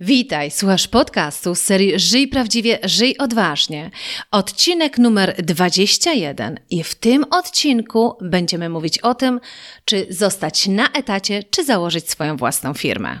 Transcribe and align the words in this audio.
Witaj, 0.00 0.50
słuchasz 0.50 0.88
podcastu 0.88 1.54
z 1.54 1.60
serii 1.60 1.98
Żyj 1.98 2.28
prawdziwie, 2.28 2.78
żyj 2.82 3.16
odważnie. 3.18 3.90
Odcinek 4.30 4.98
numer 4.98 5.42
21 5.42 6.60
i 6.70 6.84
w 6.84 6.94
tym 6.94 7.24
odcinku 7.30 8.16
będziemy 8.20 8.68
mówić 8.68 8.98
o 8.98 9.14
tym, 9.14 9.40
czy 9.84 10.06
zostać 10.10 10.66
na 10.66 10.88
etacie, 10.88 11.42
czy 11.42 11.64
założyć 11.64 12.10
swoją 12.10 12.36
własną 12.36 12.74
firmę. 12.74 13.20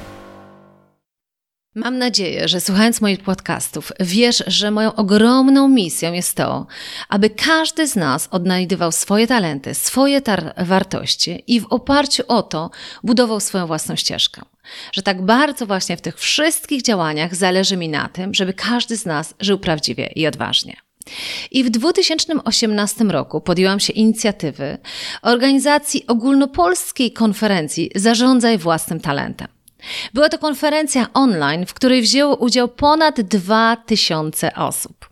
Mam 1.75 1.97
nadzieję, 1.97 2.47
że 2.47 2.61
słuchając 2.61 3.01
moich 3.01 3.19
podcastów, 3.19 3.91
wiesz, 3.99 4.43
że 4.47 4.71
moją 4.71 4.95
ogromną 4.95 5.67
misją 5.67 6.13
jest 6.13 6.37
to, 6.37 6.67
aby 7.09 7.29
każdy 7.29 7.87
z 7.87 7.95
nas 7.95 8.27
odnajdywał 8.31 8.91
swoje 8.91 9.27
talenty, 9.27 9.73
swoje 9.73 10.21
wartości 10.57 11.43
i 11.47 11.61
w 11.61 11.65
oparciu 11.65 12.23
o 12.27 12.43
to 12.43 12.69
budował 13.03 13.39
swoją 13.39 13.67
własną 13.67 13.95
ścieżkę. 13.95 14.41
Że 14.93 15.01
tak 15.01 15.21
bardzo 15.21 15.65
właśnie 15.65 15.97
w 15.97 16.01
tych 16.01 16.19
wszystkich 16.19 16.81
działaniach 16.81 17.35
zależy 17.35 17.77
mi 17.77 17.89
na 17.89 18.09
tym, 18.09 18.33
żeby 18.33 18.53
każdy 18.53 18.97
z 18.97 19.05
nas 19.05 19.33
żył 19.39 19.59
prawdziwie 19.59 20.11
i 20.15 20.27
odważnie. 20.27 20.77
I 21.51 21.63
w 21.63 21.69
2018 21.69 23.03
roku 23.03 23.41
podjęłam 23.41 23.79
się 23.79 23.93
inicjatywy 23.93 24.77
organizacji 25.21 26.07
ogólnopolskiej 26.07 27.11
konferencji 27.11 27.91
Zarządzaj 27.95 28.57
własnym 28.57 28.99
talentem. 28.99 29.60
Była 30.13 30.29
to 30.29 30.37
konferencja 30.37 31.07
online, 31.13 31.65
w 31.65 31.73
której 31.73 32.01
wzięło 32.01 32.35
udział 32.35 32.67
ponad 32.67 33.21
2000 33.21 34.55
osób. 34.55 35.11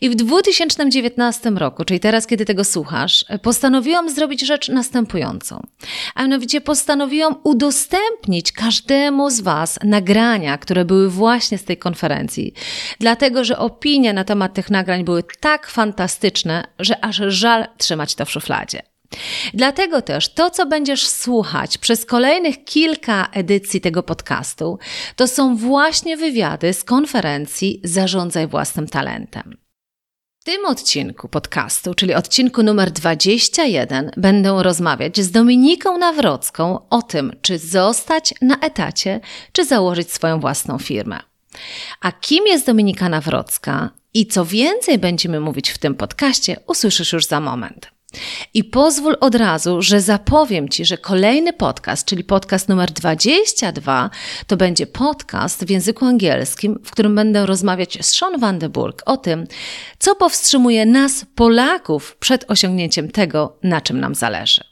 I 0.00 0.10
w 0.10 0.14
2019 0.14 1.50
roku, 1.50 1.84
czyli 1.84 2.00
teraz, 2.00 2.26
kiedy 2.26 2.44
tego 2.44 2.64
słuchasz, 2.64 3.24
postanowiłam 3.42 4.10
zrobić 4.10 4.46
rzecz 4.46 4.68
następującą. 4.68 5.66
A 6.14 6.22
mianowicie 6.22 6.60
postanowiłam 6.60 7.36
udostępnić 7.44 8.52
każdemu 8.52 9.30
z 9.30 9.40
Was 9.40 9.78
nagrania, 9.84 10.58
które 10.58 10.84
były 10.84 11.10
właśnie 11.10 11.58
z 11.58 11.64
tej 11.64 11.76
konferencji. 11.76 12.54
Dlatego, 13.00 13.44
że 13.44 13.58
opinie 13.58 14.12
na 14.12 14.24
temat 14.24 14.54
tych 14.54 14.70
nagrań 14.70 15.04
były 15.04 15.24
tak 15.40 15.66
fantastyczne, 15.66 16.64
że 16.78 17.04
aż 17.04 17.16
żal 17.28 17.66
trzymać 17.78 18.14
to 18.14 18.24
w 18.24 18.30
szufladzie. 18.30 18.91
Dlatego 19.54 20.02
też 20.02 20.34
to, 20.34 20.50
co 20.50 20.66
będziesz 20.66 21.08
słuchać 21.08 21.78
przez 21.78 22.04
kolejnych 22.04 22.64
kilka 22.64 23.28
edycji 23.32 23.80
tego 23.80 24.02
podcastu, 24.02 24.78
to 25.16 25.28
są 25.28 25.56
właśnie 25.56 26.16
wywiady 26.16 26.72
z 26.72 26.84
konferencji 26.84 27.80
Zarządzaj 27.84 28.46
własnym 28.46 28.88
talentem. 28.88 29.62
W 30.42 30.44
tym 30.44 30.66
odcinku 30.66 31.28
podcastu, 31.28 31.94
czyli 31.94 32.14
odcinku 32.14 32.62
numer 32.62 32.90
21, 32.90 34.10
będę 34.16 34.62
rozmawiać 34.62 35.20
z 35.20 35.30
Dominiką 35.30 35.98
Nawrocką 35.98 36.88
o 36.90 37.02
tym, 37.02 37.32
czy 37.42 37.58
zostać 37.58 38.34
na 38.40 38.58
etacie, 38.58 39.20
czy 39.52 39.64
założyć 39.64 40.12
swoją 40.12 40.40
własną 40.40 40.78
firmę. 40.78 41.20
A 42.00 42.12
kim 42.12 42.46
jest 42.46 42.66
Dominika 42.66 43.08
Nawrocka 43.08 43.90
i 44.14 44.26
co 44.26 44.44
więcej 44.44 44.98
będziemy 44.98 45.40
mówić 45.40 45.70
w 45.70 45.78
tym 45.78 45.94
podcaście, 45.94 46.56
usłyszysz 46.66 47.12
już 47.12 47.26
za 47.26 47.40
moment. 47.40 47.91
I 48.54 48.64
pozwól 48.64 49.16
od 49.20 49.34
razu, 49.34 49.82
że 49.82 50.00
zapowiem 50.00 50.68
Ci, 50.68 50.84
że 50.84 50.98
kolejny 50.98 51.52
podcast, 51.52 52.06
czyli 52.06 52.24
podcast 52.24 52.68
numer 52.68 52.90
22, 52.90 54.10
to 54.46 54.56
będzie 54.56 54.86
podcast 54.86 55.64
w 55.64 55.70
języku 55.70 56.04
angielskim, 56.04 56.78
w 56.84 56.90
którym 56.90 57.14
będę 57.14 57.46
rozmawiać 57.46 57.98
z 58.00 58.18
Sean 58.18 58.40
Vandenburg 58.40 59.02
o 59.06 59.16
tym, 59.16 59.46
co 59.98 60.14
powstrzymuje 60.14 60.86
nas, 60.86 61.26
Polaków, 61.34 62.16
przed 62.16 62.50
osiągnięciem 62.50 63.10
tego, 63.10 63.56
na 63.62 63.80
czym 63.80 64.00
nam 64.00 64.14
zależy. 64.14 64.64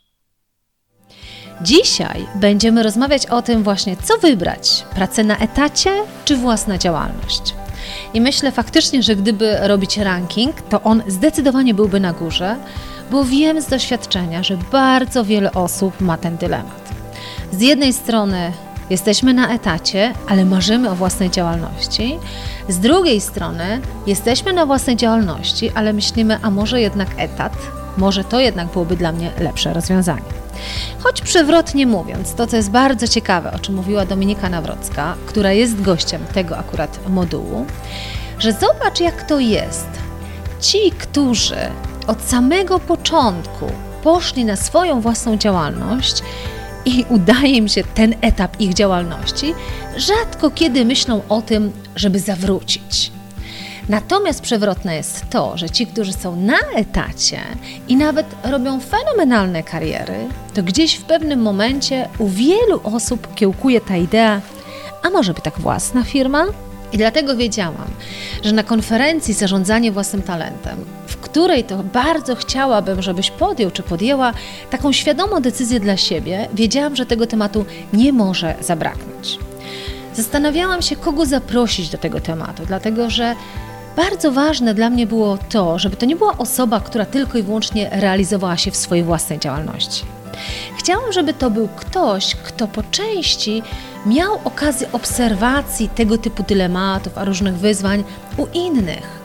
Dzisiaj 1.63 2.27
będziemy 2.35 2.83
rozmawiać 2.83 3.27
o 3.27 3.43
tym 3.43 3.63
właśnie, 3.63 3.97
co 3.97 4.19
wybrać: 4.19 4.85
pracę 4.95 5.25
na 5.25 5.39
etacie 5.39 5.91
czy 6.25 6.37
własna 6.37 6.79
działalność. 6.79 7.55
I 8.15 8.21
myślę 8.21 8.53
faktycznie, 8.53 9.03
że 9.03 9.17
gdyby 9.17 9.57
robić 9.61 9.99
ranking, 9.99 10.61
to 10.61 10.83
on 10.83 11.03
zdecydowanie 11.07 11.75
byłby 11.75 12.01
na 12.01 12.13
górze, 12.13 12.57
bo 13.11 13.25
wiem 13.25 13.61
z 13.61 13.67
doświadczenia, 13.67 14.43
że 14.43 14.57
bardzo 14.73 15.25
wiele 15.25 15.53
osób 15.53 16.01
ma 16.01 16.17
ten 16.17 16.37
dylemat. 16.37 16.91
Z 17.53 17.61
jednej 17.61 17.93
strony 17.93 18.53
jesteśmy 18.91 19.35
na 19.35 19.55
etacie, 19.55 20.15
ale 20.29 20.45
marzymy 20.45 20.91
o 20.91 20.95
własnej 20.95 21.31
działalności. 21.31 22.19
Z 22.69 22.79
drugiej 22.79 23.21
strony 23.21 23.81
jesteśmy 24.07 24.53
na 24.53 24.67
własnej 24.67 24.97
działalności, 24.97 25.71
ale 25.75 25.93
myślimy, 25.93 26.39
a 26.43 26.51
może 26.51 26.81
jednak 26.81 27.09
etat, 27.17 27.53
może 27.97 28.25
to 28.25 28.41
jednak 28.41 28.69
byłoby 28.69 28.97
dla 28.97 29.13
mnie 29.13 29.31
lepsze 29.39 29.73
rozwiązanie. 29.73 30.41
Choć 30.99 31.21
przewrotnie 31.21 31.87
mówiąc, 31.87 32.35
to 32.35 32.47
co 32.47 32.57
jest 32.57 32.71
bardzo 32.71 33.09
ciekawe, 33.09 33.53
o 33.53 33.59
czym 33.59 33.75
mówiła 33.75 34.05
Dominika 34.07 34.49
Nawrocka, 34.49 35.15
która 35.27 35.53
jest 35.53 35.83
gościem 35.83 36.23
tego 36.35 36.59
akurat 36.59 37.09
modułu, 37.09 37.67
że 38.39 38.53
zobacz 38.53 39.01
jak 39.01 39.23
to 39.23 39.39
jest. 39.39 39.89
Ci, 40.61 40.91
którzy 40.99 41.57
od 42.11 42.23
samego 42.23 42.79
początku 42.79 43.67
poszli 44.03 44.45
na 44.45 44.57
swoją 44.57 45.01
własną 45.01 45.37
działalność 45.37 46.23
i 46.85 47.05
udaje 47.17 47.49
im 47.49 47.69
się 47.69 47.85
ten 47.85 48.15
etap 48.21 48.61
ich 48.61 48.75
działalności, 48.75 49.55
rzadko 49.97 50.51
kiedy 50.51 50.85
myślą 50.85 51.21
o 51.29 51.43
tym, 51.43 51.73
żeby 51.97 52.21
zawrócić. 52.21 53.13
Natomiast 53.89 54.41
przewrotne 54.41 54.97
jest 54.97 55.25
to, 55.31 55.57
że 55.57 55.71
ci, 55.71 55.87
którzy 55.87 56.13
są 56.13 56.37
na 56.37 56.59
etacie 56.75 57.41
i 57.89 57.97
nawet 57.97 58.27
robią 58.45 58.81
fenomenalne 58.81 59.63
kariery, 59.63 60.29
to 60.55 60.63
gdzieś 60.63 60.95
w 60.95 61.03
pewnym 61.03 61.43
momencie 61.43 62.09
u 62.19 62.29
wielu 62.29 62.81
osób 62.85 63.35
kiełkuje 63.35 63.81
ta 63.81 63.97
idea, 63.97 64.41
a 65.03 65.11
może 65.11 65.35
by 65.35 65.41
tak 65.41 65.61
własna 65.61 66.05
firma? 66.05 66.47
I 66.93 66.99
dlatego 66.99 67.37
wiedziałam, 67.37 67.91
że 68.45 68.53
na 68.53 68.63
konferencji 68.63 69.35
Zarządzanie 69.35 69.93
własnym 69.93 70.23
talentem, 70.23 70.77
w 71.07 71.17
której 71.17 71.65
to 71.65 71.77
bardzo 71.77 72.37
chciałabym, 72.37 73.03
żebyś 73.03 73.31
podjął 73.31 73.71
czy 73.71 73.83
podjęła 73.83 74.33
taką 74.71 74.93
świadomą 74.93 75.41
decyzję 75.41 75.81
dla 75.81 75.97
siebie, 75.97 76.49
wiedziałam, 76.55 76.97
że 76.97 77.07
tego 77.07 77.27
tematu 77.27 77.65
nie 77.93 78.13
może 78.13 78.55
zabraknąć. 78.61 79.39
Zastanawiałam 80.15 80.83
się, 80.83 80.97
kogo 80.97 81.27
zaprosić 81.27 81.89
do 81.89 81.99
tego 81.99 82.21
tematu, 82.21 82.63
dlatego 82.67 83.11
że 83.11 83.35
bardzo 83.97 84.33
ważne 84.33 84.75
dla 84.75 84.91
mnie 84.91 85.07
było 85.07 85.39
to, 85.49 85.79
żeby 85.79 85.97
to 85.97 86.07
nie 86.07 86.17
była 86.17 86.39
osoba, 86.39 86.81
która 86.81 87.07
tylko 87.07 87.39
i 87.39 87.43
wyłącznie 87.43 87.91
realizowała 87.93 88.57
się 88.57 88.71
w 88.71 88.77
swojej 88.77 89.05
własnej 89.05 89.39
działalności. 89.39 90.05
Chciałam, 90.79 91.13
żeby 91.13 91.35
to 91.35 91.51
był 91.51 91.69
ktoś, 91.69 92.35
kto 92.35 92.69
po 92.69 92.83
części 92.83 93.63
miał 94.07 94.41
okazję 94.45 94.93
obserwacji 94.93 95.89
tego 95.89 96.19
typu 96.19 96.43
dylematów, 96.43 97.19
a 97.19 97.25
różnych 97.25 97.55
wyzwań 97.55 98.05
u 98.37 98.47
innych. 98.55 99.21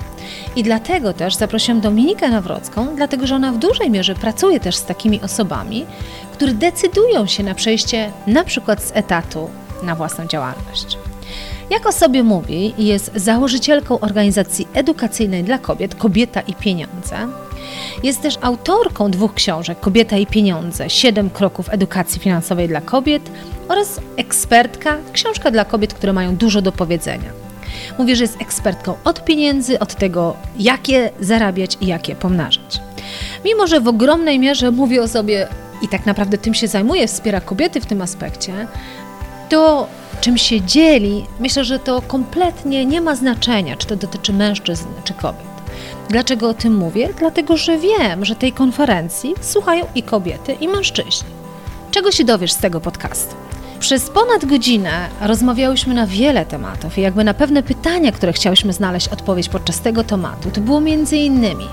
I 0.55 0.63
dlatego 0.63 1.13
też 1.13 1.35
zaprosiłam 1.35 1.81
Dominikę 1.81 2.29
Nawrocką, 2.29 2.95
dlatego 2.95 3.27
że 3.27 3.35
ona 3.35 3.51
w 3.51 3.57
dużej 3.57 3.89
mierze 3.89 4.15
pracuje 4.15 4.59
też 4.59 4.75
z 4.75 4.85
takimi 4.85 5.21
osobami, 5.21 5.85
które 6.33 6.53
decydują 6.53 7.27
się 7.27 7.43
na 7.43 7.55
przejście 7.55 8.11
na 8.27 8.43
przykład 8.43 8.83
z 8.83 8.91
etatu 8.95 9.49
na 9.83 9.95
własną 9.95 10.27
działalność. 10.27 10.97
Jak 11.69 11.87
o 11.87 11.91
sobie 11.91 12.23
mówi, 12.23 12.73
jest 12.77 13.11
założycielką 13.15 13.99
organizacji 13.99 14.67
edukacyjnej 14.73 15.43
dla 15.43 15.57
kobiet 15.57 15.95
Kobieta 15.95 16.41
i 16.41 16.53
Pieniądze. 16.53 17.17
Jest 18.03 18.21
też 18.21 18.37
autorką 18.41 19.11
dwóch 19.11 19.33
książek 19.33 19.79
Kobieta 19.79 20.17
i 20.17 20.27
Pieniądze 20.27 20.89
Siedem 20.89 21.29
kroków 21.29 21.69
edukacji 21.69 22.21
finansowej 22.21 22.67
dla 22.67 22.81
kobiet 22.81 23.31
oraz 23.67 23.99
ekspertka, 24.17 24.97
książka 25.13 25.51
dla 25.51 25.65
kobiet, 25.65 25.93
które 25.93 26.13
mają 26.13 26.35
dużo 26.35 26.61
do 26.61 26.71
powiedzenia. 26.71 27.29
Mówi, 27.97 28.15
że 28.15 28.23
jest 28.23 28.41
ekspertką 28.41 28.95
od 29.03 29.25
pieniędzy, 29.25 29.79
od 29.79 29.95
tego, 29.95 30.35
jakie 30.59 31.09
zarabiać 31.19 31.77
i 31.81 31.87
jakie 31.87 32.15
pomnażać. 32.15 32.81
Mimo, 33.45 33.67
że 33.67 33.79
w 33.79 33.87
ogromnej 33.87 34.39
mierze 34.39 34.71
mówi 34.71 34.99
o 34.99 35.07
sobie 35.07 35.47
i 35.81 35.87
tak 35.87 36.05
naprawdę 36.05 36.37
tym 36.37 36.53
się 36.53 36.67
zajmuje, 36.67 37.07
wspiera 37.07 37.41
kobiety 37.41 37.81
w 37.81 37.85
tym 37.85 38.01
aspekcie, 38.01 38.67
to 39.49 39.87
czym 40.21 40.37
się 40.37 40.61
dzieli, 40.61 41.25
myślę, 41.39 41.63
że 41.63 41.79
to 41.79 42.01
kompletnie 42.01 42.85
nie 42.85 43.01
ma 43.01 43.15
znaczenia, 43.15 43.75
czy 43.75 43.87
to 43.87 43.95
dotyczy 43.95 44.33
mężczyzn, 44.33 44.85
czy 45.03 45.13
kobiet. 45.13 45.54
Dlaczego 46.09 46.49
o 46.49 46.53
tym 46.53 46.75
mówię? 46.75 47.09
Dlatego, 47.19 47.57
że 47.57 47.77
wiem, 47.77 48.25
że 48.25 48.35
tej 48.35 48.51
konferencji 48.51 49.33
słuchają 49.41 49.85
i 49.95 50.03
kobiety, 50.03 50.53
i 50.53 50.67
mężczyźni. 50.67 51.29
Czego 51.91 52.11
się 52.11 52.23
dowiesz 52.23 52.51
z 52.51 52.57
tego 52.57 52.81
podcastu? 52.81 53.35
Przez 53.79 54.09
ponad 54.09 54.45
godzinę 54.45 55.09
rozmawiałyśmy 55.21 55.93
na 55.93 56.07
wiele 56.07 56.45
tematów 56.45 56.97
i 56.97 57.01
jakby 57.01 57.23
na 57.23 57.33
pewne 57.33 57.63
pytania, 57.63 58.11
które 58.11 58.33
chciałyśmy 58.33 58.73
znaleźć 58.73 59.07
odpowiedź 59.07 59.49
podczas 59.49 59.81
tego 59.81 60.03
tematu, 60.03 60.51
to 60.51 60.61
było 60.61 60.81
między 60.81 61.17
innymi 61.17 61.65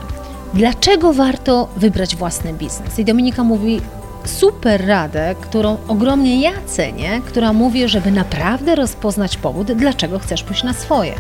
dlaczego 0.55 1.12
warto 1.12 1.69
wybrać 1.76 2.17
własny 2.17 2.52
biznes? 2.52 2.99
I 2.99 3.05
Dominika 3.05 3.44
mówi 3.44 3.81
super 4.28 4.86
radę, 4.86 5.34
którą 5.40 5.76
ogromnie 5.88 6.40
ja 6.40 6.52
cenię, 6.66 7.20
która 7.26 7.52
mówi, 7.52 7.88
żeby 7.88 8.10
naprawdę 8.10 8.74
rozpoznać 8.74 9.36
powód, 9.36 9.72
dlaczego 9.72 10.19
chcesz 10.19 10.42
pójść 10.42 10.62
na 10.62 10.72
swoje. 10.72 11.14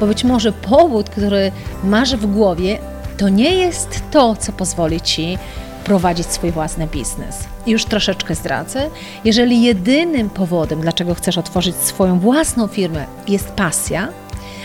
Bo 0.00 0.06
być 0.06 0.24
może 0.24 0.52
powód, 0.52 1.10
który 1.10 1.52
masz 1.84 2.16
w 2.16 2.26
głowie, 2.26 2.78
to 3.18 3.28
nie 3.28 3.54
jest 3.54 4.02
to, 4.10 4.36
co 4.36 4.52
pozwoli 4.52 5.00
ci 5.00 5.38
prowadzić 5.84 6.26
swój 6.26 6.50
własny 6.50 6.86
biznes. 6.86 7.44
Już 7.66 7.84
troszeczkę 7.84 8.34
zdradzę. 8.34 8.90
Jeżeli 9.24 9.62
jedynym 9.62 10.30
powodem, 10.30 10.80
dlaczego 10.80 11.14
chcesz 11.14 11.38
otworzyć 11.38 11.76
swoją 11.76 12.18
własną 12.18 12.66
firmę, 12.66 13.04
jest 13.28 13.48
pasja, 13.48 14.08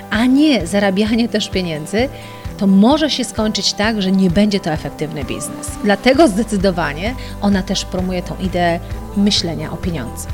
a 0.10 0.26
nie 0.26 0.68
zarabianie 0.68 1.30
też 1.30 1.50
pieniędzy, 1.50 2.10
to 2.58 2.68
może 2.68 3.10
się 3.10 3.24
skończyć 3.24 3.74
tak, 3.74 4.02
że 4.02 4.12
nie 4.12 4.30
będzie 4.30 4.60
to 4.60 4.72
efektywny 4.72 5.24
biznes. 5.24 5.72
Dlatego 5.84 6.28
zdecydowanie 6.28 7.16
ona 7.42 7.64
też 7.64 7.86
promuje 7.86 8.24
tą 8.24 8.36
ideę 8.38 8.80
myślenia 9.18 9.72
o 9.72 9.78
pieniądze. 9.78 10.28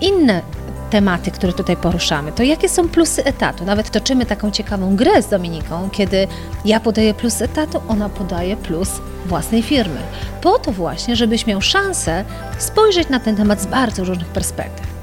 Inne 0.00 0.42
tematy, 0.90 1.30
które 1.30 1.52
tutaj 1.52 1.76
poruszamy, 1.76 2.32
to 2.32 2.42
jakie 2.42 2.68
są 2.68 2.88
plusy 2.88 3.24
etatu. 3.24 3.64
Nawet 3.64 3.90
toczymy 3.90 4.26
taką 4.26 4.50
ciekawą 4.50 4.96
grę 4.96 5.22
z 5.22 5.28
Dominiką, 5.28 5.88
kiedy 5.92 6.28
ja 6.64 6.80
podaję 6.80 7.14
plus 7.14 7.42
etatu, 7.42 7.82
ona 7.88 8.08
podaje 8.08 8.56
plus 8.56 8.90
własnej 9.26 9.62
firmy. 9.62 10.00
Po 10.42 10.58
to 10.58 10.72
właśnie, 10.72 11.16
żebyś 11.16 11.46
miał 11.46 11.60
szansę 11.60 12.24
spojrzeć 12.58 13.08
na 13.08 13.20
ten 13.20 13.36
temat 13.36 13.60
z 13.60 13.66
bardzo 13.66 14.04
różnych 14.04 14.28
perspektyw. 14.28 14.99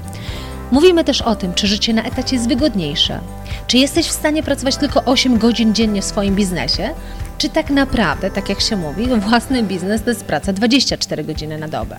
Mówimy 0.72 1.04
też 1.04 1.22
o 1.22 1.36
tym, 1.36 1.54
czy 1.54 1.66
życie 1.66 1.94
na 1.94 2.02
etacie 2.02 2.36
jest 2.36 2.48
wygodniejsze, 2.48 3.20
czy 3.66 3.78
jesteś 3.78 4.06
w 4.06 4.12
stanie 4.12 4.42
pracować 4.42 4.76
tylko 4.76 5.04
8 5.04 5.38
godzin 5.38 5.74
dziennie 5.74 6.02
w 6.02 6.04
swoim 6.04 6.34
biznesie, 6.34 6.90
czy 7.38 7.48
tak 7.48 7.70
naprawdę, 7.70 8.30
tak 8.30 8.48
jak 8.48 8.60
się 8.60 8.76
mówi, 8.76 9.06
własny 9.28 9.62
biznes 9.62 10.02
to 10.02 10.10
jest 10.10 10.24
praca 10.24 10.52
24 10.52 11.24
godziny 11.24 11.58
na 11.58 11.68
dobę. 11.68 11.96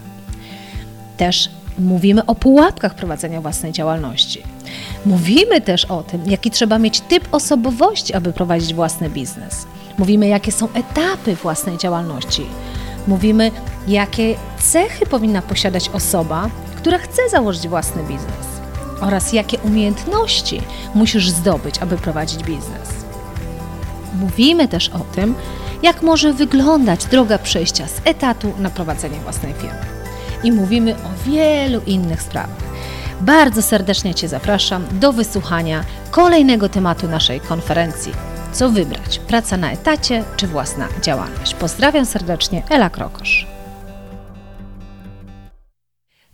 Też 1.18 1.50
mówimy 1.80 2.26
o 2.26 2.36
pułapkach 2.36 2.96
prowadzenia 2.96 3.42
własnej 3.42 3.72
działalności. 3.72 4.44
Mówimy 5.06 5.62
też 5.62 5.86
o 5.86 6.04
tym, 6.04 6.22
jaki 6.26 6.52
trzeba 6.52 6.80
mieć 6.80 7.02
typ 7.02 7.28
osobowości, 7.32 8.14
aby 8.14 8.34
prowadzić 8.34 8.74
własny 8.74 9.10
biznes. 9.10 9.66
Mówimy, 9.98 10.28
jakie 10.28 10.52
są 10.52 10.68
etapy 10.74 11.36
własnej 11.36 11.78
działalności. 11.78 12.46
Mówimy, 13.08 13.52
jakie 13.88 14.36
cechy 14.60 15.06
powinna 15.06 15.42
posiadać 15.42 15.90
osoba, 15.90 16.50
która 16.76 16.98
chce 16.98 17.30
założyć 17.30 17.68
własny 17.68 18.04
biznes 18.04 18.59
oraz 19.02 19.34
jakie 19.34 19.58
umiejętności 19.60 20.62
musisz 20.96 21.30
zdobyć, 21.30 21.78
aby 21.78 21.98
prowadzić 21.98 22.44
biznes. 22.44 22.90
Mówimy 24.20 24.68
też 24.68 24.90
o 24.90 25.00
tym, 25.00 25.36
jak 25.84 26.02
może 26.02 26.34
wyglądać 26.34 27.06
droga 27.06 27.38
przejścia 27.38 27.88
z 27.88 28.02
etatu 28.06 28.54
na 28.60 28.70
prowadzenie 28.70 29.20
własnej 29.20 29.54
firmy. 29.54 29.80
I 30.44 30.52
mówimy 30.52 30.96
o 30.96 31.30
wielu 31.30 31.82
innych 31.86 32.22
sprawach. 32.22 32.70
Bardzo 33.22 33.62
serdecznie 33.62 34.16
Cię 34.16 34.28
zapraszam 34.28 34.86
do 34.92 35.14
wysłuchania 35.14 35.84
kolejnego 36.12 36.70
tematu 36.70 37.08
naszej 37.08 37.40
konferencji. 37.40 38.14
Co 38.52 38.70
wybrać? 38.70 39.20
Praca 39.20 39.58
na 39.58 39.72
etacie 39.72 40.24
czy 40.38 40.48
własna 40.48 40.88
działalność? 41.02 41.54
Pozdrawiam 41.54 42.06
serdecznie, 42.06 42.64
Ela 42.70 42.90
Krokosz. 42.90 43.59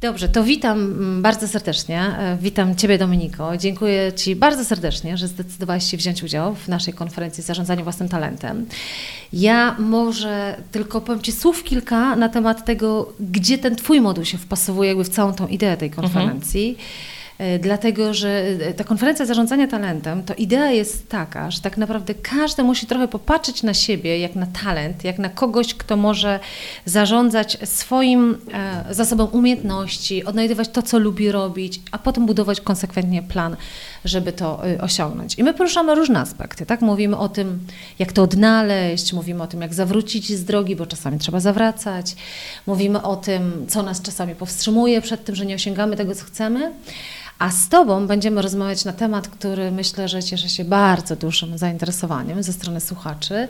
Dobrze, 0.06 0.30
to 0.30 0.44
witam 0.44 0.80
mm, 0.80 1.22
bardzo 1.22 1.48
serdecznie. 1.48 2.02
E, 2.02 2.38
witam 2.42 2.75
Ciebie, 2.75 2.98
Dominiko. 2.98 3.57
Dziękuję 3.57 4.13
Ci 4.13 4.36
bardzo 4.36 4.66
serdecznie, 4.66 5.18
że 5.18 5.28
zdecydowałaś 5.28 5.92
się 5.92 5.98
wziąć 5.98 6.24
udział 6.24 6.56
w 6.56 6.68
naszej 6.68 6.94
konferencji 6.94 7.44
Zarządzanie 7.44 7.84
Własnym 7.84 8.10
Talentem. 8.10 8.66
Ja 9.34 9.75
może 9.80 10.57
tylko 10.72 11.02
powiem 11.02 11.22
Ci 11.22 11.31
słów 11.31 11.63
kilka 11.63 12.16
na 12.16 12.30
temat 12.30 12.66
tego, 12.66 13.13
gdzie 13.19 13.57
ten 13.57 13.75
Twój 13.75 14.02
moduł 14.02 14.25
się 14.25 14.38
wpasowuje 14.38 14.90
jakby 14.90 15.04
w 15.04 15.10
całą 15.10 15.34
tą 15.34 15.48
ideę 15.48 15.78
tej 15.78 15.92
konferencji. 15.92 16.69
Mhm. 16.69 16.88
E, 17.38 17.60
dlatego 17.60 18.14
że 18.14 18.30
e, 18.30 18.74
ta 18.74 18.84
konferencja 18.84 19.26
zarządzania 19.26 19.68
talentem, 19.68 20.24
to 20.24 20.34
idea 20.34 20.72
jest 20.72 21.10
taka, 21.10 21.52
że 21.52 21.62
tak 21.62 21.78
naprawdę 21.78 22.14
każdy 22.14 22.64
musi 22.64 22.88
trochę 22.88 23.08
popatrzeć 23.08 23.64
na 23.64 23.74
siebie 23.74 24.20
jak 24.20 24.36
na 24.36 24.46
talent, 24.46 25.04
jak 25.04 25.20
na 25.20 25.30
kogoś, 25.30 25.74
kto 25.74 25.98
może 25.98 26.40
zarządzać 26.86 27.58
swoim 27.64 28.38
e, 28.54 28.86
zasobem 28.94 29.28
umiejętności, 29.32 30.26
odnajdywać 30.26 30.70
to, 30.70 30.82
co 30.82 31.00
lubi 31.00 31.32
robić, 31.32 31.82
a 31.92 31.98
potem 31.98 32.26
budować 32.26 32.62
konsekwentnie 32.62 33.24
plan, 33.24 33.56
żeby 34.06 34.31
to 34.31 34.62
osiągnąć. 34.81 35.38
I 35.38 35.44
my 35.44 35.54
poruszamy 35.54 35.96
różne 35.96 36.19
aspekty, 36.19 36.66
tak? 36.66 36.81
Mówimy 36.81 37.18
o 37.18 37.30
tym, 37.30 37.60
jak 38.00 38.12
to 38.12 38.24
odnaleźć, 38.24 39.13
mówimy 39.13 39.44
o 39.44 39.48
tym, 39.48 39.62
jak 39.62 39.74
zawrócić 39.74 40.31
z 40.34 40.44
drogi, 40.46 40.75
bo 40.75 40.86
czasami 40.86 41.19
trzeba 41.19 41.40
zawracać, 41.40 42.16
mówimy 42.68 43.02
o 43.02 43.16
tym, 43.16 43.66
co 43.69 43.84
nas 43.84 44.02
czasami 44.02 44.36
powstrzymuje 44.36 45.02
przed 45.02 45.25
tym, 45.25 45.36
że 45.36 45.46
nie 45.46 45.56
osiągamy 45.56 45.96
tego, 45.96 46.16
co 46.16 46.25
chcemy. 46.25 46.72
A 47.40 47.52
z 47.52 47.69
Tobą 47.69 48.07
będziemy 48.07 48.42
rozmawiać 48.42 48.86
na 48.86 48.94
temat, 48.94 49.28
który 49.28 49.72
myślę, 49.72 50.08
że 50.08 50.24
cieszy 50.24 50.50
się 50.50 50.66
bardzo 50.66 51.16
dużym 51.16 51.58
zainteresowaniem 51.58 52.44
ze 52.44 52.54
strony 52.54 52.81
słuchaczy. 52.81 53.48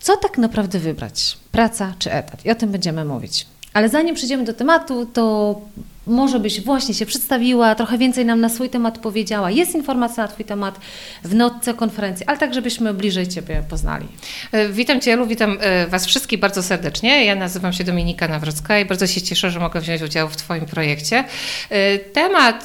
Co 0.00 0.16
tak 0.16 0.38
naprawdę 0.38 0.78
wybrać? 0.78 1.38
Praca 1.52 1.94
czy 1.98 2.12
etat? 2.12 2.44
I 2.44 2.50
o 2.50 2.54
tym 2.54 2.70
będziemy 2.70 3.04
mówić. 3.04 3.46
Ale 3.72 3.88
zanim 3.88 4.14
przejdziemy 4.14 4.44
do 4.44 4.54
tematu, 4.54 5.06
to 5.06 5.60
może 6.06 6.40
byś 6.40 6.60
właśnie 6.60 6.94
się 6.94 7.06
przedstawiła, 7.06 7.74
trochę 7.74 7.98
więcej 7.98 8.24
nam 8.24 8.40
na 8.40 8.48
swój 8.48 8.68
temat 8.68 8.98
powiedziała. 8.98 9.50
Jest 9.50 9.74
informacja 9.74 10.22
na 10.22 10.28
Twój 10.28 10.44
temat 10.44 10.80
w 11.24 11.34
notce 11.34 11.74
konferencji, 11.74 12.26
ale 12.26 12.38
tak, 12.38 12.54
żebyśmy 12.54 12.94
bliżej 12.94 13.28
Ciebie 13.28 13.62
poznali. 13.68 14.06
E, 14.52 14.68
witam 14.68 15.00
Cię, 15.00 15.12
Elu, 15.12 15.26
witam 15.26 15.58
e, 15.60 15.86
Was 15.86 16.06
wszystkich 16.06 16.40
bardzo 16.40 16.62
serdecznie. 16.62 17.24
Ja 17.24 17.34
nazywam 17.34 17.72
się 17.72 17.84
Dominika 17.84 18.28
Nawrocka 18.28 18.78
i 18.78 18.84
bardzo 18.84 19.06
się 19.06 19.22
cieszę, 19.22 19.50
że 19.50 19.60
mogę 19.60 19.80
wziąć 19.80 20.02
udział 20.02 20.28
w 20.28 20.36
Twoim 20.36 20.66
projekcie. 20.66 21.24
E, 21.70 21.98
temat 21.98 22.64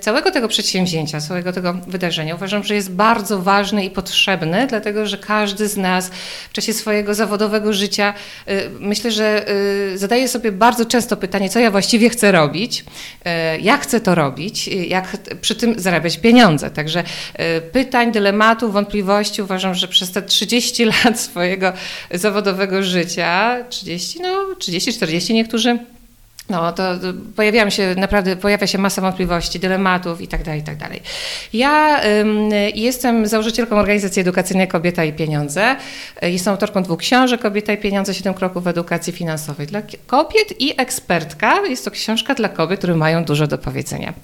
całego 0.00 0.30
tego 0.30 0.48
przedsięwzięcia, 0.48 1.20
całego 1.20 1.52
tego 1.52 1.72
wydarzenia 1.72 2.34
uważam, 2.34 2.64
że 2.64 2.74
jest 2.74 2.92
bardzo 2.92 3.42
ważny 3.42 3.84
i 3.84 3.90
potrzebny, 3.90 4.66
dlatego 4.66 5.06
że 5.06 5.18
każdy 5.18 5.68
z 5.68 5.76
nas 5.76 6.10
w 6.50 6.52
czasie 6.52 6.72
swojego 6.72 7.14
zawodowego 7.14 7.72
życia 7.72 8.14
myślę, 8.80 9.10
że 9.10 9.46
zadaje 9.94 10.28
sobie 10.28 10.52
bardzo 10.52 10.84
często 10.84 11.16
pytanie, 11.16 11.48
co 11.48 11.58
ja 11.58 11.70
właściwie 11.70 12.08
chcę 12.08 12.32
robić 12.32 12.59
robić, 12.60 12.84
e, 13.24 13.58
jak 13.58 13.82
chcę 13.82 14.00
to 14.00 14.14
robić, 14.14 14.68
e, 14.68 14.72
jak 14.74 15.16
przy 15.40 15.54
tym 15.54 15.80
zarabiać 15.80 16.18
pieniądze. 16.18 16.70
Także 16.70 17.04
e, 17.34 17.60
pytań, 17.60 18.12
dylematów, 18.12 18.72
wątpliwości 18.72 19.42
uważam, 19.42 19.74
że 19.74 19.88
przez 19.88 20.12
te 20.12 20.22
30 20.22 20.84
lat 21.04 21.20
swojego 21.20 21.72
zawodowego 22.10 22.82
życia, 22.82 23.64
30, 23.68 24.20
no 24.20 24.54
30, 24.58 24.92
40 24.92 25.34
niektórzy 25.34 25.78
no, 26.50 26.72
to 26.72 26.82
pojawiają 27.36 27.70
się, 27.70 27.94
naprawdę 27.96 28.36
pojawia 28.36 28.66
się 28.66 28.78
masa 28.78 29.02
wątpliwości, 29.02 29.60
dylematów 29.60 30.20
itd., 30.20 30.44
tak 30.44 30.56
itd. 30.56 30.76
Tak 30.80 30.92
ja 31.52 32.00
ym, 32.04 32.50
jestem 32.74 33.26
założycielką 33.26 33.76
organizacji 33.76 34.22
edukacyjnej 34.22 34.68
Kobieta 34.68 35.04
i 35.04 35.12
Pieniądze. 35.12 35.76
Jestem 36.22 36.52
autorką 36.52 36.82
dwóch 36.82 36.98
książek, 36.98 37.40
Kobieta 37.40 37.72
i 37.72 37.78
Pieniądze, 37.78 38.14
siedem 38.14 38.34
kroków 38.34 38.64
w 38.64 38.68
edukacji 38.68 39.12
finansowej 39.12 39.66
dla 39.66 39.82
kobiet 40.06 40.60
i 40.60 40.80
ekspertka. 40.80 41.60
Jest 41.68 41.84
to 41.84 41.90
książka 41.90 42.34
dla 42.34 42.48
kobiet, 42.48 42.78
które 42.78 42.94
mają 42.94 43.24
dużo 43.24 43.46
do 43.46 43.58
powiedzenia. 43.58 44.14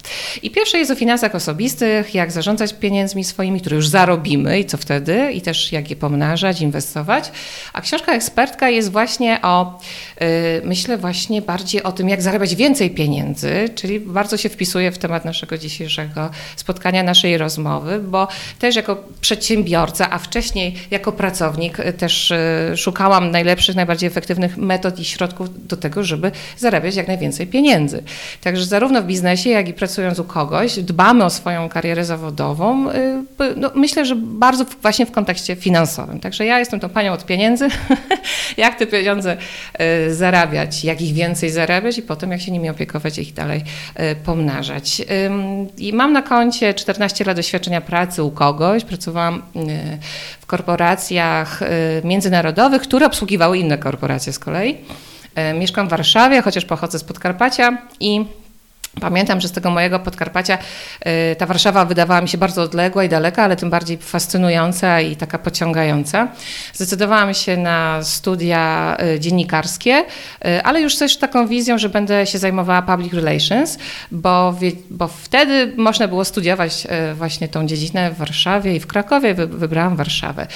I 0.42 0.50
pierwsza 0.50 0.78
jest 0.78 0.90
o 0.90 0.94
finansach 0.94 1.34
osobistych, 1.34 2.14
jak 2.14 2.32
zarządzać 2.32 2.74
pieniędzmi 2.74 3.24
swoimi, 3.24 3.60
które 3.60 3.76
już 3.76 3.88
zarobimy 3.88 4.60
i 4.60 4.64
co 4.64 4.76
wtedy, 4.76 5.32
i 5.32 5.40
też 5.40 5.72
jak 5.72 5.90
je 5.90 5.96
pomnażać, 5.96 6.60
inwestować. 6.60 7.32
A 7.72 7.80
książka 7.80 8.12
ekspertka 8.12 8.68
jest 8.68 8.92
właśnie 8.92 9.38
o, 9.42 9.80
yy, 10.20 10.26
myślę 10.64 10.98
właśnie 10.98 11.42
bardziej 11.42 11.82
o 11.82 11.92
tym, 11.92 12.08
jak 12.08 12.15
jak 12.16 12.22
zarabiać 12.22 12.54
więcej 12.54 12.90
pieniędzy, 12.90 13.68
czyli 13.74 14.00
bardzo 14.00 14.36
się 14.36 14.48
wpisuje 14.48 14.92
w 14.92 14.98
temat 14.98 15.24
naszego 15.24 15.58
dzisiejszego 15.58 16.30
spotkania, 16.56 17.02
naszej 17.02 17.38
rozmowy, 17.38 17.98
bo 17.98 18.28
też 18.58 18.76
jako 18.76 19.04
przedsiębiorca, 19.20 20.10
a 20.10 20.18
wcześniej 20.18 20.74
jako 20.90 21.12
pracownik 21.12 21.78
też 21.98 22.32
szukałam 22.76 23.30
najlepszych, 23.30 23.76
najbardziej 23.76 24.06
efektywnych 24.06 24.56
metod 24.56 24.98
i 24.98 25.04
środków 25.04 25.66
do 25.66 25.76
tego, 25.76 26.04
żeby 26.04 26.30
zarabiać 26.58 26.96
jak 26.96 27.08
najwięcej 27.08 27.46
pieniędzy. 27.46 28.02
Także 28.40 28.64
zarówno 28.64 29.02
w 29.02 29.06
biznesie, 29.06 29.50
jak 29.50 29.68
i 29.68 29.72
pracując 29.72 30.18
u 30.18 30.24
kogoś, 30.24 30.78
dbamy 30.78 31.24
o 31.24 31.30
swoją 31.30 31.68
karierę 31.68 32.04
zawodową. 32.04 32.86
No, 33.56 33.70
myślę, 33.74 34.06
że 34.06 34.16
bardzo 34.16 34.64
właśnie 34.82 35.06
w 35.06 35.12
kontekście 35.12 35.56
finansowym. 35.56 36.20
Także 36.20 36.46
ja 36.46 36.58
jestem 36.58 36.80
tą 36.80 36.88
panią 36.88 37.12
od 37.12 37.26
pieniędzy, 37.26 37.68
jak 38.56 38.78
te 38.78 38.86
pieniądze 38.86 39.36
zarabiać, 40.10 40.84
jak 40.84 41.00
ich 41.00 41.14
więcej 41.14 41.50
zarabiać 41.50 41.98
i 41.98 42.02
potem 42.06 42.30
jak 42.30 42.40
się 42.40 42.52
nimi 42.52 42.70
opiekować, 42.70 43.18
ich 43.18 43.34
dalej 43.34 43.64
e, 43.94 44.14
pomnażać. 44.14 45.02
I 45.78 45.92
mam 45.92 46.12
na 46.12 46.22
koncie 46.22 46.74
14 46.74 47.24
lat 47.24 47.36
doświadczenia 47.36 47.80
pracy 47.80 48.22
u 48.22 48.30
kogoś. 48.30 48.84
Pracowałam 48.84 49.34
e, 49.34 49.40
w 50.40 50.46
korporacjach 50.46 51.60
międzynarodowych, 52.04 52.82
które 52.82 53.06
obsługiwały 53.06 53.58
inne 53.58 53.78
korporacje 53.78 54.32
z 54.32 54.38
kolei. 54.38 54.76
Mieszkam 55.58 55.86
w 55.86 55.90
Warszawie, 55.90 56.42
chociaż 56.42 56.64
pochodzę 56.64 56.98
z 56.98 57.04
Podkarpacia 57.04 57.78
i 58.00 58.24
Pamiętam, 59.00 59.40
że 59.40 59.48
z 59.48 59.52
tego 59.52 59.70
mojego 59.70 59.98
Podkarpacia 59.98 60.58
y, 61.32 61.36
ta 61.36 61.46
Warszawa 61.46 61.84
wydawała 61.84 62.20
mi 62.20 62.28
się 62.28 62.38
bardzo 62.38 62.62
odległa 62.62 63.04
i 63.04 63.08
daleka, 63.08 63.42
ale 63.42 63.56
tym 63.56 63.70
bardziej 63.70 63.98
fascynująca 63.98 65.00
i 65.00 65.16
taka 65.16 65.38
pociągająca. 65.38 66.28
Zdecydowałam 66.74 67.34
się 67.34 67.56
na 67.56 68.02
studia 68.02 68.96
y, 69.14 69.20
dziennikarskie, 69.20 70.04
y, 70.46 70.62
ale 70.62 70.80
już 70.80 70.96
też 70.96 71.16
taką 71.16 71.46
wizją, 71.48 71.78
że 71.78 71.88
będę 71.88 72.26
się 72.26 72.38
zajmowała 72.38 72.82
public 72.82 73.12
relations, 73.12 73.78
bo, 74.10 74.54
bo 74.90 75.08
wtedy 75.08 75.72
można 75.76 76.08
było 76.08 76.24
studiować 76.24 76.86
właśnie 77.14 77.48
tą 77.48 77.66
dziedzinę 77.66 78.10
w 78.10 78.16
Warszawie 78.16 78.76
i 78.76 78.80
w 78.80 78.86
Krakowie. 78.86 79.34
Wybrałam 79.34 79.96
Warszawę. 79.96 80.46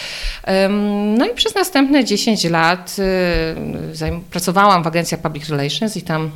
No 1.19 1.27
i 1.27 1.35
przez 1.35 1.55
następne 1.55 2.05
10 2.05 2.45
lat 2.45 2.97
pracowałam 4.31 4.83
w 4.83 4.87
agencjach 4.87 5.21
public 5.21 5.49
relations 5.49 5.97
i 5.97 6.03
tam 6.03 6.31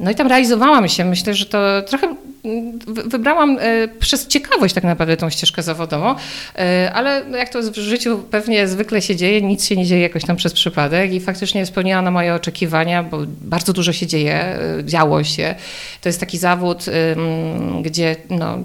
no 0.00 0.10
i 0.10 0.14
tam 0.14 0.26
realizowałam 0.26 0.88
się. 0.88 1.04
Myślę, 1.04 1.34
że 1.34 1.46
to 1.46 1.82
trochę 1.82 2.14
wybrałam 2.86 3.58
e, 3.60 3.88
przez 3.88 4.26
ciekawość 4.26 4.74
tak 4.74 4.84
naprawdę 4.84 5.16
tą 5.16 5.30
ścieżkę 5.30 5.62
zawodową, 5.62 6.14
e, 6.58 6.92
ale 6.94 7.22
jak 7.38 7.48
to 7.48 7.62
w 7.62 7.74
życiu 7.74 8.18
pewnie 8.30 8.68
zwykle 8.68 9.02
się 9.02 9.16
dzieje, 9.16 9.42
nic 9.42 9.64
się 9.64 9.76
nie 9.76 9.86
dzieje 9.86 10.02
jakoś 10.02 10.24
tam 10.24 10.36
przez 10.36 10.52
przypadek 10.52 11.12
i 11.12 11.20
faktycznie 11.20 11.66
spełniła 11.66 12.02
na 12.02 12.10
moje 12.10 12.34
oczekiwania, 12.34 13.02
bo 13.02 13.18
bardzo 13.40 13.72
dużo 13.72 13.92
się 13.92 14.06
dzieje, 14.06 14.34
e, 14.34 14.58
działo 14.84 15.24
się. 15.24 15.54
To 16.00 16.08
jest 16.08 16.20
taki 16.20 16.38
zawód, 16.38 16.84
gdzie 17.82 18.16
no, 18.30 18.58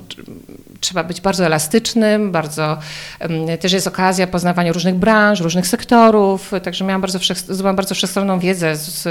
trzeba 0.86 1.04
być 1.04 1.22
bardzo 1.22 1.46
elastycznym, 1.46 2.32
bardzo, 2.32 2.78
też 3.60 3.74
jest 3.74 3.88
okazja 3.88 4.28
poznawania 4.28 4.72
różnych 4.72 4.96
branż, 4.96 5.40
różnych 5.40 5.68
sektorów, 5.68 6.52
także 6.64 6.86
miałam 6.86 7.02
bardzo, 7.02 7.20
zdobyłam 7.36 7.76
bardzo 7.76 7.96
wszechstronną 7.96 8.40
wiedzę 8.40 8.76
z, 8.76 9.04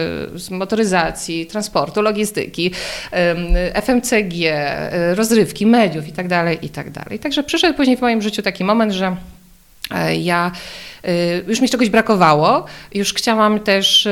z 0.42 0.50
motoryzacji, 0.50 1.46
transportu, 1.46 2.02
logistyki, 2.02 2.70
FMCG, 3.74 4.34
rozrywki, 5.14 5.66
mediów 5.66 6.06
itd., 6.06 6.28
tak 6.28 6.62
itd. 6.62 6.92
Tak 6.92 7.18
także 7.18 7.42
przyszedł 7.42 7.76
później 7.76 7.96
w 7.96 8.00
moim 8.00 8.22
życiu 8.22 8.42
taki 8.42 8.64
moment, 8.64 8.92
że 8.92 9.16
e, 9.90 10.16
ja 10.16 10.52
już 11.48 11.60
mi 11.60 11.68
czegoś 11.68 11.90
brakowało. 11.90 12.64
Już 12.94 13.14
chciałam 13.14 13.60
też, 13.60 14.06
y, 14.06 14.10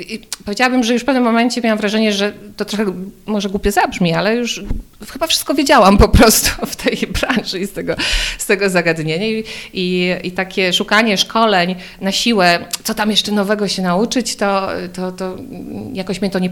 y, 0.00 0.18
powiedziałabym, 0.44 0.84
że 0.84 0.92
już 0.92 1.02
w 1.02 1.04
pewnym 1.04 1.24
momencie 1.24 1.60
miałam 1.60 1.78
wrażenie, 1.78 2.12
że 2.12 2.32
to 2.56 2.64
trochę 2.64 2.92
może 3.26 3.48
głupie 3.48 3.72
zabrzmi, 3.72 4.14
ale 4.14 4.36
już 4.36 4.64
chyba 5.12 5.26
wszystko 5.26 5.54
wiedziałam 5.54 5.98
po 5.98 6.08
prostu 6.08 6.66
w 6.66 6.76
tej 6.76 6.96
branży 6.96 7.60
i 7.60 7.66
z 7.66 7.72
tego, 7.72 7.94
z 8.38 8.46
tego 8.46 8.70
zagadnienia. 8.70 9.26
I, 9.26 9.44
i, 9.72 10.14
I, 10.22 10.32
takie 10.32 10.72
szukanie 10.72 11.16
szkoleń 11.18 11.74
na 12.00 12.12
siłę, 12.12 12.58
co 12.84 12.94
tam 12.94 13.10
jeszcze 13.10 13.32
nowego 13.32 13.68
się 13.68 13.82
nauczyć, 13.82 14.36
to, 14.36 14.68
to, 14.92 15.12
to 15.12 15.36
jakoś 15.92 16.20
mnie 16.20 16.30
to 16.30 16.38
nie, 16.38 16.50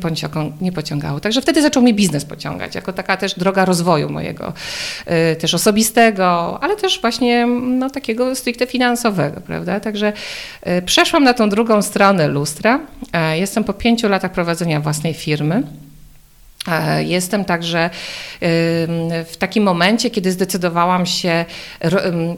nie 0.60 0.72
pociągało. 0.72 1.20
Także 1.20 1.42
wtedy 1.42 1.62
zaczął 1.62 1.82
mnie 1.82 1.94
biznes 1.94 2.24
pociągać, 2.24 2.74
jako 2.74 2.92
taka 2.92 3.16
też 3.16 3.34
droga 3.34 3.64
rozwoju 3.64 4.10
mojego, 4.10 4.52
też 5.40 5.54
osobistego, 5.54 6.58
ale 6.62 6.76
też 6.76 7.00
właśnie 7.00 7.46
no, 7.46 7.90
takiego 7.90 8.34
stricte 8.34 8.66
finansowego 8.66 9.33
prawda? 9.40 9.80
Także 9.80 10.12
e, 10.62 10.82
przeszłam 10.82 11.24
na 11.24 11.34
tą 11.34 11.48
drugą 11.48 11.82
stronę 11.82 12.28
lustra. 12.28 12.80
E, 13.12 13.38
jestem 13.38 13.64
po 13.64 13.72
pięciu 13.72 14.08
latach 14.08 14.32
prowadzenia 14.32 14.80
własnej 14.80 15.14
firmy. 15.14 15.62
E, 16.68 17.04
jestem 17.04 17.44
także 17.44 17.90
w 19.26 19.36
takim 19.38 19.64
momencie, 19.64 20.10
kiedy 20.10 20.32
zdecydowałam 20.32 21.06
się 21.06 21.44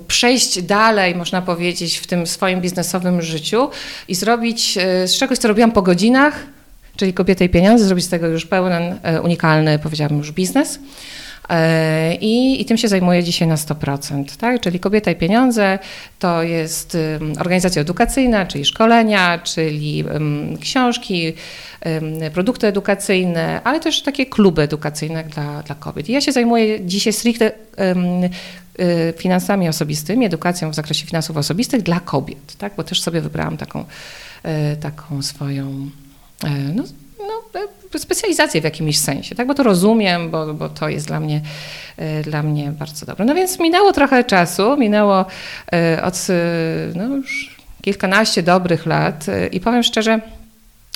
przejść 0.09 0.63
dalej, 0.63 1.15
można 1.15 1.43
powiedzieć, 1.43 1.99
w 1.99 2.07
tym 2.07 2.27
swoim 2.27 2.61
biznesowym 2.61 3.23
życiu 3.23 3.71
i 4.09 4.15
zrobić 4.15 4.75
z 5.07 5.19
czegoś, 5.19 5.39
co 5.39 5.49
robiłam 5.49 5.73
po 5.73 5.83
godzinach, 5.83 6.47
czyli 6.97 7.13
kobietę 7.15 7.45
i 7.45 7.49
pieniądze, 7.49 7.85
zrobić 7.85 8.05
z 8.05 8.09
tego 8.09 8.27
już 8.27 8.47
pełen, 8.47 8.99
unikalny, 9.23 9.79
powiedziałabym 9.79 10.19
już 10.19 10.33
biznes. 10.33 10.79
E, 11.49 12.15
I, 12.15 12.61
I, 12.61 12.65
tym 12.65 12.77
się 12.77 12.89
zajmuję 12.89 13.25
dzisiaj 13.25 13.49
na 13.49 13.55
100%. 13.55 14.37
Tak? 14.37 14.61
Czyli 14.61 14.81
Kobieta 14.81 15.11
i 15.11 15.17
Pieniądze 15.17 15.79
to 16.19 16.43
jest 16.43 16.97
organizacja 17.41 17.83
edukacyjna, 17.83 18.47
czyli 18.47 18.65
szkolenia, 18.65 19.39
czyli 19.39 20.05
książki, 20.61 21.33
produkty 22.35 22.67
edukacyjne, 22.67 23.61
ale 23.65 23.81
też 23.81 24.03
takie 24.03 24.27
kluby 24.27 24.63
edukacyjne 24.63 25.25
dla, 25.25 25.63
dla 25.63 25.75
kobiet. 25.75 26.09
I 26.09 26.13
ja 26.13 26.21
się 26.21 26.33
zajmuję 26.33 26.87
dzisiaj 26.87 27.13
stricte 27.13 27.53
y, 28.79 29.15
finansami 29.17 29.69
osobistymi, 29.69 30.27
edukacją 30.27 30.71
w 30.71 30.75
zakresie 30.75 31.07
finansów 31.07 31.37
osobistych 31.37 31.83
dla 31.83 32.01
kobiet, 32.01 32.57
tak? 32.59 32.73
bo 32.77 32.85
też 32.85 33.03
sobie 33.03 33.21
wybrałam 33.21 33.57
taką, 33.57 33.85
e, 34.43 34.77
taką 34.77 35.23
swoją 35.23 35.91
e, 36.45 36.51
no, 36.51 36.85
no, 37.19 37.99
specjalizację 37.99 38.61
w 38.61 38.65
jakimś 38.65 38.99
sensie, 38.99 39.35
tak? 39.35 39.47
bo 39.47 39.55
to 39.55 39.63
rozumiem, 39.63 40.31
bo, 40.31 40.55
bo 40.55 40.69
to 40.69 40.89
jest 40.89 41.07
dla 41.07 41.21
mnie, 41.21 41.41
e, 41.97 42.23
dla 42.23 42.43
mnie 42.43 42.73
bardzo 42.79 43.07
dobre. 43.07 43.25
No 43.25 43.35
więc 43.35 43.59
minęło 43.59 43.93
trochę 43.93 44.25
czasu, 44.25 44.77
minęło 44.77 45.25
e, 45.73 46.03
od 46.03 46.27
no, 46.95 47.05
już 47.05 47.57
kilkanaście 47.83 48.43
dobrych 48.43 48.87
lat 48.87 49.29
e, 49.29 49.47
i 49.47 49.61
powiem 49.61 49.83
szczerze, 49.83 50.21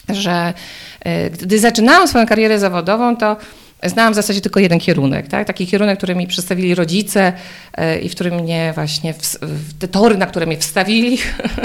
że 0.08 0.54
gdy 1.32 1.58
zaczynałam 1.58 2.08
swoją 2.08 2.26
karierę 2.26 2.58
zawodową, 2.58 3.16
to 3.16 3.36
Znałam 3.84 4.12
w 4.12 4.16
zasadzie 4.16 4.40
tylko 4.40 4.60
jeden 4.60 4.80
kierunek, 4.80 5.28
tak? 5.28 5.46
taki 5.46 5.66
kierunek, 5.66 5.98
który 5.98 6.14
mi 6.14 6.26
przedstawili 6.26 6.74
rodzice 6.74 7.32
e, 7.74 7.98
i 7.98 8.08
w 8.08 8.14
którym 8.14 8.34
mnie 8.34 8.72
właśnie, 8.74 9.14
w, 9.14 9.38
te 9.78 9.88
tory, 9.88 10.16
na 10.16 10.26
które 10.26 10.46
mnie 10.46 10.58
wstawili, 10.58 11.18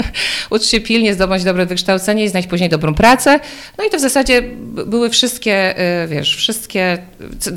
ucz 0.50 0.64
się 0.64 0.80
pilnie, 0.80 1.14
zdobądź 1.14 1.44
dobre 1.44 1.66
wykształcenie 1.66 2.24
i 2.24 2.28
znaleźć 2.28 2.48
później 2.48 2.70
dobrą 2.70 2.94
pracę. 2.94 3.40
No 3.78 3.84
i 3.84 3.90
to 3.90 3.98
w 3.98 4.00
zasadzie 4.00 4.42
były 4.86 5.10
wszystkie, 5.10 5.78
e, 5.78 6.08
wiesz, 6.08 6.36
wszystkie, 6.36 6.98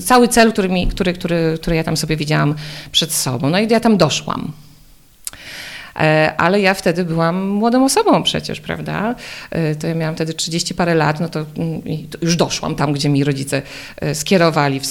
cały 0.06 0.28
cel, 0.28 0.54
który, 0.54 0.70
mi, 0.70 0.88
który, 0.88 1.14
który, 1.14 1.58
który 1.62 1.76
ja 1.76 1.84
tam 1.84 1.98
sobie 1.98 2.16
widziałam 2.16 2.56
przed 2.92 3.14
sobą. 3.14 3.50
No 3.50 3.60
i 3.60 3.68
ja 3.68 3.80
tam 3.80 3.98
doszłam. 3.98 4.52
E, 5.96 6.34
ale 6.38 6.62
ja 6.62 6.74
wtedy 6.74 7.06
byłam 7.06 7.48
młodą 7.48 7.86
osobą 7.86 8.24
przecież, 8.24 8.62
prawda? 8.62 9.16
E, 9.52 9.76
to 9.76 9.88
ja 9.88 9.96
miałam 9.96 10.16
wtedy 10.16 10.34
30 10.34 10.74
parę 10.74 10.96
lat, 10.96 11.20
no 11.20 11.30
to, 11.30 11.40
mm, 11.58 11.82
to 12.12 12.18
już 12.22 12.36
doszłam 12.36 12.76
tam, 12.76 12.94
gdzie 12.94 13.10
mi 13.10 13.24
rodzice 13.24 13.62
e, 14.02 14.16
skierowali 14.16 14.82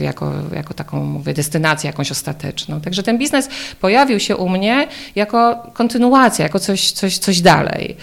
jako, 0.00 0.32
jako 0.54 0.74
taką, 0.74 1.04
mówię, 1.04 1.34
destynację 1.34 1.88
jakąś 1.88 2.10
ostateczną. 2.10 2.80
Także 2.80 3.02
ten 3.02 3.18
biznes 3.18 3.48
pojawił 3.80 4.20
się 4.20 4.36
u 4.36 4.48
mnie 4.48 4.88
jako 5.14 5.70
kontynuacja, 5.74 6.42
jako 6.42 6.60
coś, 6.60 6.92
coś, 6.92 7.18
coś 7.18 7.40
dalej. 7.40 7.96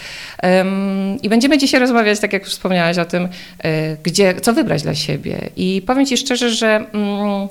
I 1.24 1.30
będziemy 1.30 1.58
dzisiaj 1.58 1.80
rozmawiać, 1.80 2.20
tak 2.20 2.34
jak 2.34 2.46
wspomniałaś 2.46 2.98
o 2.98 3.06
tym, 3.06 3.28
gdzie, 4.04 4.42
co 4.42 4.54
wybrać 4.54 4.84
dla 4.84 4.96
siebie. 4.96 5.50
I 5.56 5.82
powiem 5.88 6.06
Ci 6.06 6.18
szczerze, 6.18 6.50
że 6.50 6.86
mm, 6.94 7.48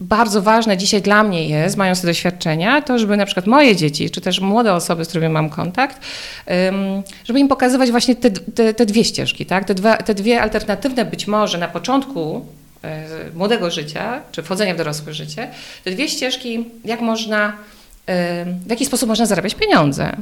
bardzo 0.00 0.42
ważne 0.42 0.76
dzisiaj 0.76 1.02
dla 1.02 1.22
mnie 1.22 1.48
jest, 1.48 1.76
mając 1.76 2.00
te 2.00 2.06
doświadczenia, 2.06 2.82
to 2.82 2.98
żeby 2.98 3.16
na 3.16 3.26
przykład 3.26 3.46
moje 3.46 3.76
dzieci, 3.76 4.10
czy 4.10 4.20
też 4.20 4.40
młode 4.40 4.74
osoby, 4.74 5.04
z 5.04 5.08
którymi 5.08 5.32
mam 5.32 5.50
kontakt, 5.50 6.00
żeby 7.24 7.40
im 7.40 7.48
pokazywać 7.48 7.90
właśnie 7.90 8.16
te, 8.16 8.30
te, 8.30 8.74
te 8.74 8.86
dwie 8.86 9.04
ścieżki, 9.04 9.46
tak? 9.46 9.64
te, 9.64 9.74
dwa, 9.74 9.96
te 9.96 10.14
dwie 10.14 10.42
alternatywne 10.42 11.04
być 11.04 11.26
może 11.26 11.58
na 11.58 11.68
początku 11.68 12.46
e, 12.84 13.04
młodego 13.34 13.70
życia, 13.70 14.22
czy 14.32 14.42
wchodzenia 14.42 14.74
w 14.74 14.76
dorosłe 14.76 15.14
życie, 15.14 15.48
te 15.84 15.90
dwie 15.90 16.08
ścieżki, 16.08 16.64
jak 16.84 17.00
można, 17.00 17.52
w 18.66 18.70
jaki 18.70 18.86
sposób 18.86 19.08
można 19.08 19.26
zarabiać 19.26 19.54
pieniądze. 19.54 20.16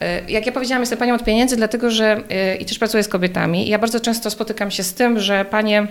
E, 0.00 0.30
jak 0.30 0.46
ja 0.46 0.52
powiedziałam, 0.52 0.82
jestem 0.82 0.98
panią 0.98 1.14
od 1.14 1.24
pieniędzy, 1.24 1.56
dlatego 1.56 1.90
że 1.90 2.22
e, 2.28 2.56
i 2.56 2.64
też 2.64 2.78
pracuję 2.78 3.02
z 3.02 3.08
kobietami 3.08 3.66
i 3.66 3.70
ja 3.70 3.78
bardzo 3.78 4.00
często 4.00 4.30
spotykam 4.30 4.70
się 4.70 4.82
z 4.82 4.94
tym, 4.94 5.20
że 5.20 5.44
panie 5.44 5.86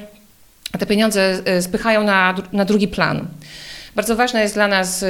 te 0.79 0.86
pieniądze 0.86 1.39
e, 1.45 1.62
spychają 1.62 2.03
na, 2.03 2.36
na 2.53 2.65
drugi 2.65 2.88
plan. 2.88 3.27
Bardzo 3.95 4.15
ważna 4.15 4.41
jest 4.41 4.53
dla 4.53 4.67
nas 4.67 5.05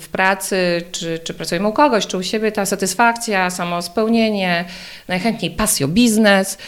w 0.00 0.08
pracy, 0.12 0.82
czy, 0.92 1.18
czy 1.18 1.34
pracujemy 1.34 1.68
u 1.68 1.72
kogoś, 1.72 2.06
czy 2.06 2.16
u 2.16 2.22
siebie, 2.22 2.52
ta 2.52 2.66
satysfakcja, 2.66 3.50
samospełnienie, 3.50 4.64
najchętniej 5.08 5.50
pasjo 5.50 5.88
biznes, 5.88 6.58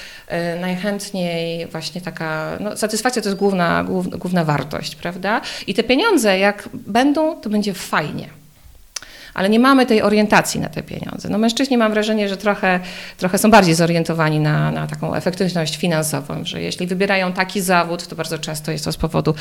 najchętniej 0.60 1.66
właśnie 1.66 2.00
taka, 2.00 2.56
no, 2.60 2.76
satysfakcja 2.76 3.22
to 3.22 3.28
jest 3.28 3.38
główna, 3.38 3.84
główna, 3.84 4.16
główna 4.16 4.44
wartość, 4.44 4.96
prawda? 4.96 5.40
I 5.66 5.74
te 5.74 5.82
pieniądze, 5.82 6.38
jak 6.38 6.68
będą, 6.72 7.40
to 7.40 7.50
będzie 7.50 7.74
fajnie 7.74 8.39
ale 9.34 9.48
nie 9.48 9.58
mamy 9.58 9.86
tej 9.86 10.02
orientacji 10.02 10.60
na 10.60 10.68
te 10.68 10.82
pieniądze. 10.82 11.28
No 11.28 11.38
mężczyźni 11.38 11.78
mam 11.78 11.92
wrażenie, 11.92 12.28
że 12.28 12.36
trochę, 12.36 12.80
trochę 13.16 13.38
są 13.38 13.50
bardziej 13.50 13.74
zorientowani 13.74 14.40
na, 14.40 14.70
na 14.70 14.86
taką 14.86 15.14
efektywność 15.14 15.76
finansową, 15.76 16.44
że 16.44 16.62
jeśli 16.62 16.86
wybierają 16.86 17.32
taki 17.32 17.60
zawód, 17.60 18.06
to 18.06 18.16
bardzo 18.16 18.38
często 18.38 18.72
jest 18.72 18.84
to 18.84 18.92
z 18.92 18.96
powodu 18.96 19.34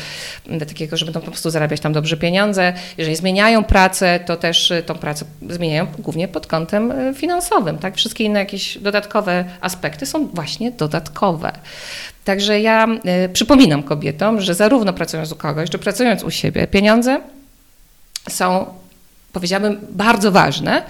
takiego, 0.68 0.98
że 0.98 1.06
będą 1.06 1.20
po 1.20 1.28
prostu 1.28 1.50
zarabiać 1.50 1.80
tam 1.80 1.94
dobrze 1.94 2.18
pieniądze. 2.18 2.74
Jeżeli 2.98 3.16
zmieniają 3.16 3.64
pracę, 3.64 4.20
to 4.26 4.36
też 4.36 4.74
tą 4.86 4.96
pracę 4.96 5.26
zmieniają 5.50 5.88
głównie 6.00 6.28
pod 6.28 6.48
kątem 6.48 6.92
e, 6.92 7.14
finansowym. 7.14 7.78
Tak? 7.78 7.96
Wszystkie 7.96 8.24
inne 8.24 8.40
jakieś 8.40 8.78
dodatkowe 8.78 9.46
aspekty 9.62 10.06
są 10.06 10.28
właśnie 10.28 10.72
dodatkowe. 10.72 11.52
Także 12.26 12.62
ja 12.62 12.88
y, 13.26 13.30
przypominam 13.30 13.84
kobietom, 13.84 14.42
że 14.42 14.56
zarówno 14.56 14.94
pracując 14.94 15.32
u 15.32 15.36
kogoś, 15.36 15.70
czy 15.70 15.80
pracując 15.80 16.24
u 16.24 16.32
siebie, 16.32 16.68
pieniądze 16.68 17.22
są 18.30 18.66
powiedziałabym, 19.34 19.80
bardzo 19.90 20.32
ważne, 20.32 20.84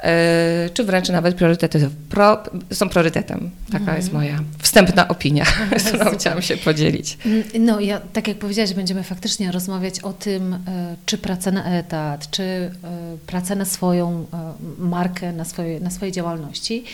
e, 0.00 0.70
czy 0.74 0.84
wręcz 0.84 1.08
nawet 1.08 1.34
priorytety, 1.34 1.90
pro, 2.08 2.42
są 2.72 2.88
priorytetem. 2.88 3.50
Taka 3.72 3.84
mm. 3.84 3.96
jest 3.96 4.12
moja 4.12 4.38
wstępna 4.58 5.08
opinia, 5.08 5.44
z 5.78 5.84
którą 5.84 6.10
chciałam 6.10 6.42
się 6.42 6.56
podzielić. 6.56 7.18
Mm, 7.26 7.42
no 7.58 7.80
ja, 7.80 8.00
tak 8.12 8.28
jak 8.28 8.38
powiedziałaś, 8.38 8.74
będziemy 8.74 9.02
faktycznie 9.02 9.52
rozmawiać 9.52 10.00
o 10.00 10.12
tym, 10.12 10.54
e, 10.54 10.58
czy 11.06 11.18
praca 11.18 11.50
na 11.50 11.64
etat, 11.78 12.30
czy 12.30 12.42
e, 12.42 12.70
praca 13.26 13.54
na 13.54 13.64
swoją 13.64 14.26
markę, 14.78 15.32
na, 15.32 15.44
swoje, 15.44 15.80
na 15.80 15.90
swojej 15.90 16.12
działalności. 16.12 16.84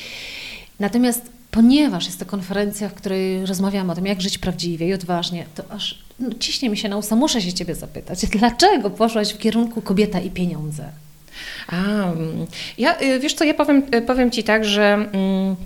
Natomiast 0.80 1.36
ponieważ 1.56 2.06
jest 2.06 2.18
to 2.18 2.26
konferencja, 2.26 2.88
w 2.88 2.94
której 2.94 3.46
rozmawiamy 3.46 3.92
o 3.92 3.94
tym, 3.94 4.06
jak 4.06 4.20
żyć 4.20 4.38
prawdziwie 4.38 4.88
i 4.88 4.94
odważnie, 4.94 5.46
to 5.54 5.62
aż 5.70 6.05
no, 6.20 6.30
ciśnie 6.40 6.68
mi 6.68 6.76
się 6.76 6.88
na 6.88 6.96
usta, 6.96 7.16
muszę 7.16 7.42
się 7.42 7.52
Ciebie 7.52 7.74
zapytać, 7.74 8.26
dlaczego 8.38 8.90
poszłaś 8.90 9.32
w 9.32 9.38
kierunku 9.38 9.82
kobieta 9.82 10.20
i 10.20 10.30
pieniądze? 10.30 10.84
A, 11.68 11.76
ja, 12.78 13.00
y, 13.00 13.20
wiesz 13.20 13.34
co, 13.34 13.44
ja 13.44 13.54
powiem, 13.54 13.82
y, 13.94 14.02
powiem 14.02 14.30
Ci 14.30 14.44
tak, 14.44 14.64
że 14.64 14.84
mm, 14.84 15.56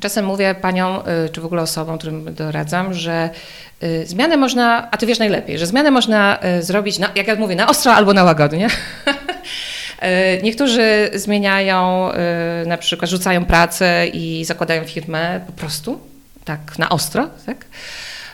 czasem 0.00 0.24
mówię 0.24 0.54
paniom, 0.54 0.96
y, 1.26 1.28
czy 1.28 1.40
w 1.40 1.44
ogóle 1.44 1.62
osobom, 1.62 1.98
którym 1.98 2.34
doradzam, 2.34 2.94
że 2.94 3.30
zmianę 4.04 4.36
można, 4.36 4.90
a 4.90 4.96
Ty 4.96 5.06
wiesz 5.06 5.18
najlepiej, 5.18 5.58
że 5.58 5.66
zmianę 5.66 5.90
można 5.90 6.38
zrobić, 6.60 6.98
na, 6.98 7.10
jak 7.14 7.26
ja 7.26 7.34
mówię, 7.34 7.56
na 7.56 7.68
ostro 7.68 7.92
albo 7.92 8.12
na 8.14 8.24
łagodnie. 8.24 8.68
Niektórzy 10.42 11.10
zmieniają, 11.14 12.10
na 12.66 12.78
przykład 12.78 13.10
rzucają 13.10 13.44
pracę 13.44 14.06
i 14.06 14.44
zakładają 14.44 14.84
firmę 14.84 15.40
po 15.46 15.52
prostu, 15.52 16.00
tak 16.44 16.78
na 16.78 16.88
ostro, 16.88 17.28
tak? 17.46 17.64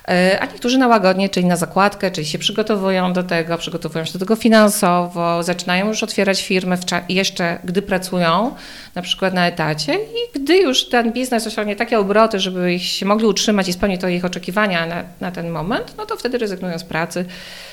E, 0.08 0.40
a 0.40 0.46
niektórzy 0.46 0.78
na 0.78 0.88
łagodnie, 0.88 1.28
czyli 1.28 1.46
na 1.46 1.56
zakładkę, 1.56 2.10
czyli 2.10 2.26
się 2.26 2.38
przygotowują 2.38 3.12
do 3.12 3.22
tego, 3.22 3.58
przygotowują 3.58 4.04
się 4.04 4.12
do 4.12 4.18
tego 4.18 4.36
finansowo, 4.36 5.42
zaczynają 5.42 5.88
już 5.88 6.02
otwierać 6.02 6.42
firmę 6.42 6.78
jeszcze, 7.08 7.58
gdy 7.64 7.82
pracują, 7.82 8.54
na 8.94 9.02
przykład 9.02 9.34
na 9.34 9.46
etacie 9.46 9.94
i 9.94 10.38
gdy 10.40 10.56
już 10.56 10.88
ten 10.88 11.12
biznes 11.12 11.46
osiągnie 11.46 11.76
takie 11.76 11.98
obroty, 11.98 12.40
żeby 12.40 12.74
ich 12.74 12.82
się 12.82 13.06
mogli 13.06 13.26
utrzymać 13.26 13.68
i 13.68 13.72
spełnić 13.72 14.00
to 14.00 14.08
ich 14.08 14.24
oczekiwania 14.24 14.86
na, 14.86 15.04
na 15.20 15.30
ten 15.30 15.50
moment, 15.50 15.94
no 15.98 16.06
to 16.06 16.16
wtedy 16.16 16.38
rezygnują 16.38 16.78
z 16.78 16.84
pracy, 16.84 17.24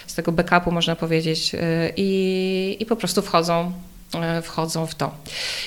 z 0.07 0.15
tego 0.15 0.31
backupu 0.31 0.71
można 0.71 0.95
powiedzieć 0.95 1.55
e, 1.55 1.59
i, 1.97 2.77
i 2.79 2.85
po 2.85 2.95
prostu 2.95 3.21
wchodzą 3.21 3.71
wchodzą 4.41 4.85
w 4.85 4.95
to. 4.95 5.11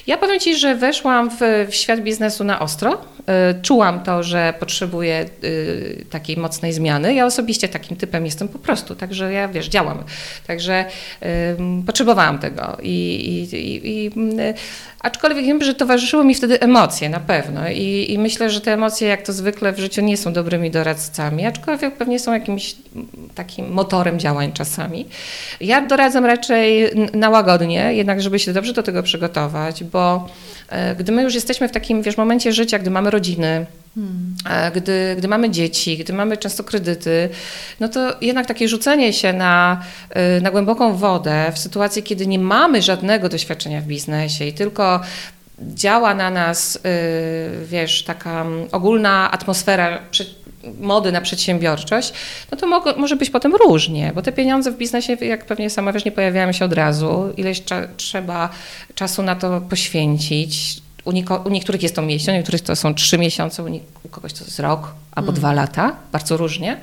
Ja 0.06 0.18
powiem 0.18 0.40
Ci, 0.40 0.56
że 0.56 0.74
weszłam 0.74 1.30
w, 1.30 1.36
w, 1.68 1.74
świat 1.74 2.00
biznesu 2.00 2.44
na 2.44 2.60
ostro. 2.60 3.00
E, 3.26 3.54
czułam 3.62 4.02
to, 4.02 4.22
że 4.22 4.54
potrzebuję 4.60 5.14
e, 5.14 6.04
takiej 6.04 6.36
mocnej 6.36 6.72
zmiany. 6.72 7.14
Ja 7.14 7.26
osobiście 7.26 7.68
takim 7.68 7.96
typem 7.96 8.24
jestem 8.24 8.48
po 8.48 8.58
prostu, 8.58 8.94
także 8.94 9.32
ja 9.32 9.48
wiesz, 9.48 9.68
działam. 9.68 10.04
Także 10.46 10.84
potrzebowałam 11.86 12.38
tego. 12.38 12.76
I, 12.82 13.48
i, 13.52 14.04
i, 14.04 14.10
aczkolwiek 15.00 15.44
wiem, 15.44 15.64
że 15.64 15.74
towarzyszyły 15.74 16.24
mi 16.24 16.34
wtedy 16.34 16.60
emocje 16.60 17.08
na 17.08 17.20
pewno. 17.20 17.68
I, 17.68 18.06
I 18.08 18.18
myślę, 18.18 18.50
że 18.50 18.60
te 18.60 18.72
emocje, 18.72 19.08
jak 19.08 19.22
to 19.22 19.32
zwykle 19.32 19.72
w 19.72 19.78
życiu, 19.78 20.02
nie 20.02 20.16
są 20.16 20.32
dobrymi 20.32 20.70
doradcami, 20.70 21.46
aczkolwiek 21.46 21.94
pewnie 21.94 22.18
są 22.18 22.32
jakimś 22.32 22.76
takim 23.34 23.72
motorem 23.72 24.18
działań 24.18 24.52
czasami. 24.52 25.06
Ja 25.60 25.86
doradzam 25.86 26.24
raczej 26.24 26.90
na 27.14 27.30
łagodnie, 27.30 27.94
jednak 27.94 28.22
żeby 28.22 28.38
się 28.38 28.52
dobrze 28.52 28.72
do 28.72 28.82
tego 28.82 29.02
przygotować, 29.02 29.84
bo 29.84 30.28
e, 30.68 30.96
gdy 30.96 31.12
my 31.12 31.22
już 31.22 31.34
jesteśmy 31.34 31.68
w 31.68 31.72
takim 31.72 32.02
wiesz, 32.02 32.16
momencie 32.16 32.52
życia, 32.52 32.78
gdy 32.78 32.90
mamy 32.90 33.10
rodziny, 33.10 33.66
Hmm. 33.94 34.36
E, 34.50 34.70
gdy, 34.70 35.14
gdy 35.18 35.28
mamy 35.28 35.50
dzieci, 35.50 35.98
gdy 35.98 36.12
mamy 36.12 36.36
często 36.36 36.64
kredyty, 36.64 37.28
no 37.80 37.88
to 37.88 38.16
jednak 38.20 38.46
takie 38.46 38.68
rzucenie 38.68 39.12
się 39.12 39.32
na, 39.32 39.82
e, 40.10 40.40
na 40.40 40.50
głęboką 40.50 40.96
wodę 40.96 41.52
w 41.54 41.58
sytuacji, 41.58 42.02
kiedy 42.02 42.26
nie 42.26 42.38
mamy 42.38 42.82
żadnego 42.82 43.28
doświadczenia 43.28 43.80
w 43.80 43.84
biznesie 43.84 44.44
i 44.44 44.52
tylko 44.52 45.00
działa 45.60 46.14
na 46.14 46.30
nas, 46.30 46.78
wiesz, 47.64 48.02
taka 48.04 48.46
ogólna 48.72 49.30
atmosfera 49.30 49.98
mody 50.80 51.12
na 51.12 51.20
przedsiębiorczość, 51.20 52.12
no 52.50 52.58
to 52.58 52.66
mo 52.66 52.84
może 52.96 53.16
być 53.16 53.30
potem 53.30 53.54
różnie, 53.54 54.12
bo 54.14 54.22
te 54.22 54.32
pieniądze 54.32 54.72
w 54.72 54.76
biznesie, 54.76 55.12
jak 55.12 55.46
pewnie 55.46 55.70
sama 55.70 55.92
wiesz, 55.92 56.04
nie 56.04 56.12
pojawiają 56.12 56.52
się 56.52 56.64
od 56.64 56.72
razu. 56.72 57.32
Ileś 57.36 57.64
cza 57.64 57.88
trzeba 57.96 58.48
czasu 58.94 59.22
na 59.22 59.36
to 59.36 59.60
poświęcić. 59.60 60.82
U, 61.08 61.12
u, 61.44 61.50
niektórych 61.50 61.82
jest 61.82 61.94
to 61.94 62.02
miesiąc, 62.02 62.28
u 62.28 62.38
niektórych 62.38 62.60
to 62.60 62.76
są 62.76 62.94
trzy 62.94 63.18
miesiące, 63.18 63.62
u, 63.62 63.66
u 64.04 64.08
kogoś 64.08 64.32
to 64.32 64.44
jest 64.44 64.58
rok 64.58 64.94
albo 65.12 65.28
mm. 65.28 65.40
dwa 65.40 65.52
lata, 65.52 65.96
bardzo 66.12 66.36
różnie. 66.36 66.80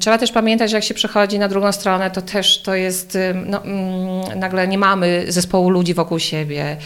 Trzeba 0.00 0.18
też 0.18 0.32
pamiętać, 0.32 0.70
że 0.70 0.76
jak 0.76 0.84
się 0.84 0.94
przechodzi 0.94 1.38
na 1.38 1.48
drugą 1.48 1.72
stronę, 1.72 2.10
to 2.10 2.22
też 2.22 2.62
to 2.62 2.74
jest, 2.74 3.18
no, 3.46 3.64
mm, 3.64 4.38
nagle 4.38 4.68
nie 4.68 4.78
mamy 4.78 5.24
zespołu 5.28 5.70
ludzi 5.70 5.94
wokół 5.94 6.18
siebie, 6.18 6.76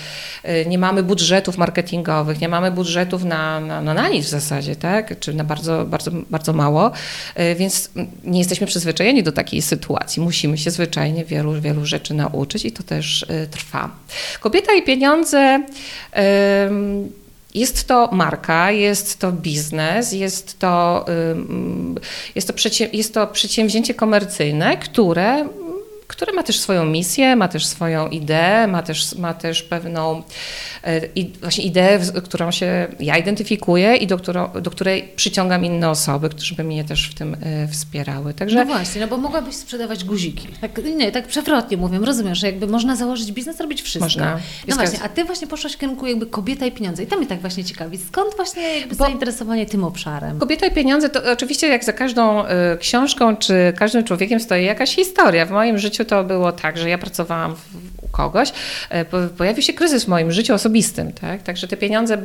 y, 0.45 0.67
nie 0.67 0.79
mamy 0.79 1.03
budżetów 1.03 1.59
marketingowych, 1.59 2.41
nie 2.41 2.49
mamy 2.49 2.71
budżetów 2.71 3.25
na, 3.25 3.61
na, 3.61 3.83
no, 3.83 3.95
na 3.95 4.09
nic 4.09 4.27
w 4.27 4.29
zasadzie, 4.29 4.77
tak? 4.77 5.19
czy 5.19 5.35
na 5.35 5.45
bardzo, 5.45 5.85
bardzo, 5.85 6.11
bardzo 6.31 6.53
mało, 6.53 6.91
y, 7.39 7.55
więc 7.55 7.91
nie 8.25 8.39
jesteśmy 8.39 8.67
przyzwyczajeni 8.67 9.23
do 9.23 9.33
takiej 9.33 9.63
sytuacji. 9.63 10.23
Musimy 10.23 10.59
się 10.59 10.71
zwyczajnie 10.71 11.25
wielu, 11.25 11.61
wielu 11.61 11.87
rzeczy 11.87 12.15
nauczyć 12.15 12.65
i 12.65 12.73
to 12.73 12.83
też 12.83 13.23
y, 13.23 13.49
trwa. 13.51 13.91
Kobieta 14.41 14.73
i 14.73 14.83
pieniądze. 14.83 15.65
Jest 17.55 17.89
to 17.89 18.09
marka, 18.13 18.71
jest 18.71 19.19
to 19.19 19.33
biznes, 19.33 20.13
jest 20.13 20.59
to, 20.59 21.05
jest 22.35 22.49
to, 22.49 22.55
jest 22.93 23.15
to 23.15 23.27
przedsięwzięcie 23.27 23.95
komercyjne, 23.95 24.77
które 24.77 25.49
które 26.07 26.33
ma 26.33 26.43
też 26.43 26.59
swoją 26.59 26.85
misję, 26.85 27.37
ma 27.37 27.49
też 27.49 27.67
swoją 27.67 28.09
ideę, 28.09 28.67
ma 28.67 28.83
też, 28.83 29.15
ma 29.15 29.35
też 29.35 29.63
pewną 29.63 30.23
e, 30.85 31.01
i 31.15 31.33
właśnie 31.41 31.65
ideę, 31.65 31.99
którą 32.25 32.51
się 32.51 32.89
ja 33.01 33.19
identyfikuję 33.19 33.97
i 33.97 34.07
do, 34.07 34.19
którą, 34.19 34.49
do 34.63 34.71
której 34.71 35.13
przyciągam 35.17 35.65
inne 35.65 35.91
osoby, 35.91 36.29
które 36.29 36.57
by 36.57 36.65
mnie 36.65 36.85
też 36.85 37.11
w 37.11 37.15
tym 37.15 37.37
e, 37.43 37.69
wspierały. 37.69 38.35
Także... 38.35 38.65
No 38.65 38.65
właśnie, 38.65 39.01
no 39.01 39.07
bo 39.07 39.17
mogłabyś 39.17 39.55
sprzedawać 39.55 40.05
guziki. 40.05 40.49
Tak, 40.61 40.85
nie, 40.97 41.13
tak 41.13 41.27
przewrotnie 41.27 41.77
mówię, 41.77 41.99
rozumiesz, 41.99 42.39
że 42.39 42.47
jakby 42.47 42.67
można 42.67 42.97
założyć 42.97 43.33
biznes, 43.33 43.61
robić 43.61 43.83
wszystko. 43.83 44.05
Można. 44.05 44.41
No 44.69 44.77
właśnie, 44.77 44.99
a 45.03 45.09
ty 45.09 45.25
właśnie 45.25 45.47
poszłaś 45.47 45.73
w 45.73 45.79
kierunku 45.79 46.07
jakby 46.07 46.27
kobieta 46.27 46.67
i 46.67 46.73
pieniądze 46.73 47.03
i 47.03 47.07
to 47.07 47.17
mnie 47.17 47.27
tak 47.27 47.41
właśnie 47.41 47.65
ciekawi. 47.65 47.99
Skąd 47.99 48.37
właśnie 48.37 48.79
jakby 48.79 48.97
bo 48.97 49.05
zainteresowanie 49.05 49.67
tym 49.67 49.85
obszarem? 49.85 50.39
Kobieta 50.39 50.67
i 50.67 50.71
pieniądze 50.71 51.09
to 51.09 51.33
oczywiście 51.33 51.69
jak 51.69 51.85
za 51.85 51.93
każdą 51.93 52.45
y, 52.45 52.49
książką 52.79 53.37
czy 53.37 53.73
każdym 53.77 54.05
człowiekiem 54.05 54.41
stoi 54.41 54.65
jakaś 54.65 54.95
historia. 54.95 55.47
W 55.47 55.51
moim 55.51 55.79
życiu 55.79 55.94
to 56.05 56.25
było 56.25 56.53
tak, 56.53 56.79
że 56.79 56.89
ja 56.89 56.99
pracowałam 56.99 57.55
u 58.03 58.09
kogoś, 58.09 58.53
e, 58.91 59.05
pojawił 59.29 59.63
się 59.63 59.73
kryzys 59.73 60.05
w 60.05 60.09
moim 60.09 60.33
życiu 60.33 60.55
osobistym, 60.55 61.13
tak? 61.13 61.43
Także 61.43 61.69
te 61.69 61.77
pieniądze 61.77 62.19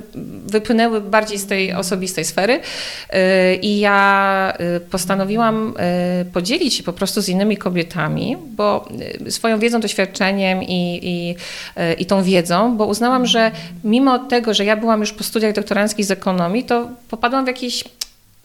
wypłynęły 0.46 1.02
bardziej 1.02 1.38
z 1.38 1.46
tej 1.48 1.74
osobistej 1.74 2.26
sfery 2.26 2.60
e, 3.10 3.56
i 3.56 3.80
ja 3.80 4.54
e, 4.58 4.80
postanowiłam 4.80 5.74
podzielić 6.34 6.74
się 6.74 6.84
po 6.84 6.94
prostu 6.94 7.22
z 7.22 7.30
innymi 7.30 7.58
kobietami, 7.58 8.38
bo 8.56 8.90
swoją 9.30 9.60
wiedzą, 9.60 9.80
doświadczeniem 9.80 10.64
i, 10.64 11.00
i, 11.04 11.36
i 12.02 12.06
tą 12.06 12.24
wiedzą, 12.24 12.78
bo 12.78 12.86
uznałam, 12.86 13.26
że 13.26 13.52
mimo 13.84 14.20
tego, 14.20 14.54
że 14.54 14.66
ja 14.66 14.76
byłam 14.78 15.00
już 15.00 15.14
po 15.14 15.24
studiach 15.24 15.54
doktoranckich 15.54 16.06
z 16.06 16.12
ekonomii, 16.12 16.64
to 16.64 16.90
popadłam 17.10 17.46
w 17.46 17.48
jakiś 17.48 17.84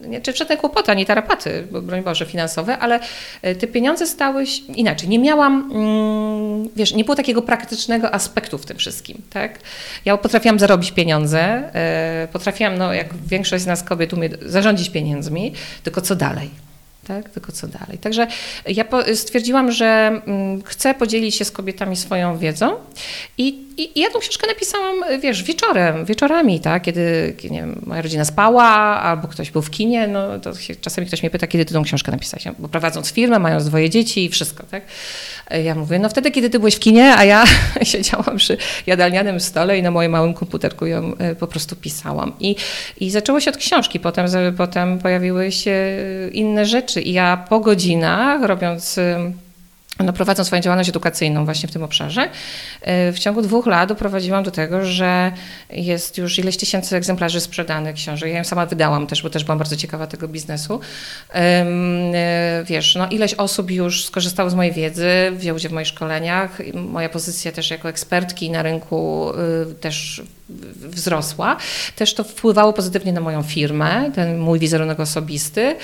nie, 0.01 0.21
czy 0.21 0.33
żadne 0.33 0.57
kłopoty, 0.57 0.91
ani 0.91 1.07
tarapaty, 1.07 1.67
broń 1.83 2.03
Boże, 2.03 2.27
finansowe, 2.27 2.79
ale 2.79 3.01
e, 3.43 3.55
te 3.55 3.67
pieniądze 3.67 4.07
stały 4.07 4.47
się 4.47 4.63
inaczej. 4.63 5.09
Nie 5.09 5.19
miałam, 5.19 5.71
mm, 5.75 6.69
wiesz, 6.77 6.95
nie 6.95 7.05
było 7.05 7.17
takiego 7.17 7.43
praktycznego 7.43 8.15
aspektu 8.15 8.59
w 8.59 8.67
tym 8.67 8.77
wszystkim, 8.77 9.23
tak? 9.31 9.59
Ja 10.05 10.17
potrafiłam 10.17 10.59
zarobić 10.59 10.93
pieniądze, 10.93 11.41
e, 11.75 12.29
potrafiłam, 12.33 12.79
no 12.79 12.93
jak 12.93 13.15
większość 13.27 13.65
z 13.65 13.67
nas 13.67 13.83
kobiet 13.83 14.13
umie 14.13 14.31
zarządzić 14.43 14.91
pieniędzmi, 14.91 15.53
tylko 15.83 16.01
co 16.01 16.17
dalej? 16.17 16.64
Tak? 17.05 17.29
tylko 17.29 17.53
co 17.53 17.67
dalej. 17.67 17.99
Także 17.99 18.27
ja 18.67 18.85
stwierdziłam, 19.15 19.73
że 19.73 20.21
mm, 20.27 20.63
chcę 20.63 20.95
podzielić 20.95 21.35
się 21.35 21.45
z 21.45 21.51
kobietami 21.51 21.97
swoją 21.97 22.39
wiedzą 22.39 22.77
i, 23.39 23.49
i, 23.77 23.99
i 23.99 24.01
ja 24.01 24.11
tą 24.11 24.19
książkę 24.19 24.47
napisałam, 24.47 25.21
wiesz, 25.21 25.43
wieczorem, 25.43 26.05
wieczorami, 26.05 26.61
tak? 26.61 26.83
kiedy 26.83 27.37
nie 27.51 27.61
wiem, 27.61 27.83
moja 27.87 28.03
rodzina 28.03 28.25
spała 28.25 28.65
albo 29.03 29.29
ktoś 29.29 29.51
był 29.51 29.63
w 29.63 29.71
kinie, 29.71 30.07
no 30.07 30.41
to 30.41 30.55
się, 30.55 30.77
czasami 30.77 31.07
ktoś 31.07 31.23
mnie 31.23 31.31
pyta, 31.31 31.47
kiedy 31.47 31.65
ty 31.65 31.75
tą 31.75 31.83
książkę 31.83 32.13
napisałeś, 32.13 32.45
bo 32.59 32.69
prowadząc 32.69 33.13
firmę, 33.13 33.39
mając 33.39 33.65
dwoje 33.65 33.91
dzieci 33.91 34.25
i 34.25 34.29
wszystko, 34.29 34.65
tak? 34.71 34.83
Ja 35.51 35.75
mówię, 35.75 35.99
no 35.99 36.09
wtedy, 36.09 36.31
kiedy 36.31 36.51
ty 36.51 36.59
byłeś 36.59 36.75
w 36.75 36.81
kinie, 36.81 37.15
a 37.17 37.25
ja 37.25 37.45
siedziałam 37.83 38.37
przy 38.37 38.57
jadalnianym 38.87 39.41
stole 39.41 39.79
i 39.79 39.83
na 39.83 39.91
moim 39.91 40.13
małym 40.13 40.35
komputerku 40.35 40.87
ją 40.87 41.17
e, 41.19 41.35
po 41.35 41.47
prostu 41.47 41.77
pisałam. 41.77 42.33
I, 42.41 42.57
i 43.01 43.11
zaczęło 43.11 43.41
się 43.41 43.51
od 43.51 43.57
książki, 43.57 44.01
potem, 44.01 44.27
potem 44.57 44.99
pojawiły 44.99 45.53
się 45.53 45.77
inne 46.33 46.67
rzeczy 46.67 47.01
i 47.01 47.13
ja 47.13 47.45
po 47.49 47.61
godzinach, 47.61 48.43
robiąc 48.43 49.01
no, 49.99 50.13
prowadząc 50.13 50.47
swoją 50.47 50.63
działalność 50.63 50.89
edukacyjną 50.89 51.45
właśnie 51.45 51.69
w 51.69 51.73
tym 51.73 51.83
obszarze, 51.83 52.25
y, 52.25 53.13
w 53.13 53.19
ciągu 53.19 53.43
dwóch 53.43 53.67
lat 53.67 53.89
doprowadziłam 53.89 54.45
do 54.45 54.51
tego, 54.51 54.85
że 54.85 55.33
jest 55.71 56.19
już 56.19 56.39
ileś 56.39 56.57
tysięcy 56.57 56.97
egzemplarzy 56.97 57.41
sprzedanych 57.41 57.95
książek. 57.95 58.31
Ja 58.31 58.39
ją 58.39 58.45
sama 58.45 58.67
wydałam 58.67 59.07
też, 59.07 59.23
bo 59.23 59.31
też 59.31 59.45
byłam 59.45 59.59
bardzo 59.59 59.77
ciekawa 59.77 60.07
tego 60.07 60.29
biznesu. 60.29 60.81
Y, 60.81 61.39
wiesz, 62.65 62.95
no 62.95 63.09
ileś 63.09 63.35
osób 63.35 63.71
już 63.71 64.05
skorzystało 64.05 64.51
z 64.51 64.55
mojej 64.55 64.73
wiedzy, 64.73 65.09
wzięło 65.33 65.57
udział 65.57 65.71
w 65.71 65.75
moich 65.75 65.87
szkoleniach. 65.87 66.59
Moja 66.75 67.09
pozycja 67.09 67.53
też 67.53 67.71
jako 67.71 67.89
ekspertki 67.89 68.51
na 68.51 68.63
rynku 68.63 69.31
y, 69.71 69.75
też 69.75 70.23
wzrosła. 70.77 71.57
Też 71.97 72.15
to 72.15 72.25
wpływało 72.25 72.73
pozytywnie 72.73 73.13
na 73.13 73.21
moją 73.21 73.43
firmę, 73.43 74.11
ten 74.15 74.39
mój 74.39 74.59
wizerunek 74.59 75.01
osobisty. 75.01 75.77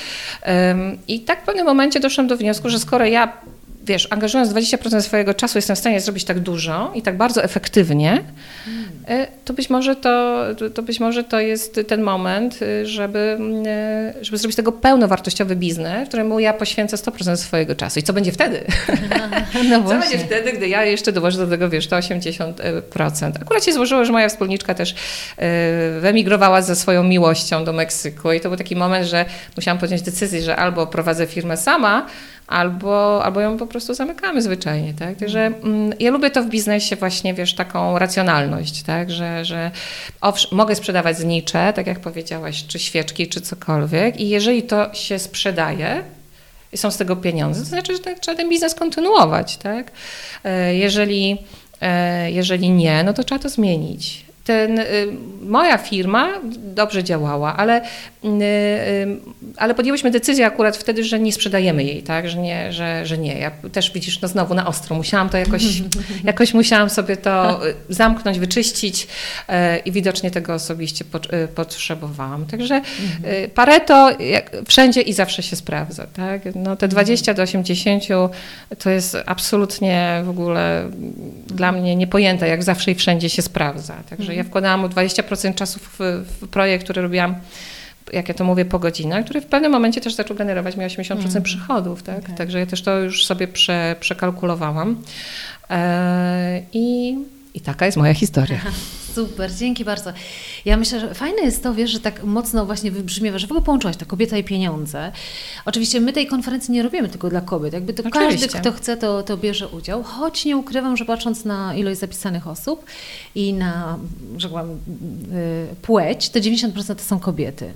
I 1.09 1.21
tak 1.21 1.43
w 1.43 1.45
pewnym 1.45 1.67
momencie 1.67 2.01
doszłam 2.01 2.27
do 2.27 2.37
wniosku, 2.37 2.71
że 2.71 2.79
skoro 2.79 3.07
ja 3.07 3.33
wiesz, 3.85 4.09
angażując 4.11 4.51
20% 4.51 5.01
swojego 5.01 5.35
czasu 5.35 5.59
jestem 5.59 5.77
w 5.77 5.79
stanie 5.79 6.01
zrobić 6.01 6.25
tak 6.25 6.41
dużo 6.41 6.93
i 6.95 7.03
tak 7.03 7.17
bardzo 7.17 7.45
efektywnie, 7.45 8.25
hmm. 8.65 9.27
to 9.45 9.53
być 9.53 9.71
może 9.71 9.97
to, 9.97 10.47
to 10.75 10.83
być 10.83 11.01
może 11.01 11.25
to 11.25 11.41
jest 11.41 11.81
ten 11.89 12.03
moment, 12.03 12.63
y, 12.63 12.87
żeby, 12.87 13.39
y, 14.21 14.25
żeby 14.25 14.39
zrobić 14.39 14.57
tego 14.57 14.73
pełnowartościowy 14.73 15.57
biznes, 15.57 16.09
któremu 16.09 16.41
ja 16.41 16.53
poświęcę 16.53 16.97
100% 16.97 17.37
swojego 17.37 17.75
czasu. 17.75 18.01
I 18.01 18.03
co 18.03 18.13
będzie 18.13 18.33
wtedy? 18.33 18.65
No 19.71 19.85
co 19.85 19.99
będzie 19.99 20.19
wtedy, 20.19 20.53
gdy 20.53 20.69
ja 20.69 20.85
jeszcze 20.85 21.13
dołożę 21.13 21.39
do 21.39 21.47
tego, 21.47 21.69
wiesz, 21.69 21.87
to 21.87 21.97
80%. 21.97 23.33
Akurat 23.43 23.65
się 23.65 23.73
złożyło, 23.73 24.05
że 24.05 24.13
moja 24.13 24.29
wspólniczka 24.29 24.75
też 24.75 24.95
wyemigrowała 26.01 26.63
ze 26.63 26.77
swoją 26.77 27.03
miłością 27.03 27.65
do 27.65 27.73
Meksyku 27.73 28.33
i 28.33 28.41
to 28.41 28.49
był 28.49 28.59
taki 28.59 28.77
moment, 28.77 29.07
że 29.07 29.25
musiałam 29.57 29.79
podjąć 29.79 30.03
decyzję, 30.03 30.43
że 30.43 30.57
albo 30.57 30.87
prowadzę 30.87 31.27
firmę 31.27 31.57
sama, 31.57 32.07
albo, 32.51 33.25
albo 33.25 33.41
ją 33.41 33.59
po 33.59 33.67
prostu 33.67 33.95
zamykamy 33.95 34.43
zwyczajnie, 34.43 34.95
tak? 34.95 35.17
Także 35.17 35.47
mm, 35.47 35.93
ja 36.01 36.11
lubię 36.11 36.31
to 36.31 36.43
w 36.43 36.47
biznesie 36.47 36.97
właśnie, 36.97 37.35
wiesz, 37.35 37.55
taką 37.55 37.99
racjonalność, 37.99 38.83
tak? 38.83 39.11
Że, 39.11 39.45
że 39.45 39.71
owszem, 40.21 40.59
mogę 40.59 40.75
sprzedawać 40.75 41.19
znicze, 41.19 41.73
tak 41.73 41.87
jak 41.87 42.01
powiedziałaś, 42.01 42.65
czy 42.67 42.79
świeczki, 42.79 43.29
czy 43.29 43.41
cokolwiek 43.41 44.21
i 44.21 44.29
jeżeli 44.29 44.63
to 44.63 44.95
się 44.95 45.19
sprzedaje, 45.19 46.03
i 46.73 46.77
są 46.77 46.91
z 46.91 46.97
tego 46.97 47.17
pieniądze, 47.17 47.61
to 47.61 47.67
znaczy, 47.67 47.93
że 47.97 47.99
trzeba 48.21 48.37
ten 48.37 48.49
biznes 48.49 48.75
kontynuować, 48.75 49.57
tak? 49.57 49.93
E, 50.45 50.75
jeżeli, 50.75 51.39
e, 51.81 52.31
jeżeli 52.31 52.71
nie, 52.71 53.05
no 53.05 53.13
to 53.13 53.25
trzeba 53.25 53.39
to 53.39 53.49
zmienić 53.49 54.30
ten, 54.45 54.79
y, 54.79 54.85
moja 55.43 55.79
firma 55.79 56.29
dobrze 56.59 57.05
działała, 57.05 57.57
ale, 57.57 57.83
y, 57.83 58.29
y, 58.29 59.19
ale 59.57 59.75
podjęłyśmy 59.75 60.11
decyzję 60.11 60.47
akurat 60.47 60.77
wtedy, 60.77 61.05
że 61.05 61.21
nie 61.21 61.33
sprzedajemy 61.33 61.85
jej, 61.85 62.03
tak? 62.03 62.29
że, 62.29 62.39
nie, 62.39 62.73
że, 62.73 63.07
że 63.07 63.19
nie. 63.19 63.39
Ja 63.39 63.51
też 63.73 63.93
widzisz, 63.93 64.21
no 64.21 64.29
znowu 64.29 64.55
na 64.55 64.67
ostro, 64.67 64.97
musiałam 64.97 65.29
to 65.29 65.39
jakoś, 65.39 65.63
jakoś 66.25 66.55
musiałam 66.55 66.91
sobie 66.91 67.17
to 67.17 67.61
zamknąć, 67.89 68.39
wyczyścić 68.39 69.09
i 69.85 69.93
widocznie 69.93 70.31
tego 70.31 70.55
osobiście 70.55 71.05
potrzebowałam. 71.55 72.47
Także 72.47 72.81
Pareto 73.55 74.11
wszędzie 74.69 75.01
i 75.01 75.13
zawsze 75.13 75.43
się 75.43 75.57
sprawdza. 75.57 76.07
Tak? 76.07 76.43
No 76.55 76.77
te 76.77 76.89
20 76.89 77.35
do 77.35 77.43
80 77.43 78.05
to 78.79 78.91
jest 78.91 79.17
absolutnie 79.27 80.23
w 80.25 80.29
ogóle 80.29 80.91
dla 81.47 81.73
mnie 81.73 81.97
niepojęte, 81.97 82.49
jak 82.49 82.63
zawsze 82.63 82.91
i 82.91 82.95
wszędzie 82.95 83.31
się 83.31 83.43
sprawdza. 83.43 83.95
Także 84.11 84.30
ja 84.35 84.45
wkładałam 84.45 84.89
20% 84.89 85.55
czasu 85.55 85.81
w, 85.81 85.99
w 86.41 86.49
projekt, 86.49 86.85
który 86.85 87.03
robiłam 87.03 87.35
jak 88.13 88.29
ja 88.29 88.35
to 88.35 88.45
mówię, 88.45 88.65
po 88.65 88.79
godzinach, 88.79 89.25
który 89.25 89.41
w 89.41 89.47
pewnym 89.47 89.73
momencie 89.73 90.01
też 90.01 90.15
zaczął 90.15 90.37
generować 90.37 90.77
mi 90.77 90.85
80% 90.85 91.31
mm. 91.31 91.43
przychodów, 91.43 92.03
tak? 92.03 92.19
Okay. 92.19 92.35
Także 92.35 92.59
ja 92.59 92.67
też 92.67 92.83
to 92.83 92.99
już 92.99 93.27
sobie 93.27 93.49
prze, 93.49 93.97
przekalkulowałam. 94.01 95.03
E, 95.71 96.63
i, 96.73 97.19
I 97.55 97.61
taka 97.61 97.87
jest 97.87 97.99
moja 97.99 98.15
historia. 98.15 98.61
Super, 99.15 99.55
dzięki 99.55 99.85
bardzo. 99.85 100.13
Ja 100.65 100.77
myślę, 100.77 101.01
że 101.01 101.15
fajne 101.15 101.43
jest 101.43 101.63
to, 101.63 101.75
wiesz, 101.75 101.91
że 101.91 102.01
tak 102.01 102.25
mocno 102.25 102.67
właśnie 102.67 102.91
wybrzmiewa, 102.91 103.39
że 103.39 103.47
w 103.47 103.51
ogóle 103.51 103.65
połączyłaś 103.65 103.97
ta 103.97 104.05
kobieta 104.05 104.39
i 104.39 104.45
pieniądze. 104.45 105.13
Oczywiście 105.65 106.01
my 106.01 106.13
tej 106.13 106.27
konferencji 106.27 106.75
nie 106.75 106.83
robimy 106.83 107.09
tylko 107.09 107.31
dla 107.31 107.41
kobiet. 107.41 107.73
Jakby 107.73 107.95
to 107.95 108.03
Oczywiście. 108.09 108.49
każdy, 108.49 108.61
kto 108.61 108.73
chce, 108.73 108.97
to, 108.97 109.23
to 109.23 109.37
bierze 109.37 109.69
udział. 109.69 110.03
Choć 110.03 110.45
nie 110.45 110.57
ukrywam, 110.57 110.97
że 110.97 111.05
patrząc 111.05 111.45
na 111.45 111.75
ilość 111.75 112.01
zapisanych 112.01 112.47
osób 112.47 112.85
i 113.35 113.53
na, 113.53 113.99
rzekłam, 114.37 114.71
y, 114.71 114.77
płeć, 115.83 116.31
to 116.31 116.39
90% 116.39 116.95
to 116.95 117.05
są 117.05 117.19
kobiety. 117.19 117.73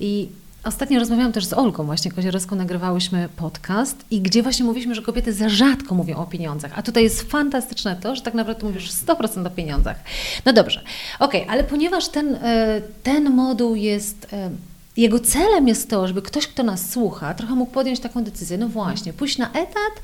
I 0.00 0.28
Ostatnio 0.68 0.98
rozmawiałam 0.98 1.32
też 1.32 1.44
z 1.44 1.52
Olgą 1.52 1.84
właśnie 1.84 2.12
Kozierowską, 2.12 2.56
nagrywałyśmy 2.56 3.28
podcast 3.36 4.04
i 4.10 4.20
gdzie 4.20 4.42
właśnie 4.42 4.64
mówiliśmy, 4.64 4.94
że 4.94 5.02
kobiety 5.02 5.32
za 5.32 5.48
rzadko 5.48 5.94
mówią 5.94 6.16
o 6.16 6.26
pieniądzach, 6.26 6.72
a 6.74 6.82
tutaj 6.82 7.02
jest 7.02 7.22
fantastyczne 7.30 7.96
to, 7.96 8.16
że 8.16 8.22
tak 8.22 8.34
naprawdę 8.34 8.66
mówisz 8.66 8.90
100% 8.90 9.46
o 9.46 9.50
pieniądzach. 9.50 9.96
No 10.44 10.52
dobrze, 10.52 10.80
okej, 11.18 11.42
okay, 11.42 11.54
ale 11.54 11.64
ponieważ 11.64 12.08
ten, 12.08 12.34
e, 12.34 12.80
ten 13.02 13.30
moduł 13.30 13.74
jest 13.74 14.26
e, 14.32 14.50
jego 14.96 15.20
celem 15.20 15.68
jest 15.68 15.90
to, 15.90 16.08
żeby 16.08 16.22
ktoś, 16.22 16.46
kto 16.46 16.62
nas 16.62 16.90
słucha, 16.90 17.34
trochę 17.34 17.54
mógł 17.54 17.72
podjąć 17.72 18.00
taką 18.00 18.24
decyzję, 18.24 18.58
no 18.58 18.68
właśnie, 18.68 19.12
pójść 19.12 19.38
na 19.38 19.50
etat, 19.50 20.02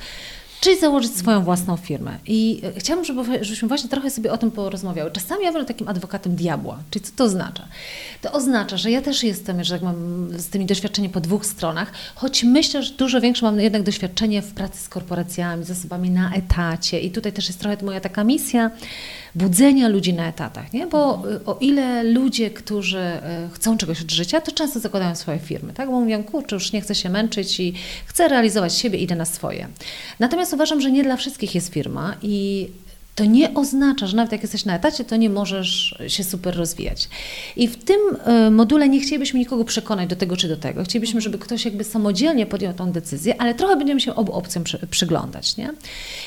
czyli 0.65 0.81
założyć 0.81 1.17
swoją 1.17 1.41
własną 1.41 1.77
firmę. 1.77 2.19
I 2.27 2.61
e, 2.65 2.81
chciałam, 2.81 3.05
żeby, 3.05 3.45
żebyśmy 3.45 3.69
właśnie 3.69 3.91
trochę 3.91 4.11
sobie 4.11 4.33
o 4.33 4.39
tym 4.39 4.51
porozmawiały. 4.51 5.11
Czasami 5.11 5.45
ja 5.45 5.53
będę 5.53 5.69
takim 5.69 5.89
adwokatem 5.89 6.37
diabła. 6.37 6.79
Czyli 6.91 7.05
co 7.05 7.13
to 7.17 7.25
oznacza? 7.25 7.69
To 8.23 8.33
oznacza, 8.33 8.77
że 8.77 8.91
ja 8.91 9.03
też 9.03 9.23
jestem, 9.23 9.65
że 9.65 9.75
jak 9.75 9.83
mam 9.83 10.29
z 10.39 10.47
tymi 10.47 10.67
doświadczenie 10.67 11.09
po 11.09 11.21
dwóch 11.21 11.47
stronach, 11.47 11.93
choć 12.15 12.45
myślę, 12.45 12.83
że 12.83 12.95
dużo 12.95 13.21
większe 13.21 13.47
mam 13.47 13.61
jednak 13.61 13.83
doświadczenie 13.83 14.43
w 14.43 14.53
pracy 14.53 14.79
z 14.85 14.89
korporacjami, 14.89 15.65
z 15.65 15.71
osobami 15.71 16.11
na 16.11 16.35
etacie 16.35 17.01
i 17.01 17.11
tutaj 17.11 17.33
też 17.33 17.47
jest 17.47 17.61
trochę 17.61 17.77
moja 17.85 18.01
taka 18.01 18.25
misja, 18.25 18.71
budzenia 19.35 19.89
ludzi 19.89 20.15
na 20.15 20.29
etatach, 20.29 20.73
nie? 20.73 20.87
bo 20.87 21.23
y, 21.31 21.45
o 21.45 21.57
ile 21.61 22.03
ludzie, 22.03 22.51
którzy 22.51 22.99
y, 22.99 23.55
chcą 23.55 23.77
czegoś 23.77 24.03
od 24.03 24.11
życia, 24.11 24.41
to 24.41 24.53
często 24.53 24.81
zakładają 24.81 25.15
swoje 25.15 25.39
firmy, 25.39 25.73
tak? 25.73 25.91
bo 25.91 26.01
mówią, 26.01 26.25
kurczę, 26.25 26.57
już 26.57 26.73
nie 26.73 26.81
chcę 26.81 26.95
się 26.95 27.09
męczyć 27.09 27.61
i 27.61 27.75
chcę 28.07 28.29
realizować 28.29 28.75
siebie, 28.75 28.99
idę 28.99 29.17
na 29.17 29.25
swoje. 29.25 29.69
Natomiast 30.19 30.53
uważam, 30.53 30.81
że 30.81 30.91
nie 30.91 31.05
dla 31.05 31.17
wszystkich 31.17 31.55
jest 31.55 31.73
firma 31.73 32.15
i 32.23 32.69
to 33.15 33.25
nie 33.25 33.55
oznacza, 33.55 34.07
że 34.07 34.17
nawet 34.17 34.33
jak 34.33 34.43
jesteś 34.43 34.65
na 34.65 34.77
etacie, 34.77 35.05
to 35.05 35.17
nie 35.17 35.31
możesz 35.31 35.99
się 36.09 36.25
super 36.25 36.57
rozwijać. 36.57 37.09
I 37.57 37.69
w 37.69 37.85
tym 37.85 38.01
e, 38.25 38.51
module 38.51 38.89
nie 38.89 39.01
chcielibyśmy 39.01 39.39
nikogo 39.39 39.65
przekonać 39.65 40.09
do 40.09 40.17
tego 40.17 40.37
czy 40.37 40.49
do 40.49 40.57
tego. 40.57 40.85
Chcielibyśmy, 40.85 41.21
żeby 41.21 41.39
ktoś 41.39 41.65
jakby 41.65 41.85
samodzielnie 41.85 42.47
podjął 42.47 42.75
tą 42.75 42.93
decyzję, 42.93 43.41
ale 43.41 43.55
trochę 43.55 43.77
będziemy 43.77 44.01
się 44.01 44.15
obu 44.15 44.33
opcjom 44.33 44.65
przy, 44.65 44.87
przyglądać. 44.87 45.57
Nie? 45.57 45.71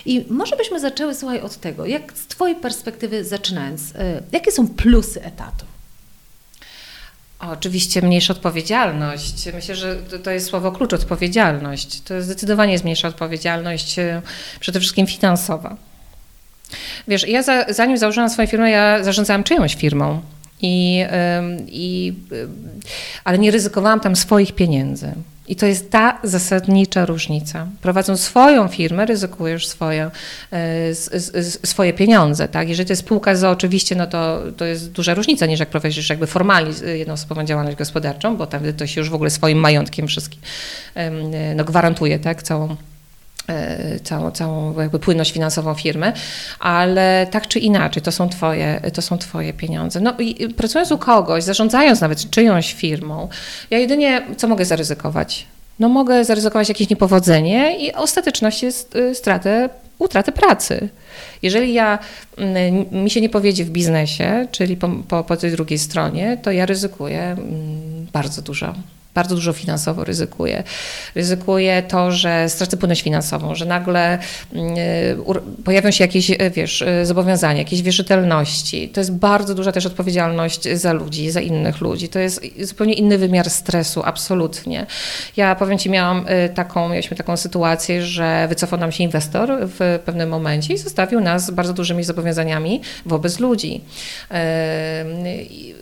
I 0.05 0.25
może 0.29 0.55
byśmy 0.55 0.79
zaczęły, 0.79 1.15
słuchaj, 1.15 1.41
od 1.41 1.55
tego, 1.55 1.85
jak 1.85 2.13
z 2.17 2.27
Twojej 2.27 2.55
perspektywy 2.55 3.23
zaczynając, 3.23 3.95
e, 3.95 4.21
jakie 4.31 4.51
są 4.51 4.67
plusy 4.67 5.23
etatu? 5.23 5.65
Oczywiście 7.39 8.01
mniejsza 8.01 8.33
odpowiedzialność. 8.33 9.49
Myślę, 9.53 9.75
że 9.75 9.95
to 9.95 10.31
jest 10.31 10.47
słowo 10.47 10.71
klucz 10.71 10.93
odpowiedzialność. 10.93 12.01
To 12.01 12.21
zdecydowanie 12.21 12.71
jest 12.71 12.83
mniejsza 12.83 13.07
odpowiedzialność, 13.07 13.99
e, 13.99 14.21
przede 14.59 14.79
wszystkim 14.79 15.07
finansowa. 15.07 15.77
Wiesz, 17.07 17.27
ja 17.27 17.43
za, 17.43 17.65
zanim 17.69 17.97
założyłam 17.97 18.29
swoją 18.29 18.47
firmę, 18.47 18.71
ja 18.71 19.03
zarządzałam 19.03 19.43
czyjąś 19.43 19.75
firmą. 19.75 20.21
I, 20.61 21.05
i, 21.67 22.13
ale 23.23 23.37
nie 23.37 23.51
ryzykowałam 23.51 23.99
tam 23.99 24.15
swoich 24.15 24.55
pieniędzy. 24.55 25.11
I 25.47 25.55
to 25.55 25.65
jest 25.65 25.91
ta 25.91 26.19
zasadnicza 26.23 27.05
różnica. 27.05 27.67
Prowadząc 27.81 28.21
swoją 28.21 28.67
firmę, 28.67 29.05
ryzykujesz 29.05 29.67
swoje, 29.67 30.11
e, 30.53 30.95
swoje 31.65 31.93
pieniądze. 31.93 32.47
Tak? 32.47 32.69
Jeżeli 32.69 32.87
to 32.87 32.93
jest 32.93 33.01
spółka 33.01 33.35
z 33.35 33.43
oczywiście, 33.43 33.95
no 33.95 34.07
to, 34.07 34.41
to 34.57 34.65
jest 34.65 34.91
duża 34.91 35.13
różnica 35.13 35.45
niż 35.45 35.59
jak 35.59 35.69
prowadzisz 35.69 36.09
jakby 36.09 36.27
formalnie 36.27 36.71
jednoosobową 36.97 37.43
działalność 37.43 37.77
gospodarczą, 37.77 38.37
bo 38.37 38.47
tam 38.47 38.61
to 38.77 38.87
się 38.87 39.01
już 39.01 39.09
w 39.09 39.13
ogóle 39.13 39.29
swoim 39.29 39.57
majątkiem 39.57 40.07
wszystkim 40.07 40.41
no, 41.55 41.63
gwarantuje 41.63 42.19
tak? 42.19 42.43
całą 42.43 42.67
E, 42.71 42.96
całą, 44.03 44.31
całą 44.31 44.79
jakby 44.79 44.99
płynność 44.99 45.31
finansową 45.31 45.73
firmy, 45.73 46.13
ale 46.59 47.27
tak 47.31 47.47
czy 47.47 47.59
inaczej, 47.59 48.03
to 48.03 48.11
są 48.11 48.29
twoje, 48.29 48.81
to 48.93 49.01
są 49.01 49.17
twoje 49.17 49.53
pieniądze. 49.53 49.99
No 49.99 50.13
i 50.19 50.49
pracując 50.49 50.91
u 50.91 50.97
kogoś, 50.97 51.43
zarządzając 51.43 52.01
nawet 52.01 52.29
czyjąś 52.29 52.73
firmą, 52.73 53.29
ja 53.69 53.77
jedynie 53.77 54.21
co 54.37 54.47
mogę 54.47 54.65
zaryzykować? 54.65 55.47
no 55.79 55.89
mogę 55.89 56.25
zaryzykować 56.25 56.69
jakieś 56.69 56.89
niepowodzenie 56.89 57.77
i 57.79 57.93
ostateczność 57.93 58.63
jest 58.63 58.95
y, 58.95 59.15
stratę, 59.15 59.69
utratę 59.99 60.31
pracy. 60.31 60.89
Jeżeli 61.41 61.73
ja, 61.73 61.99
mm, 62.37 63.03
mi 63.03 63.09
się 63.09 63.21
nie 63.21 63.29
powiedzie 63.29 63.65
w 63.65 63.69
biznesie, 63.69 64.47
czyli 64.51 64.77
po, 64.77 64.89
po, 65.07 65.23
po 65.23 65.37
tej 65.37 65.51
drugiej 65.51 65.79
stronie, 65.79 66.37
to 66.41 66.51
ja 66.51 66.65
ryzykuję 66.65 67.21
mm, 67.21 68.07
bardzo 68.13 68.41
dużo 68.41 68.73
bardzo 69.17 69.35
dużo 69.35 69.53
finansowo 69.53 70.03
ryzykuje. 70.03 70.63
Ryzykuje 71.15 71.83
to, 71.83 72.11
że 72.11 72.49
stracę 72.49 72.77
płynność 72.77 73.01
finansową, 73.01 73.55
że 73.55 73.65
nagle 73.65 74.17
mm, 74.53 74.75
pojawią 75.65 75.91
się 75.91 76.03
jakieś, 76.03 76.31
e, 76.31 76.49
wiesz, 76.49 76.81
e, 76.81 77.05
zobowiązania, 77.05 77.59
jakieś 77.59 77.81
wierzytelności. 77.81 78.89
To 78.89 78.99
jest 78.99 79.11
bardzo 79.11 79.55
duża 79.55 79.71
też 79.71 79.85
odpowiedzialność 79.85 80.63
za 80.73 80.93
ludzi, 80.93 81.31
za 81.31 81.41
innych 81.41 81.81
ludzi. 81.81 82.09
To 82.09 82.19
jest 82.19 82.41
zupełnie 82.61 82.93
inny 82.93 83.17
wymiar 83.17 83.49
stresu, 83.49 84.01
absolutnie. 84.05 84.85
Ja 85.37 85.55
powiem 85.55 85.77
Ci, 85.77 85.89
miałam 85.89 86.25
e, 86.27 86.49
taką, 86.49 86.89
mieliśmy 86.89 87.17
taką 87.17 87.37
sytuację, 87.37 88.03
że 88.03 88.47
wycofał 88.49 88.79
nam 88.79 88.91
się 88.91 89.03
inwestor 89.03 89.49
w 89.61 89.99
pewnym 90.05 90.29
momencie 90.29 90.73
i 90.73 90.77
zostawił 90.77 91.19
nas 91.19 91.45
z 91.45 91.51
bardzo 91.51 91.73
dużymi 91.73 92.03
zobowiązaniami 92.03 92.81
wobec 93.05 93.39
ludzi. 93.39 93.81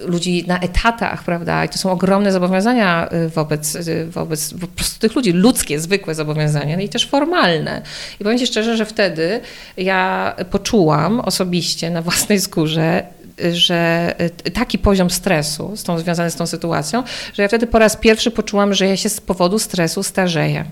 Ludzi 0.05 0.43
na 0.47 0.59
etatach, 0.59 1.23
prawda? 1.23 1.65
I 1.65 1.69
to 1.69 1.77
są 1.77 1.91
ogromne 1.91 2.31
zobowiązania 2.31 3.09
wobec, 3.29 3.77
wobec 4.07 4.53
po 4.53 4.67
prostu 4.67 4.99
tych 4.99 5.15
ludzi, 5.15 5.31
ludzkie, 5.31 5.79
zwykłe 5.79 6.15
zobowiązania 6.15 6.75
no 6.75 6.83
i 6.83 6.89
też 6.89 7.07
formalne. 7.07 7.81
I 8.19 8.23
powiem 8.23 8.39
Ci 8.39 8.47
szczerze, 8.47 8.77
że 8.77 8.85
wtedy 8.85 9.41
ja 9.77 10.35
poczułam 10.51 11.19
osobiście 11.19 11.89
na 11.89 12.01
własnej 12.01 12.41
skórze, 12.41 13.03
że 13.53 14.15
taki 14.53 14.77
poziom 14.77 15.09
stresu 15.09 15.75
z 15.75 15.83
tą, 15.83 15.99
związany 15.99 16.31
z 16.31 16.35
tą 16.35 16.47
sytuacją, 16.47 17.03
że 17.33 17.41
ja 17.43 17.47
wtedy 17.47 17.67
po 17.67 17.79
raz 17.79 17.95
pierwszy 17.95 18.31
poczułam, 18.31 18.73
że 18.73 18.87
ja 18.87 18.97
się 18.97 19.09
z 19.09 19.21
powodu 19.21 19.59
stresu 19.59 20.03
starzeję. 20.03 20.65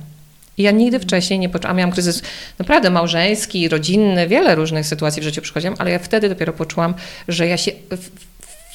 I 0.57 0.63
ja 0.63 0.71
nigdy 0.71 0.99
wcześniej 0.99 1.39
nie 1.39 1.49
poczułam, 1.49 1.77
miałam 1.77 1.91
kryzys 1.91 2.21
naprawdę 2.59 2.89
małżeński, 2.89 3.69
rodzinny, 3.69 4.27
wiele 4.27 4.55
różnych 4.55 4.85
sytuacji 4.85 5.21
w 5.21 5.25
życiu 5.25 5.41
przychodziłam, 5.41 5.75
ale 5.79 5.91
ja 5.91 5.99
wtedy 5.99 6.29
dopiero 6.29 6.53
poczułam, 6.53 6.93
że 7.27 7.47
ja 7.47 7.57
się 7.57 7.71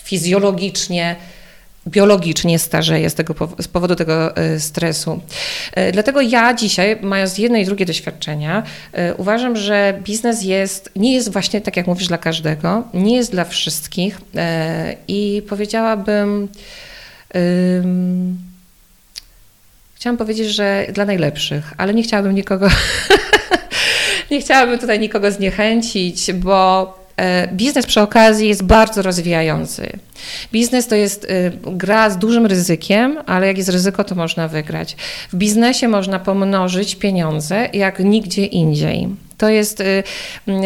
fizjologicznie 0.05 1.17
biologicznie 1.87 2.59
starzeje 2.59 3.11
z, 3.11 3.15
tego, 3.15 3.35
z 3.61 3.69
powodu 3.69 3.95
tego 3.95 4.37
e, 4.37 4.61
stresu. 4.61 5.21
E, 5.75 5.93
dlatego 5.93 6.21
ja 6.21 6.55
dzisiaj, 6.55 6.99
mając 7.03 7.39
jedno 7.39 7.59
i 7.59 7.65
drugie 7.65 7.87
doświadczenia, 7.87 8.63
e, 8.93 9.15
uważam, 9.15 9.57
że 9.57 10.01
biznes 10.03 10.43
jest, 10.43 10.91
nie 10.97 11.15
jest 11.15 11.33
właśnie, 11.33 11.61
tak 11.61 11.77
jak 11.77 11.87
mówisz, 11.87 12.09
dla 12.09 12.19
każdego, 12.19 12.85
nie 12.95 13.17
jest 13.17 13.33
dla 13.33 13.45
wszystkich 13.45 14.21
i 15.09 15.43
powiedziałabym, 15.49 16.49
chciałam 19.95 20.17
powiedzieć, 20.17 20.49
że 20.49 20.87
dla 20.93 21.05
najlepszych, 21.05 21.75
ale 21.77 21.95
nie 21.95 22.03
chciałabym 22.03 22.35
nikogo, 22.35 22.69
nie 24.31 24.41
chciałabym 24.41 24.79
tutaj 24.79 25.01
nikogo 25.01 25.31
zniechęcić, 25.31 26.33
bo 26.33 26.95
biznes 27.53 27.87
przy 27.87 28.01
okazji 28.01 28.49
jest 28.49 28.63
bardzo 28.63 29.03
rozwijający. 29.03 29.99
Biznes 30.53 30.87
to 30.87 30.95
jest 30.95 31.25
e, 31.25 31.51
gra 31.73 32.11
z 32.11 32.19
dużym 32.19 32.47
ryzykiem, 32.47 33.19
ale 33.27 33.47
jak 33.47 33.59
jest 33.59 33.69
ryzyko, 33.69 34.05
to 34.05 34.15
można 34.15 34.49
wygrać. 34.49 34.97
W 35.33 35.37
biznesie 35.37 35.89
można 35.89 36.19
pomnożyć 36.19 36.97
pieniądze 36.97 37.69
jak 37.73 37.99
nigdzie 37.99 38.47
indziej. 38.47 39.09
To 39.39 39.49
jest 39.49 39.81
y, 39.81 40.03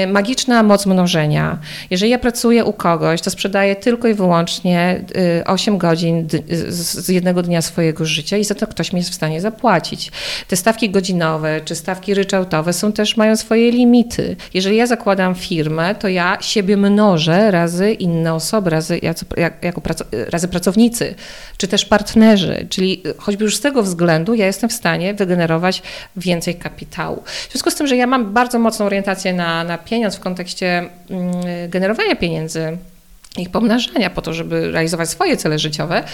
magiczna 0.06 0.62
moc 0.62 0.86
mnożenia. 0.86 1.58
Jeżeli 1.90 2.10
ja 2.10 2.18
pracuję 2.18 2.64
u 2.64 2.72
kogoś, 2.72 3.20
to 3.20 3.30
sprzedaję 3.30 3.76
tylko 3.76 4.08
i 4.08 4.14
wyłącznie 4.14 5.04
8 5.46 5.74
y, 5.74 5.78
godzin 5.78 6.28
z 6.68 7.08
jednego 7.08 7.42
dnia 7.42 7.62
swojego 7.62 8.04
życia 8.04 8.36
i 8.36 8.44
za 8.44 8.54
to 8.54 8.66
ktoś 8.66 8.92
mi 8.92 9.00
jest 9.00 9.10
w 9.10 9.14
stanie 9.14 9.40
zapłacić. 9.40 10.12
Te 10.48 10.56
stawki 10.56 10.90
godzinowe 10.90 11.60
czy 11.64 11.74
stawki 11.74 12.14
ryczałtowe 12.14 12.72
są 12.72 12.92
też, 12.92 13.16
mają 13.16 13.36
swoje 13.36 13.70
limity. 13.70 14.36
Jeżeli 14.54 14.76
ja 14.76 14.86
zakładam 14.86 15.34
firmę, 15.34 15.94
to 15.94 16.08
ja 16.08 16.38
siebie 16.40 16.76
mnożę 16.76 17.50
razy 17.50 17.92
inne 17.92 18.34
osoby, 18.34 18.70
razy, 18.70 19.00
jako 19.62 19.82
razy 20.28 20.48
pracownicy, 20.48 21.14
czy 21.56 21.68
też 21.68 21.84
partnerzy. 21.84 22.66
Czyli 22.68 23.02
choćby 23.18 23.44
już 23.44 23.56
z 23.56 23.60
tego 23.60 23.82
względu 23.82 24.34
ja 24.34 24.46
jestem 24.46 24.70
w 24.70 24.72
stanie 24.72 25.14
wygenerować 25.14 25.82
więcej 26.16 26.54
kapitału. 26.54 27.22
W 27.48 27.52
związku 27.52 27.70
z 27.70 27.74
tym, 27.74 27.86
że 27.86 27.96
ja 27.96 28.06
mam 28.06 28.32
bardzo 28.32 28.58
mocną 28.62 28.86
orientację 28.86 29.32
na, 29.32 29.64
na 29.64 29.78
pieniądz 29.78 30.16
w 30.16 30.20
kontekście 30.20 30.88
mm, 31.10 31.32
generowania 31.68 32.16
pieniędzy, 32.16 32.78
ich 33.38 33.50
pomnażania 33.50 34.10
po 34.10 34.22
to, 34.22 34.32
żeby 34.32 34.72
realizować 34.72 35.08
swoje 35.08 35.36
cele 35.36 35.58
życiowe, 35.58 36.04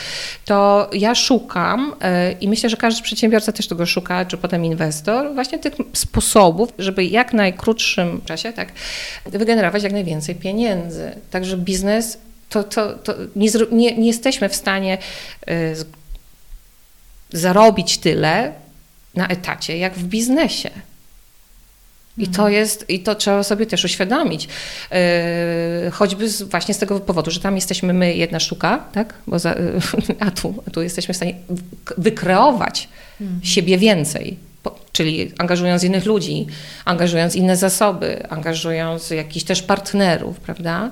to 0.45 0.91
ja 0.93 1.15
szukam 1.15 1.95
e, 2.01 2.33
i 2.33 2.49
myślę, 2.49 2.71
że 2.71 2.77
każdy 2.77 3.03
przedsiębiorca 3.03 3.53
też 3.53 3.69
tego 3.69 3.87
szuka, 3.87 4.25
czy 4.25 4.37
potem 4.37 4.65
inwestor, 4.65 5.35
właśnie 5.35 5.59
tych 5.59 5.75
sposobów, 5.93 6.69
żeby 6.79 7.05
jak 7.05 7.33
najkrótszym 7.33 8.21
czasie 8.25 8.53
tak, 8.53 8.73
wygenerować 9.27 9.83
jak 9.83 9.93
najwięcej 9.93 10.35
pieniędzy. 10.35 11.13
Także 11.31 11.57
biznes 11.57 12.19
to, 12.49 12.65
to, 12.65 12.93
to 12.93 13.15
nie, 13.37 13.51
nie, 13.73 13.97
nie 13.97 14.07
jesteśmy 14.07 14.49
w 14.49 14.55
stanie 14.55 14.99
e, 15.49 15.75
zarobić 17.33 17.99
tyle 17.99 18.53
na 19.15 19.29
etacie, 19.29 19.79
jak 19.79 19.95
w 19.95 20.05
biznesie. 20.05 20.71
I 22.19 22.27
to 22.27 22.43
mhm. 22.43 22.53
jest, 22.53 22.91
i 22.91 23.01
to 23.01 23.15
trzeba 23.15 23.43
sobie 23.43 23.67
też 23.67 23.85
uświadomić. 23.85 24.49
Yy, 24.91 25.91
choćby 25.91 26.29
z, 26.29 26.43
właśnie 26.43 26.75
z 26.75 26.79
tego 26.79 27.01
powodu, 27.01 27.31
że 27.31 27.41
tam 27.41 27.55
jesteśmy 27.55 27.93
my 27.93 28.15
jedna 28.15 28.41
sztuka, 28.41 28.85
tak? 28.93 29.15
Bo 29.27 29.39
za, 29.39 29.55
a, 30.27 30.31
tu, 30.31 30.55
a 30.67 30.71
tu 30.71 30.83
jesteśmy 30.83 31.15
w 31.15 31.17
stanie 31.17 31.35
wykreować 31.99 32.89
mhm. 33.21 33.41
siebie 33.45 33.79
więcej. 33.79 34.37
Czyli 34.93 35.33
angażując 35.39 35.85
innych 35.85 36.07
ludzi, 36.07 36.47
angażując 36.85 37.37
inne 37.37 37.57
zasoby, 37.57 38.29
angażując 38.29 39.11
jakichś 39.11 39.45
też 39.45 39.63
partnerów, 39.63 40.41
prawda? 40.41 40.91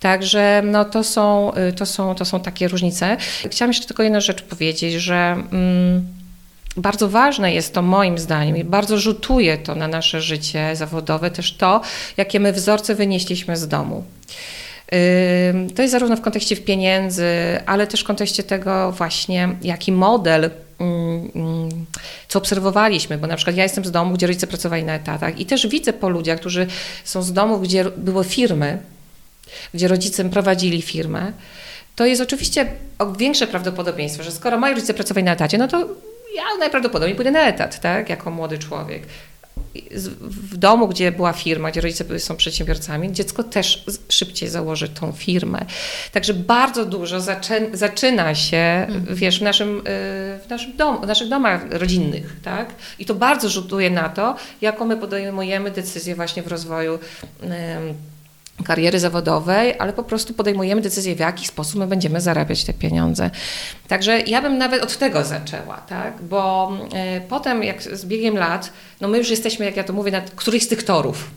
Także 0.00 0.62
no, 0.64 0.84
to, 0.84 1.04
są, 1.04 1.52
y, 1.54 1.72
to, 1.72 1.86
są, 1.86 2.14
to 2.14 2.24
są 2.24 2.40
takie 2.40 2.68
różnice. 2.68 3.16
Chciałam 3.50 3.70
jeszcze 3.70 3.86
tylko 3.86 4.02
jedną 4.02 4.20
rzecz 4.20 4.42
powiedzieć, 4.42 4.94
że. 4.94 5.36
Mm, 5.52 6.15
bardzo 6.76 7.08
ważne 7.08 7.54
jest 7.54 7.74
to 7.74 7.82
moim 7.82 8.18
zdaniem 8.18 8.56
i 8.56 8.64
bardzo 8.64 8.98
rzutuje 8.98 9.58
to 9.58 9.74
na 9.74 9.88
nasze 9.88 10.20
życie 10.20 10.76
zawodowe 10.76 11.30
też 11.30 11.56
to, 11.56 11.80
jakie 12.16 12.40
my 12.40 12.52
wzorce 12.52 12.94
wynieśliśmy 12.94 13.56
z 13.56 13.68
domu. 13.68 14.04
To 15.74 15.82
jest 15.82 15.92
zarówno 15.92 16.16
w 16.16 16.20
kontekście 16.20 16.56
pieniędzy, 16.56 17.26
ale 17.66 17.86
też 17.86 18.00
w 18.00 18.04
kontekście 18.04 18.42
tego 18.42 18.92
właśnie, 18.92 19.48
jaki 19.62 19.92
model 19.92 20.50
mm, 20.80 21.30
mm, 21.34 21.86
co 22.28 22.38
obserwowaliśmy, 22.38 23.18
bo 23.18 23.26
na 23.26 23.36
przykład 23.36 23.56
ja 23.56 23.62
jestem 23.62 23.84
z 23.84 23.90
domu, 23.90 24.14
gdzie 24.14 24.26
rodzice 24.26 24.46
pracowali 24.46 24.84
na 24.84 24.94
etatach 24.94 25.40
i 25.40 25.46
też 25.46 25.66
widzę 25.66 25.92
po 25.92 26.08
ludziach, 26.08 26.40
którzy 26.40 26.66
są 27.04 27.22
z 27.22 27.32
domów, 27.32 27.62
gdzie 27.62 27.84
były 27.84 28.24
firmy, 28.24 28.78
gdzie 29.74 29.88
rodzice 29.88 30.30
prowadzili 30.30 30.82
firmę, 30.82 31.32
to 31.96 32.06
jest 32.06 32.22
oczywiście 32.22 32.66
większe 33.18 33.46
prawdopodobieństwo, 33.46 34.22
że 34.22 34.32
skoro 34.32 34.58
moi 34.58 34.74
rodzice 34.74 34.94
pracowali 34.94 35.24
na 35.24 35.32
etacie, 35.32 35.58
no 35.58 35.68
to 35.68 35.88
ja 36.36 36.44
najprawdopodobniej 36.58 37.16
pójdę 37.16 37.30
na 37.30 37.40
etat, 37.40 37.80
tak, 37.80 38.10
jako 38.10 38.30
młody 38.30 38.58
człowiek. 38.58 39.02
W 40.20 40.56
domu, 40.56 40.88
gdzie 40.88 41.12
była 41.12 41.32
firma, 41.32 41.70
gdzie 41.70 41.80
rodzice 41.80 42.18
są 42.18 42.36
przedsiębiorcami, 42.36 43.12
dziecko 43.12 43.42
też 43.42 43.84
szybciej 44.08 44.48
założy 44.48 44.88
tą 44.88 45.12
firmę. 45.12 45.64
Także 46.12 46.34
bardzo 46.34 46.86
dużo 46.86 47.20
zaczyna 47.72 48.34
się, 48.34 48.86
mhm. 48.88 49.16
wiesz, 49.16 49.38
w 49.38 49.42
naszym, 49.42 49.78
y, 49.78 49.82
w 49.84 50.46
naszym 50.50 50.76
domu, 50.76 51.00
w 51.00 51.06
naszych 51.06 51.28
domach 51.28 51.62
rodzinnych, 51.70 52.36
tak? 52.42 52.74
I 52.98 53.04
to 53.04 53.14
bardzo 53.14 53.48
rzutuje 53.48 53.90
na 53.90 54.08
to, 54.08 54.36
jaką 54.60 54.84
my 54.84 54.96
podejmujemy 54.96 55.70
decyzję 55.70 56.14
właśnie 56.14 56.42
w 56.42 56.46
rozwoju 56.46 56.98
kariery 58.64 59.00
zawodowej, 59.00 59.74
ale 59.78 59.92
po 59.92 60.02
prostu 60.02 60.34
podejmujemy 60.34 60.80
decyzję, 60.80 61.16
w 61.16 61.18
jaki 61.18 61.46
sposób 61.46 61.80
my 61.80 61.86
będziemy 61.86 62.20
zarabiać 62.20 62.64
te 62.64 62.72
pieniądze. 62.72 63.30
Także 63.88 64.20
ja 64.20 64.42
bym 64.42 64.58
nawet 64.58 64.82
od 64.82 64.98
tego 64.98 65.24
zaczęła, 65.24 65.76
tak? 65.76 66.22
bo 66.22 66.72
y, 67.16 67.20
potem, 67.28 67.62
jak 67.62 67.82
z 67.82 68.06
biegiem 68.06 68.36
lat, 68.36 68.72
no 69.00 69.08
my 69.08 69.18
już 69.18 69.30
jesteśmy, 69.30 69.64
jak 69.64 69.76
ja 69.76 69.84
to 69.84 69.92
mówię, 69.92 70.12
na 70.12 70.20
którychś 70.20 70.64
z 70.64 70.68
tych 70.68 70.82
torów. 70.82 71.30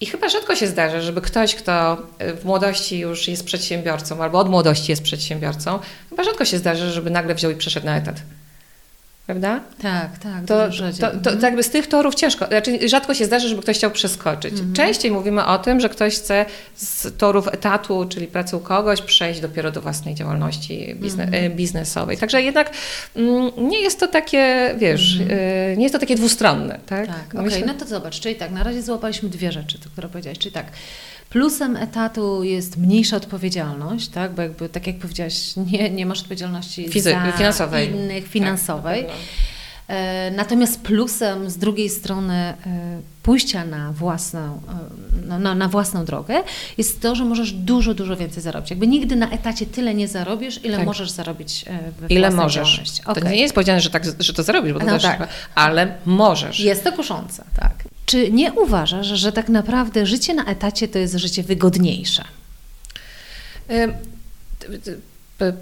I 0.00 0.06
chyba 0.06 0.28
rzadko 0.28 0.56
się 0.56 0.66
zdarza, 0.66 1.00
żeby 1.00 1.20
ktoś, 1.20 1.54
kto 1.54 1.98
e, 2.18 2.34
w 2.34 2.44
młodości 2.44 2.98
już 2.98 3.28
jest 3.28 3.44
przedsiębiorcą, 3.44 4.22
albo 4.22 4.38
od 4.38 4.50
młodości 4.50 4.92
jest 4.92 5.02
przedsiębiorcą, 5.02 5.78
chyba 6.10 6.24
rzadko 6.24 6.44
się 6.44 6.58
zdarza, 6.58 6.90
żeby 6.90 7.10
nagle 7.10 7.34
wziął 7.34 7.50
i 7.50 7.56
przeszedł 7.56 7.86
na 7.86 7.96
etat 7.96 8.16
prawda? 9.28 9.60
Tak, 9.82 10.18
tak. 10.18 10.44
To, 10.46 10.68
to, 11.00 11.20
to, 11.22 11.36
to, 11.36 11.46
jakby 11.46 11.62
z 11.62 11.70
tych 11.70 11.86
torów 11.86 12.14
ciężko, 12.14 12.46
znaczy 12.46 12.88
rzadko 12.88 13.14
się 13.14 13.24
zdarzy, 13.24 13.48
żeby 13.48 13.62
ktoś 13.62 13.76
chciał 13.76 13.90
przeskoczyć. 13.90 14.52
Mhm. 14.52 14.72
Częściej 14.72 15.10
mówimy 15.10 15.46
o 15.46 15.58
tym, 15.58 15.80
że 15.80 15.88
ktoś 15.88 16.16
chce 16.16 16.46
z 16.76 17.16
torów 17.18 17.48
etatu, 17.48 18.06
czyli 18.08 18.26
pracy 18.26 18.56
u 18.56 18.60
kogoś, 18.60 19.02
przejść 19.02 19.40
dopiero 19.40 19.70
do 19.70 19.80
własnej 19.80 20.14
działalności 20.14 20.94
biznes, 20.94 21.26
mhm. 21.26 21.44
E, 21.44 21.50
biznesowej. 21.50 22.16
Także 22.16 22.42
jednak 22.42 22.70
mm, 23.16 23.50
nie 23.58 23.80
jest 23.80 24.00
to 24.00 24.08
takie, 24.08 24.74
wiesz, 24.78 25.20
mhm. 25.20 25.40
y, 25.40 25.74
nie 25.76 25.82
jest 25.82 25.92
to 25.92 25.98
takie 25.98 26.16
dwustronne. 26.16 26.78
Tak, 26.86 27.06
tak 27.06 27.34
okej, 27.34 27.48
okay. 27.48 27.66
no 27.66 27.74
to 27.74 27.86
zobacz, 27.86 28.20
czyli 28.20 28.34
tak, 28.34 28.50
na 28.50 28.62
razie 28.62 28.82
złapaliśmy 28.82 29.28
dwie 29.28 29.52
rzeczy, 29.52 29.78
które 29.92 30.08
powiedziałeś, 30.08 30.38
czyli 30.38 30.52
tak, 30.52 30.66
Plusem 31.30 31.76
etatu 31.76 32.42
jest 32.44 32.76
mniejsza 32.76 33.16
odpowiedzialność, 33.16 34.08
tak? 34.08 34.32
bo 34.34 34.42
jakby, 34.42 34.68
tak 34.68 34.86
jak 34.86 34.98
powiedziałaś, 34.98 35.56
nie, 35.56 35.90
nie 35.90 36.06
masz 36.06 36.20
odpowiedzialności 36.20 36.88
Fizy 36.88 37.10
za 37.10 37.32
finansowej. 37.32 37.90
innych, 37.90 38.28
finansowej. 38.28 39.04
Tak, 39.04 39.12
E, 39.14 39.57
Natomiast 40.36 40.80
plusem 40.80 41.50
z 41.50 41.56
drugiej 41.56 41.88
strony 41.88 42.34
e, 42.34 42.54
pójścia 43.22 43.64
na 43.64 43.92
własną, 43.92 44.40
e, 44.40 44.58
no, 45.26 45.38
na, 45.38 45.54
na 45.54 45.68
własną 45.68 46.04
drogę 46.04 46.42
jest 46.78 47.00
to, 47.00 47.14
że 47.14 47.24
możesz 47.24 47.52
dużo, 47.52 47.94
dużo 47.94 48.16
więcej 48.16 48.42
zarobić. 48.42 48.70
Jakby 48.70 48.86
nigdy 48.86 49.16
na 49.16 49.30
etacie 49.30 49.66
tyle 49.66 49.94
nie 49.94 50.08
zarobisz, 50.08 50.64
ile 50.64 50.76
Tak. 50.76 50.86
możesz 50.86 51.10
zarobić 51.10 51.64
e, 51.66 51.78
we 52.00 52.06
Ile 52.06 52.30
możesz. 52.30 52.54
działalności. 52.68 53.02
To 53.14 53.20
nie 53.28 53.40
jest 53.40 53.54
powiedziane, 53.54 53.80
że, 53.80 53.90
tak, 53.90 54.02
że 54.20 54.32
to 54.32 54.42
zarobisz, 54.42 54.72
bo 54.72 54.78
to 54.80 54.86
No 54.86 54.92
też 54.92 55.02
tak. 55.02 55.28
ale 55.54 55.94
możesz. 56.06 56.60
Jest 56.60 56.84
to 56.84 56.92
kuszące, 56.92 57.44
tak. 57.60 57.72
Czy 58.06 58.30
nie 58.32 58.52
uważasz, 58.52 59.06
że 59.06 59.32
tak 59.32 59.48
naprawdę 59.48 60.06
życie 60.06 60.34
na 60.34 60.44
etacie 60.44 60.88
to 60.88 60.98
jest 60.98 61.14
życie 61.14 61.42
wygodniejsze? 61.42 62.24
P- 63.68 63.94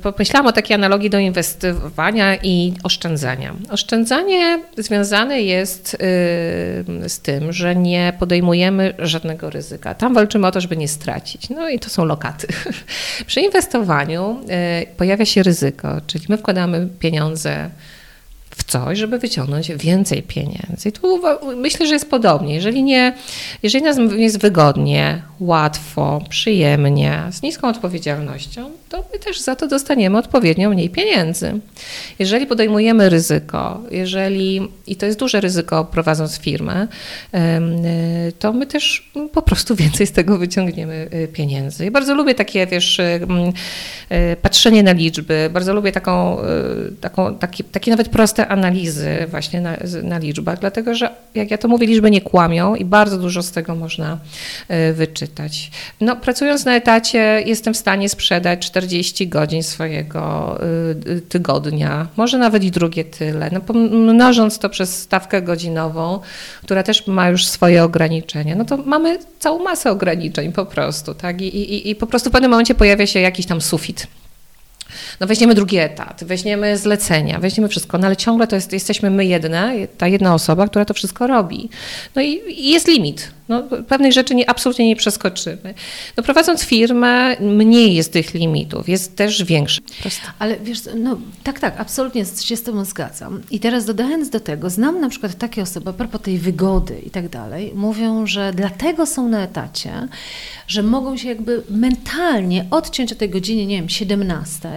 Pomyślałam 0.02 0.46
o 0.46 0.52
takiej 0.52 0.74
analogii 0.74 1.10
do 1.10 1.18
inwestowania 1.18 2.36
i 2.36 2.74
oszczędzania. 2.82 3.54
Oszczędzanie 3.70 4.62
związane 4.76 5.42
jest 5.42 5.94
y, 5.94 5.98
z 7.08 7.20
tym, 7.20 7.52
że 7.52 7.76
nie 7.76 8.12
podejmujemy 8.18 8.94
żadnego 8.98 9.50
ryzyka. 9.50 9.94
Tam 9.94 10.14
walczymy 10.14 10.46
o 10.46 10.52
to, 10.52 10.60
żeby 10.60 10.76
nie 10.76 10.88
stracić. 10.88 11.50
No 11.50 11.68
i 11.68 11.78
to 11.78 11.90
są 11.90 12.04
lokaty. 12.04 12.46
Przy 13.26 13.40
inwestowaniu 13.40 14.40
y, 14.82 14.96
pojawia 14.96 15.24
się 15.24 15.42
ryzyko, 15.42 16.00
czyli 16.06 16.24
my 16.28 16.36
wkładamy 16.36 16.88
pieniądze 16.98 17.70
w 18.56 18.64
coś, 18.64 18.98
żeby 18.98 19.18
wyciągnąć 19.18 19.72
więcej 19.72 20.22
pieniędzy. 20.22 20.88
I 20.88 20.92
tu 20.92 21.20
myślę, 21.56 21.86
że 21.86 21.94
jest 21.94 22.10
podobnie. 22.10 22.54
Jeżeli, 22.54 22.82
nie, 22.82 23.12
jeżeli 23.62 23.84
nas 23.84 23.96
jest 24.16 24.40
wygodnie, 24.40 25.22
łatwo, 25.40 26.20
przyjemnie, 26.28 27.22
z 27.30 27.42
niską 27.42 27.68
odpowiedzialnością, 27.68 28.70
to 28.88 29.04
my 29.12 29.18
też 29.18 29.40
za 29.40 29.56
to 29.56 29.68
dostaniemy 29.68 30.18
odpowiednio 30.18 30.70
mniej 30.70 30.90
pieniędzy. 30.90 31.60
Jeżeli 32.18 32.46
podejmujemy 32.46 33.08
ryzyko, 33.08 33.82
jeżeli, 33.90 34.68
i 34.86 34.96
to 34.96 35.06
jest 35.06 35.18
duże 35.18 35.40
ryzyko 35.40 35.84
prowadząc 35.84 36.38
firmę, 36.38 36.88
y, 37.34 37.38
to 38.32 38.52
my 38.52 38.66
też 38.66 39.10
po 39.32 39.42
prostu 39.42 39.76
więcej 39.84 40.06
z 40.06 40.12
tego 40.12 40.38
wyciągniemy 40.38 41.08
y, 41.14 41.28
pieniędzy. 41.28 41.84
Ja 41.84 41.90
bardzo 41.90 42.14
lubię 42.14 42.34
takie, 42.34 42.66
wiesz, 42.66 42.98
y, 42.98 43.26
patrzenie 44.42 44.82
na 44.82 44.92
liczby, 44.92 45.50
bardzo 45.52 45.74
lubię 45.74 45.92
taką, 45.92 46.36
taką 47.00 47.38
taki, 47.38 47.64
takie 47.64 47.90
nawet 47.90 48.08
proste 48.08 48.48
analizy 48.48 49.26
właśnie 49.28 49.60
na, 49.60 49.76
na 50.02 50.18
liczbach, 50.18 50.58
dlatego 50.58 50.94
że 50.94 51.10
jak 51.34 51.50
ja 51.50 51.58
to 51.58 51.68
mówię, 51.68 51.86
liczby 51.86 52.10
nie 52.10 52.20
kłamią 52.20 52.74
i 52.74 52.84
bardzo 52.84 53.18
dużo 53.18 53.42
z 53.42 53.52
tego 53.52 53.74
można 53.74 54.18
wyczytać. 54.94 55.70
No, 56.00 56.16
pracując 56.16 56.64
na 56.64 56.76
etacie 56.76 57.42
jestem 57.46 57.74
w 57.74 57.76
stanie 57.76 58.08
sprzedać 58.08 58.70
40 58.76 59.28
godzin 59.28 59.62
swojego 59.62 60.58
y, 61.06 61.10
y, 61.10 61.20
tygodnia, 61.20 62.08
może 62.16 62.38
nawet 62.38 62.64
i 62.64 62.70
drugie 62.70 63.04
tyle. 63.04 63.50
No, 63.52 63.60
pomnożąc 63.60 64.58
to 64.58 64.68
przez 64.68 65.02
stawkę 65.02 65.42
godzinową, 65.42 66.20
która 66.62 66.82
też 66.82 67.06
ma 67.06 67.28
już 67.28 67.46
swoje 67.46 67.84
ograniczenia, 67.84 68.56
no 68.56 68.64
to 68.64 68.76
mamy 68.76 69.18
całą 69.38 69.64
masę 69.64 69.90
ograniczeń 69.90 70.52
po 70.52 70.66
prostu, 70.66 71.14
tak? 71.14 71.40
I, 71.40 71.46
i, 71.46 71.90
i 71.90 71.94
po 71.94 72.06
prostu 72.06 72.30
w 72.30 72.32
pewnym 72.32 72.50
momencie 72.50 72.74
pojawia 72.74 73.06
się 73.06 73.20
jakiś 73.20 73.46
tam 73.46 73.60
sufit. 73.60 74.06
No 75.20 75.26
weźmiemy 75.26 75.54
drugi 75.54 75.78
etat, 75.78 76.24
weźmiemy 76.24 76.78
zlecenia, 76.78 77.38
weźmiemy 77.38 77.68
wszystko, 77.68 77.98
no 77.98 78.06
ale 78.06 78.16
ciągle 78.16 78.46
to 78.46 78.56
jest, 78.56 78.72
jesteśmy 78.72 79.10
my 79.10 79.24
jedna, 79.24 79.72
ta 79.98 80.08
jedna 80.08 80.34
osoba, 80.34 80.68
która 80.68 80.84
to 80.84 80.94
wszystko 80.94 81.26
robi. 81.26 81.68
No 82.14 82.22
i, 82.22 82.40
i 82.48 82.70
jest 82.70 82.88
limit. 82.88 83.35
No, 83.48 83.62
pewnych 83.88 84.12
rzeczy 84.12 84.34
nie, 84.34 84.50
absolutnie 84.50 84.88
nie 84.88 84.96
przeskoczymy. 84.96 85.74
No, 86.16 86.22
prowadząc 86.22 86.62
firmę, 86.62 87.36
mniej 87.40 87.94
jest 87.94 88.12
tych 88.12 88.34
limitów, 88.34 88.88
jest 88.88 89.16
też 89.16 89.44
większy. 89.44 89.80
Ale 90.38 90.56
wiesz, 90.56 90.78
no 90.96 91.18
tak, 91.44 91.60
tak, 91.60 91.80
absolutnie 91.80 92.24
się 92.24 92.56
z 92.56 92.62
Tobą 92.62 92.84
zgadzam. 92.84 93.42
I 93.50 93.60
teraz 93.60 93.84
dodając 93.84 94.30
do 94.30 94.40
tego, 94.40 94.70
znam 94.70 95.00
na 95.00 95.08
przykład 95.08 95.34
takie 95.34 95.62
osoby, 95.62 95.90
a 95.90 95.92
propos 95.92 96.20
tej 96.20 96.38
wygody 96.38 97.00
i 97.06 97.10
tak 97.10 97.28
dalej, 97.28 97.72
mówią, 97.74 98.26
że 98.26 98.52
dlatego 98.54 99.06
są 99.06 99.28
na 99.28 99.42
etacie, 99.42 100.08
że 100.68 100.82
mogą 100.82 101.16
się 101.16 101.28
jakby 101.28 101.62
mentalnie 101.70 102.66
odciąć 102.70 103.12
o 103.12 103.16
tej 103.16 103.30
godzinie, 103.30 103.66
nie 103.66 103.76
wiem, 103.76 103.88
17 103.88 104.68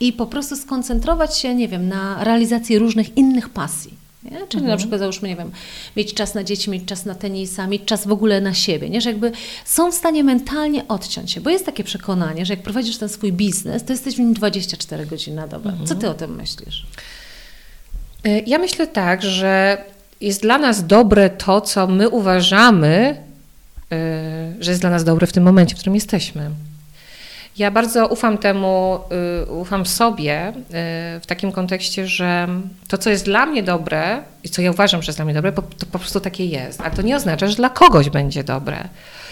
i 0.00 0.12
po 0.12 0.26
prostu 0.26 0.56
skoncentrować 0.56 1.38
się, 1.38 1.54
nie 1.54 1.68
wiem, 1.68 1.88
na 1.88 2.24
realizacji 2.24 2.78
różnych 2.78 3.16
innych 3.16 3.48
pasji. 3.48 4.05
Nie? 4.30 4.46
Czyli 4.48 4.64
na 4.64 4.76
przykład 4.76 5.00
załóżmy, 5.00 5.28
nie 5.28 5.36
wiem, 5.36 5.50
mieć 5.96 6.14
czas 6.14 6.34
na 6.34 6.44
dzieci, 6.44 6.70
mieć 6.70 6.84
czas 6.84 7.04
na 7.04 7.14
tenisa, 7.14 7.66
mieć 7.66 7.84
czas 7.84 8.06
w 8.06 8.12
ogóle 8.12 8.40
na 8.40 8.54
siebie, 8.54 8.90
nie? 8.90 9.00
że 9.00 9.10
jakby 9.10 9.32
są 9.64 9.92
w 9.92 9.94
stanie 9.94 10.24
mentalnie 10.24 10.88
odciąć 10.88 11.32
się, 11.32 11.40
bo 11.40 11.50
jest 11.50 11.66
takie 11.66 11.84
przekonanie, 11.84 12.46
że 12.46 12.52
jak 12.52 12.62
prowadzisz 12.62 12.96
ten 12.96 13.08
swój 13.08 13.32
biznes, 13.32 13.84
to 13.84 13.92
jesteś 13.92 14.14
w 14.14 14.18
nim 14.18 14.34
24 14.34 15.06
godziny 15.06 15.36
na 15.36 15.46
dobę. 15.46 15.72
Co 15.84 15.94
ty 15.94 16.08
o 16.10 16.14
tym 16.14 16.34
myślisz? 16.36 16.86
Y, 18.26 18.42
Ja 18.46 18.58
myślę 18.58 18.86
tak, 18.86 19.22
że 19.22 19.78
jest 20.20 20.42
dla 20.42 20.58
nas 20.58 20.86
dobre 20.86 21.30
to, 21.30 21.60
co 21.60 21.86
my 21.86 22.08
uważamy, 22.08 23.16
y, 23.92 23.96
że 24.64 24.70
jest 24.70 24.80
dla 24.80 24.90
nas 24.90 25.04
dobre 25.04 25.26
w 25.26 25.32
tym 25.32 25.44
momencie, 25.44 25.74
w 25.74 25.78
którym 25.78 25.94
jesteśmy. 25.94 26.50
Ja 27.58 27.70
bardzo 27.70 28.06
ufam 28.06 28.38
temu, 28.38 29.00
y, 29.42 29.52
ufam 29.52 29.86
sobie 29.86 30.48
y, 30.48 30.52
w 31.20 31.26
takim 31.26 31.52
kontekście, 31.52 32.06
że 32.06 32.48
to, 32.88 32.98
co 32.98 33.10
jest 33.10 33.24
dla 33.24 33.46
mnie 33.46 33.62
dobre 33.62 34.22
i 34.44 34.48
co 34.48 34.62
ja 34.62 34.70
uważam, 34.70 35.02
że 35.02 35.08
jest 35.08 35.18
dla 35.18 35.24
mnie 35.24 35.34
dobre, 35.34 35.52
to 35.52 35.62
po 35.92 35.98
prostu 35.98 36.20
takie 36.20 36.46
jest. 36.46 36.80
A 36.80 36.90
to 36.90 37.02
nie 37.02 37.16
oznacza, 37.16 37.46
że 37.48 37.56
dla 37.56 37.70
kogoś 37.70 38.10
będzie 38.10 38.44
dobre. 38.44 38.88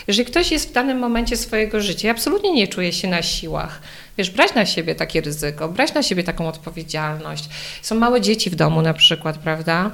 Jeżeli 0.07 0.27
ktoś 0.27 0.53
jest 0.53 0.69
w 0.69 0.73
danym 0.73 0.99
momencie 0.99 1.37
swojego 1.37 1.81
życia 1.81 2.09
i 2.09 2.11
absolutnie 2.11 2.53
nie 2.53 2.69
czuje 2.69 2.93
się 2.93 3.09
na 3.09 3.23
siłach, 3.23 3.81
wiesz, 4.19 4.31
brać 4.31 4.55
na 4.55 4.67
siebie 4.67 4.95
takie 4.95 5.21
ryzyko, 5.21 5.69
brać 5.69 5.95
na 5.95 6.03
siebie 6.03 6.25
taką 6.25 6.49
odpowiedzialność. 6.49 7.45
Są 7.83 7.95
małe 7.95 8.21
dzieci 8.21 8.51
w 8.51 8.55
domu 8.55 8.83
na 8.83 8.95
przykład, 8.95 9.39
prawda? 9.39 9.91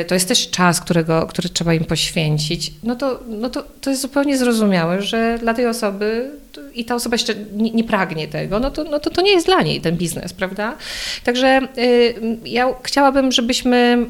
Y, 0.00 0.04
To 0.04 0.14
jest 0.14 0.28
też 0.28 0.50
czas, 0.50 0.80
którego, 0.80 1.26
który 1.26 1.48
trzeba 1.48 1.74
im 1.74 1.84
poświęcić. 1.84 2.72
No 2.82 2.96
to, 2.96 3.20
no 3.28 3.50
to, 3.50 3.64
to 3.80 3.90
jest 3.90 4.02
zupełnie 4.02 4.38
zrozumiałe, 4.38 5.02
że 5.02 5.38
dla 5.40 5.54
tej 5.54 5.66
osoby 5.66 6.30
i 6.74 6.84
ta 6.84 6.94
osoba 6.94 7.14
jeszcze 7.14 7.34
nie, 7.52 7.70
nie 7.70 7.84
pragnie 7.84 8.28
tego, 8.28 8.60
no 8.60 8.70
to, 8.70 8.84
no 8.84 8.98
to 8.98 9.10
to 9.10 9.22
nie 9.22 9.32
jest 9.32 9.46
dla 9.46 9.62
niej 9.62 9.80
ten 9.80 9.96
biznes, 9.96 10.32
prawda? 10.32 10.76
Także 11.24 11.60
y, 11.78 12.14
ja 12.44 12.68
chciałabym, 12.82 13.32
żebyśmy 13.32 14.06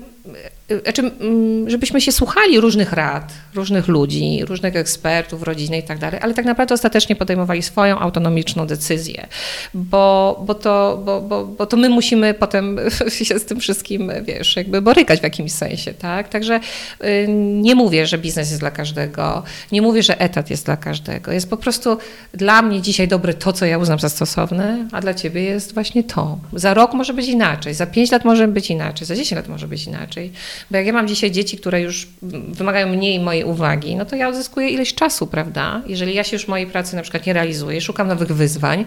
znaczy, 0.82 1.02
mm, 1.02 1.70
żebyśmy 1.70 2.00
się 2.00 2.12
słuchali 2.12 2.60
różnych 2.60 2.92
rad, 2.92 3.32
różnych 3.54 3.88
ludzi, 3.88 4.44
różnych 4.44 4.76
ekspertów, 4.76 5.42
rodziny 5.42 5.78
i 5.78 5.82
tak 5.82 5.98
dalej, 5.98 6.20
ale 6.22 6.34
tak 6.34 6.44
naprawdę 6.44 6.74
ostatecznie 6.74 7.16
podejmowali 7.16 7.62
swoją 7.62 7.98
autonomiczną 7.98 8.66
decyzję, 8.66 9.26
bo, 9.74 10.40
bo, 10.46 10.54
to, 10.54 11.02
bo, 11.04 11.20
bo, 11.20 11.44
bo 11.46 11.66
to 11.66 11.76
my 11.76 11.88
musimy 11.88 12.34
potem 12.34 12.78
się 13.24 13.38
z 13.38 13.44
tym 13.44 13.60
wszystkim, 13.60 14.12
wiesz, 14.22 14.56
jakby 14.56 14.82
borykać 14.82 15.20
w 15.20 15.22
jakimś 15.22 15.52
sensie, 15.52 15.94
tak? 15.94 16.28
Także 16.28 16.60
y, 17.04 17.26
nie 17.62 17.74
mówię, 17.74 18.06
że 18.06 18.18
biznes 18.18 18.48
jest 18.50 18.60
dla 18.62 18.70
każdego, 18.70 19.42
nie 19.72 19.82
mówię, 19.82 20.02
że 20.02 20.20
etat 20.20 20.50
jest 20.50 20.64
dla 20.66 20.76
każdego. 20.76 21.32
Jest 21.32 21.50
po 21.50 21.56
prostu 21.56 21.98
dla 22.34 22.62
mnie 22.62 22.82
dzisiaj 22.82 23.08
dobre 23.08 23.34
to, 23.34 23.52
co 23.52 23.66
ja 23.66 23.78
uznam 23.78 23.98
za 23.98 24.08
stosowne, 24.08 24.88
a 24.92 25.00
dla 25.00 25.14
ciebie 25.14 25.42
jest 25.42 25.74
właśnie 25.74 26.04
to. 26.04 26.38
Za 26.52 26.74
rok 26.74 26.94
może 26.94 27.14
być 27.14 27.28
inaczej, 27.28 27.74
za 27.74 27.86
pięć 27.86 28.10
lat 28.10 28.24
może 28.24 28.48
być 28.48 28.70
inaczej, 28.70 29.06
za 29.06 29.16
10 29.16 29.36
lat 29.36 29.48
może 29.48 29.68
być 29.68 29.86
inaczej. 29.86 30.32
Bo 30.70 30.76
jak 30.76 30.86
ja 30.86 30.92
mam 30.92 31.08
dzisiaj 31.08 31.30
dzieci, 31.30 31.56
które 31.58 31.80
już 31.80 32.08
wymagają 32.48 32.88
mniej 32.88 33.20
mojej 33.20 33.44
uwagi, 33.44 33.96
no 33.96 34.04
to 34.04 34.16
ja 34.16 34.28
odzyskuję 34.28 34.68
ileś 34.68 34.94
czasu, 34.94 35.26
prawda? 35.26 35.82
Jeżeli 35.86 36.14
ja 36.14 36.24
się 36.24 36.36
już 36.36 36.48
mojej 36.48 36.66
pracy 36.66 36.96
na 36.96 37.02
przykład 37.02 37.26
nie 37.26 37.32
realizuję, 37.32 37.80
szukam 37.80 38.08
nowych 38.08 38.28
wyzwań, 38.28 38.84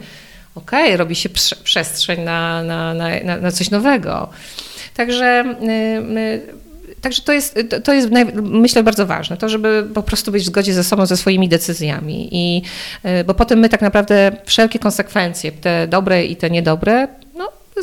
okej, 0.56 0.98
robi 0.98 1.16
się 1.16 1.30
prze- 1.30 1.56
przestrzeń 1.64 2.22
na, 2.22 2.64
na, 2.64 2.94
na, 2.94 3.38
na, 3.42 3.52
coś 3.52 3.72
nowego. 3.72 4.30
Także, 4.96 5.44
y, 5.64 6.20
y, 6.20 6.42
także 7.02 7.22
to 7.22 7.34
jest, 7.34 7.60
to- 7.84 7.94
jest 7.94 8.10
myślę 8.36 8.84
bardzo 8.84 9.06
ważne, 9.06 9.38
to 9.38 9.50
żeby 9.50 9.88
po 9.94 10.04
prostu 10.04 10.32
być 10.32 10.44
w 10.44 10.46
zgodzie 10.46 10.74
ze 10.74 10.84
sobą, 10.84 11.06
ze 11.06 11.18
swoimi 11.18 11.50
decyzjami. 11.50 12.30
I, 12.32 12.62
y, 13.06 13.24
bo 13.24 13.34
potem 13.34 13.60
my 13.60 13.70
tak 13.70 13.82
naprawdę 13.82 14.32
wszelkie 14.46 14.80
konsekwencje, 14.80 15.52
te 15.52 15.88
dobre 15.88 16.26
i 16.26 16.36
te 16.36 16.50
niedobre, 16.50 17.08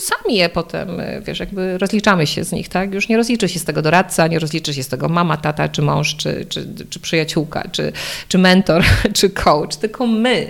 sami 0.01 0.37
je 0.37 0.49
potem, 0.49 1.01
y, 1.01 1.23
wiesz, 1.27 1.41
jakby 1.41 1.79
rozliczamy 1.79 2.27
się 2.27 2.45
z 2.45 2.53
nich, 2.53 2.69
tak? 2.69 2.95
Już 2.95 3.09
nie 3.09 3.17
rozliczy 3.17 3.49
się 3.49 3.59
z 3.59 3.65
tego 3.65 3.83
doradca, 3.83 4.27
nie 4.27 4.39
rozliczy 4.39 4.75
się 4.75 4.83
z 4.83 4.89
tego 4.89 5.09
mama, 5.09 5.37
tata, 5.37 5.69
czy 5.69 5.83
mąż, 5.83 6.17
czy, 6.17 6.47
czy, 6.49 6.67
czy 6.91 7.01
przyjaciółka, 7.01 7.69
czy, 7.73 7.93
czy 8.29 8.39
mentor, 8.39 8.85
czy 9.19 9.31
coach, 9.31 9.77
tylko 9.77 10.07
my. 10.07 10.47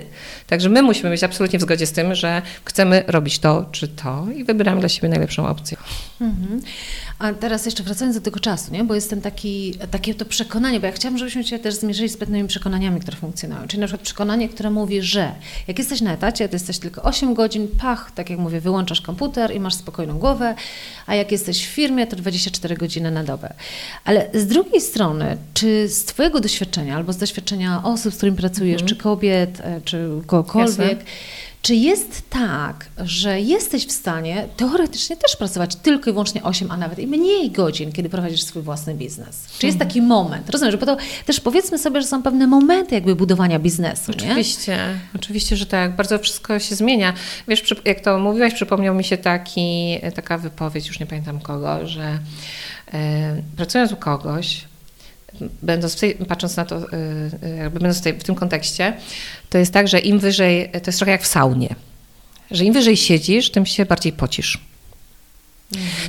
Także 0.46 0.68
my 0.68 0.82
musimy 0.82 1.10
być 1.10 1.24
absolutnie 1.24 1.58
w 1.58 1.62
zgodzie 1.62 1.86
z 1.86 1.92
tym, 1.92 2.14
że 2.14 2.42
chcemy 2.64 3.04
robić 3.06 3.38
to 3.38 3.66
czy 3.72 3.88
to 3.88 4.26
i 4.36 4.44
wybieramy 4.44 4.80
dla 4.80 4.88
siebie 4.88 5.08
najlepszą 5.08 5.46
opcję. 5.48 5.76
Mhm. 6.20 6.60
A 7.20 7.32
teraz 7.32 7.66
jeszcze 7.66 7.82
wracając 7.82 8.16
do 8.16 8.22
tego 8.22 8.40
czasu, 8.40 8.72
nie? 8.72 8.84
bo 8.84 8.94
jestem 8.94 9.20
taki, 9.20 9.74
takie 9.90 10.14
to 10.14 10.24
przekonanie, 10.24 10.80
bo 10.80 10.86
ja 10.86 10.92
chciałam, 10.92 11.18
żebyśmy 11.18 11.44
się 11.44 11.58
też 11.58 11.74
zmierzyli 11.74 12.08
z 12.08 12.16
pewnymi 12.16 12.48
przekonaniami, 12.48 13.00
które 13.00 13.16
funkcjonują. 13.16 13.68
Czyli 13.68 13.80
na 13.80 13.86
przykład 13.86 14.02
przekonanie, 14.02 14.48
które 14.48 14.70
mówi, 14.70 15.02
że 15.02 15.32
jak 15.68 15.78
jesteś 15.78 16.00
na 16.00 16.12
etacie, 16.12 16.48
to 16.48 16.54
jesteś 16.54 16.78
tylko 16.78 17.02
8 17.02 17.34
godzin, 17.34 17.68
pach, 17.80 18.10
tak 18.10 18.30
jak 18.30 18.38
mówię, 18.38 18.60
wyłączasz 18.60 19.00
komputer 19.00 19.54
i 19.54 19.60
masz 19.60 19.74
spokojną 19.74 20.18
głowę, 20.18 20.54
a 21.06 21.14
jak 21.14 21.32
jesteś 21.32 21.66
w 21.66 21.70
firmie, 21.70 22.06
to 22.06 22.16
24 22.16 22.76
godziny 22.76 23.10
na 23.10 23.24
dobę. 23.24 23.52
Ale 24.04 24.30
z 24.34 24.46
drugiej 24.46 24.80
strony, 24.80 25.36
czy 25.54 25.88
z 25.88 26.04
Twojego 26.04 26.40
doświadczenia, 26.40 26.96
albo 26.96 27.12
z 27.12 27.16
doświadczenia 27.16 27.82
osób, 27.84 28.14
z 28.14 28.16
którymi 28.16 28.38
pracujesz, 28.38 28.84
czy 28.84 28.96
kobiet, 28.96 29.60
e, 29.60 29.80
czy 29.84 30.08
kogokolwiek, 30.26 30.98
Jasne. 30.98 31.04
Czy 31.62 31.74
jest 31.74 32.30
tak, 32.30 32.86
że 32.98 33.40
jesteś 33.40 33.86
w 33.86 33.92
stanie 33.92 34.48
teoretycznie 34.56 35.16
też 35.16 35.36
pracować 35.36 35.76
tylko 35.76 36.10
i 36.10 36.12
wyłącznie 36.12 36.42
8, 36.42 36.70
a 36.70 36.76
nawet 36.76 36.98
i 36.98 37.06
mniej 37.06 37.50
godzin, 37.50 37.92
kiedy 37.92 38.08
prowadzisz 38.08 38.42
swój 38.42 38.62
własny 38.62 38.94
biznes? 38.94 39.46
Czy 39.58 39.66
jest 39.66 39.78
taki 39.78 40.02
moment? 40.02 40.50
Rozumiesz, 40.50 40.76
bo 40.76 40.86
to 40.86 40.96
też 41.26 41.40
powiedzmy 41.40 41.78
sobie, 41.78 42.02
że 42.02 42.06
są 42.06 42.22
pewne 42.22 42.46
momenty 42.46 42.94
jakby 42.94 43.16
budowania 43.16 43.58
biznesu, 43.58 44.12
nie? 44.12 44.26
Oczywiście, 44.26 44.78
oczywiście, 45.16 45.56
że 45.56 45.66
tak. 45.66 45.96
Bardzo 45.96 46.18
wszystko 46.18 46.58
się 46.58 46.74
zmienia. 46.74 47.14
Wiesz, 47.48 47.74
jak 47.84 48.00
to 48.00 48.18
mówiłaś, 48.18 48.54
przypomniał 48.54 48.94
mi 48.94 49.04
się 49.04 49.16
taki, 49.16 49.98
taka 50.14 50.38
wypowiedź, 50.38 50.88
już 50.88 51.00
nie 51.00 51.06
pamiętam 51.06 51.40
kogo, 51.40 51.86
że 51.86 52.18
e, 52.92 53.42
pracując 53.56 53.92
u 53.92 53.96
kogoś, 53.96 54.69
będąc 55.62 56.00
tej, 56.00 56.14
patrząc 56.14 56.56
na 56.56 56.64
to, 56.64 56.76
e, 56.76 56.86
e, 57.42 57.48
jakby 57.48 57.80
będąc 57.80 58.02
w 58.18 58.24
tym 58.24 58.34
kontekście, 58.34 58.96
to 59.50 59.58
jest 59.58 59.72
tak, 59.72 59.88
że 59.88 59.98
im 59.98 60.18
wyżej, 60.18 60.70
to 60.70 60.86
jest 60.86 60.98
trochę 60.98 61.12
jak 61.12 61.22
w 61.22 61.26
saunie, 61.26 61.74
że 62.50 62.64
im 62.64 62.74
wyżej 62.74 62.96
siedzisz, 62.96 63.50
tym 63.50 63.66
się 63.66 63.86
bardziej 63.86 64.12
pocisz. 64.12 64.69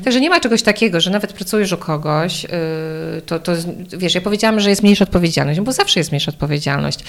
Także 0.04 0.22
nie 0.22 0.30
ma 0.30 0.40
czegoś 0.40 0.62
takiego, 0.62 1.02
że 1.02 1.12
nawet 1.12 1.34
pracujesz 1.34 1.72
u 1.72 1.78
kogoś, 1.78 2.44
yy, 2.44 2.50
to, 3.26 3.40
to 3.40 3.52
wiesz, 3.98 4.16
ja 4.16 4.22
powiedziałam, 4.22 4.60
że 4.60 4.70
jest 4.70 4.84
mniejsza 4.84 5.04
odpowiedzialność, 5.04 5.60
bo 5.60 5.72
zawsze 5.72 6.00
jest 6.00 6.12
mniejsza 6.12 6.32
odpowiedzialność 6.32 7.00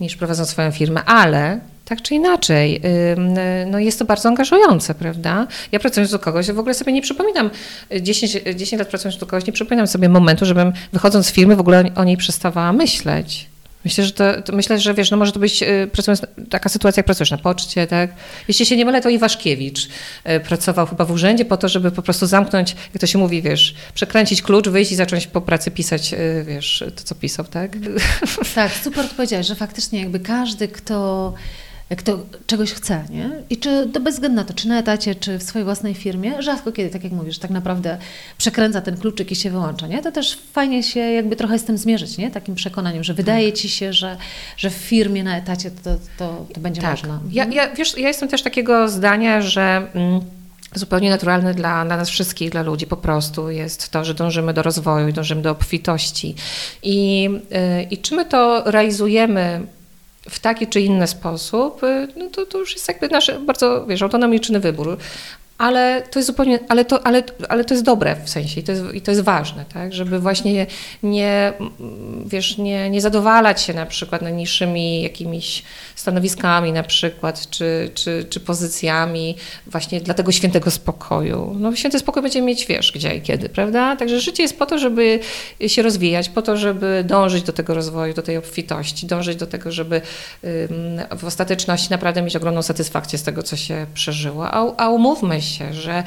niż 0.00 0.16
prowadząc 0.16 0.48
swoją 0.48 0.70
firmę, 0.70 1.04
ale 1.04 1.60
tak 1.84 2.02
czy 2.02 2.14
inaczej, 2.14 2.82
no 3.66 3.78
jest 3.78 3.98
to 3.98 4.04
bardzo 4.04 4.28
angażujące, 4.28 4.94
prawda? 4.94 5.46
Ja 5.72 5.80
pracując 5.80 6.14
u 6.14 6.18
kogoś, 6.18 6.50
w 6.50 6.58
ogóle 6.58 6.74
sobie 6.74 6.92
nie 6.92 7.02
przypominam, 7.02 7.50
y, 7.94 8.02
10, 8.02 8.36
10 8.56 8.78
lat 8.78 8.88
pracując 8.88 9.22
u 9.22 9.26
kogoś, 9.26 9.46
nie 9.46 9.52
przypominam 9.52 9.86
sobie 9.86 10.08
momentu, 10.08 10.46
żebym 10.46 10.72
wychodząc 10.92 11.26
z 11.26 11.32
firmy 11.32 11.56
w 11.56 11.60
ogóle 11.60 11.84
o 11.94 12.04
niej 12.04 12.16
przestawała 12.16 12.72
myśleć. 12.72 13.46
Myślę, 13.84 14.04
że 14.04 14.12
to, 14.12 14.42
to 14.42 14.52
myślę, 14.52 14.78
że 14.78 14.94
wiesz, 14.94 15.10
no 15.10 15.16
może 15.16 15.32
to 15.32 15.40
być 15.40 15.62
y, 15.62 15.88
pracując, 15.92 16.22
taka 16.50 16.68
sytuacja, 16.68 17.00
jak 17.00 17.06
pracujesz 17.06 17.30
na 17.30 17.38
poczcie, 17.38 17.86
tak? 17.86 18.10
Jeśli 18.48 18.66
się 18.66 18.76
nie 18.76 18.84
mylę, 18.84 19.00
to 19.00 19.08
Iwaszkiewicz 19.08 19.86
y, 19.86 20.40
pracował 20.40 20.86
chyba 20.86 21.04
w 21.04 21.10
urzędzie 21.10 21.44
po 21.44 21.56
to, 21.56 21.68
żeby 21.68 21.90
po 21.90 22.02
prostu 22.02 22.26
zamknąć, 22.26 22.76
jak 22.94 23.00
to 23.00 23.06
się 23.06 23.18
mówi, 23.18 23.42
wiesz, 23.42 23.74
przekręcić 23.94 24.42
klucz, 24.42 24.68
wyjść 24.68 24.92
i 24.92 24.94
zacząć 24.94 25.26
po 25.26 25.40
pracy 25.40 25.70
pisać, 25.70 26.12
y, 26.12 26.44
wiesz, 26.46 26.84
to 26.96 27.04
co 27.04 27.14
pisał, 27.14 27.44
tak? 27.44 27.76
Tak, 28.54 28.72
super 28.84 29.04
odpowiedziałeś, 29.04 29.46
że 29.46 29.54
faktycznie 29.54 30.00
jakby 30.00 30.20
każdy, 30.20 30.68
kto, 30.68 31.34
kto 31.96 32.18
czegoś 32.46 32.72
chce, 32.72 33.04
nie? 33.10 33.30
I 33.50 33.56
czy 33.56 33.88
to 33.92 34.00
bez 34.00 34.14
względu 34.14 34.36
na 34.36 34.44
to, 34.44 34.54
czy 34.54 34.68
na 34.68 34.78
etacie, 34.78 35.14
czy 35.14 35.38
w 35.38 35.42
swojej 35.42 35.64
własnej 35.64 35.94
firmie, 35.94 36.42
rzadko 36.42 36.72
kiedy, 36.72 36.90
tak 36.90 37.04
jak 37.04 37.12
mówisz, 37.12 37.38
tak 37.38 37.50
naprawdę 37.50 37.98
przekręca 38.38 38.80
ten 38.80 38.96
kluczyk 38.96 39.30
i 39.30 39.36
się 39.36 39.50
wyłącza, 39.50 39.86
nie? 39.86 40.02
To 40.02 40.12
też 40.12 40.38
fajnie 40.52 40.82
się 40.82 41.00
jakby 41.00 41.36
trochę 41.36 41.58
z 41.58 41.64
tym 41.64 41.78
zmierzyć, 41.78 42.18
nie? 42.18 42.30
Takim 42.30 42.54
przekonaniem, 42.54 43.04
że 43.04 43.14
wydaje 43.14 43.52
ci 43.52 43.68
się, 43.68 43.92
że, 43.92 44.16
że 44.56 44.70
w 44.70 44.74
firmie 44.74 45.24
na 45.24 45.36
etacie 45.36 45.70
to, 45.70 45.90
to, 46.18 46.46
to 46.54 46.60
będzie 46.60 46.80
tak. 46.80 46.90
można. 46.90 47.20
Ja, 47.32 47.44
ja, 47.44 47.74
wiesz, 47.74 47.98
ja 47.98 48.08
jestem 48.08 48.28
też 48.28 48.42
takiego 48.42 48.88
zdania, 48.88 49.42
że 49.42 49.86
mm, 49.94 50.20
zupełnie 50.74 51.10
naturalne 51.10 51.54
dla, 51.54 51.84
dla 51.84 51.96
nas 51.96 52.08
wszystkich, 52.08 52.50
dla 52.50 52.62
ludzi 52.62 52.86
po 52.86 52.96
prostu 52.96 53.50
jest 53.50 53.88
to, 53.88 54.04
że 54.04 54.14
dążymy 54.14 54.54
do 54.54 54.62
rozwoju 54.62 55.12
dążymy 55.12 55.42
do 55.42 55.50
obfitości. 55.50 56.34
I, 56.82 57.28
y, 57.80 57.82
i 57.82 57.98
czy 57.98 58.14
my 58.14 58.24
to 58.24 58.62
realizujemy 58.66 59.66
w 60.30 60.38
taki 60.38 60.66
czy 60.66 60.80
inny 60.80 61.06
sposób, 61.06 61.84
y, 61.84 62.08
no 62.16 62.28
to, 62.30 62.46
to 62.46 62.58
już 62.58 62.74
jest 62.74 62.88
jakby 62.88 63.08
nasz 63.08 63.30
bardzo, 63.46 63.86
wiesz, 63.86 64.02
autonomiczny 64.02 64.60
wybór. 64.60 64.98
Ale 65.58 66.02
to 66.10 66.18
jest 66.18 66.26
zupełnie, 66.26 66.58
ale 66.68 66.84
to, 66.84 67.06
ale, 67.06 67.22
ale 67.48 67.64
to 67.64 67.74
jest 67.74 67.84
dobre 67.84 68.16
w 68.24 68.30
sensie 68.30 68.60
i 68.60 68.62
to 68.62 68.72
jest, 68.72 68.84
i 68.94 69.00
to 69.00 69.10
jest 69.10 69.22
ważne, 69.22 69.64
tak? 69.74 69.92
żeby 69.92 70.18
właśnie 70.18 70.66
nie, 71.02 71.52
wiesz, 72.26 72.58
nie, 72.58 72.90
nie 72.90 73.00
zadowalać 73.00 73.62
się 73.62 73.74
na 73.74 73.86
przykład 73.86 74.22
najniższymi 74.22 75.02
jakimiś 75.02 75.62
stanowiskami 76.00 76.72
na 76.72 76.82
przykład, 76.82 77.50
czy, 77.50 77.90
czy, 77.94 78.26
czy 78.30 78.40
pozycjami 78.40 79.36
właśnie 79.66 80.00
dla 80.00 80.14
tego 80.14 80.32
świętego 80.32 80.70
spokoju. 80.70 81.56
No 81.58 81.76
święty 81.76 81.98
spokój 81.98 82.22
będziemy 82.22 82.46
mieć, 82.46 82.66
wiesz, 82.66 82.92
gdzie 82.92 83.14
i 83.14 83.22
kiedy, 83.22 83.48
prawda? 83.48 83.96
Także 83.96 84.20
życie 84.20 84.42
jest 84.42 84.58
po 84.58 84.66
to, 84.66 84.78
żeby 84.78 85.20
się 85.66 85.82
rozwijać, 85.82 86.28
po 86.28 86.42
to, 86.42 86.56
żeby 86.56 87.04
dążyć 87.06 87.44
do 87.44 87.52
tego 87.52 87.74
rozwoju, 87.74 88.14
do 88.14 88.22
tej 88.22 88.36
obfitości, 88.36 89.06
dążyć 89.06 89.36
do 89.36 89.46
tego, 89.46 89.72
żeby 89.72 90.00
w 91.18 91.24
ostateczności 91.24 91.90
naprawdę 91.90 92.22
mieć 92.22 92.36
ogromną 92.36 92.62
satysfakcję 92.62 93.18
z 93.18 93.22
tego, 93.22 93.42
co 93.42 93.56
się 93.56 93.86
przeżyło. 93.94 94.50
A, 94.50 94.76
a 94.76 94.88
umówmy 94.88 95.42
się, 95.42 95.74
że 95.74 96.04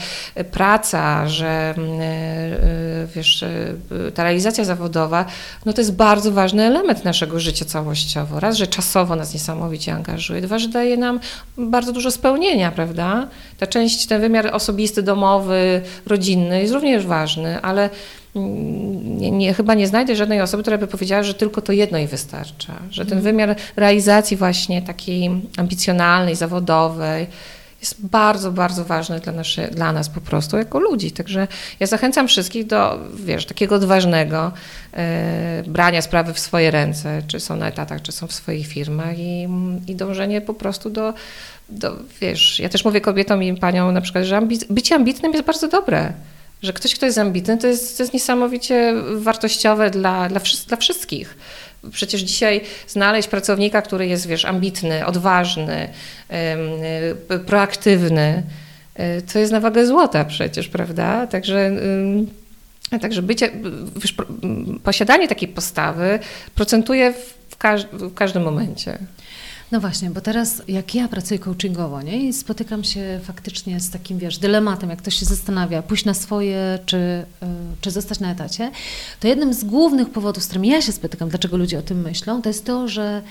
praca, 0.51 1.27
że 1.27 1.75
y, 1.77 3.07
wiesz, 3.15 3.43
y, 3.43 4.11
ta 4.13 4.23
realizacja 4.23 4.65
zawodowa, 4.65 5.25
no 5.65 5.73
to 5.73 5.81
jest 5.81 5.95
bardzo 5.95 6.31
ważny 6.31 6.63
element 6.63 7.05
naszego 7.05 7.39
życia 7.39 7.65
całościowo. 7.65 8.39
Raz, 8.39 8.57
że 8.57 8.67
czasowo 8.67 9.15
nas 9.15 9.33
niesamowicie 9.33 9.82
angażuje, 9.91 10.41
dwa, 10.41 10.59
że 10.59 10.67
daje 10.67 10.97
nam 10.97 11.19
bardzo 11.57 11.91
dużo 11.91 12.11
spełnienia, 12.11 12.71
prawda? 12.71 13.27
Ta 13.57 13.67
część, 13.67 14.07
ten 14.07 14.21
wymiar 14.21 14.55
osobisty, 14.55 15.03
domowy, 15.03 15.81
rodzinny 16.05 16.61
jest 16.61 16.73
również 16.73 17.05
ważny, 17.05 17.61
ale 17.61 17.89
mm, 18.35 19.17
nie, 19.17 19.31
nie, 19.31 19.53
chyba 19.53 19.73
nie 19.73 19.87
znajdę 19.87 20.15
żadnej 20.15 20.41
osoby, 20.41 20.63
która 20.63 20.77
by 20.77 20.87
powiedziała, 20.87 21.23
że 21.23 21.33
tylko 21.33 21.61
to 21.61 21.73
jedno 21.73 21.97
jej 21.97 22.07
wystarcza, 22.07 22.73
że 22.91 23.05
ten 23.05 23.21
wymiar 23.21 23.55
realizacji 23.75 24.37
właśnie 24.37 24.81
takiej 24.81 25.31
ambicjonalnej, 25.57 26.35
zawodowej 26.35 27.27
jest 27.83 28.05
bardzo, 28.05 28.51
bardzo 28.51 28.85
ważny 28.85 29.19
dla, 29.19 29.33
nasze, 29.33 29.67
dla 29.67 29.91
nas 29.91 30.09
po 30.09 30.21
prostu 30.21 30.57
jako 30.57 30.79
ludzi. 30.79 31.11
Także 31.11 31.47
ja 31.79 31.87
zachęcam 31.87 32.27
wszystkich 32.27 32.67
do, 32.67 32.99
wiesz, 33.15 33.45
takiego 33.45 33.75
odważnego 33.75 34.51
e, 34.93 35.63
brania 35.67 36.01
sprawy 36.01 36.33
w 36.33 36.39
swoje 36.39 36.71
ręce, 36.71 37.21
czy 37.27 37.39
są 37.39 37.55
na 37.55 37.67
etatach, 37.67 38.01
czy 38.01 38.11
są 38.11 38.27
w 38.27 38.33
swoich 38.33 38.67
firmach 38.67 39.19
i, 39.19 39.47
i 39.87 39.95
dążenie 39.95 40.41
po 40.41 40.53
prostu 40.53 40.89
do, 40.89 41.13
do, 41.69 41.95
wiesz, 42.21 42.59
ja 42.59 42.69
też 42.69 42.85
mówię 42.85 43.01
kobietom 43.01 43.43
i 43.43 43.57
paniom 43.57 43.93
na 43.93 44.01
przykład, 44.01 44.23
że 44.23 44.37
ambi- 44.37 44.65
bycie 44.69 44.95
ambitnym 44.95 45.33
jest 45.33 45.45
bardzo 45.45 45.67
dobre. 45.67 46.13
Że 46.61 46.73
ktoś, 46.73 46.95
kto 46.95 47.05
jest 47.05 47.17
ambitny, 47.17 47.57
to 47.57 47.67
jest, 47.67 47.97
to 47.97 48.03
jest 48.03 48.13
niesamowicie 48.13 48.93
wartościowe 49.15 49.89
dla, 49.89 50.29
dla, 50.29 50.41
dla 50.67 50.77
wszystkich. 50.77 51.37
Przecież 51.91 52.21
dzisiaj 52.21 52.61
znaleźć 52.87 53.27
pracownika, 53.27 53.81
który 53.81 54.07
jest, 54.07 54.27
wiesz, 54.27 54.45
ambitny, 54.45 55.05
odważny, 55.05 55.89
y, 57.31 57.39
proaktywny, 57.39 58.43
y, 58.99 59.21
to 59.33 59.39
jest 59.39 59.51
na 59.51 59.59
wagę 59.59 59.87
złota 59.87 60.25
przecież, 60.25 60.67
prawda? 60.67 61.27
Także, 61.27 61.71
także 63.01 63.21
bycie, 63.21 63.49
wiesz, 63.95 64.15
posiadanie 64.83 65.27
takiej 65.27 65.47
postawy 65.49 66.19
procentuje 66.55 67.13
w, 67.49 67.57
każ- 67.57 67.87
w 67.91 68.13
każdym 68.13 68.43
momencie. 68.43 68.97
No 69.73 69.79
właśnie, 69.79 70.09
bo 70.09 70.21
teraz 70.21 70.61
jak 70.67 70.95
ja 70.95 71.07
pracuję 71.07 71.39
coachingowo 71.39 72.01
nie? 72.01 72.27
i 72.27 72.33
spotykam 72.33 72.83
się 72.83 73.19
faktycznie 73.23 73.79
z 73.79 73.89
takim, 73.89 74.17
wiesz, 74.17 74.37
dylematem, 74.37 74.89
jak 74.89 74.99
ktoś 74.99 75.15
się 75.15 75.25
zastanawia, 75.25 75.81
pójść 75.81 76.05
na 76.05 76.13
swoje, 76.13 76.79
czy, 76.85 76.97
y, 76.97 77.45
czy 77.81 77.91
zostać 77.91 78.19
na 78.19 78.31
etacie, 78.31 78.71
to 79.19 79.27
jednym 79.27 79.53
z 79.53 79.63
głównych 79.63 80.09
powodów, 80.09 80.43
z 80.43 80.45
którymi 80.45 80.67
ja 80.67 80.81
się 80.81 80.91
spotykam, 80.91 81.29
dlaczego 81.29 81.57
ludzie 81.57 81.79
o 81.79 81.81
tym 81.81 82.01
myślą, 82.01 82.41
to 82.41 82.49
jest 82.49 82.65
to, 82.65 82.87
że 82.87 83.21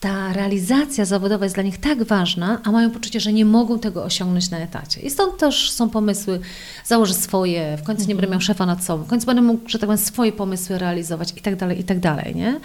ta 0.00 0.32
realizacja 0.32 1.04
zawodowa 1.04 1.44
jest 1.44 1.56
dla 1.56 1.62
nich 1.62 1.78
tak 1.78 2.02
ważna, 2.02 2.60
a 2.64 2.72
mają 2.72 2.90
poczucie, 2.90 3.20
że 3.20 3.32
nie 3.32 3.44
mogą 3.44 3.78
tego 3.78 4.04
osiągnąć 4.04 4.50
na 4.50 4.58
etacie. 4.58 5.00
I 5.00 5.10
stąd 5.10 5.36
też 5.38 5.70
są 5.70 5.90
pomysły, 5.90 6.40
założę 6.84 7.14
swoje, 7.14 7.76
w 7.76 7.82
końcu 7.82 8.08
nie 8.08 8.14
będę 8.14 8.30
miał 8.30 8.40
szefa 8.40 8.66
nad 8.66 8.84
sobą, 8.84 9.04
w 9.04 9.06
końcu 9.08 9.26
będę 9.26 9.42
mógł, 9.42 9.68
że 9.68 9.78
tak 9.78 9.86
powiem, 9.88 10.04
swoje 10.04 10.32
pomysły 10.32 10.78
realizować 10.78 11.32
i 11.36 11.40
tak 11.40 11.56
dalej, 11.56 11.80
i 11.80 11.84
tak 11.84 12.00
dalej, 12.00 12.34
nie? 12.36 12.60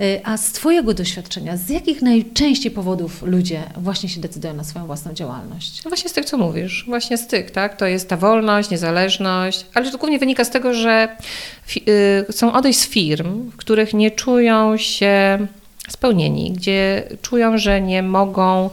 Y, 0.00 0.20
A 0.24 0.36
z 0.36 0.52
Twojego 0.52 0.94
doświadczenia, 0.94 1.56
z 1.56 1.68
jakich 1.68 2.02
najczęściej 2.02 2.70
powodów 2.70 3.22
ludzie 3.22 3.62
właśnie 3.76 4.08
się 4.08 4.20
decydują 4.20 4.54
na 4.54 4.64
swoją 4.64 4.86
własną 4.86 5.12
działalność? 5.14 5.84
No 5.84 5.88
właśnie 5.90 6.10
z 6.10 6.12
tych, 6.12 6.24
co 6.24 6.38
mówisz, 6.38 6.84
właśnie 6.88 7.18
z 7.18 7.26
tych, 7.26 7.50
tak? 7.50 7.76
To 7.76 7.86
jest 7.86 8.08
ta 8.08 8.16
wolność, 8.16 8.70
niezależność, 8.70 9.66
ale 9.74 9.90
to 9.90 9.98
głównie 9.98 10.18
wynika 10.18 10.44
z 10.44 10.50
tego, 10.50 10.74
że 10.74 11.08
fi- 11.68 11.82
y, 11.88 12.32
chcą 12.32 12.52
odejść 12.52 12.78
z 12.80 12.86
firm, 12.86 13.50
w 13.50 13.56
których 13.56 13.94
nie 13.94 14.10
czują 14.10 14.76
się 14.76 15.46
spełnieni, 15.88 16.52
gdzie 16.52 17.08
czują, 17.22 17.58
że 17.58 17.80
nie 17.80 18.02
mogą, 18.02 18.70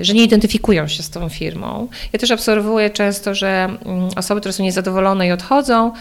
y, 0.00 0.04
że 0.04 0.14
nie 0.14 0.24
identyfikują 0.24 0.88
się 0.88 1.02
z 1.02 1.10
tą 1.10 1.28
firmą. 1.28 1.88
Ja 2.12 2.18
też 2.18 2.30
obserwuję 2.30 2.90
często, 2.90 3.34
że 3.34 3.68
mm, 3.84 4.08
osoby, 4.16 4.40
które 4.40 4.52
są 4.52 4.62
niezadowolone 4.62 5.26
i 5.26 5.32
odchodzą, 5.32 5.92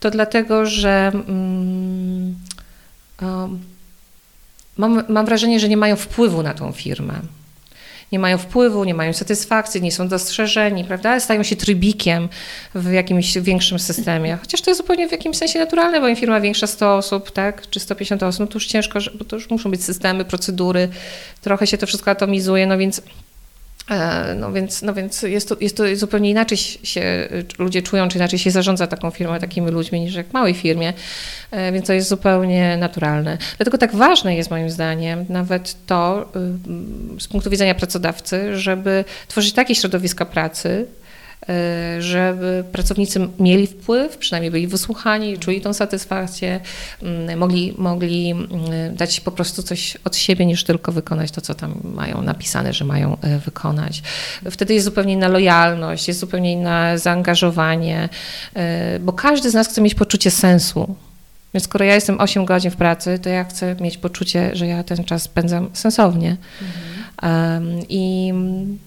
to 0.00 0.10
dlatego, 0.10 0.66
że 0.66 1.10
mm, 1.14 2.34
um, 3.22 3.60
mam, 4.76 5.04
mam 5.08 5.26
wrażenie, 5.26 5.60
że 5.60 5.68
nie 5.68 5.76
mają 5.76 5.96
wpływu 5.96 6.42
na 6.42 6.54
tą 6.54 6.72
firmę 6.72 7.14
nie 8.12 8.18
mają 8.18 8.38
wpływu, 8.38 8.84
nie 8.84 8.94
mają 8.94 9.12
satysfakcji, 9.12 9.82
nie 9.82 9.92
są 9.92 10.08
dostrzeżeni, 10.08 10.84
prawda? 10.84 11.20
Stają 11.20 11.42
się 11.42 11.56
trybikiem 11.56 12.28
w 12.74 12.92
jakimś 12.92 13.38
większym 13.38 13.78
systemie. 13.78 14.38
Chociaż 14.40 14.60
to 14.60 14.70
jest 14.70 14.80
zupełnie 14.80 15.08
w 15.08 15.12
jakimś 15.12 15.36
sensie 15.36 15.58
naturalne, 15.58 16.00
bo 16.00 16.08
im 16.08 16.16
firma 16.16 16.40
większa 16.40 16.66
100 16.66 16.96
osób, 16.96 17.30
tak, 17.30 17.70
czy 17.70 17.80
150 17.80 18.22
osób, 18.22 18.40
no 18.40 18.46
to 18.46 18.54
już 18.54 18.66
ciężko, 18.66 18.98
bo 19.14 19.24
to 19.24 19.36
już 19.36 19.50
muszą 19.50 19.70
być 19.70 19.84
systemy, 19.84 20.24
procedury, 20.24 20.88
trochę 21.40 21.66
się 21.66 21.78
to 21.78 21.86
wszystko 21.86 22.10
atomizuje, 22.10 22.66
no 22.66 22.78
więc 22.78 23.02
no 24.36 24.52
więc, 24.52 24.82
no 24.82 24.94
więc 24.94 25.22
jest, 25.22 25.48
to, 25.48 25.56
jest 25.60 25.76
to 25.76 25.96
zupełnie 25.96 26.30
inaczej 26.30 26.58
się 26.58 27.28
ludzie 27.58 27.82
czują, 27.82 28.08
czy 28.08 28.18
inaczej 28.18 28.38
się 28.38 28.50
zarządza 28.50 28.86
taką 28.86 29.10
firmą, 29.10 29.38
takimi 29.38 29.70
ludźmi 29.70 30.00
niż 30.00 30.14
jak 30.14 30.26
w 30.28 30.32
małej 30.32 30.54
firmie, 30.54 30.92
e, 31.50 31.72
więc 31.72 31.86
to 31.86 31.92
jest 31.92 32.08
zupełnie 32.08 32.76
naturalne. 32.76 33.38
Dlatego 33.56 33.78
tak 33.78 33.94
ważne 33.94 34.36
jest 34.36 34.50
moim 34.50 34.70
zdaniem 34.70 35.26
nawet 35.28 35.76
to 35.86 36.32
z 37.18 37.28
punktu 37.28 37.50
widzenia 37.50 37.74
pracodawcy, 37.74 38.58
żeby 38.58 39.04
tworzyć 39.28 39.52
takie 39.52 39.74
środowiska 39.74 40.24
pracy, 40.24 40.86
E, 41.01 41.01
żeby 41.98 42.64
pracownicy 42.72 43.28
mieli 43.38 43.66
wpływ, 43.66 44.16
przynajmniej 44.18 44.50
byli 44.50 44.66
wysłuchani, 44.66 45.38
czuli 45.38 45.60
tą 45.60 45.72
satysfakcję, 45.72 46.60
mm, 47.02 47.38
mogli, 47.38 47.74
mogli 47.78 48.30
mm, 48.30 48.50
dać 48.96 49.20
po 49.20 49.30
prostu 49.30 49.62
coś 49.62 49.96
od 50.04 50.16
siebie, 50.16 50.46
niż 50.46 50.64
tylko 50.64 50.92
wykonać 50.92 51.30
to, 51.30 51.40
co 51.40 51.54
tam 51.54 51.74
mają 51.84 52.22
napisane, 52.22 52.72
że 52.72 52.84
mają 52.84 53.16
e, 53.20 53.38
wykonać. 53.38 54.02
Wtedy 54.50 54.74
jest 54.74 54.84
zupełnie 54.84 55.12
inna 55.12 55.28
lojalność, 55.28 56.08
jest 56.08 56.20
zupełnie 56.20 56.52
inne 56.52 56.98
zaangażowanie, 56.98 58.08
e, 58.54 58.98
bo 58.98 59.12
każdy 59.12 59.50
z 59.50 59.54
nas 59.54 59.68
chce 59.68 59.80
mieć 59.80 59.94
poczucie 59.94 60.30
sensu. 60.30 60.96
Więc 61.54 61.64
skoro 61.64 61.84
ja 61.84 61.94
jestem 61.94 62.20
8 62.20 62.44
godzin 62.44 62.70
w 62.70 62.76
pracy, 62.76 63.18
to 63.18 63.28
ja 63.28 63.44
chcę 63.44 63.76
mieć 63.80 63.98
poczucie, 63.98 64.50
że 64.52 64.66
ja 64.66 64.82
ten 64.82 65.04
czas 65.04 65.22
spędzam 65.22 65.70
sensownie. 65.72 66.36
Mhm. 66.62 67.82
I, 67.88 68.32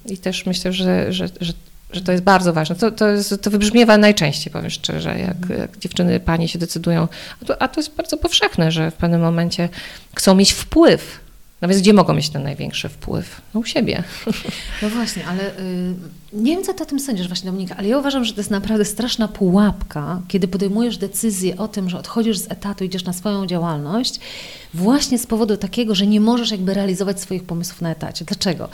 I 0.05 0.17
też 0.17 0.45
myślę, 0.45 0.73
że, 0.73 1.13
że, 1.13 1.27
że 1.41 1.53
że 1.91 2.01
to 2.01 2.11
jest 2.11 2.23
bardzo 2.23 2.53
ważne. 2.53 2.75
To, 2.75 2.91
to, 2.91 3.07
jest, 3.07 3.41
to 3.41 3.51
wybrzmiewa 3.51 3.97
najczęściej, 3.97 4.53
powiem 4.53 4.69
szczerze, 4.69 5.19
jak, 5.19 5.59
jak 5.59 5.77
dziewczyny, 5.77 6.19
panie 6.19 6.47
się 6.47 6.59
decydują. 6.59 7.07
A 7.41 7.45
to, 7.45 7.61
a 7.61 7.67
to 7.67 7.79
jest 7.79 7.95
bardzo 7.95 8.17
powszechne, 8.17 8.71
że 8.71 8.91
w 8.91 8.93
pewnym 8.93 9.21
momencie 9.21 9.69
chcą 10.15 10.35
mieć 10.35 10.53
wpływ 10.53 11.24
no 11.61 11.67
więc 11.67 11.81
gdzie 11.81 11.93
mogą 11.93 12.13
mieć 12.13 12.29
ten 12.29 12.43
największy 12.43 12.89
wpływ? 12.89 13.41
No 13.53 13.59
u 13.59 13.63
siebie. 13.63 14.03
No 14.81 14.89
właśnie, 14.89 15.25
ale 15.25 15.59
y, 15.59 15.93
nie 16.33 16.55
wiem, 16.55 16.63
co 16.63 16.73
ty 16.73 16.83
o 16.83 16.85
tym 16.85 16.99
sądzisz 16.99 17.27
właśnie, 17.27 17.51
Dominika, 17.51 17.75
ale 17.77 17.87
ja 17.87 17.97
uważam, 17.97 18.25
że 18.25 18.33
to 18.33 18.39
jest 18.39 18.51
naprawdę 18.51 18.85
straszna 18.85 19.27
pułapka, 19.27 20.21
kiedy 20.27 20.47
podejmujesz 20.47 20.97
decyzję 20.97 21.57
o 21.57 21.67
tym, 21.67 21.89
że 21.89 21.97
odchodzisz 21.97 22.37
z 22.37 22.51
etatu, 22.51 22.83
idziesz 22.83 23.05
na 23.05 23.13
swoją 23.13 23.45
działalność, 23.45 24.19
właśnie 24.73 25.19
z 25.19 25.27
powodu 25.27 25.57
takiego, 25.57 25.95
że 25.95 26.07
nie 26.07 26.21
możesz 26.21 26.51
jakby 26.51 26.73
realizować 26.73 27.21
swoich 27.21 27.43
pomysłów 27.43 27.81
na 27.81 27.91
etacie. 27.91 28.25
Dlaczego? 28.25 28.69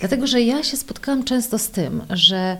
Dlatego, 0.00 0.26
że 0.26 0.42
ja 0.42 0.62
się 0.62 0.76
spotkałam 0.76 1.24
często 1.24 1.58
z 1.58 1.70
tym, 1.70 2.02
że 2.10 2.56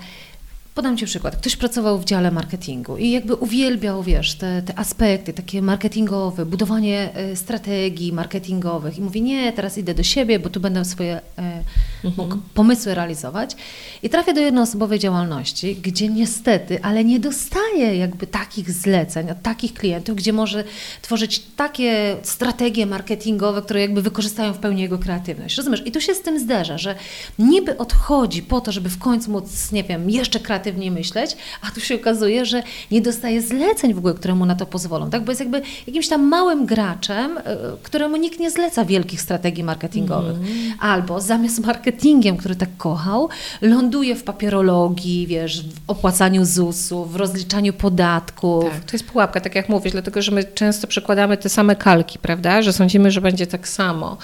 Podam 0.77 0.97
Ci 0.97 1.07
przykład. 1.07 1.37
Ktoś 1.37 1.57
pracował 1.57 1.99
w 1.99 2.05
dziale 2.05 2.31
marketingu 2.31 2.97
i 2.97 3.11
jakby 3.11 3.35
uwielbiał, 3.35 4.03
wiesz, 4.03 4.35
te, 4.35 4.63
te 4.63 4.79
aspekty 4.79 5.33
takie 5.33 5.63
marketingowe, 5.63 6.47
budowanie 6.47 7.11
e, 7.15 7.37
strategii 7.37 8.13
marketingowych 8.13 8.99
i 8.99 9.01
mówi, 9.01 9.23
nie, 9.23 9.53
teraz 9.53 9.79
idę 9.79 9.95
do 9.95 10.03
siebie, 10.03 10.39
bo 10.39 10.51
tu 10.51 10.61
będę 10.61 10.85
swoje 10.85 11.21
e, 11.39 11.63
mhm. 12.05 12.43
pomysły 12.55 12.95
realizować. 12.95 13.57
I 14.03 14.11
trafia 14.11 14.33
do 14.33 14.41
jednoosobowej 14.41 14.99
działalności, 14.99 15.77
gdzie 15.77 16.09
niestety, 16.09 16.83
ale 16.83 17.05
nie 17.05 17.21
dostaje 17.21 17.97
jakby 17.97 18.27
takich 18.27 18.71
zleceń 18.71 19.31
od 19.31 19.43
takich 19.43 19.75
klientów, 19.75 20.17
gdzie 20.17 20.33
może 20.33 20.65
tworzyć 21.03 21.43
takie 21.57 22.17
strategie 22.23 22.87
marketingowe, 22.87 23.63
które 23.63 23.81
jakby 23.81 24.03
wykorzystają 24.03 24.53
w 24.53 24.59
pełni 24.59 24.83
jego 24.83 24.99
kreatywność. 24.99 25.57
Rozumiesz? 25.57 25.83
I 25.87 25.93
tu 25.93 26.01
się 26.01 26.15
z 26.15 26.23
tym 26.23 26.39
zderza, 26.39 26.79
że 26.79 26.95
niby 27.39 27.79
odchodzi 27.79 28.43
po 28.43 28.61
to, 28.61 28.73
żeby 28.73 28.89
w 28.89 28.99
końcu 28.99 29.31
móc, 29.31 29.73
nie 29.73 29.85
wiem, 29.85 30.11
jeszcze 30.11 30.41
kreatywnie 30.41 30.66
kreatywnie 30.67 30.91
myśleć, 30.91 31.37
a 31.63 31.71
tu 31.71 31.81
się 31.81 31.95
okazuje, 31.95 32.47
że 32.47 32.63
nie 32.91 33.01
dostaje 33.01 33.43
zleceń 33.43 33.95
w 33.95 33.99
ogóle, 33.99 34.15
które 34.15 34.35
mu 34.35 34.47
na 34.47 34.55
to 34.55 34.67
pozwolą, 34.67 35.11
tak? 35.11 35.25
Bo 35.25 35.33
jest 35.33 35.41
jakby 35.41 35.63
jakimś 35.87 36.09
tam 36.09 36.29
małym 36.29 36.67
graczem, 36.67 37.39
e, 37.39 37.43
któremu 37.83 38.17
nikt 38.17 38.41
nie 38.41 38.51
zleca 38.51 38.85
wielkich 38.85 39.21
strategii 39.21 39.65
marketingowych. 39.65 40.37
Mm. 40.37 40.49
Albo 40.81 41.21
zamiast 41.21 41.67
marketingiem, 41.67 42.37
który 42.37 42.57
tak 42.57 42.69
kochał, 42.77 43.29
ląduje 43.61 44.15
w 44.15 44.23
papierologii, 44.25 45.27
wiesz, 45.27 45.63
w 45.63 45.81
opłacaniu 45.87 46.45
ZUS-u, 46.45 47.05
w 47.05 47.17
rozliczaniu 47.17 47.73
podatków. 47.73 48.65
Tak, 48.65 48.85
to 48.85 48.93
jest 48.93 49.05
pułapka, 49.05 49.41
tak 49.41 49.55
jak 49.55 49.69
mówisz, 49.69 49.93
dlatego, 49.93 50.23
że 50.23 50.33
my 50.33 50.45
często 50.45 50.87
przekładamy 50.87 51.37
te 51.37 51.49
same 51.49 51.77
kalki, 51.77 52.19
prawda? 52.19 52.63
Że 52.63 52.73
sądzimy, 52.73 53.11
że 53.11 53.21
będzie 53.21 53.47
tak 53.47 53.69
samo. 53.69 54.17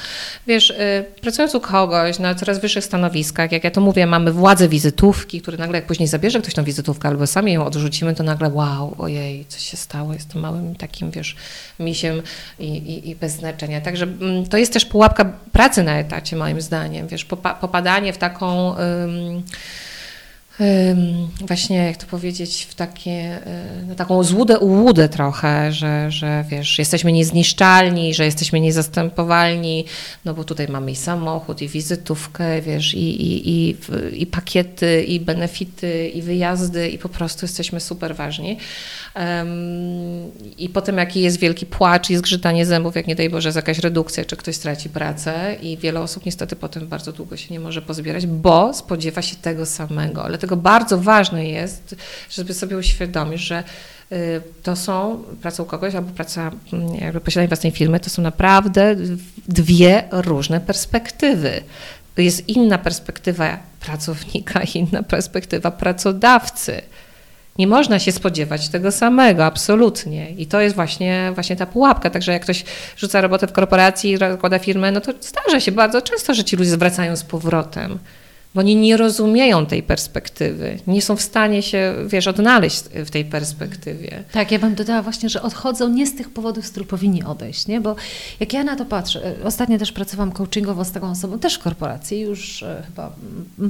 Wiesz, 0.46 0.68
yy, 0.68 1.20
pracując 1.20 1.54
u 1.54 1.60
kogoś 1.60 2.18
na 2.18 2.34
coraz 2.34 2.60
wyższych 2.60 2.84
stanowiskach, 2.84 3.52
jak 3.52 3.64
ja 3.64 3.70
to 3.70 3.80
mówię, 3.80 4.06
mamy 4.06 4.32
władzę 4.32 4.68
wizytówki, 4.68 5.40
które 5.40 5.58
nagle 5.58 5.78
jak 5.78 5.86
później 5.86 6.08
zabierze 6.08 6.31
ktoś 6.40 6.54
tą 6.54 6.64
wizytówkę 6.64 7.08
albo 7.08 7.26
sami 7.26 7.52
ją 7.52 7.64
odrzucimy, 7.64 8.14
to 8.14 8.22
nagle 8.22 8.48
wow, 8.48 8.94
ojej, 8.98 9.44
coś 9.44 9.62
się 9.62 9.76
stało, 9.76 10.12
jestem 10.12 10.42
małym 10.42 10.74
takim, 10.74 11.10
wiesz, 11.10 11.36
misiem 11.78 12.22
i, 12.58 12.66
i, 12.68 13.10
i 13.10 13.16
bez 13.16 13.32
znaczenia. 13.32 13.80
Także 13.80 14.04
mm, 14.04 14.46
to 14.46 14.56
jest 14.56 14.72
też 14.72 14.84
pułapka 14.84 15.24
pracy 15.52 15.82
na 15.82 15.98
etacie, 15.98 16.36
moim 16.36 16.60
zdaniem, 16.60 17.08
wiesz, 17.08 17.24
popadanie 17.60 18.12
w 18.12 18.18
taką 18.18 18.74
właśnie, 21.46 21.76
jak 21.76 21.96
to 21.96 22.06
powiedzieć, 22.06 22.66
w 22.70 22.74
takie, 22.74 23.38
na 23.88 23.94
taką 23.94 24.24
złudę 24.24 24.58
ułudę 24.58 25.08
trochę, 25.08 25.72
że, 25.72 26.10
że 26.10 26.44
wiesz, 26.48 26.78
jesteśmy 26.78 27.12
niezniszczalni, 27.12 28.14
że 28.14 28.24
jesteśmy 28.24 28.60
niezastępowalni, 28.60 29.84
no 30.24 30.34
bo 30.34 30.44
tutaj 30.44 30.68
mamy 30.68 30.90
i 30.90 30.96
samochód, 30.96 31.62
i 31.62 31.68
wizytówkę, 31.68 32.62
wiesz, 32.62 32.94
i, 32.94 33.22
i, 33.22 33.50
i, 33.50 33.76
i 34.22 34.26
pakiety, 34.26 35.02
i 35.02 35.20
benefity, 35.20 36.08
i 36.08 36.22
wyjazdy, 36.22 36.88
i 36.88 36.98
po 36.98 37.08
prostu 37.08 37.44
jesteśmy 37.44 37.80
super 37.80 38.16
ważni. 38.16 38.58
I 40.58 40.68
potem 40.68 40.98
jaki 40.98 41.20
jest 41.20 41.38
wielki 41.38 41.66
płacz 41.66 42.10
i 42.10 42.16
zgrzytanie 42.16 42.66
zębów, 42.66 42.96
jak 42.96 43.06
nie 43.06 43.14
daj 43.14 43.30
Boże, 43.30 43.48
jest 43.48 43.56
jakaś 43.56 43.78
redukcja, 43.78 44.24
czy 44.24 44.36
ktoś 44.36 44.56
straci 44.56 44.88
pracę 44.88 45.56
i 45.62 45.76
wiele 45.76 46.00
osób 46.00 46.26
niestety 46.26 46.56
potem 46.56 46.88
bardzo 46.88 47.12
długo 47.12 47.36
się 47.36 47.54
nie 47.54 47.60
może 47.60 47.82
pozbierać, 47.82 48.26
bo 48.26 48.74
spodziewa 48.74 49.22
się 49.22 49.36
tego 49.36 49.66
samego. 49.66 50.28
Dlatego 50.42 50.56
bardzo 50.56 50.98
ważne 50.98 51.46
jest, 51.46 51.96
żeby 52.30 52.54
sobie 52.54 52.76
uświadomić, 52.76 53.40
że 53.40 53.64
y, 54.12 54.42
to 54.62 54.76
są 54.76 55.24
praca 55.42 55.62
u 55.62 55.66
kogoś 55.66 55.94
albo 55.94 56.12
praca 56.12 56.50
mm, 56.72 56.94
jakby 56.94 57.20
posiadanie 57.20 57.48
własnej 57.48 57.72
firmy, 57.72 58.00
to 58.00 58.10
są 58.10 58.22
naprawdę 58.22 58.96
dwie 59.48 60.04
różne 60.10 60.60
perspektywy. 60.60 61.62
Jest 62.16 62.48
inna 62.48 62.78
perspektywa 62.78 63.58
pracownika, 63.80 64.60
inna 64.74 65.02
perspektywa 65.02 65.70
pracodawcy. 65.70 66.82
Nie 67.58 67.66
można 67.66 67.98
się 67.98 68.12
spodziewać 68.12 68.68
tego 68.68 68.92
samego, 68.92 69.44
absolutnie. 69.44 70.30
I 70.30 70.46
to 70.46 70.60
jest 70.60 70.74
właśnie, 70.74 71.30
właśnie 71.34 71.56
ta 71.56 71.66
pułapka. 71.66 72.10
Także 72.10 72.32
jak 72.32 72.42
ktoś 72.42 72.64
rzuca 72.96 73.20
robotę 73.20 73.46
w 73.46 73.52
korporacji 73.52 74.16
zakłada 74.16 74.58
firmę, 74.58 74.92
no 74.92 75.00
to 75.00 75.12
zdarza 75.20 75.60
się 75.60 75.72
bardzo 75.72 76.02
często, 76.02 76.34
że 76.34 76.44
ci 76.44 76.56
ludzie 76.56 76.70
zwracają 76.70 77.16
z 77.16 77.22
powrotem 77.22 77.98
bo 78.54 78.60
oni 78.60 78.76
nie 78.76 78.96
rozumieją 78.96 79.66
tej 79.66 79.82
perspektywy, 79.82 80.78
nie 80.86 81.02
są 81.02 81.16
w 81.16 81.22
stanie 81.22 81.62
się, 81.62 81.94
wiesz, 82.06 82.26
odnaleźć 82.26 82.82
w 82.94 83.10
tej 83.10 83.24
perspektywie. 83.24 84.24
Tak, 84.32 84.52
ja 84.52 84.58
bym 84.58 84.74
dodała 84.74 85.02
właśnie, 85.02 85.28
że 85.28 85.42
odchodzą 85.42 85.88
nie 85.88 86.06
z 86.06 86.14
tych 86.14 86.30
powodów, 86.30 86.66
z 86.66 86.70
których 86.70 86.88
powinni 86.88 87.24
odejść, 87.24 87.66
nie? 87.66 87.80
Bo 87.80 87.96
jak 88.40 88.52
ja 88.52 88.64
na 88.64 88.76
to 88.76 88.84
patrzę, 88.84 89.36
e, 89.40 89.44
ostatnio 89.44 89.78
też 89.78 89.92
pracowałam 89.92 90.32
coachingowo 90.32 90.84
z 90.84 90.92
taką 90.92 91.10
osobą, 91.10 91.38
też 91.38 91.54
w 91.54 91.58
korporacji, 91.58 92.20
już 92.20 92.62
e, 92.62 92.82
chyba 92.86 93.12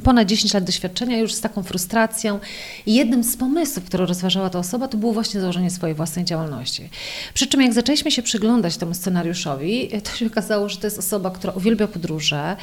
ponad 0.04 0.28
10 0.28 0.54
lat 0.54 0.64
doświadczenia, 0.64 1.18
już 1.18 1.34
z 1.34 1.40
taką 1.40 1.62
frustracją 1.62 2.40
i 2.86 2.94
jednym 2.94 3.24
z 3.24 3.36
pomysłów, 3.36 3.84
który 3.84 4.06
rozważała 4.06 4.50
ta 4.50 4.58
osoba, 4.58 4.88
to 4.88 4.96
było 4.98 5.12
właśnie 5.12 5.40
założenie 5.40 5.70
swojej 5.70 5.94
własnej 5.96 6.24
działalności. 6.24 6.88
Przy 7.34 7.46
czym 7.46 7.62
jak 7.62 7.72
zaczęliśmy 7.72 8.10
się 8.10 8.22
przyglądać 8.22 8.76
temu 8.76 8.94
scenariuszowi, 8.94 9.96
e, 9.96 10.00
to 10.00 10.10
się 10.16 10.26
okazało, 10.26 10.68
że 10.68 10.76
to 10.76 10.86
jest 10.86 10.98
osoba, 10.98 11.30
która 11.30 11.52
uwielbia 11.52 11.86
podróże, 11.86 12.56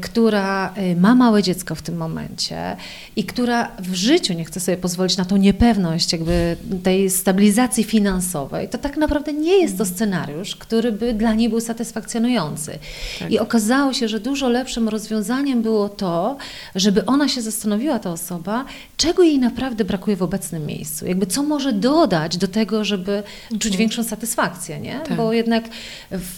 która 0.00 0.74
ma 0.96 1.14
małe 1.14 1.42
dziecko 1.42 1.74
w 1.74 1.82
tym 1.82 1.96
momencie 1.96 2.76
i 3.16 3.24
która 3.24 3.68
w 3.78 3.94
życiu 3.94 4.34
nie 4.34 4.44
chce 4.44 4.60
sobie 4.60 4.76
pozwolić 4.76 5.16
na 5.16 5.24
tą 5.24 5.36
niepewność 5.36 6.12
jakby 6.12 6.56
tej 6.82 7.10
stabilizacji 7.10 7.84
finansowej, 7.84 8.68
to 8.68 8.78
tak 8.78 8.96
naprawdę 8.96 9.32
nie 9.32 9.56
jest 9.56 9.78
to 9.78 9.84
scenariusz, 9.84 10.56
który 10.56 10.92
by 10.92 11.14
dla 11.14 11.34
niej 11.34 11.48
był 11.48 11.60
satysfakcjonujący. 11.60 12.78
Tak. 13.18 13.32
I 13.32 13.38
okazało 13.38 13.92
się, 13.92 14.08
że 14.08 14.20
dużo 14.20 14.48
lepszym 14.48 14.88
rozwiązaniem 14.88 15.62
było 15.62 15.88
to, 15.88 16.36
żeby 16.74 17.06
ona 17.06 17.28
się 17.28 17.42
zastanowiła, 17.42 17.98
ta 17.98 18.10
osoba, 18.10 18.64
czego 18.96 19.22
jej 19.22 19.38
naprawdę 19.38 19.84
brakuje 19.84 20.16
w 20.16 20.22
obecnym 20.22 20.66
miejscu. 20.66 21.06
Jakby 21.06 21.26
co 21.26 21.42
może 21.42 21.72
dodać 21.72 22.36
do 22.36 22.48
tego, 22.48 22.84
żeby 22.84 23.22
czuć 23.50 23.66
mhm. 23.66 23.78
większą 23.78 24.04
satysfakcję, 24.04 24.80
nie? 24.80 25.00
Tak. 25.00 25.16
Bo 25.16 25.32
jednak 25.32 25.64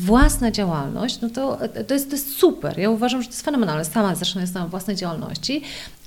własna 0.01 0.51
działalność, 0.51 1.21
no 1.21 1.31
to, 1.31 1.59
to, 1.89 1.95
jest, 1.95 2.11
to 2.11 2.17
jest 2.17 2.37
super. 2.37 2.79
Ja 2.79 2.91
uważam, 2.91 3.23
że 3.23 3.32
to 3.33 3.37
jest 3.37 3.45
fenomenalne. 3.45 3.85
Sama 3.85 4.15
zresztą 4.15 4.41
jestem 4.41 4.69
własnej 4.69 4.97
działalności, 4.97 5.63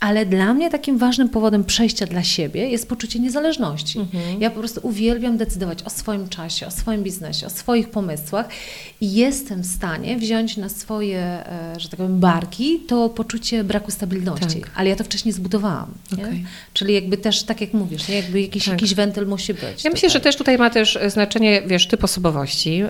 ale 0.05 0.25
dla 0.25 0.53
mnie 0.53 0.69
takim 0.69 0.97
ważnym 0.97 1.29
powodem 1.29 1.63
przejścia 1.63 2.05
dla 2.05 2.23
siebie 2.23 2.69
jest 2.69 2.89
poczucie 2.89 3.19
niezależności. 3.19 3.99
Mhm. 3.99 4.41
Ja 4.41 4.49
po 4.49 4.59
prostu 4.59 4.79
uwielbiam 4.83 5.37
decydować 5.37 5.83
o 5.83 5.89
swoim 5.89 6.29
czasie, 6.29 6.67
o 6.67 6.71
swoim 6.71 7.03
biznesie, 7.03 7.47
o 7.47 7.49
swoich 7.49 7.89
pomysłach 7.89 8.49
i 9.01 9.13
jestem 9.13 9.61
w 9.61 9.65
stanie 9.65 10.17
wziąć 10.17 10.57
na 10.57 10.69
swoje, 10.69 11.19
e, 11.19 11.75
że 11.77 11.89
tak 11.89 11.97
powiem, 11.97 12.19
barki 12.19 12.79
to 12.79 13.09
poczucie 13.09 13.63
braku 13.63 13.91
stabilności. 13.91 14.61
Tak. 14.61 14.71
Ale 14.75 14.89
ja 14.89 14.95
to 14.95 15.03
wcześniej 15.03 15.33
zbudowałam. 15.33 15.91
Okay. 16.13 16.43
Czyli 16.73 16.93
jakby 16.93 17.17
też, 17.17 17.43
tak 17.43 17.61
jak 17.61 17.73
mówisz, 17.73 18.07
nie? 18.07 18.15
jakby 18.15 18.41
jakiś, 18.41 18.65
tak. 18.65 18.73
jakiś 18.73 18.93
wentyl 18.95 19.27
musi 19.27 19.53
być. 19.53 19.63
Ja 19.63 19.75
tutaj. 19.75 19.91
myślę, 19.91 20.09
że 20.09 20.19
też 20.19 20.35
tutaj 20.35 20.57
ma 20.57 20.69
też 20.69 20.99
znaczenie, 21.07 21.61
wiesz, 21.67 21.87
typ 21.87 22.03
osobowości 22.03 22.77
yy, 22.77 22.87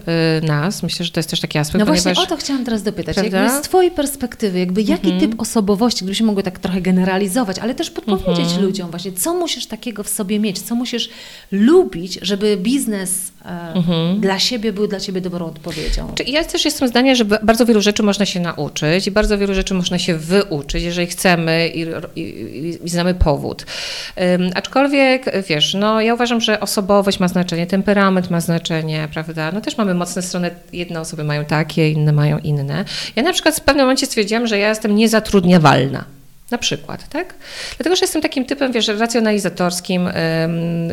nas. 0.47 0.84
Myślę, 0.84 1.05
że 1.05 1.11
to 1.11 1.20
jest 1.20 1.30
też 1.30 1.39
taki 1.39 1.57
aspekt. 1.57 1.80
No 1.80 1.86
właśnie 1.86 2.11
o 2.11 2.26
to 2.26 2.38
chciałam 2.38 2.66
teraz 2.66 2.84
dopytać. 2.84 3.18
Jakby 3.18 3.49
z 3.49 3.61
Twojej 3.61 3.91
perspektywy, 3.91 4.59
jakby 4.59 4.82
jaki 4.82 5.11
mhm. 5.11 5.20
typ 5.20 5.41
osobowości, 5.41 5.99
gdybyśmy 5.99 6.26
mogły 6.26 6.43
tak 6.43 6.59
trochę 6.59 6.82
generalizować, 7.06 7.60
ale 7.60 7.76
też 7.76 7.91
podpowiedzieć 7.91 8.45
mhm. 8.45 8.66
ludziom 8.66 8.89
właśnie, 8.89 9.12
co 9.12 9.34
musisz 9.34 9.66
takiego 9.66 10.03
w 10.03 10.10
sobie 10.10 10.39
mieć, 10.39 10.62
co 10.62 10.76
musisz 10.76 11.10
lubić, 11.51 12.20
żeby 12.22 12.58
biznes 12.58 13.32
e, 13.45 13.74
mhm. 13.74 14.20
dla 14.20 14.39
siebie 14.39 14.74
był 14.74 14.88
dla 14.88 14.99
Ciebie 14.99 15.22
dobrą 15.22 15.45
odpowiedzią. 15.45 16.14
Ja 16.28 16.43
też 16.43 16.66
jestem 16.66 16.88
zdania, 16.88 17.16
że 17.16 17.26
bardzo 17.26 17.66
wielu 17.66 17.82
rzeczy 17.82 18.03
można 18.03 18.26
się 18.26 18.39
nauczyć 18.39 19.08
i 19.08 19.12
bardzo 19.12 19.38
wielu 19.38 19.53
rzeczy 19.53 19.74
można 19.74 19.99
się 19.99 20.18
wyuczyć, 20.18 20.84
jeżeli 20.84 21.08
chcemy 21.08 21.68
i, 21.68 21.86
i, 22.16 22.80
i 22.84 22.89
znamy 22.89 23.14
powód. 23.14 23.66
Um, 24.18 24.51
aczkolwiek, 24.56 25.26
wiesz, 25.47 25.74
no 25.74 26.01
ja 26.01 26.14
uważam, 26.14 26.41
że 26.41 26.60
osobowość 26.60 27.20
ma 27.20 27.28
znaczenie, 27.28 27.68
temperament 27.68 28.30
ma 28.30 28.41
znaczenie, 28.41 29.08
prawda? 29.14 29.51
No 29.51 29.62
też 29.62 29.78
mamy 29.78 29.93
mocne 29.93 30.22
strony, 30.22 30.51
jedne 30.74 30.99
osoby 30.99 31.24
mają 31.24 31.45
takie, 31.45 31.91
inne 31.91 32.12
mają 32.12 32.39
inne. 32.39 32.86
Ja 33.16 33.24
na 33.24 33.34
przykład 33.34 33.56
w 33.56 33.62
pewnym 33.62 33.86
momencie 33.86 34.06
stwierdziłam, 34.06 34.47
że 34.47 34.58
ja 34.58 34.70
jestem 34.70 34.95
niezatrudniawalna. 34.95 36.14
Na 36.52 36.58
przykład, 36.58 37.10
tak? 37.10 37.34
Dlatego, 37.78 37.96
że 37.96 38.04
jestem 38.04 38.22
takim 38.22 38.46
typem, 38.46 38.72
wiesz, 38.72 38.88
racjonalizatorskim, 38.88 40.06
um, 40.06 40.14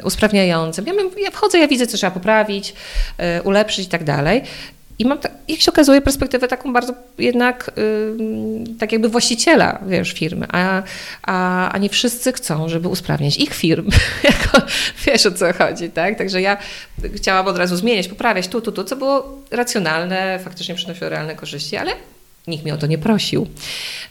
usprawniającym. 0.05 0.87
Ja, 0.87 0.93
ja 1.19 1.31
wchodzę, 1.31 1.59
ja 1.59 1.69
widzę, 1.69 1.87
co 1.87 1.97
trzeba 1.97 2.11
poprawić, 2.11 2.75
um, 3.19 3.47
ulepszyć 3.47 3.87
i 3.87 3.89
tak 3.89 4.05
dalej. 4.05 4.43
I 4.99 5.05
mam, 5.05 5.19
jak 5.49 5.61
się 5.61 5.71
okazuje, 5.71 6.01
perspektywę 6.01 6.49
taką 6.49 6.73
bardzo 6.73 6.95
jednak, 7.19 7.71
tak 8.79 8.93
jakby 8.93 9.09
właściciela, 9.09 9.79
wiesz, 9.87 10.13
firmy, 10.13 10.47
a, 10.53 10.83
a, 11.23 11.69
a 11.73 11.79
nie 11.79 11.89
wszyscy 11.89 12.33
chcą, 12.33 12.69
żeby 12.69 12.89
usprawniać 12.89 13.37
ich 13.37 13.55
firm. 13.55 13.91
jako, 14.25 14.67
wiesz 15.07 15.27
o 15.27 15.33
co 15.33 15.53
chodzi, 15.53 15.91
tak? 15.91 16.19
Także 16.19 16.43
ja 16.43 16.57
chciałam 17.17 17.47
od 17.47 17.59
razu 17.59 17.77
zmieniać, 17.77 18.09
poprawiać 18.09 18.49
tu, 18.49 18.61
tu, 18.61 18.73
tu, 18.73 18.85
co 18.85 18.97
było 18.97 19.39
racjonalne, 19.51 20.39
faktycznie 20.45 20.75
przynosiło 20.75 21.11
realne 21.11 21.35
korzyści, 21.35 21.77
ale 21.77 21.93
nikt 22.47 22.65
mnie 22.65 22.75
o 22.75 22.77
to 22.77 22.87
nie 22.87 22.99
prosił. 22.99 23.47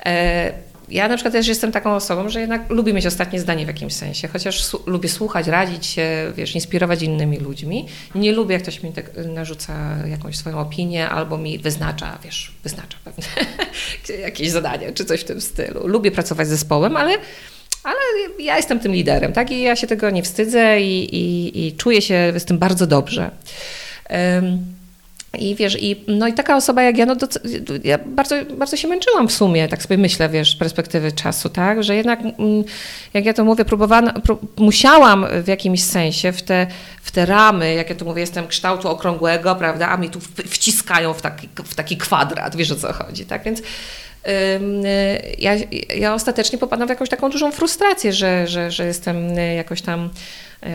E, 0.05 0.51
ja 0.91 1.07
na 1.07 1.15
przykład 1.15 1.33
też 1.33 1.47
jestem 1.47 1.71
taką 1.71 1.95
osobą, 1.95 2.29
że 2.29 2.41
jednak 2.41 2.69
lubię 2.69 2.93
mieć 2.93 3.05
ostatnie 3.05 3.39
zdanie 3.39 3.65
w 3.65 3.67
jakimś 3.67 3.93
sensie, 3.93 4.27
chociaż 4.27 4.77
lubię 4.85 5.09
słuchać, 5.09 5.47
radzić 5.47 5.85
się, 5.85 6.33
wiesz, 6.35 6.55
inspirować 6.55 7.01
innymi 7.01 7.37
ludźmi. 7.37 7.87
Nie 8.15 8.31
lubię, 8.31 8.53
jak 8.53 8.61
ktoś 8.61 8.83
mi 8.83 8.93
tak 8.93 9.11
narzuca 9.25 9.73
jakąś 10.07 10.37
swoją 10.37 10.59
opinię 10.59 11.09
albo 11.09 11.37
mi 11.37 11.59
wyznacza, 11.59 12.19
wiesz, 12.23 12.51
wyznacza 12.63 12.97
pewne 13.03 13.25
jakieś 14.27 14.49
zadanie 14.49 14.91
czy 14.91 15.05
coś 15.05 15.21
w 15.21 15.23
tym 15.23 15.41
stylu. 15.41 15.87
Lubię 15.87 16.11
pracować 16.11 16.47
z 16.47 16.49
zespołem, 16.49 16.97
ale 16.97 17.17
ale 17.83 17.99
ja 18.39 18.57
jestem 18.57 18.79
tym 18.79 18.91
liderem, 18.91 19.33
tak? 19.33 19.51
I 19.51 19.61
ja 19.61 19.75
się 19.75 19.87
tego 19.87 20.09
nie 20.09 20.23
wstydzę 20.23 20.81
i, 20.81 21.15
i, 21.15 21.67
i 21.67 21.75
czuję 21.75 22.01
się 22.01 22.33
z 22.37 22.45
tym 22.45 22.57
bardzo 22.57 22.87
dobrze. 22.87 23.31
Um, 24.09 24.80
i 25.39 25.55
wiesz, 25.55 25.77
i, 25.81 26.03
no 26.07 26.27
i 26.27 26.33
taka 26.33 26.55
osoba 26.55 26.83
jak 26.83 26.97
ja, 26.97 27.05
no 27.05 27.15
to, 27.15 27.27
ja 27.83 27.97
bardzo, 28.05 28.35
bardzo 28.57 28.77
się 28.77 28.87
męczyłam 28.87 29.27
w 29.27 29.31
sumie, 29.31 29.67
tak 29.67 29.83
sobie 29.83 29.97
myślę, 29.97 30.29
wiesz, 30.29 30.51
z 30.51 30.55
perspektywy 30.55 31.11
czasu, 31.11 31.49
tak, 31.49 31.83
że 31.83 31.95
jednak, 31.95 32.19
mm, 32.21 32.63
jak 33.13 33.25
ja 33.25 33.33
to 33.33 33.45
mówię, 33.45 33.65
próbowałam, 33.65 34.11
musiałam 34.57 35.25
w 35.43 35.47
jakimś 35.47 35.83
sensie 35.83 36.31
w 36.31 36.41
te, 36.41 36.67
w 37.01 37.11
te 37.11 37.25
ramy, 37.25 37.73
jak 37.73 37.89
ja 37.89 37.95
to 37.95 38.05
mówię, 38.05 38.21
jestem 38.21 38.47
kształtu 38.47 38.89
okrągłego, 38.89 39.55
prawda, 39.55 39.89
a 39.89 39.97
mi 39.97 40.09
tu 40.09 40.19
wciskają 40.49 41.13
w 41.13 41.21
taki, 41.21 41.49
w 41.65 41.75
taki 41.75 41.97
kwadrat, 41.97 42.55
wiesz 42.55 42.71
o 42.71 42.75
co 42.75 42.93
chodzi, 42.93 43.25
tak, 43.25 43.43
więc 43.43 43.61
ja, 45.37 45.51
ja 45.95 46.13
ostatecznie 46.13 46.59
popadam 46.59 46.87
w 46.87 46.89
jakąś 46.89 47.09
taką 47.09 47.29
dużą 47.29 47.51
frustrację, 47.51 48.13
że, 48.13 48.47
że, 48.47 48.71
że 48.71 48.85
jestem 48.85 49.35
jakoś 49.55 49.81
tam 49.81 50.09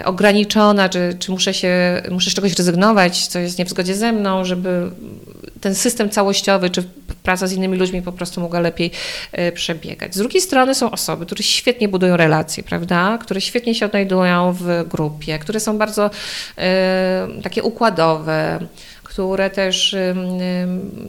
ograniczona, 0.05 0.89
czy, 0.89 1.17
czy 1.19 1.31
muszę, 1.31 1.55
się, 1.55 2.03
muszę 2.11 2.31
z 2.31 2.35
czegoś 2.35 2.55
rezygnować, 2.55 3.27
co 3.27 3.39
jest 3.39 3.59
nie 3.59 3.65
w 3.65 3.71
zgodzie 3.71 3.95
ze 3.95 4.13
mną, 4.13 4.45
żeby 4.45 4.91
ten 5.61 5.75
system 5.75 6.11
całościowy, 6.11 6.71
czy 6.71 6.85
praca 7.23 7.47
z 7.47 7.53
innymi 7.53 7.79
ludźmi 7.79 8.03
po 8.03 8.13
prostu 8.13 8.41
mogła 8.41 8.61
lepiej 8.61 8.91
e, 9.33 9.53
przebiegać. 9.53 10.15
Z 10.15 10.19
drugiej 10.19 10.41
strony 10.41 10.75
są 10.75 10.91
osoby, 10.91 11.27
które 11.27 11.43
świetnie 11.43 11.89
budują 11.89 12.17
relacje, 12.17 12.63
prawda? 12.63 13.19
Które 13.21 13.41
świetnie 13.41 13.75
się 13.75 13.87
odnajdują 13.87 14.53
w 14.53 14.85
grupie, 14.89 15.39
które 15.39 15.61
są 15.61 15.79
bardzo 15.79 16.11
e, 16.59 17.29
takie 17.43 17.63
układowe, 17.63 18.59
które 19.17 19.51
też 19.51 19.97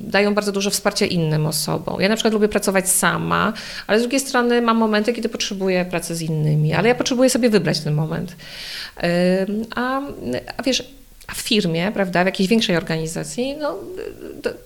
dają 0.02 0.34
bardzo 0.34 0.52
dużo 0.52 0.70
wsparcia 0.70 1.06
innym 1.06 1.46
osobom. 1.46 2.02
Ja 2.02 2.10
na 2.10 2.16
przykład 2.16 2.34
lubię 2.34 2.48
pracować 2.48 2.90
sama, 2.90 3.54
ale 3.88 4.00
z 4.00 4.02
drugiej 4.02 4.20
strony 4.20 4.62
mam 4.62 4.78
momenty, 4.78 5.14
kiedy 5.14 5.30
potrzebuję 5.30 5.86
pracy 5.86 6.16
z 6.16 6.22
innymi, 6.22 6.74
ale 6.74 6.88
ja 6.88 6.96
potrzebuję 6.96 7.30
sobie 7.30 7.50
wybrać 7.50 7.80
ten 7.80 7.94
moment. 7.94 8.36
A, 9.76 10.02
a 10.58 10.64
wiesz, 10.64 10.84
a 11.28 11.34
w 11.34 11.38
firmie, 11.38 11.92
prawda, 11.94 12.24
w 12.24 12.26
jakiejś 12.26 12.50
większej 12.50 12.78
organizacji, 12.78 13.56
no, 13.62 13.76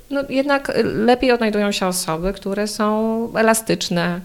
no 0.10 0.24
jednak 0.30 0.72
lepiej 0.84 1.32
odnajdują 1.32 1.72
się 1.72 1.88
osoby, 1.88 2.34
które 2.34 2.68
są 2.68 3.28
elastyczne, 3.36 4.22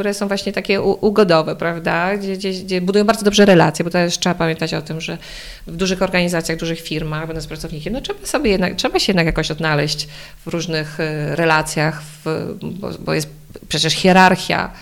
które 0.00 0.14
są 0.14 0.28
właśnie 0.28 0.52
takie 0.52 0.82
ugodowe, 0.82 1.56
prawda, 1.56 2.16
gdzie, 2.16 2.36
gdzie, 2.36 2.52
gdzie, 2.52 2.80
budują 2.80 3.04
bardzo 3.04 3.24
dobrze 3.24 3.44
relacje, 3.44 3.84
bo 3.84 3.90
też 3.90 4.18
trzeba 4.18 4.34
pamiętać 4.34 4.74
o 4.74 4.82
tym, 4.82 5.00
że 5.00 5.18
w 5.66 5.76
dużych 5.76 6.02
organizacjach, 6.02 6.58
dużych 6.58 6.80
firmach, 6.80 7.26
będąc 7.26 7.46
pracownikiem, 7.46 7.92
no 7.92 8.00
trzeba 8.00 8.26
sobie 8.26 8.50
jednak, 8.50 8.74
trzeba 8.74 8.98
się 8.98 9.10
jednak 9.12 9.26
jakoś 9.26 9.50
odnaleźć 9.50 10.08
w 10.46 10.46
różnych 10.46 11.00
y, 11.00 11.36
relacjach, 11.36 12.02
w, 12.02 12.54
bo, 12.62 12.90
bo 12.98 13.14
jest 13.14 13.28
przecież 13.68 13.92
hierarchia, 13.92 14.72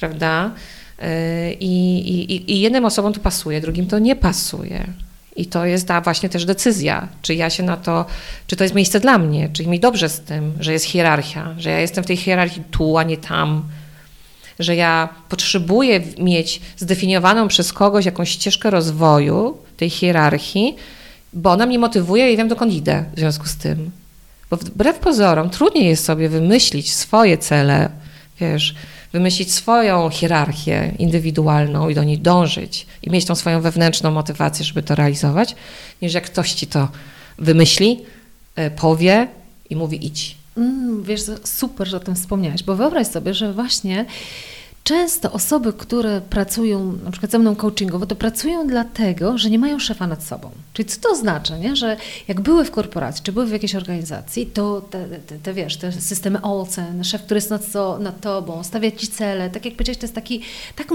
prawda, 0.00 0.50
y, 0.98 1.04
i, 1.60 1.98
i, 2.08 2.52
i 2.52 2.60
jednym 2.60 2.84
osobom 2.84 3.12
to 3.12 3.20
pasuje, 3.20 3.60
drugim 3.60 3.86
to 3.86 3.98
nie 3.98 4.16
pasuje. 4.16 4.86
I 5.36 5.46
to 5.46 5.64
jest 5.64 5.88
ta 5.88 6.00
właśnie 6.00 6.28
też 6.28 6.44
decyzja, 6.44 7.08
czy 7.22 7.34
ja 7.34 7.50
się 7.50 7.62
na 7.62 7.76
to, 7.76 8.06
czy 8.46 8.56
to 8.56 8.64
jest 8.64 8.74
miejsce 8.74 9.00
dla 9.00 9.18
mnie, 9.18 9.48
czy 9.52 9.66
mi 9.66 9.80
dobrze 9.80 10.08
z 10.08 10.20
tym, 10.20 10.52
że 10.60 10.72
jest 10.72 10.84
hierarchia, 10.84 11.54
że 11.58 11.70
ja 11.70 11.80
jestem 11.80 12.04
w 12.04 12.06
tej 12.06 12.16
hierarchii 12.16 12.62
tu, 12.70 12.98
a 12.98 13.02
nie 13.02 13.16
tam, 13.16 13.62
że 14.58 14.76
ja 14.76 15.08
potrzebuję 15.28 16.00
mieć 16.18 16.60
zdefiniowaną 16.76 17.48
przez 17.48 17.72
kogoś 17.72 18.04
jakąś 18.04 18.30
ścieżkę 18.30 18.70
rozwoju 18.70 19.56
tej 19.76 19.90
hierarchii, 19.90 20.76
bo 21.32 21.50
ona 21.50 21.66
mnie 21.66 21.78
motywuje 21.78 22.32
i 22.32 22.36
wiem, 22.36 22.48
dokąd 22.48 22.72
idę 22.72 23.04
w 23.14 23.18
związku 23.18 23.46
z 23.46 23.56
tym. 23.56 23.90
Bo 24.50 24.56
wbrew 24.56 24.98
pozorom 24.98 25.50
trudniej 25.50 25.86
jest 25.86 26.04
sobie 26.04 26.28
wymyślić 26.28 26.94
swoje 26.94 27.38
cele, 27.38 27.90
wiesz, 28.40 28.74
wymyślić 29.12 29.54
swoją 29.54 30.10
hierarchię 30.10 30.92
indywidualną 30.98 31.88
i 31.88 31.94
do 31.94 32.04
niej 32.04 32.18
dążyć 32.18 32.86
i 33.02 33.10
mieć 33.10 33.24
tą 33.24 33.34
swoją 33.34 33.60
wewnętrzną 33.60 34.10
motywację, 34.10 34.64
żeby 34.64 34.82
to 34.82 34.94
realizować, 34.94 35.56
niż 36.02 36.14
jak 36.14 36.24
ktoś 36.24 36.52
ci 36.52 36.66
to 36.66 36.88
wymyśli, 37.38 38.00
e, 38.56 38.70
powie 38.70 39.28
i 39.70 39.76
mówi 39.76 40.06
idź. 40.06 40.37
Mm, 40.58 41.02
wiesz, 41.02 41.20
super, 41.44 41.88
że 41.88 41.96
o 41.96 42.00
tym 42.00 42.14
wspomniałaś, 42.14 42.62
bo 42.62 42.76
wyobraź 42.76 43.06
sobie, 43.06 43.34
że 43.34 43.52
właśnie 43.52 44.04
często 44.84 45.32
osoby, 45.32 45.72
które 45.72 46.20
pracują 46.20 46.92
na 47.04 47.10
przykład 47.10 47.32
ze 47.32 47.38
mną 47.38 47.56
coachingowo, 47.56 48.06
to 48.06 48.16
pracują 48.16 48.66
dlatego, 48.66 49.38
że 49.38 49.50
nie 49.50 49.58
mają 49.58 49.78
szefa 49.78 50.06
nad 50.06 50.24
sobą. 50.24 50.50
Czyli 50.78 50.88
co 50.88 51.00
to 51.00 51.10
oznacza, 51.10 51.58
nie? 51.58 51.76
że 51.76 51.96
jak 52.28 52.40
były 52.40 52.64
w 52.64 52.70
korporacji, 52.70 53.22
czy 53.24 53.32
były 53.32 53.46
w 53.46 53.50
jakiejś 53.50 53.74
organizacji, 53.74 54.46
to 54.46 54.80
te, 54.80 55.06
te, 55.26 55.38
te 55.38 55.54
wiesz, 55.54 55.76
te 55.76 55.92
systemy 55.92 56.42
ocen, 56.42 57.04
szef, 57.04 57.22
który 57.22 57.38
jest 57.38 57.50
nad, 57.50 57.64
co, 57.64 57.98
nad 57.98 58.20
tobą, 58.20 58.64
stawia 58.64 58.90
ci 58.90 59.08
cele, 59.08 59.50
tak 59.50 59.64
jak 59.64 59.74
powiedziałeś, 59.74 59.98
to 59.98 60.04
jest 60.04 60.14
taki 60.14 60.42
tak 60.76 60.88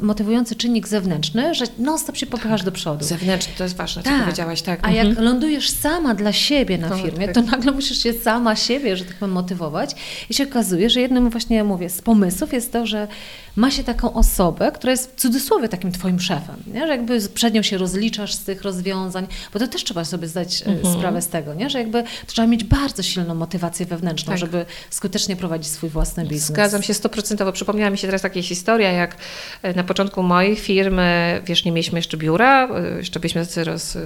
motywujący 0.00 0.56
czynnik 0.56 0.88
zewnętrzny, 0.88 1.54
że 1.54 1.64
non-stop 1.78 2.16
się 2.16 2.26
popychasz 2.26 2.60
tak. 2.60 2.64
do 2.64 2.72
przodu. 2.72 3.04
Zewnętrzny, 3.04 3.52
to 3.58 3.64
jest 3.64 3.76
ważne, 3.76 4.02
co 4.02 4.08
tak. 4.10 4.22
powiedziałaś, 4.22 4.62
tak. 4.62 4.80
A 4.82 4.88
mhm. 4.88 5.08
jak 5.08 5.18
lądujesz 5.18 5.70
sama 5.70 6.14
dla 6.14 6.32
siebie 6.32 6.78
na 6.78 6.96
firmie, 6.96 7.28
to 7.28 7.42
nagle 7.42 7.72
musisz 7.72 8.02
się 8.02 8.12
sama 8.12 8.56
siebie, 8.56 8.96
że 8.96 9.04
tak 9.04 9.16
powiem, 9.16 9.34
motywować 9.34 9.94
i 10.30 10.34
się 10.34 10.44
okazuje, 10.44 10.90
że 10.90 11.00
jednym 11.00 11.30
właśnie, 11.30 11.64
mówię, 11.64 11.90
z 11.90 12.02
pomysłów 12.02 12.52
jest 12.52 12.72
to, 12.72 12.86
że 12.86 13.08
ma 13.56 13.70
się 13.70 13.84
taką 13.84 14.12
osobę, 14.12 14.72
która 14.72 14.90
jest 14.90 15.12
w 15.12 15.20
cudzysłowie 15.20 15.68
takim 15.68 15.92
twoim 15.92 16.20
szefem, 16.20 16.56
nie? 16.66 16.80
że 16.80 16.88
jakby 16.88 17.20
przed 17.34 17.54
nią 17.54 17.62
się 17.62 17.78
rozliczasz 17.78 18.34
z 18.34 18.44
tych 18.44 18.62
rozwiązań, 18.62 19.26
bo 19.52 19.58
to 19.58 19.68
też 19.68 19.84
trzeba 19.84 20.04
sobie 20.04 20.28
zdać 20.28 20.62
e, 20.62 20.66
mhm. 20.66 20.94
sprawę 20.94 21.22
z 21.22 21.28
tego, 21.28 21.54
nie? 21.54 21.70
że 21.70 21.78
jakby 21.78 22.04
trzeba 22.26 22.48
mieć 22.48 22.64
bardzo 22.64 23.02
silną 23.02 23.34
motywację 23.34 23.86
wewnętrzną, 23.86 24.30
tak. 24.30 24.38
żeby 24.38 24.66
skutecznie 24.90 25.36
prowadzić 25.36 25.72
swój 25.72 25.88
własny 25.88 26.24
biznes. 26.24 26.48
Zgadzam 26.48 26.82
się 26.82 26.94
stoprocentowo. 26.94 27.52
Przypomniała 27.52 27.90
mi 27.90 27.98
się 27.98 28.08
teraz 28.08 28.22
taka 28.22 28.42
historia, 28.42 28.92
jak 28.92 29.16
e, 29.62 29.74
na 29.74 29.84
początku 29.84 30.22
mojej 30.22 30.56
firmy, 30.56 31.40
wiesz, 31.44 31.64
nie 31.64 31.72
mieliśmy 31.72 31.98
jeszcze 31.98 32.16
biura, 32.16 32.68
e, 32.68 32.98
jeszcze 32.98 33.20
byliśmy 33.20 33.44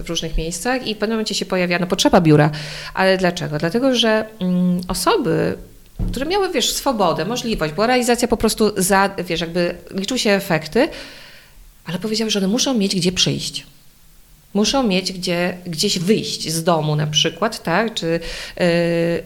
w 0.04 0.08
różnych 0.08 0.36
miejscach 0.36 0.86
i 0.86 0.94
w 0.94 0.98
pewnym 0.98 1.16
momencie 1.16 1.34
się 1.34 1.46
pojawia 1.46 1.78
no, 1.78 1.86
potrzeba 1.86 2.20
biura. 2.20 2.50
Ale 2.94 3.18
dlaczego? 3.18 3.58
Dlatego, 3.58 3.94
że 3.94 4.26
mm, 4.40 4.80
osoby 4.88 5.58
które 6.06 6.26
miały, 6.26 6.52
wiesz, 6.52 6.72
swobodę, 6.72 7.24
możliwość, 7.24 7.74
była 7.74 7.86
realizacja 7.86 8.28
po 8.28 8.36
prostu 8.36 8.72
za, 8.76 9.10
wiesz, 9.24 9.40
jakby 9.40 9.74
liczyły 9.90 10.18
się 10.18 10.30
efekty, 10.30 10.88
ale 11.84 11.98
powiedziały, 11.98 12.30
że 12.30 12.38
one 12.38 12.48
muszą 12.48 12.74
mieć 12.74 12.96
gdzie 12.96 13.12
przyjść. 13.12 13.66
Muszą 14.54 14.82
mieć 14.82 15.12
gdzie, 15.12 15.58
gdzieś 15.66 15.98
wyjść 15.98 16.48
z 16.48 16.64
domu 16.64 16.96
na 16.96 17.06
przykład, 17.06 17.62
tak? 17.62 17.94
Czy, 17.94 18.20
yy, 18.56 18.64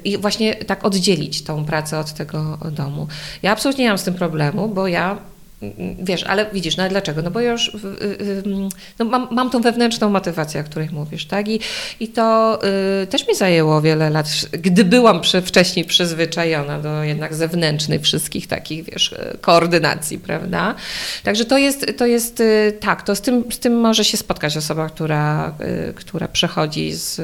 I 0.05 0.19
właśnie 0.19 0.55
tak 0.55 0.85
oddzielić 0.85 1.43
tą 1.43 1.65
pracę 1.65 1.99
od 1.99 2.13
tego 2.13 2.59
domu. 2.73 3.07
Ja 3.43 3.53
absolutnie 3.53 3.85
nie 3.85 3.91
mam 3.91 3.99
z 3.99 4.05
tym 4.05 4.15
problemu, 4.15 4.69
bo 4.69 4.89
ja 4.89 5.19
Wiesz, 5.99 6.25
ale 6.25 6.47
widzisz, 6.53 6.77
no 6.77 6.89
dlaczego? 6.89 7.23
No 7.23 7.31
bo 7.31 7.41
już 7.41 7.69
y, 7.69 7.79
y, 8.21 8.43
no 8.99 9.05
mam, 9.05 9.29
mam 9.31 9.51
tą 9.51 9.61
wewnętrzną 9.61 10.11
motywację, 10.11 10.61
o 10.61 10.65
której 10.65 10.89
mówisz, 10.93 11.27
tak? 11.27 11.49
I, 11.49 11.61
i 12.01 12.09
to 12.09 12.59
y, 13.03 13.07
też 13.07 13.29
mi 13.29 13.35
zajęło 13.35 13.83
wiele 13.83 14.11
lat, 14.11 14.27
gdy 14.53 14.85
byłam 14.85 15.21
przy, 15.21 15.43
wcześniej 15.43 15.85
przyzwyczajona 15.85 16.79
do 16.79 17.05
jednak 17.05 17.35
zewnętrznych 17.35 18.03
wszystkich 18.03 18.47
takich, 18.47 18.85
wiesz, 18.85 19.15
koordynacji, 19.41 20.19
prawda? 20.19 20.75
Także 21.23 21.45
to 21.45 21.59
jest, 21.59 21.87
to 21.97 22.07
jest 22.07 22.41
y, 22.41 22.79
tak, 22.81 23.03
to 23.03 23.17
z 23.17 23.21
tym, 23.21 23.45
z 23.53 23.59
tym 23.59 23.81
może 23.81 24.05
się 24.05 24.17
spotkać 24.17 24.57
osoba, 24.57 24.89
która, 24.89 25.55
y, 25.91 25.95
która 25.95 26.29
przechodzi 26.29 26.93
z, 26.93 27.21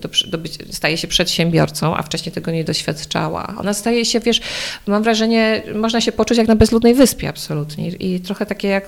do, 0.00 0.08
do 0.30 0.38
być, 0.38 0.58
staje 0.70 0.96
się 0.96 1.08
przedsiębiorcą, 1.08 1.96
a 1.96 2.02
wcześniej 2.02 2.32
tego 2.32 2.50
nie 2.50 2.64
doświadczała. 2.64 3.54
Ona 3.58 3.74
staje 3.74 4.04
się, 4.04 4.20
wiesz, 4.20 4.40
mam 4.86 5.02
wrażenie, 5.02 5.62
można 5.74 6.00
się 6.00 6.12
poczuć 6.12 6.38
jak 6.38 6.48
na 6.48 6.56
bezludnej 6.56 6.94
wyspie 6.94 7.28
absolutnie 7.28 7.81
i, 7.88 8.20
trochę 8.20 8.46
takie 8.46 8.68
jak 8.68 8.86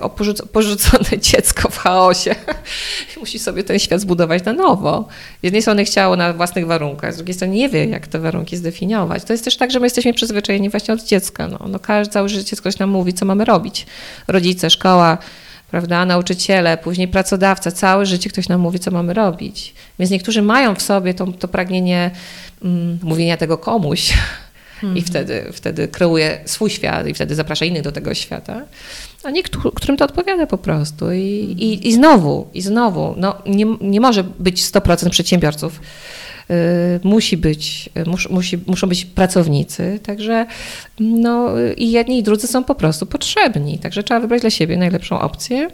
porzucone 0.53 1.19
dziecko 1.31 1.69
w 1.69 1.77
chaosie. 1.77 2.35
Musi 3.19 3.39
sobie 3.39 3.63
ten 3.63 3.79
świat 3.79 4.01
zbudować 4.01 4.43
na 4.43 4.53
nowo. 4.53 5.07
Z 5.41 5.43
jednej 5.43 5.61
strony 5.61 5.85
chciało 5.85 6.15
na 6.15 6.33
własnych 6.33 6.67
warunkach, 6.67 7.13
z 7.13 7.17
drugiej 7.17 7.33
strony 7.33 7.53
nie 7.53 7.69
wie, 7.69 7.85
jak 7.85 8.07
te 8.07 8.19
warunki 8.19 8.57
zdefiniować. 8.57 9.23
To 9.23 9.33
jest 9.33 9.43
też 9.43 9.57
tak, 9.57 9.71
że 9.71 9.79
my 9.79 9.85
jesteśmy 9.85 10.13
przyzwyczajeni 10.13 10.69
właśnie 10.69 10.93
od 10.93 11.03
dziecka. 11.03 11.47
No, 11.47 11.59
no 11.67 11.79
każdy 11.79 12.13
całe 12.13 12.29
życie 12.29 12.55
ktoś 12.55 12.79
nam 12.79 12.89
mówi, 12.89 13.13
co 13.13 13.25
mamy 13.25 13.45
robić. 13.45 13.85
Rodzice, 14.27 14.69
szkoła, 14.69 15.17
prawda, 15.71 16.05
nauczyciele, 16.05 16.77
później 16.77 17.07
pracodawca, 17.07 17.71
całe 17.71 18.05
życie 18.05 18.29
ktoś 18.29 18.49
nam 18.49 18.61
mówi, 18.61 18.79
co 18.79 18.91
mamy 18.91 19.13
robić. 19.13 19.73
Więc 19.99 20.11
niektórzy 20.11 20.41
mają 20.41 20.75
w 20.75 20.81
sobie 20.81 21.13
to, 21.13 21.27
to 21.27 21.47
pragnienie 21.47 22.11
mm, 22.63 22.99
mówienia 23.03 23.37
tego 23.37 23.57
komuś, 23.57 24.13
i 24.95 25.01
wtedy, 25.01 25.45
wtedy 25.53 25.87
kreuje 25.87 26.39
swój 26.45 26.69
świat 26.69 27.07
i 27.07 27.13
wtedy 27.13 27.35
zaprasza 27.35 27.65
innych 27.65 27.81
do 27.81 27.91
tego 27.91 28.13
świata, 28.13 28.61
a 29.23 29.31
niektórym 29.31 29.97
to 29.97 30.05
odpowiada 30.05 30.47
po 30.47 30.57
prostu. 30.57 31.11
I, 31.11 31.55
i, 31.59 31.87
i 31.87 31.93
znowu, 31.93 32.47
i 32.53 32.61
znowu, 32.61 33.13
no, 33.17 33.35
nie, 33.45 33.65
nie 33.81 34.01
może 34.01 34.23
być 34.23 34.63
100% 34.63 35.09
przedsiębiorców. 35.09 35.81
Yy, 36.49 36.55
musi 37.03 37.37
być, 37.37 37.89
mus, 38.05 38.29
musi, 38.29 38.59
muszą 38.67 38.87
być 38.87 39.05
pracownicy, 39.05 39.99
także 40.03 40.45
no, 40.99 41.49
i 41.77 41.91
jedni 41.91 42.19
i 42.19 42.23
drudzy 42.23 42.47
są 42.47 42.63
po 42.63 42.75
prostu 42.75 43.05
potrzebni, 43.05 43.79
także 43.79 44.03
trzeba 44.03 44.19
wybrać 44.19 44.41
dla 44.41 44.49
siebie 44.49 44.77
najlepszą 44.77 45.19
opcję 45.19 45.69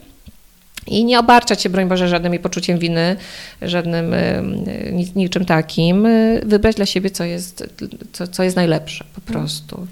i 0.87 1.05
nie 1.05 1.19
obarczać 1.19 1.61
się, 1.61 1.69
broń 1.69 1.87
Boże, 1.87 2.07
żadnym 2.07 2.39
poczuciem 2.39 2.79
winy, 2.79 3.15
żadnym 3.61 4.15
niczym 5.15 5.45
takim. 5.45 6.07
Wybrać 6.45 6.75
dla 6.75 6.85
siebie, 6.85 7.09
co 7.09 7.23
jest, 7.23 7.63
co, 8.11 8.27
co 8.27 8.43
jest 8.43 8.55
najlepsze 8.55 9.05
po 9.15 9.21
prostu. 9.21 9.87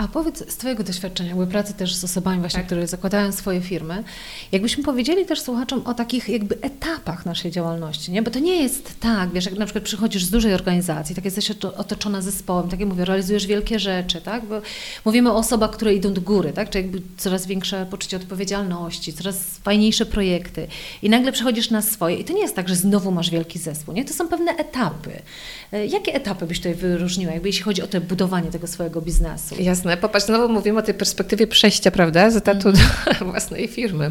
A 0.00 0.08
powiedz 0.08 0.52
z 0.52 0.56
Twojego 0.56 0.84
doświadczenia, 0.84 1.34
były 1.34 1.46
pracy 1.46 1.74
też 1.74 1.94
z 1.94 2.04
osobami 2.04 2.40
właśnie, 2.40 2.58
tak. 2.58 2.66
które 2.66 2.86
zakładają 2.86 3.32
swoje 3.32 3.60
firmy, 3.60 4.04
jakbyśmy 4.52 4.84
powiedzieli 4.84 5.26
też 5.26 5.40
słuchaczom 5.40 5.82
o 5.86 5.94
takich 5.94 6.28
jakby 6.28 6.60
etapach 6.60 7.26
naszej 7.26 7.50
działalności, 7.50 8.12
nie? 8.12 8.22
Bo 8.22 8.30
to 8.30 8.38
nie 8.38 8.62
jest 8.62 9.00
tak, 9.00 9.30
wiesz, 9.32 9.44
jak 9.44 9.58
na 9.58 9.64
przykład 9.64 9.84
przychodzisz 9.84 10.24
z 10.24 10.30
dużej 10.30 10.54
organizacji, 10.54 11.14
tak 11.14 11.24
jesteś 11.24 11.50
otoczona 11.76 12.22
zespołem, 12.22 12.68
tak 12.68 12.80
jak 12.80 12.88
mówię, 12.88 13.04
realizujesz 13.04 13.46
wielkie 13.46 13.78
rzeczy, 13.78 14.20
tak? 14.20 14.44
Bo 14.44 14.62
mówimy 15.04 15.30
o 15.30 15.36
osobach, 15.36 15.70
które 15.70 15.94
idą 15.94 16.12
do 16.12 16.20
góry, 16.20 16.52
tak? 16.52 16.70
Czy 16.70 16.78
jakby 16.78 17.02
coraz 17.16 17.46
większe 17.46 17.86
poczucie 17.90 18.16
odpowiedzialności, 18.16 19.12
coraz 19.12 19.36
fajniejsze 19.62 20.06
projekty 20.06 20.66
i 21.02 21.10
nagle 21.10 21.32
przechodzisz 21.32 21.70
na 21.70 21.82
swoje 21.82 22.16
i 22.16 22.24
to 22.24 22.32
nie 22.32 22.42
jest 22.42 22.56
tak, 22.56 22.68
że 22.68 22.76
znowu 22.76 23.10
masz 23.10 23.30
wielki 23.30 23.58
zespół, 23.58 23.94
nie? 23.94 24.04
To 24.04 24.12
są 24.12 24.28
pewne 24.28 24.52
etapy. 24.52 25.22
E, 25.72 25.86
jakie 25.86 26.14
etapy 26.14 26.46
byś 26.46 26.58
tutaj 26.58 26.74
wyróżniła, 26.74 27.32
jakby 27.32 27.48
jeśli 27.48 27.62
chodzi 27.62 27.82
o 27.82 27.86
to 27.86 28.00
budowanie 28.00 28.50
tego 28.50 28.66
swojego 28.66 29.00
biznesu? 29.00 29.54
Jasne. 29.58 29.89
Popatrz, 29.96 30.26
znowu 30.26 30.52
mówimy 30.52 30.78
o 30.78 30.82
tej 30.82 30.94
perspektywie 30.94 31.46
przejścia, 31.46 31.90
prawda, 31.90 32.30
z 32.30 32.36
etatu 32.36 32.68
mm. 32.68 32.80
do 33.18 33.24
własnej 33.30 33.68
firmy. 33.68 34.10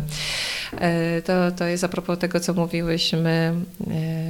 E, 0.79 1.21
to, 1.21 1.51
to 1.51 1.65
jest 1.65 1.83
a 1.83 1.87
propos 1.87 2.19
tego, 2.19 2.39
co 2.39 2.53
mówiłyśmy, 2.53 3.53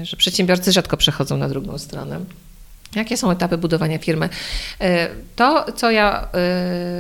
e, 0.02 0.06
że 0.06 0.18
przedsiębiorcy 0.18 0.72
rzadko 0.72 0.98
przechodzą 0.98 1.38
na 1.38 1.50
drugą 1.50 1.78
stronę. 1.78 2.20
Jakie 2.96 3.18
są 3.18 3.32
etapy 3.32 3.58
budowania 3.58 3.98
firmy? 3.98 4.30
To, 5.36 5.66
co 5.76 5.92
ja, 5.92 6.28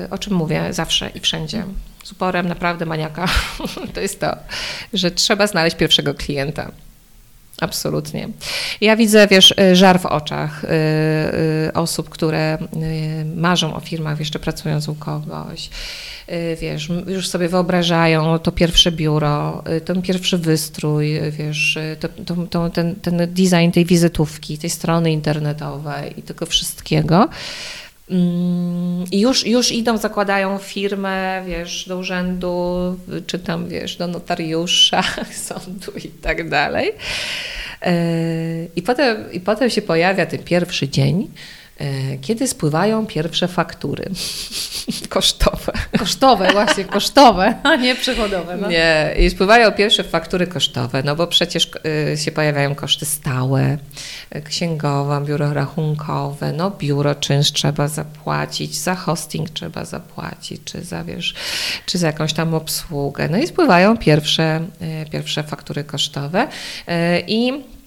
o 0.09 0.17
czym 0.17 0.33
mówię 0.33 0.73
zawsze 0.73 1.09
i 1.15 1.19
wszędzie, 1.19 1.63
z 2.03 2.11
uporem 2.11 2.47
naprawdę 2.47 2.85
maniaka, 2.85 3.27
to 3.93 4.01
jest 4.01 4.19
to, 4.19 4.35
że 4.93 5.11
trzeba 5.11 5.47
znaleźć 5.47 5.77
pierwszego 5.77 6.13
klienta. 6.13 6.71
Absolutnie. 7.61 8.29
Ja 8.81 8.95
widzę, 8.95 9.27
wiesz, 9.27 9.53
y, 9.71 9.75
żar 9.75 9.99
w 9.99 10.05
oczach 10.05 10.63
y, 10.63 10.67
y, 11.67 11.73
osób, 11.73 12.09
które 12.09 12.57
marzą 13.35 13.75
o 13.75 13.79
firmach, 13.79 14.19
jeszcze 14.19 14.39
pracując 14.39 14.89
u 14.89 14.95
kogoś. 14.95 15.69
Wiesz, 16.61 16.89
już 17.07 17.27
sobie 17.27 17.49
wyobrażają 17.49 18.39
to 18.39 18.51
pierwsze 18.51 18.91
biuro, 18.91 19.63
ten 19.85 20.01
pierwszy 20.01 20.37
wystrój, 20.37 21.19
wiesz, 21.31 21.77
to, 21.99 22.07
to, 22.25 22.35
to, 22.35 22.69
ten, 22.69 22.95
ten 22.95 23.17
design 23.33 23.71
tej 23.73 23.85
wizytówki, 23.85 24.57
tej 24.57 24.69
strony 24.69 25.11
internetowej 25.11 26.19
i 26.19 26.21
tego 26.21 26.45
wszystkiego. 26.45 27.29
Mm, 28.09 29.05
I 29.11 29.19
już, 29.19 29.45
już 29.45 29.71
idą, 29.71 29.97
zakładają 29.97 30.57
firmę, 30.57 31.43
wiesz, 31.47 31.85
do 31.87 31.97
urzędu, 31.97 32.97
czy 33.27 33.39
tam, 33.39 33.69
wiesz, 33.69 33.95
do 33.95 34.07
notariusza, 34.07 35.03
sądu 35.47 35.91
i 36.05 36.07
tak 36.07 36.49
dalej. 36.49 36.91
E, 37.81 37.93
I 38.75 38.81
potem, 38.81 39.31
I 39.31 39.39
potem 39.39 39.69
się 39.69 39.81
pojawia 39.81 40.25
ten 40.25 40.43
pierwszy 40.43 40.89
dzień, 40.89 41.27
kiedy 42.21 42.47
spływają 42.47 43.05
pierwsze 43.05 43.47
faktury 43.47 44.09
kosztowe. 45.09 45.73
Kosztowe, 45.99 46.51
właśnie, 46.51 46.85
kosztowe, 46.85 47.55
a 47.63 47.75
nie 47.75 47.95
przychodowe. 47.95 48.57
No. 48.57 48.69
Nie, 48.69 49.15
i 49.19 49.29
spływają 49.29 49.71
pierwsze 49.71 50.03
faktury 50.03 50.47
kosztowe, 50.47 51.03
no 51.05 51.15
bo 51.15 51.27
przecież 51.27 51.71
y, 52.13 52.17
się 52.17 52.31
pojawiają 52.31 52.75
koszty 52.75 53.05
stałe, 53.05 53.77
y, 54.35 54.41
księgowa, 54.41 55.21
biuro 55.21 55.53
rachunkowe, 55.53 56.53
no 56.53 56.71
biuro 56.71 57.15
czynsz 57.15 57.51
trzeba 57.51 57.87
zapłacić, 57.87 58.77
za 58.77 58.95
hosting 58.95 59.49
trzeba 59.49 59.85
zapłacić, 59.85 60.61
czy 60.65 60.81
za, 60.81 61.03
wiesz, 61.03 61.33
czy 61.85 61.97
za 61.97 62.07
jakąś 62.07 62.33
tam 62.33 62.53
obsługę. 62.53 63.29
No 63.29 63.37
i 63.37 63.47
spływają 63.47 63.97
pierwsze, 63.97 64.65
pierwsze 65.11 65.43
faktury 65.43 65.83
kosztowe 65.83 66.47
i 67.27 67.53
E, 67.53 67.78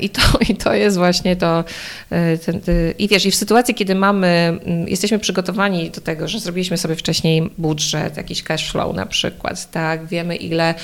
I 0.00 0.10
to, 0.10 0.22
I 0.48 0.56
to 0.56 0.74
jest 0.74 0.96
właśnie 0.96 1.36
to. 1.36 1.64
E, 2.10 2.38
ten, 2.38 2.60
I 2.98 3.08
wiesz, 3.08 3.26
i 3.26 3.30
w 3.30 3.34
sytuacji, 3.34 3.74
kiedy 3.74 3.94
mamy, 3.94 4.58
mm, 4.64 4.88
jesteśmy 4.88 5.18
przygotowani 5.18 5.90
do 5.90 6.00
tego, 6.00 6.28
że 6.28 6.40
zrobiliśmy 6.40 6.76
sobie 6.76 6.96
wcześniej 6.96 7.50
budżet, 7.58 8.16
jakiś 8.16 8.42
cash 8.42 8.70
flow 8.70 8.96
na 8.96 9.06
przykład, 9.06 9.70
tak, 9.70 10.06
wiemy 10.06 10.36
ile, 10.36 10.74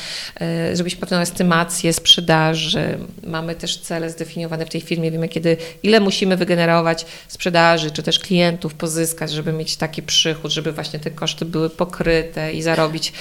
e, 0.41 0.76
zrobiliśmy 0.76 1.01
pewną 1.01 1.18
estymację 1.18 1.93
sprzedaży, 1.93 2.99
mamy 3.26 3.55
też 3.55 3.76
cele 3.76 4.11
zdefiniowane 4.11 4.66
w 4.66 4.68
tej 4.68 4.80
firmie, 4.80 5.11
wiemy 5.11 5.28
kiedy, 5.28 5.57
ile 5.83 6.01
musimy 6.01 6.37
wygenerować 6.37 7.07
sprzedaży, 7.28 7.91
czy 7.91 8.03
też 8.03 8.18
klientów 8.18 8.74
pozyskać, 8.74 9.33
żeby 9.33 9.53
mieć 9.53 9.76
taki 9.76 10.03
przychód, 10.03 10.53
żeby 10.53 10.72
właśnie 10.72 10.99
te 10.99 11.11
koszty 11.11 11.45
były 11.45 11.70
pokryte 11.70 12.53
i 12.53 12.62
zarobić 12.62 13.12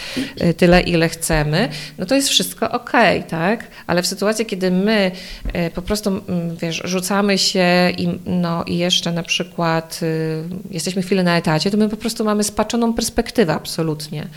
tyle, 0.57 0.81
ile 0.81 1.09
chcemy, 1.09 1.69
no 1.97 2.05
to 2.05 2.15
jest 2.15 2.29
wszystko 2.29 2.71
ok, 2.71 2.91
tak, 3.29 3.67
ale 3.87 4.01
w 4.01 4.07
sytuacji, 4.07 4.45
kiedy 4.45 4.71
my 4.71 5.11
E, 5.50 5.50
po 5.75 5.81
prostu, 5.81 6.09
mm, 6.09 6.55
wiesz, 6.57 6.81
rzucamy 6.85 7.37
się 7.37 7.65
i, 7.97 8.07
no, 8.25 8.63
i 8.63 8.77
jeszcze 8.77 9.11
na 9.11 9.23
przykład 9.23 9.99
y, 10.03 10.43
jesteśmy 10.71 11.01
chwilę 11.01 11.23
na 11.23 11.37
etacie, 11.37 11.71
to 11.71 11.77
my 11.77 11.89
po 11.89 11.97
prostu 11.97 12.25
mamy 12.25 12.43
spaczoną 12.43 12.93
perspektywę 12.93 13.53
absolutnie. 13.53 14.27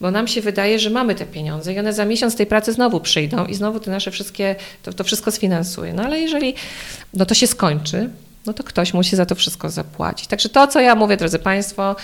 Bo 0.00 0.10
nam 0.10 0.28
się 0.28 0.40
wydaje, 0.40 0.78
że 0.78 0.90
mamy 0.90 1.14
te 1.14 1.26
pieniądze 1.26 1.72
i 1.72 1.78
one 1.78 1.92
za 1.92 2.04
miesiąc 2.04 2.36
tej 2.36 2.46
pracy 2.46 2.72
znowu 2.72 3.00
przyjdą 3.00 3.46
i 3.46 3.54
znowu 3.54 3.80
te 3.80 3.90
nasze 3.90 4.10
wszystkie, 4.10 4.56
to, 4.82 4.92
to 4.92 5.04
wszystko 5.04 5.30
sfinansuje. 5.30 5.92
No 5.92 6.02
ale 6.02 6.20
jeżeli 6.20 6.54
no 7.14 7.26
to 7.26 7.34
się 7.34 7.46
skończy, 7.46 8.10
no 8.48 8.54
to 8.54 8.64
ktoś 8.64 8.94
musi 8.94 9.16
za 9.16 9.26
to 9.26 9.34
wszystko 9.34 9.70
zapłacić. 9.70 10.26
Także 10.26 10.48
to, 10.48 10.66
co 10.66 10.80
ja 10.80 10.94
mówię, 10.94 11.16
drodzy 11.16 11.38
Państwo, 11.38 11.96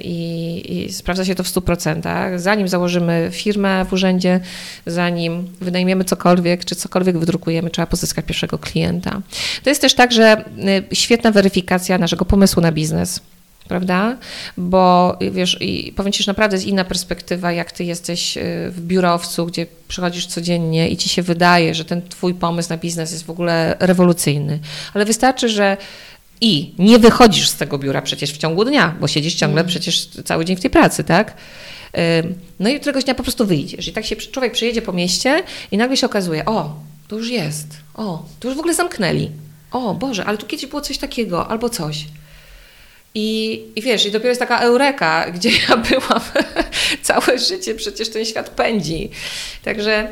i, 0.00 0.62
i 0.68 0.92
sprawdza 0.92 1.24
się 1.24 1.34
to 1.34 1.44
w 1.44 1.46
100%. 1.46 2.38
Zanim 2.38 2.68
założymy 2.68 3.28
firmę 3.32 3.84
w 3.84 3.92
urzędzie, 3.92 4.40
zanim 4.86 5.48
wynajmiemy 5.60 6.04
cokolwiek, 6.04 6.64
czy 6.64 6.74
cokolwiek 6.74 7.18
wydrukujemy, 7.18 7.70
trzeba 7.70 7.86
pozyskać 7.86 8.24
pierwszego 8.24 8.58
klienta. 8.58 9.20
To 9.62 9.70
jest 9.70 9.80
też 9.80 9.94
tak, 9.94 10.12
że 10.12 10.44
y, 10.92 10.96
świetna 10.96 11.30
weryfikacja 11.30 11.98
naszego 11.98 12.24
pomysłu 12.24 12.62
na 12.62 12.72
biznes 12.72 13.20
prawda? 13.70 14.16
Bo 14.56 15.16
wiesz, 15.32 15.56
i 15.60 15.92
powiem 15.96 16.12
Ci, 16.12 16.22
że 16.22 16.30
naprawdę 16.30 16.56
jest 16.56 16.66
inna 16.66 16.84
perspektywa, 16.84 17.52
jak 17.52 17.72
Ty 17.72 17.84
jesteś 17.84 18.36
y, 18.36 18.40
w 18.70 18.80
biurowcu, 18.80 19.46
gdzie 19.46 19.66
przychodzisz 19.88 20.26
codziennie 20.26 20.88
i 20.88 20.96
Ci 20.96 21.08
się 21.08 21.22
wydaje, 21.22 21.74
że 21.74 21.84
ten 21.84 22.02
Twój 22.08 22.34
pomysł 22.34 22.70
na 22.70 22.76
biznes 22.76 23.12
jest 23.12 23.26
w 23.26 23.30
ogóle 23.30 23.76
rewolucyjny. 23.80 24.58
Ale 24.94 25.04
wystarczy, 25.04 25.48
że 25.48 25.76
i 26.40 26.74
nie 26.78 26.98
wychodzisz 26.98 27.48
z 27.48 27.56
tego 27.56 27.78
biura 27.78 28.02
przecież 28.02 28.32
w 28.32 28.38
ciągu 28.38 28.64
dnia, 28.64 28.94
bo 29.00 29.08
siedzisz 29.08 29.34
ciągle 29.34 29.60
Mm. 29.60 29.70
przecież 29.70 30.06
cały 30.06 30.44
dzień 30.44 30.56
w 30.56 30.60
tej 30.60 30.70
pracy, 30.70 31.04
tak? 31.04 31.34
No 32.60 32.68
i 32.68 32.80
któregoś 32.80 33.04
dnia 33.04 33.14
po 33.14 33.22
prostu 33.22 33.46
wyjdziesz. 33.46 33.88
I 33.88 33.92
tak 33.92 34.04
się 34.06 34.16
człowiek 34.16 34.52
przejedzie 34.52 34.82
po 34.82 34.92
mieście 34.92 35.42
i 35.70 35.76
nagle 35.76 35.96
się 35.96 36.06
okazuje, 36.06 36.44
o, 36.44 36.74
to 37.08 37.16
już 37.16 37.30
jest, 37.30 37.66
o, 37.94 38.24
to 38.40 38.48
już 38.48 38.56
w 38.56 38.60
ogóle 38.60 38.74
zamknęli. 38.74 39.30
O 39.72 39.94
Boże, 39.94 40.24
ale 40.24 40.38
tu 40.38 40.46
kiedyś 40.46 40.66
było 40.66 40.80
coś 40.80 40.98
takiego, 40.98 41.48
albo 41.48 41.68
coś. 41.68 42.06
I, 43.14 43.62
I 43.76 43.82
wiesz, 43.82 44.06
i 44.06 44.10
dopiero 44.10 44.28
jest 44.28 44.40
taka 44.40 44.58
eureka, 44.58 45.26
gdzie 45.34 45.50
ja 45.50 45.76
byłam 45.76 46.20
całe 47.02 47.38
życie, 47.38 47.74
przecież 47.74 48.08
ten 48.08 48.24
świat 48.24 48.50
pędzi. 48.50 49.10
Także 49.64 50.08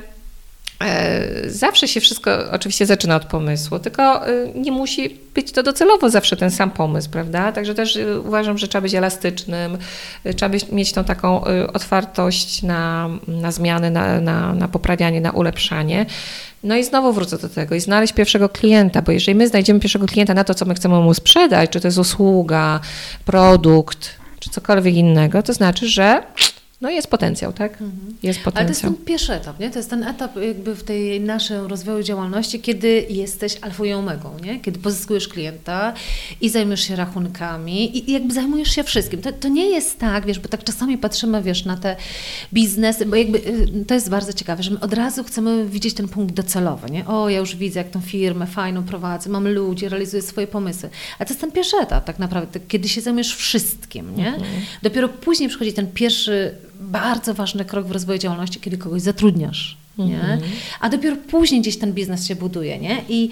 e, 0.85 1.51
zawsze 1.51 1.89
się 1.89 2.01
wszystko 2.01 2.31
oczywiście 2.53 2.87
zaczyna 2.87 3.17
od 3.17 3.25
pomysłu, 3.25 3.79
tylko 3.79 4.29
e, 4.29 4.33
nie 4.55 4.73
musi 4.73 5.19
być 5.35 5.53
to 5.53 5.63
docelowo 5.63 6.11
zawsze 6.11 6.37
ten 6.37 6.51
sam 6.51 6.71
pomysł, 6.71 7.11
prawda? 7.11 7.53
Także 7.53 7.75
też 7.75 7.97
e, 7.97 8.21
uważam, 8.21 8.59
że 8.59 8.69
trzeba 8.69 8.83
być 8.83 8.95
elastycznym, 8.95 9.79
e, 10.25 10.35
trzeba 10.35 10.49
być, 10.49 10.69
mieć 10.69 10.93
tą 10.93 11.05
taką 11.05 11.45
otwartość 11.73 12.63
na, 12.63 13.09
na 13.29 13.53
zmiany, 13.53 13.91
na, 13.91 14.21
na, 14.21 14.55
na 14.55 14.69
poprawianie, 14.69 15.21
na 15.21 15.31
ulepszanie. 15.31 16.07
No 16.63 16.77
i 16.77 16.85
znowu 16.85 17.13
wrócę 17.13 17.39
do 17.39 17.49
tego 17.49 17.75
i 17.75 17.81
znaleźć 17.81 18.13
pierwszego 18.13 18.49
klienta, 18.49 19.03
bo 19.03 19.13
jeżeli 19.13 19.39
my 19.39 19.49
znajdziemy 19.49 19.81
pierwszego 19.81 20.07
klienta 20.07 20.35
na 20.35 20.45
to, 20.45 20.55
co 20.55 20.65
my 20.65 20.75
chcemy 20.75 21.01
mu 21.01 21.15
sprzedać, 21.15 21.71
czy 21.71 21.81
to 21.81 21.89
jest 21.89 21.99
usługa, 21.99 22.81
produkt, 23.25 24.11
czy 24.41 24.51
cokolwiek 24.51 24.95
innego, 24.95 25.43
to 25.43 25.53
znaczy, 25.53 25.89
że 25.89 26.23
no 26.81 26.91
jest 26.91 27.09
potencjał, 27.09 27.53
tak? 27.53 27.73
Jest 27.73 27.83
Ale 28.23 28.23
to 28.23 28.29
jest 28.29 28.45
potencjał. 28.45 28.93
ten 28.93 29.05
pierwszy 29.05 29.33
etap, 29.33 29.61
nie? 29.61 29.71
To 29.71 29.79
jest 29.79 29.91
ten 29.91 30.03
etap 30.03 30.37
jakby 30.37 30.75
w 30.75 30.85
tej 30.85 31.21
naszym 31.21 31.67
rozwoju 31.67 32.03
działalności, 32.03 32.61
kiedy 32.61 33.07
jesteś 33.11 33.57
alfą 33.61 33.85
i 33.85 33.93
omegą, 33.93 34.31
nie? 34.43 34.61
Kiedy 34.61 34.79
pozyskujesz 34.79 35.29
klienta 35.29 35.93
i 36.41 36.49
zajmujesz 36.49 36.81
się 36.81 36.97
rachunkami 36.97 37.99
i, 37.99 38.13
jakby 38.13 38.35
zajmujesz 38.35 38.69
się 38.69 38.85
wszystkim. 38.85 39.23
To, 39.23 39.33
to 39.33 39.49
nie 39.49 39.71
jest 39.71 39.99
tak, 39.99 40.27
wiesz, 40.27 40.39
bo 40.39 40.49
tak 40.49 40.65
czasami 40.65 40.99
patrzymy, 40.99 41.43
wiesz, 41.43 41.65
na 41.65 41.77
te 41.77 41.97
biznesy, 42.53 43.07
bo 43.07 43.17
jakby 43.17 43.39
y, 43.39 43.85
to 43.87 43.95
jest 43.95 44.11
bardzo 44.11 44.33
ciekawe, 44.33 44.63
że 44.63 44.71
my 44.71 44.81
od 44.81 44.93
razu 44.93 45.25
chcemy 45.25 45.67
widzieć 45.67 45.95
ten 45.95 46.09
punkt 46.09 46.35
docelowy, 46.35 46.91
nie? 46.91 47.07
O, 47.07 47.29
ja 47.29 47.39
już 47.39 47.57
widzę, 47.57 47.81
jak 47.81 47.91
tą 47.91 48.01
firmę 48.01 48.47
fajną 48.47 48.85
prowadzę, 48.85 49.31
mam 49.31 49.49
ludzi, 49.49 49.89
realizuję 49.89 50.23
swoje 50.23 50.47
pomysły. 50.47 50.91
A 51.19 51.25
to 51.25 51.31
jest 51.31 51.41
ten 51.41 51.53
pierwszy 51.53 51.77
etap 51.77 52.05
tak 52.05 52.19
naprawdę, 52.19 52.61
kiedy 52.61 52.89
się 52.89 53.01
zajmujesz 53.01 53.37
wszystkim, 53.37 54.17
nie? 54.17 54.39
Dopiero 54.83 55.09
później 55.09 55.49
przychodzi 55.49 55.73
ten 55.73 55.87
pierwszy 55.93 56.55
bardzo 56.81 57.35
ważny 57.35 57.65
krok 57.65 57.87
w 57.87 57.91
rozwoju 57.91 58.19
działalności, 58.19 58.61
kiedy 58.61 58.79
kogoś 58.79 59.03
zatrudniasz, 59.03 59.77
nie? 59.99 60.39
A 60.81 60.89
dopiero 60.89 61.17
później 61.17 61.61
gdzieś 61.61 61.79
ten 61.79 61.93
biznes 61.93 62.27
się 62.27 62.37
buduje, 62.37 62.79
nie? 62.79 63.03
I, 63.09 63.31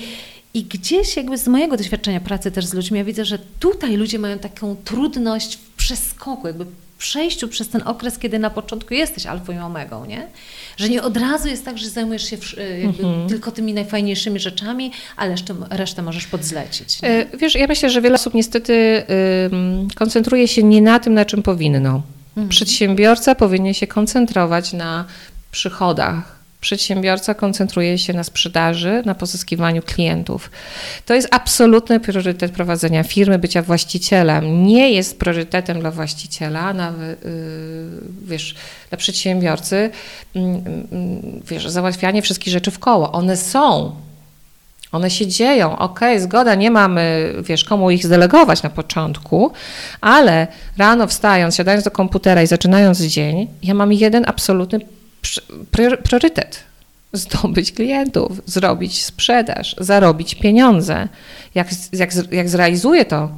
I 0.54 0.62
gdzieś 0.64 1.16
jakby 1.16 1.38
z 1.38 1.48
mojego 1.48 1.76
doświadczenia 1.76 2.20
pracy 2.20 2.50
też 2.50 2.66
z 2.66 2.74
ludźmi, 2.74 2.98
ja 2.98 3.04
widzę, 3.04 3.24
że 3.24 3.38
tutaj 3.60 3.96
ludzie 3.96 4.18
mają 4.18 4.38
taką 4.38 4.76
trudność 4.84 5.56
w 5.56 5.70
przeskoku, 5.76 6.46
jakby 6.46 6.66
przejściu 6.98 7.48
przez 7.48 7.68
ten 7.68 7.82
okres, 7.84 8.18
kiedy 8.18 8.38
na 8.38 8.50
początku 8.50 8.94
jesteś 8.94 9.26
alfą 9.26 9.52
i 9.52 9.58
omegą, 9.58 10.04
nie? 10.04 10.26
Że 10.76 10.88
nie 10.88 11.02
od 11.02 11.16
razu 11.16 11.48
jest 11.48 11.64
tak, 11.64 11.78
że 11.78 11.88
zajmujesz 11.90 12.30
się 12.30 12.36
wsz- 12.38 12.60
jakby 12.82 13.02
tylko 13.28 13.52
tymi 13.52 13.74
najfajniejszymi 13.74 14.40
rzeczami, 14.40 14.90
a 15.16 15.26
resztę, 15.26 15.54
resztę 15.70 16.02
możesz 16.02 16.26
podzlecić. 16.26 17.02
nie? 17.02 17.08
E, 17.08 17.36
Wiesz, 17.36 17.54
ja 17.54 17.66
myślę, 17.66 17.90
że 17.90 18.00
wiele 18.02 18.14
osób 18.14 18.34
niestety 18.34 19.02
koncentruje 19.94 20.48
się 20.48 20.62
nie 20.62 20.82
na 20.82 20.98
tym, 20.98 21.14
na 21.14 21.24
czym 21.24 21.42
powinno. 21.42 22.02
Przedsiębiorca 22.48 23.34
powinien 23.34 23.74
się 23.74 23.86
koncentrować 23.86 24.72
na 24.72 25.04
przychodach. 25.50 26.36
Przedsiębiorca 26.60 27.34
koncentruje 27.34 27.98
się 27.98 28.12
na 28.12 28.24
sprzedaży, 28.24 29.02
na 29.04 29.14
pozyskiwaniu 29.14 29.82
klientów. 29.82 30.50
To 31.06 31.14
jest 31.14 31.28
absolutny 31.30 32.00
priorytet 32.00 32.52
prowadzenia 32.52 33.02
firmy, 33.02 33.38
bycia 33.38 33.62
właścicielem. 33.62 34.66
Nie 34.66 34.90
jest 34.90 35.18
priorytetem 35.18 35.80
dla 35.80 35.90
właściciela, 35.90 36.72
nawet, 36.72 37.24
yy, 37.24 37.30
wiesz, 38.22 38.54
dla 38.88 38.98
przedsiębiorcy, 38.98 39.90
mm, 40.34 40.62
mm, 40.92 41.42
wiesz, 41.48 41.68
załatwianie 41.68 42.22
wszystkich 42.22 42.52
rzeczy 42.52 42.70
w 42.70 42.78
koło. 42.78 43.12
One 43.12 43.36
są, 43.36 43.96
one 44.96 45.10
się 45.10 45.26
dzieją, 45.26 45.78
okej, 45.78 46.20
zgoda, 46.20 46.54
nie 46.54 46.70
mamy, 46.70 47.34
wiesz, 47.42 47.64
komu 47.64 47.90
ich 47.90 48.06
zdelegować 48.06 48.62
na 48.62 48.70
początku, 48.70 49.52
ale 50.00 50.46
rano 50.78 51.06
wstając, 51.06 51.56
siadając 51.56 51.84
do 51.84 51.90
komputera 51.90 52.42
i 52.42 52.46
zaczynając 52.46 53.00
dzień, 53.00 53.48
ja 53.62 53.74
mam 53.74 53.92
jeden 53.92 54.24
absolutny 54.26 54.80
priorytet. 56.02 56.64
Zdobyć 57.12 57.72
klientów, 57.72 58.42
zrobić 58.46 59.04
sprzedaż, 59.04 59.76
zarobić 59.78 60.34
pieniądze. 60.34 61.08
Jak, 61.54 61.68
jak, 61.92 62.10
jak 62.32 62.48
zrealizuję 62.48 63.04
to, 63.04 63.30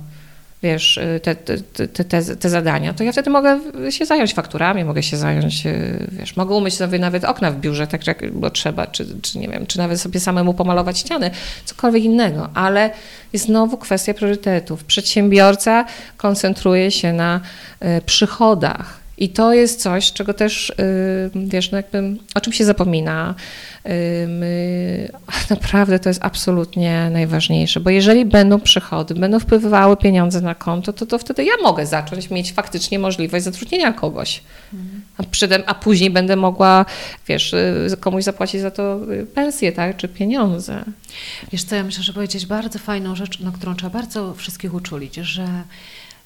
wiesz, 0.62 0.96
y, 0.96 1.20
te, 1.22 1.34
te, 1.34 1.58
te, 1.88 2.04
te, 2.36 2.50
zadania, 2.50 2.94
to 2.94 3.04
ja 3.04 3.12
wtedy 3.12 3.30
mogę 3.30 3.60
się 3.90 4.06
zająć 4.06 4.34
fakturami, 4.34 4.84
mogę 4.84 5.02
się 5.02 5.16
zająć, 5.16 5.66
y, 5.66 6.06
wiesz, 6.12 6.36
mogę 6.36 6.54
umyć 6.54 6.74
sobie 6.74 6.98
nawet 6.98 7.24
okna 7.24 7.50
w 7.50 7.56
biurze, 7.56 7.86
tak 7.86 8.06
jak 8.06 8.32
bo 8.32 8.50
trzeba, 8.50 8.86
czy, 8.86 9.06
czy 9.22 9.38
nie 9.38 9.48
wiem, 9.48 9.66
czy 9.66 9.78
nawet 9.78 10.00
sobie 10.00 10.20
samemu 10.20 10.54
pomalować 10.54 10.98
ściany, 10.98 11.30
cokolwiek 11.64 12.04
innego, 12.04 12.48
ale 12.54 12.90
jest 13.32 13.44
znowu 13.44 13.76
kwestia 13.76 14.14
priorytetów. 14.14 14.84
Przedsiębiorca 14.84 15.84
koncentruje 16.16 16.90
się 16.90 17.12
na 17.12 17.40
y, 17.82 18.02
przychodach. 18.06 19.07
I 19.18 19.28
to 19.28 19.54
jest 19.54 19.82
coś, 19.82 20.12
czego 20.12 20.34
też, 20.34 20.72
wiesz, 21.34 21.70
no 21.70 21.76
jakby, 21.76 22.16
o 22.34 22.40
czym 22.40 22.52
się 22.52 22.64
zapomina. 22.64 23.34
My, 24.28 25.12
naprawdę 25.50 25.98
to 25.98 26.08
jest 26.08 26.20
absolutnie 26.22 27.10
najważniejsze, 27.10 27.80
bo 27.80 27.90
jeżeli 27.90 28.24
będą 28.24 28.60
przychody, 28.60 29.14
będą 29.14 29.40
wpływały 29.40 29.96
pieniądze 29.96 30.40
na 30.40 30.54
konto, 30.54 30.92
to, 30.92 31.06
to 31.06 31.18
wtedy 31.18 31.44
ja 31.44 31.52
mogę 31.62 31.86
zacząć 31.86 32.30
mieć 32.30 32.52
faktycznie 32.52 32.98
możliwość 32.98 33.44
zatrudnienia 33.44 33.92
kogoś. 33.92 34.42
A, 35.18 35.22
przede, 35.22 35.68
a 35.68 35.74
później 35.74 36.10
będę 36.10 36.36
mogła, 36.36 36.84
wiesz, 37.28 37.52
y, 37.52 37.96
komuś 38.00 38.24
zapłacić 38.24 38.60
za 38.60 38.70
to 38.70 39.00
y, 39.12 39.26
pensję, 39.26 39.72
tak, 39.72 39.96
czy 39.96 40.08
pieniądze. 40.08 40.84
Wiesz 41.52 41.64
co, 41.64 41.76
ja 41.76 41.84
myślę, 41.84 42.02
że 42.02 42.12
powiedzieć 42.12 42.46
bardzo 42.46 42.78
fajną 42.78 43.14
rzecz, 43.14 43.40
na 43.40 43.52
którą 43.52 43.74
trzeba 43.74 43.90
bardzo 43.90 44.34
wszystkich 44.34 44.74
uczulić, 44.74 45.14
że 45.14 45.46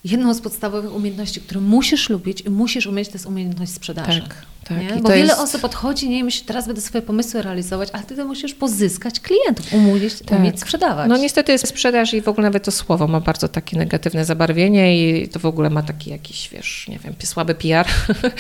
jedną 0.05 0.35
z 0.35 0.41
podstawowych 0.41 0.95
umiejętności, 0.95 1.41
które 1.41 1.61
musisz 1.61 2.09
lubić 2.11 2.41
i 2.41 2.51
musisz 2.51 2.87
umieć, 2.87 3.09
to 3.09 3.15
jest 3.15 3.27
umiejętność 3.27 3.73
sprzedaży. 3.73 4.21
Tak, 4.21 4.37
tak. 4.65 5.03
Bo 5.03 5.09
wiele 5.09 5.21
jest- 5.21 5.41
osób 5.41 5.65
odchodzi 5.65 6.09
nie 6.09 6.25
myśli, 6.25 6.47
teraz 6.47 6.67
będę 6.67 6.81
swoje 6.81 7.03
pomysły 7.03 7.43
realizować, 7.43 7.89
ale 7.93 8.03
ty 8.03 8.17
to 8.17 8.25
musisz 8.25 8.55
pozyskać 8.55 9.21
klientów, 9.21 9.75
umówić, 9.75 10.15
umieć 10.31 10.61
sprzedawać. 10.61 11.09
No 11.09 11.17
niestety 11.17 11.59
sprzedaż 11.59 12.15
i 12.15 12.23
w 12.23 12.29
ogóle 12.29 12.47
nawet 12.47 12.65
to 12.65 12.71
słowo 12.71 13.09
ma 13.09 13.21
bardzo 13.21 13.49
takie 13.49 13.79
negatywne 13.79 14.25
zabarwienie 14.25 15.21
i 15.23 15.29
to 15.29 15.39
w 15.39 15.47
ogóle 15.47 15.71
ma 15.71 15.83
taki 15.83 16.11
jakiś, 16.11 16.49
wiesz, 16.49 16.87
nie 16.89 16.99
wiem, 16.99 17.15
słaby 17.25 17.55
PR, 17.55 17.87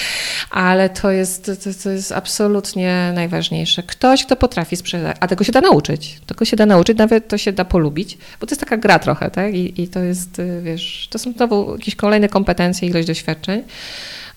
ale 0.50 0.90
to 0.90 1.10
jest, 1.10 1.46
to, 1.46 1.52
to 1.82 1.90
jest 1.90 2.12
absolutnie 2.12 3.12
najważniejsze. 3.14 3.82
Ktoś, 3.82 4.24
kto 4.26 4.36
potrafi 4.36 4.76
sprzedać, 4.76 5.16
a 5.20 5.28
tego 5.28 5.44
się 5.44 5.52
da 5.52 5.60
nauczyć, 5.60 6.20
tego 6.26 6.44
się 6.44 6.56
da 6.56 6.66
nauczyć, 6.66 6.98
nawet 6.98 7.28
to 7.28 7.38
się 7.38 7.52
da 7.52 7.64
polubić, 7.64 8.18
bo 8.40 8.46
to 8.46 8.52
jest 8.52 8.60
taka 8.60 8.76
gra 8.76 8.98
trochę, 8.98 9.30
tak? 9.30 9.54
I, 9.54 9.82
i 9.82 9.88
to 9.88 10.00
jest, 10.00 10.38
y, 10.38 10.60
wiesz, 10.62 11.08
to 11.10 11.18
są 11.18 11.34
znowu 11.52 11.72
jakieś 11.72 11.94
kolejne 11.94 12.28
kompetencje, 12.28 12.88
ilość 12.88 13.06
doświadczeń, 13.06 13.62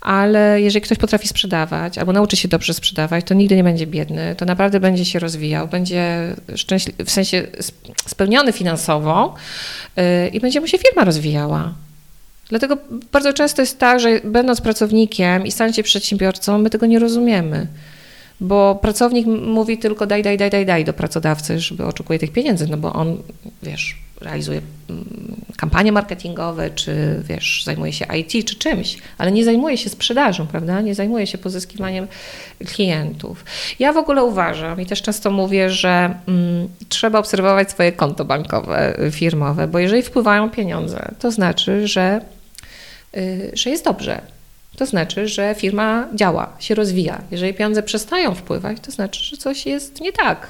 ale 0.01 0.61
jeżeli 0.61 0.81
ktoś 0.81 0.97
potrafi 0.97 1.27
sprzedawać 1.27 1.97
albo 1.97 2.13
nauczy 2.13 2.35
się 2.35 2.47
dobrze 2.47 2.73
sprzedawać, 2.73 3.25
to 3.25 3.33
nigdy 3.33 3.55
nie 3.55 3.63
będzie 3.63 3.87
biedny, 3.87 4.35
to 4.37 4.45
naprawdę 4.45 4.79
będzie 4.79 5.05
się 5.05 5.19
rozwijał, 5.19 5.67
będzie 5.67 6.35
szczęśliwy, 6.55 7.05
w 7.05 7.11
sensie 7.11 7.37
sp- 7.67 7.91
spełniony 8.05 8.51
finansowo 8.51 9.35
yy, 9.97 10.03
i 10.33 10.39
będzie 10.39 10.61
mu 10.61 10.67
się 10.67 10.77
firma 10.77 11.03
rozwijała. 11.03 11.73
Dlatego 12.49 12.77
bardzo 13.11 13.33
często 13.33 13.61
jest 13.61 13.79
tak, 13.79 13.99
że 13.99 14.19
będąc 14.23 14.61
pracownikiem 14.61 15.45
i 15.45 15.51
stając 15.51 15.75
się 15.75 15.83
przedsiębiorcą, 15.83 16.57
my 16.57 16.69
tego 16.69 16.85
nie 16.85 16.99
rozumiemy. 16.99 17.67
Bo 18.39 18.75
pracownik 18.75 19.27
mówi 19.27 19.77
tylko 19.77 20.05
daj, 20.05 20.23
daj, 20.23 20.37
daj, 20.37 20.49
daj, 20.49 20.65
daj 20.65 20.85
do 20.85 20.93
pracodawcy, 20.93 21.59
żeby 21.59 21.85
oczekuje 21.85 22.19
tych 22.19 22.31
pieniędzy, 22.31 22.67
no 22.67 22.77
bo 22.77 22.93
on, 22.93 23.17
wiesz, 23.63 24.04
realizuje 24.21 24.61
mm, 24.89 25.35
kampanie 25.57 25.91
marketingowe, 25.91 26.69
czy 26.69 27.21
wiesz, 27.23 27.63
zajmuje 27.65 27.93
się 27.93 28.05
IT, 28.17 28.47
czy 28.47 28.55
czymś, 28.55 28.97
ale 29.17 29.31
nie 29.31 29.45
zajmuje 29.45 29.77
się 29.77 29.89
sprzedażą, 29.89 30.47
prawda? 30.47 30.81
Nie 30.81 30.95
zajmuje 30.95 31.27
się 31.27 31.37
pozyskiwaniem 31.37 32.07
klientów. 32.65 33.45
Ja 33.79 33.93
w 33.93 33.97
ogóle 33.97 34.23
uważam 34.23 34.81
i 34.81 34.85
też 34.85 35.01
często 35.01 35.31
mówię, 35.31 35.69
że 35.69 36.15
mm, 36.27 36.67
trzeba 36.89 37.19
obserwować 37.19 37.71
swoje 37.71 37.91
konto 37.91 38.25
bankowe, 38.25 38.97
firmowe, 39.11 39.67
bo 39.67 39.79
jeżeli 39.79 40.01
wpływają 40.01 40.49
pieniądze, 40.49 41.11
to 41.19 41.31
znaczy, 41.31 41.87
że, 41.87 42.21
y, 43.17 43.51
że 43.53 43.69
jest 43.69 43.85
dobrze. 43.85 44.21
To 44.77 44.85
znaczy, 44.85 45.27
że 45.27 45.55
firma 45.57 46.07
działa, 46.13 46.53
się 46.59 46.75
rozwija. 46.75 47.21
Jeżeli 47.31 47.53
pieniądze 47.53 47.83
przestają 47.83 48.35
wpływać, 48.35 48.77
to 48.81 48.91
znaczy, 48.91 49.23
że 49.23 49.37
coś 49.37 49.65
jest 49.65 50.01
nie 50.01 50.11
tak. 50.11 50.47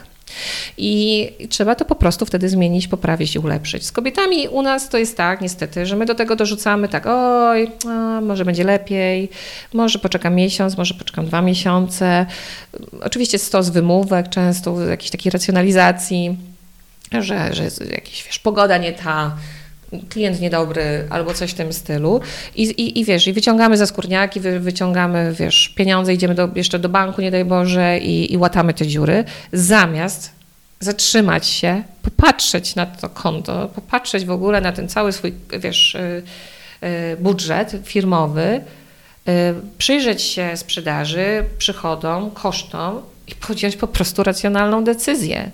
I 0.77 1.31
trzeba 1.49 1.75
to 1.75 1.85
po 1.85 1.95
prostu 1.95 2.25
wtedy 2.25 2.49
zmienić, 2.49 2.87
poprawić 2.87 3.35
i 3.35 3.39
ulepszyć. 3.39 3.85
Z 3.85 3.91
kobietami 3.91 4.47
u 4.47 4.61
nas 4.61 4.89
to 4.89 4.97
jest 4.97 5.17
tak, 5.17 5.41
niestety, 5.41 5.85
że 5.85 5.95
my 5.95 6.05
do 6.05 6.15
tego 6.15 6.35
dorzucamy 6.35 6.87
tak, 6.87 7.05
oj, 7.07 7.71
a, 7.87 8.21
może 8.21 8.45
będzie 8.45 8.63
lepiej, 8.63 9.29
może 9.73 9.99
poczekam 9.99 10.35
miesiąc, 10.35 10.77
może 10.77 10.93
poczekam 10.93 11.25
dwa 11.25 11.41
miesiące. 11.41 12.25
Oczywiście 13.03 13.39
stos 13.39 13.69
wymówek, 13.69 14.29
często 14.29 14.81
jakiejś 14.81 15.11
takiej 15.11 15.31
racjonalizacji, 15.31 16.37
że, 17.11 17.53
że 17.53 17.63
jest 17.63 17.91
jakaś 17.91 18.23
wiesz, 18.25 18.39
pogoda 18.39 18.77
nie 18.77 18.93
ta, 18.93 19.35
klient 20.09 20.41
niedobry 20.41 21.07
albo 21.09 21.33
coś 21.33 21.51
w 21.51 21.53
tym 21.53 21.73
stylu 21.73 22.21
i, 22.55 22.63
i, 22.63 22.99
i 22.99 23.05
wiesz, 23.05 23.27
i 23.27 23.33
wyciągamy 23.33 23.77
za 23.77 23.85
skórniaki, 23.85 24.39
wy, 24.39 24.59
wyciągamy, 24.59 25.33
wiesz, 25.39 25.69
pieniądze, 25.69 26.13
idziemy 26.13 26.35
do, 26.35 26.49
jeszcze 26.55 26.79
do 26.79 26.89
banku, 26.89 27.21
nie 27.21 27.31
daj 27.31 27.45
Boże 27.45 27.99
i, 27.99 28.33
i 28.33 28.37
łatamy 28.37 28.73
te 28.73 28.87
dziury, 28.87 29.23
zamiast 29.53 30.35
zatrzymać 30.79 31.47
się, 31.47 31.83
popatrzeć 32.01 32.75
na 32.75 32.85
to 32.85 33.09
konto, 33.09 33.69
popatrzeć 33.75 34.25
w 34.25 34.31
ogóle 34.31 34.61
na 34.61 34.71
ten 34.71 34.89
cały 34.89 35.11
swój, 35.11 35.33
wiesz, 35.59 35.95
y, 35.95 36.23
y, 36.83 37.17
budżet 37.19 37.75
firmowy, 37.83 38.61
y, 39.27 39.31
przyjrzeć 39.77 40.21
się 40.21 40.57
sprzedaży, 40.57 41.43
przychodom, 41.57 42.31
kosztom 42.31 43.01
i 43.27 43.35
podjąć 43.35 43.75
po 43.75 43.87
prostu 43.87 44.23
racjonalną 44.23 44.83
decyzję. 44.83 45.51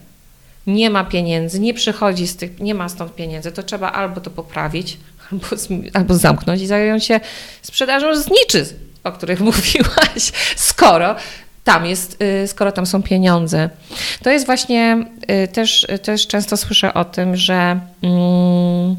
Nie 0.68 0.90
ma 0.90 1.04
pieniędzy, 1.04 1.60
nie 1.60 1.74
przychodzi 1.74 2.28
z 2.28 2.36
tych, 2.36 2.60
nie 2.60 2.76
ma 2.76 2.90
stąd 2.90 3.16
pieniędzy, 3.16 3.52
to 3.52 3.64
trzeba 3.64 3.92
albo 3.92 4.22
to 4.22 4.30
poprawić, 4.30 4.98
albo, 5.32 5.48
albo 5.94 6.16
zamknąć 6.16 6.62
i 6.62 6.68
zająć 6.68 7.06
się 7.06 7.20
sprzedażą 7.62 8.16
zniczy, 8.16 8.66
o 9.04 9.12
których 9.12 9.40
mówiłaś, 9.52 10.32
skoro 10.56 11.16
tam 11.64 11.86
jest, 11.86 12.22
y, 12.44 12.48
skoro 12.48 12.72
tam 12.72 12.86
są 12.86 13.04
pieniądze. 13.04 13.70
To 14.24 14.30
jest 14.30 14.46
właśnie 14.46 15.06
y, 15.44 15.48
też, 15.48 15.88
też 16.04 16.28
często 16.28 16.58
słyszę 16.58 16.94
o 16.94 17.06
tym, 17.06 17.36
że. 17.36 17.80
Mm, 18.04 18.96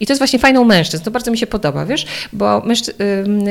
i 0.00 0.06
to 0.06 0.12
jest 0.12 0.20
właśnie 0.20 0.38
fajne 0.38 0.60
u 0.60 0.64
mężczyzn. 0.64 1.04
To 1.04 1.10
bardzo 1.10 1.30
mi 1.30 1.38
się 1.38 1.46
podoba, 1.46 1.86
wiesz, 1.86 2.06
bo 2.32 2.60
mężczy... 2.60 2.94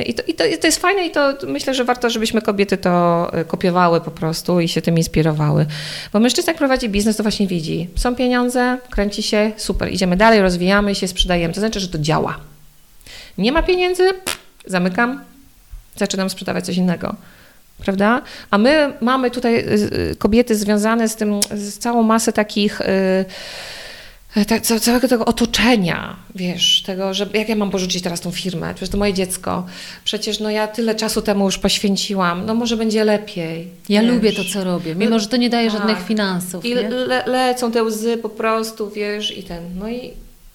I, 0.05 0.13
to, 0.13 0.23
i, 0.27 0.34
to, 0.34 0.45
i 0.45 0.57
to 0.57 0.67
jest 0.67 0.79
fajne 0.79 1.05
i 1.05 1.11
to 1.11 1.34
myślę, 1.47 1.73
że 1.73 1.86
warto, 1.86 2.09
żebyśmy 2.09 2.41
kobiety 2.41 2.77
to 2.77 3.31
y, 3.41 3.45
kopiowały 3.45 4.01
po 4.01 4.11
prostu 4.11 4.59
i 4.59 4.67
się 4.67 4.81
tym 4.81 4.97
inspirowały. 4.97 5.65
Bo 6.13 6.19
mężczyzna, 6.19 6.51
jak 6.51 6.57
prowadzi 6.57 6.89
biznes, 6.89 7.17
to 7.17 7.23
właśnie 7.23 7.47
widzi, 7.47 7.89
są 7.95 8.15
pieniądze, 8.15 8.77
kręci 8.89 9.23
się, 9.23 9.51
super, 9.57 9.91
idziemy 9.91 10.17
dalej, 10.17 10.41
rozwijamy 10.41 10.95
się, 10.95 11.07
sprzedajemy. 11.07 11.53
To 11.53 11.59
znaczy, 11.59 11.79
że 11.79 11.88
to 11.88 11.97
działa. 11.97 12.38
Nie 13.38 13.51
ma 13.51 13.63
pieniędzy, 13.63 14.03
zamykam, 14.65 15.21
zaczynam 15.95 16.29
sprzedawać 16.29 16.65
coś 16.65 16.77
innego 16.77 17.15
prawda? 17.77 18.21
A 18.51 18.57
my 18.57 18.93
mamy 19.01 19.31
tutaj 19.31 19.55
y, 19.55 19.61
y, 20.11 20.15
kobiety 20.15 20.55
związane 20.55 21.09
z 21.09 21.15
tym, 21.15 21.39
z 21.55 21.77
całą 21.77 22.03
masę 22.03 22.34
takich 22.34 22.81
y, 24.38 24.79
całego 24.79 25.07
tego 25.07 25.25
otoczenia, 25.25 26.15
wiesz, 26.36 26.81
tego, 26.86 27.13
że 27.13 27.27
jak 27.34 27.49
ja 27.49 27.55
mam 27.55 27.71
porzucić 27.71 28.03
teraz 28.03 28.21
tą 28.21 28.31
firmę, 28.31 28.73
przecież 28.73 28.89
to 28.89 28.97
moje 28.97 29.13
dziecko, 29.13 29.65
przecież 30.03 30.39
no 30.39 30.49
ja 30.49 30.67
tyle 30.67 30.95
czasu 30.95 31.21
temu 31.21 31.45
już 31.45 31.57
poświęciłam, 31.57 32.45
no 32.45 32.55
może 32.55 32.77
będzie 32.77 33.03
lepiej. 33.03 33.67
Ja 33.89 34.01
wiesz. 34.01 34.11
lubię 34.11 34.34
to, 34.34 34.43
co 34.53 34.63
robię, 34.63 34.95
mimo 34.95 35.19
że 35.19 35.27
to 35.27 35.38
nie 35.38 35.49
daje 35.49 35.71
tak. 35.71 35.79
żadnych 35.79 36.05
finansów. 36.05 36.65
I 36.65 36.73
le, 36.73 37.23
lecą 37.25 37.71
te 37.71 37.84
łzy 37.84 38.17
po 38.17 38.29
prostu, 38.29 38.89
wiesz, 38.89 39.38
i 39.38 39.43
ten, 39.43 39.63
no 39.79 39.89
i 39.89 40.11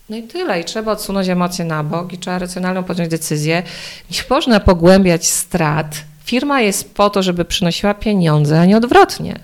no 0.09 0.17
i 0.17 0.23
tyle. 0.23 0.61
I 0.61 0.65
trzeba 0.65 0.93
odsunąć 0.93 1.29
emocje 1.29 1.65
na 1.65 1.85
bok 1.85 2.13
i 2.13 2.19
trzeba 2.19 2.39
racjonalną 2.39 2.85
podjąć 2.85 3.11
decyzję. 3.11 3.63
Nie 4.11 4.19
można 4.31 4.61
pogłębiać 4.61 5.27
strat, 5.27 6.05
Firma 6.29 6.61
jest 6.61 6.95
po 6.95 7.11
to, 7.11 7.23
żeby 7.23 7.45
przynosiła 7.45 7.95
pieniądze, 7.95 8.61
a 8.61 8.65
nie 8.65 8.77
odwrotnie. 8.77 9.39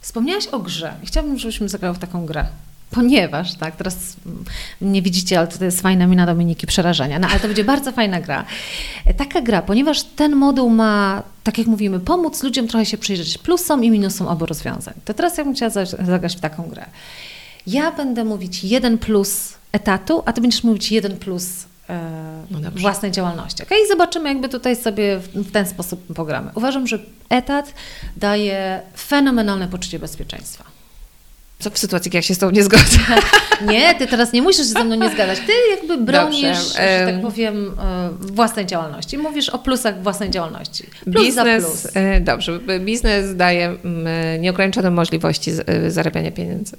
Wspomniałaś 0.00 0.46
o 0.46 0.58
grze. 0.58 0.94
Chciałabym, 1.04 1.38
żebyśmy 1.38 1.68
zagrały 1.68 1.94
w 1.94 1.98
taką 1.98 2.26
grę. 2.26 2.46
Ponieważ, 2.90 3.54
tak, 3.54 3.76
teraz 3.76 4.16
nie 4.80 5.02
widzicie, 5.02 5.38
ale 5.38 5.48
to 5.48 5.64
jest 5.64 5.80
fajna 5.80 6.06
mina 6.06 6.26
Dominiki 6.26 6.66
przerażenia, 6.66 7.18
no 7.18 7.28
ale 7.28 7.40
to 7.40 7.46
będzie 7.46 7.64
bardzo 7.64 7.92
fajna 7.92 8.20
gra. 8.20 8.44
Taka 9.16 9.40
gra, 9.40 9.62
ponieważ 9.62 10.02
ten 10.02 10.36
moduł 10.36 10.70
ma, 10.70 11.22
tak 11.44 11.58
jak 11.58 11.66
mówimy, 11.66 12.00
pomóc 12.00 12.42
ludziom 12.42 12.68
trochę 12.68 12.86
się 12.86 12.98
przyjrzeć 12.98 13.38
plusom 13.38 13.84
i 13.84 13.90
minusom 13.90 14.28
obu 14.28 14.46
rozwiązań. 14.46 14.94
To 15.04 15.14
teraz 15.14 15.38
ja 15.38 15.44
bym 15.44 15.54
chciała 15.54 15.70
zagrać 16.04 16.36
w 16.36 16.40
taką 16.40 16.62
grę. 16.62 16.86
Ja 17.66 17.92
będę 17.92 18.24
mówić 18.24 18.64
jeden 18.64 18.98
plus 18.98 19.54
etatu, 19.72 20.22
a 20.26 20.32
ty 20.32 20.40
będziesz 20.40 20.64
mówić 20.64 20.92
jeden 20.92 21.16
plus 21.16 21.66
E, 21.88 22.46
no 22.50 22.70
własnej 22.70 23.12
działalności. 23.12 23.62
Okay? 23.62 23.78
I 23.84 23.88
zobaczymy, 23.88 24.28
jakby 24.28 24.48
tutaj 24.48 24.76
sobie 24.76 25.18
w, 25.18 25.52
ten 25.52 25.66
sposób 25.66 26.14
pogramy. 26.14 26.50
Uważam, 26.54 26.86
że 26.86 26.98
etat 27.28 27.74
daje 28.16 28.82
fenomenalne 28.96 29.68
poczucie 29.68 29.98
bezpieczeństwa. 29.98 30.64
Co 31.58 31.70
w 31.70 31.78
sytuacji, 31.78 32.10
jak 32.14 32.24
się 32.24 32.34
z 32.34 32.38
tobą 32.38 32.52
nie 32.52 32.62
zgodzę? 32.62 32.98
nie, 33.72 33.94
ty 33.94 34.06
teraz 34.06 34.32
nie 34.32 34.42
musisz 34.42 34.58
się 34.58 34.64
ze 34.64 34.84
mną 34.84 34.94
nie 34.94 35.10
zgadzać. 35.10 35.38
Ty 35.38 35.52
jakby 35.70 35.96
bronisz, 35.96 36.42
Dobrze. 36.42 37.06
że 37.06 37.12
tak 37.12 37.22
powiem, 37.22 37.74
e, 37.80 38.10
własnej 38.20 38.66
działalności. 38.66 39.18
Mówisz 39.18 39.48
o 39.48 39.58
plusach 39.58 40.02
własnej 40.02 40.30
działalności. 40.30 40.84
Plus 41.04 41.26
biznes, 41.26 41.64
plus. 41.64 41.96
E, 41.96 42.20
dobrze, 42.20 42.58
biznes 42.80 43.36
daje 43.36 43.76
nieograniczone 44.38 44.90
możliwości 44.90 45.50
zarabiania 45.88 46.30
pieniędzy. 46.30 46.76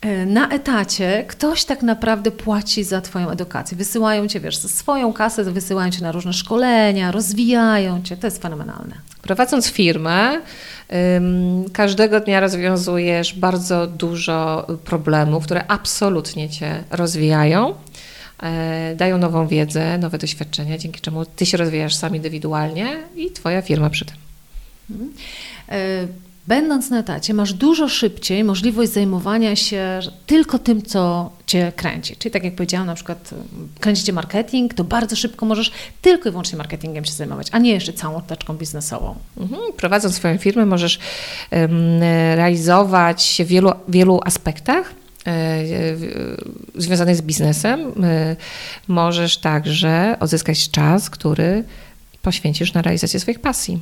E, 0.00 0.26
na 0.26 0.48
etacie 0.48 1.24
ktoś 1.28 1.64
tak 1.64 1.82
naprawdę 1.82 2.30
płaci 2.30 2.84
za 2.84 3.00
Twoją 3.00 3.30
edukację. 3.30 3.76
Wysyłają 3.76 4.28
Cię, 4.28 4.40
wiesz, 4.40 4.58
swoją 4.58 5.12
kasę, 5.12 5.44
wysyłają 5.44 5.90
Cię 5.90 6.02
na 6.02 6.12
różne 6.12 6.32
szkolenia, 6.32 7.12
rozwijają 7.12 8.02
Cię. 8.02 8.16
To 8.16 8.26
jest 8.26 8.42
fenomenalne. 8.42 8.94
Prowadząc 9.22 9.68
firmę, 9.68 10.40
każdego 11.72 12.20
dnia 12.20 12.40
rozwiązujesz 12.40 13.34
bardzo 13.34 13.86
dużo 13.86 14.66
problemów, 14.84 15.44
które 15.44 15.64
absolutnie 15.68 16.48
Cię 16.50 16.84
rozwijają, 16.90 17.74
e, 18.42 18.94
dają 18.96 19.18
nową 19.18 19.46
wiedzę, 19.46 19.98
nowe 19.98 20.18
doświadczenia, 20.18 20.78
dzięki 20.78 21.00
czemu 21.00 21.24
Ty 21.24 21.46
się 21.46 21.56
rozwijasz 21.56 21.94
sam 21.94 22.16
indywidualnie 22.16 22.96
i 23.16 23.30
Twoja 23.30 23.62
firma 23.62 23.90
przy 23.90 24.04
tym. 24.04 24.16
Będąc 26.46 26.90
na 26.90 26.98
etacie, 26.98 27.34
masz 27.34 27.52
dużo 27.52 27.88
szybciej 27.88 28.44
możliwość 28.44 28.92
zajmowania 28.92 29.56
się 29.56 30.00
tylko 30.26 30.58
tym, 30.58 30.82
co 30.82 31.30
cię 31.46 31.72
kręci. 31.76 32.16
Czyli 32.16 32.32
tak 32.32 32.44
jak 32.44 32.54
powiedziałam, 32.54 32.86
na 32.86 32.94
przykład 32.94 33.30
kręcicie 33.80 34.12
marketing, 34.12 34.74
to 34.74 34.84
bardzo 34.84 35.16
szybko 35.16 35.46
możesz 35.46 35.70
tylko 36.02 36.28
i 36.28 36.32
wyłącznie 36.32 36.58
marketingiem 36.58 37.04
się 37.04 37.12
zajmować, 37.12 37.48
a 37.52 37.58
nie 37.58 37.70
jeszcze 37.70 37.92
całą 37.92 38.16
otoczką 38.16 38.54
biznesową. 38.54 39.14
Mhm. 39.36 39.62
Prowadząc 39.76 40.14
swoją 40.14 40.38
firmę, 40.38 40.66
możesz 40.66 40.98
um, 41.50 42.02
realizować 42.34 43.22
się 43.22 43.44
w 43.44 43.48
wielu, 43.48 43.72
wielu 43.88 44.20
aspektach 44.24 44.94
e, 45.26 45.64
związanych 46.74 47.16
z 47.16 47.22
biznesem. 47.22 47.80
E, 48.04 48.36
możesz 48.88 49.38
także 49.38 50.16
odzyskać 50.20 50.70
czas, 50.70 51.10
który 51.10 51.64
poświęcisz 52.22 52.72
na 52.72 52.82
realizację 52.82 53.20
swoich 53.20 53.40
pasji. 53.40 53.80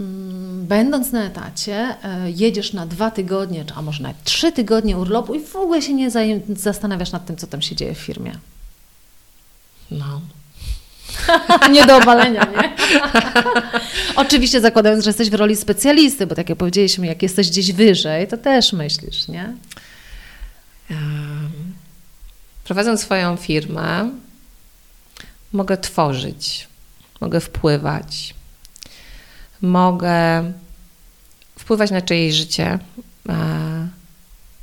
Mm, 0.00 0.66
będąc 0.66 1.12
na 1.12 1.24
etacie, 1.24 1.96
e, 2.04 2.30
jedziesz 2.30 2.72
na 2.72 2.86
dwa 2.86 3.10
tygodnie, 3.10 3.64
a 3.74 3.82
może 3.82 4.02
nawet 4.02 4.24
trzy 4.24 4.52
tygodnie 4.52 4.96
urlopu 4.98 5.34
i 5.34 5.40
w 5.40 5.56
ogóle 5.56 5.82
się 5.82 5.94
nie 5.94 6.10
zastanawiasz 6.56 7.12
nad 7.12 7.26
tym, 7.26 7.36
co 7.36 7.46
tam 7.46 7.62
się 7.62 7.76
dzieje 7.76 7.94
w 7.94 7.98
firmie. 7.98 8.32
No. 9.90 10.20
nie 11.72 11.86
do 11.86 11.96
obalenia, 11.96 12.44
nie? 12.44 12.76
Oczywiście 14.16 14.60
zakładając, 14.60 15.04
że 15.04 15.10
jesteś 15.10 15.30
w 15.30 15.34
roli 15.34 15.56
specjalisty, 15.56 16.26
bo 16.26 16.34
tak 16.34 16.48
jak 16.48 16.58
powiedzieliśmy, 16.58 17.06
jak 17.06 17.22
jesteś 17.22 17.50
gdzieś 17.50 17.72
wyżej, 17.72 18.28
to 18.28 18.36
też 18.36 18.72
myślisz, 18.72 19.28
nie? 19.28 19.54
prowadząc 22.64 23.00
swoją 23.00 23.36
firmę, 23.36 24.10
mogę 25.52 25.78
tworzyć, 25.78 26.68
mogę 27.20 27.40
wpływać, 27.40 28.34
mogę 29.62 30.52
wpływać 31.58 31.90
na 31.90 32.02
czyjeś 32.02 32.34
życie, 32.34 32.78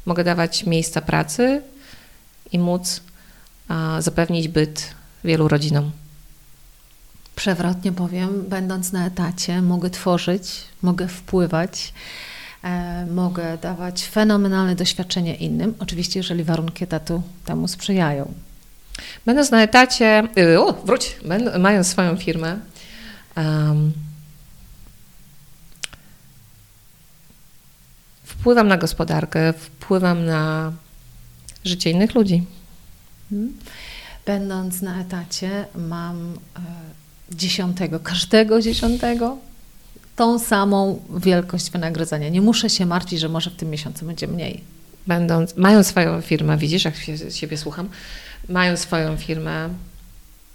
mogę 0.06 0.24
dawać 0.24 0.66
miejsca 0.66 1.02
pracy 1.02 1.62
i 2.52 2.60
móc 2.60 3.02
zapewnić 4.00 4.48
byt 4.48 4.96
wielu 5.24 5.48
rodzinom. 5.48 5.92
Przewrotnie 7.36 7.92
powiem, 7.92 8.44
będąc 8.50 8.92
na 8.92 9.06
etacie, 9.06 9.62
mogę 9.62 9.90
tworzyć, 9.90 10.64
mogę 10.82 11.08
wpływać, 11.08 11.94
e, 12.64 13.06
mogę 13.06 13.58
dawać 13.58 14.06
fenomenalne 14.06 14.76
doświadczenie 14.76 15.36
innym, 15.36 15.74
oczywiście, 15.80 16.20
jeżeli 16.20 16.44
warunki 16.44 16.84
etatu 16.84 17.22
temu 17.46 17.68
sprzyjają. 17.68 18.34
Będąc 19.26 19.52
na 19.52 19.64
etacie, 19.64 20.24
y, 20.38 20.62
o, 20.62 20.74
wróć, 20.74 21.18
mając 21.60 21.88
swoją 21.88 22.18
firmę, 22.18 22.60
um, 23.36 23.94
wpływam 28.40 28.68
na 28.68 28.78
gospodarkę, 28.78 29.54
wpływam 29.54 30.26
na 30.26 30.74
życie 31.66 31.92
innych 31.92 32.16
ludzi. 32.16 32.44
Mhm. 33.32 33.58
Będąc 34.26 34.82
na 34.82 35.02
etacie, 35.02 35.66
mam 35.76 36.34
e, 36.56 36.60
dziesiątego, 37.36 38.00
każdego 38.00 38.62
dziesiątego 38.62 39.38
tą 40.16 40.40
samą 40.40 41.02
wielkość 41.18 41.72
wynagrodzenia. 41.72 42.30
Nie 42.30 42.42
muszę 42.42 42.70
się 42.70 42.86
martwić, 42.86 43.20
że 43.20 43.30
może 43.30 43.50
w 43.50 43.56
tym 43.56 43.70
miesiącu 43.70 44.06
będzie 44.06 44.28
mniej. 44.28 44.64
Będąc, 45.08 45.58
mając 45.58 45.88
swoją 45.88 46.22
firmę, 46.22 46.58
widzisz, 46.58 46.86
jak 46.86 46.96
się, 46.96 47.32
siebie 47.32 47.58
słucham, 47.58 47.90
mając 48.50 48.80
swoją 48.80 49.18
firmę, 49.18 49.70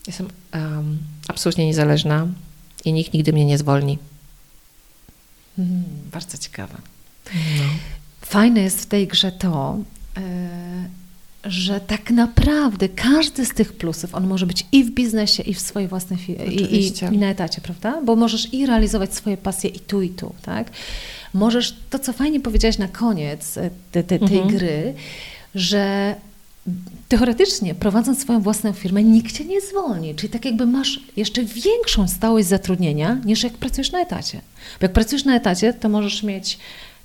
jestem 0.07 0.29
um, 0.55 0.99
absolutnie 1.29 1.67
niezależna 1.67 2.27
i 2.85 2.93
nikt 2.93 3.13
nigdy 3.13 3.33
mnie 3.33 3.45
nie 3.45 3.59
zwolni. 3.59 3.99
Hmm, 5.57 5.85
bardzo 6.13 6.39
ciekawe. 6.39 6.75
No. 7.35 7.65
Fajne 8.21 8.61
jest 8.61 8.81
w 8.81 8.87
tej 8.87 9.07
grze 9.07 9.33
to, 9.33 9.79
e, 10.17 10.23
że 11.45 11.81
tak 11.81 12.11
naprawdę 12.11 12.89
każdy 12.89 13.47
z 13.47 13.55
tych 13.55 13.73
plusów, 13.73 14.15
on 14.15 14.27
może 14.27 14.47
być 14.47 14.67
i 14.73 14.85
w 14.85 14.91
biznesie, 14.91 15.43
i 15.43 15.55
w 15.55 15.61
swojej 15.61 15.89
własnej 15.89 16.19
firmie, 16.19 16.47
i, 16.47 16.77
i, 16.77 16.93
i, 17.15 17.19
na 17.19 17.27
etacie, 17.27 17.61
prawda? 17.61 18.03
Bo 18.05 18.17
możesz 18.17 18.55
i 18.55 18.67
realizować 18.67 19.15
swoje 19.15 19.37
pasje 19.37 19.71
i 19.71 19.81
tu, 19.81 20.03
i 20.03 20.09
tu, 20.09 20.35
tak? 20.43 20.71
Możesz, 21.35 21.77
to 21.91 21.99
co 21.99 22.13
fajnie 22.13 22.41
powiedziałaś 22.41 22.79
na 22.79 22.89
koniec 22.89 23.59
e, 23.59 23.71
te, 23.93 24.03
te, 24.03 24.19
tej 24.19 24.39
mhm. 24.39 24.57
gry, 24.57 24.95
że 25.55 26.15
teoretycznie 27.09 27.75
prowadząc 27.75 28.21
swoją 28.21 28.41
własną 28.41 28.73
firmę, 28.73 29.03
nikt 29.03 29.39
cię 29.39 29.45
nie 29.45 29.61
zwolni. 29.61 30.15
Czyli 30.15 30.29
tak 30.29 30.45
jakby 30.45 30.67
masz 30.67 31.01
jeszcze 31.17 31.45
większą 31.45 32.09
stałość 32.09 32.49
zatrudnienia 32.49 33.15
niż 33.25 33.45
jak 33.45 33.53
pracujesz 33.53 33.93
na 33.93 34.01
etacie. 34.01 34.41
Bo 34.81 34.85
jak 34.85 34.93
pracujesz 34.93 35.25
na 35.25 35.37
etacie, 35.37 35.73
to 35.73 35.89
możesz 35.89 36.23
mieć 36.23 36.59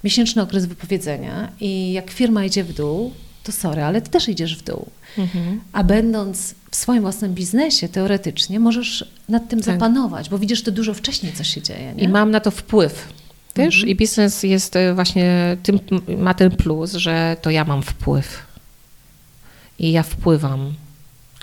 miesięczny 0.03 0.41
okres 0.41 0.65
wypowiedzenia 0.65 1.51
i 1.59 1.91
jak 1.91 2.11
firma 2.11 2.45
idzie 2.45 2.63
w 2.63 2.73
dół, 2.73 3.13
to 3.43 3.51
sorry, 3.51 3.83
ale 3.83 4.01
ty 4.01 4.09
też 4.09 4.29
idziesz 4.29 4.57
w 4.57 4.63
dół. 4.63 4.87
Mhm. 5.17 5.61
A 5.73 5.83
będąc 5.83 6.55
w 6.71 6.75
swoim 6.75 7.01
własnym 7.01 7.33
biznesie, 7.33 7.89
teoretycznie 7.89 8.59
możesz 8.59 9.11
nad 9.29 9.49
tym 9.49 9.59
tak. 9.59 9.73
zapanować, 9.73 10.29
bo 10.29 10.39
widzisz 10.39 10.63
to 10.63 10.71
dużo 10.71 10.93
wcześniej, 10.93 11.33
co 11.33 11.43
się 11.43 11.61
dzieje. 11.61 11.93
Nie? 11.93 12.03
I 12.03 12.07
mam 12.07 12.31
na 12.31 12.39
to 12.39 12.51
wpływ. 12.51 13.13
Wiesz, 13.55 13.75
mhm. 13.75 13.89
i 13.89 13.95
biznes 13.95 14.43
jest 14.43 14.75
e, 14.75 14.93
właśnie 14.93 15.57
tym, 15.63 15.79
ma 16.17 16.33
ten 16.33 16.51
plus, 16.51 16.93
że 16.93 17.37
to 17.41 17.49
ja 17.49 17.65
mam 17.65 17.83
wpływ. 17.83 18.45
I 19.79 19.91
ja 19.91 20.03
wpływam. 20.03 20.73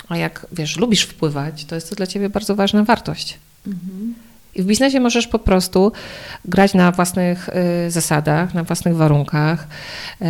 A 0.08 0.16
jak 0.16 0.46
wiesz, 0.52 0.76
lubisz 0.76 1.02
wpływać, 1.02 1.64
to 1.64 1.74
jest 1.74 1.90
to 1.90 1.96
dla 1.96 2.06
ciebie 2.06 2.28
bardzo 2.28 2.56
ważna 2.56 2.84
wartość. 2.84 3.38
Mhm. 3.66 4.14
I 4.56 4.62
w 4.62 4.66
biznesie 4.66 5.00
możesz 5.00 5.26
po 5.26 5.38
prostu 5.38 5.92
grać 6.44 6.74
na 6.74 6.92
własnych 6.92 7.48
y, 7.86 7.90
zasadach, 7.90 8.54
na 8.54 8.64
własnych 8.64 8.96
warunkach 8.96 9.66
y, 9.66 10.24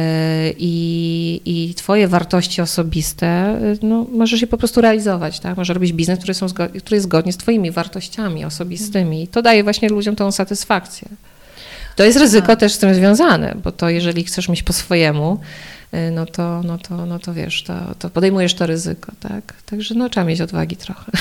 i, 0.59 1.41
i 1.45 1.75
twoje 1.75 2.09
wartości 2.09 2.63
osobiste 2.63 3.59
y, 3.63 3.79
no, 3.83 4.07
możesz 4.13 4.41
je 4.41 4.47
po 4.47 4.59
prostu 4.59 4.81
realizować. 4.81 5.41
Tak? 5.41 5.57
Możesz 5.57 5.75
robić 5.75 5.93
biznes, 5.93 6.19
który, 6.19 6.35
są, 6.35 6.47
który 6.49 6.97
jest 6.97 7.05
zgodnie 7.05 7.33
z 7.33 7.37
twoimi 7.37 7.71
wartościami 7.71 8.45
osobistymi. 8.45 9.23
I 9.23 9.29
to 9.29 9.43
daje 9.43 9.65
właśnie 9.65 9.89
ludziom 9.89 10.17
tą 10.17 10.33
satysfakcję. 10.33 11.09
To 11.97 12.05
jest 12.05 12.19
ryzyko 12.19 12.47
tak. 12.47 12.61
też 12.61 12.73
z 12.73 12.79
tym 12.79 12.95
związane, 12.95 13.55
bo 13.65 13.73
to 13.73 13.89
jeżeli 13.89 14.25
chcesz 14.25 14.49
mieć 14.49 14.63
po 14.63 14.73
swojemu, 14.73 15.41
no 16.11 16.27
to, 16.27 16.63
no 16.63 16.79
to, 16.79 17.07
no 17.07 17.19
to 17.19 17.35
wiesz, 17.35 17.63
to, 17.63 17.95
to 17.99 18.11
podejmujesz 18.11 18.55
to 18.55 18.67
ryzyko, 18.67 19.13
tak? 19.21 19.63
Także 19.67 19.95
no, 19.95 20.09
trzeba 20.09 20.27
mieć 20.27 20.41
odwagi 20.41 20.77
trochę. 20.77 21.13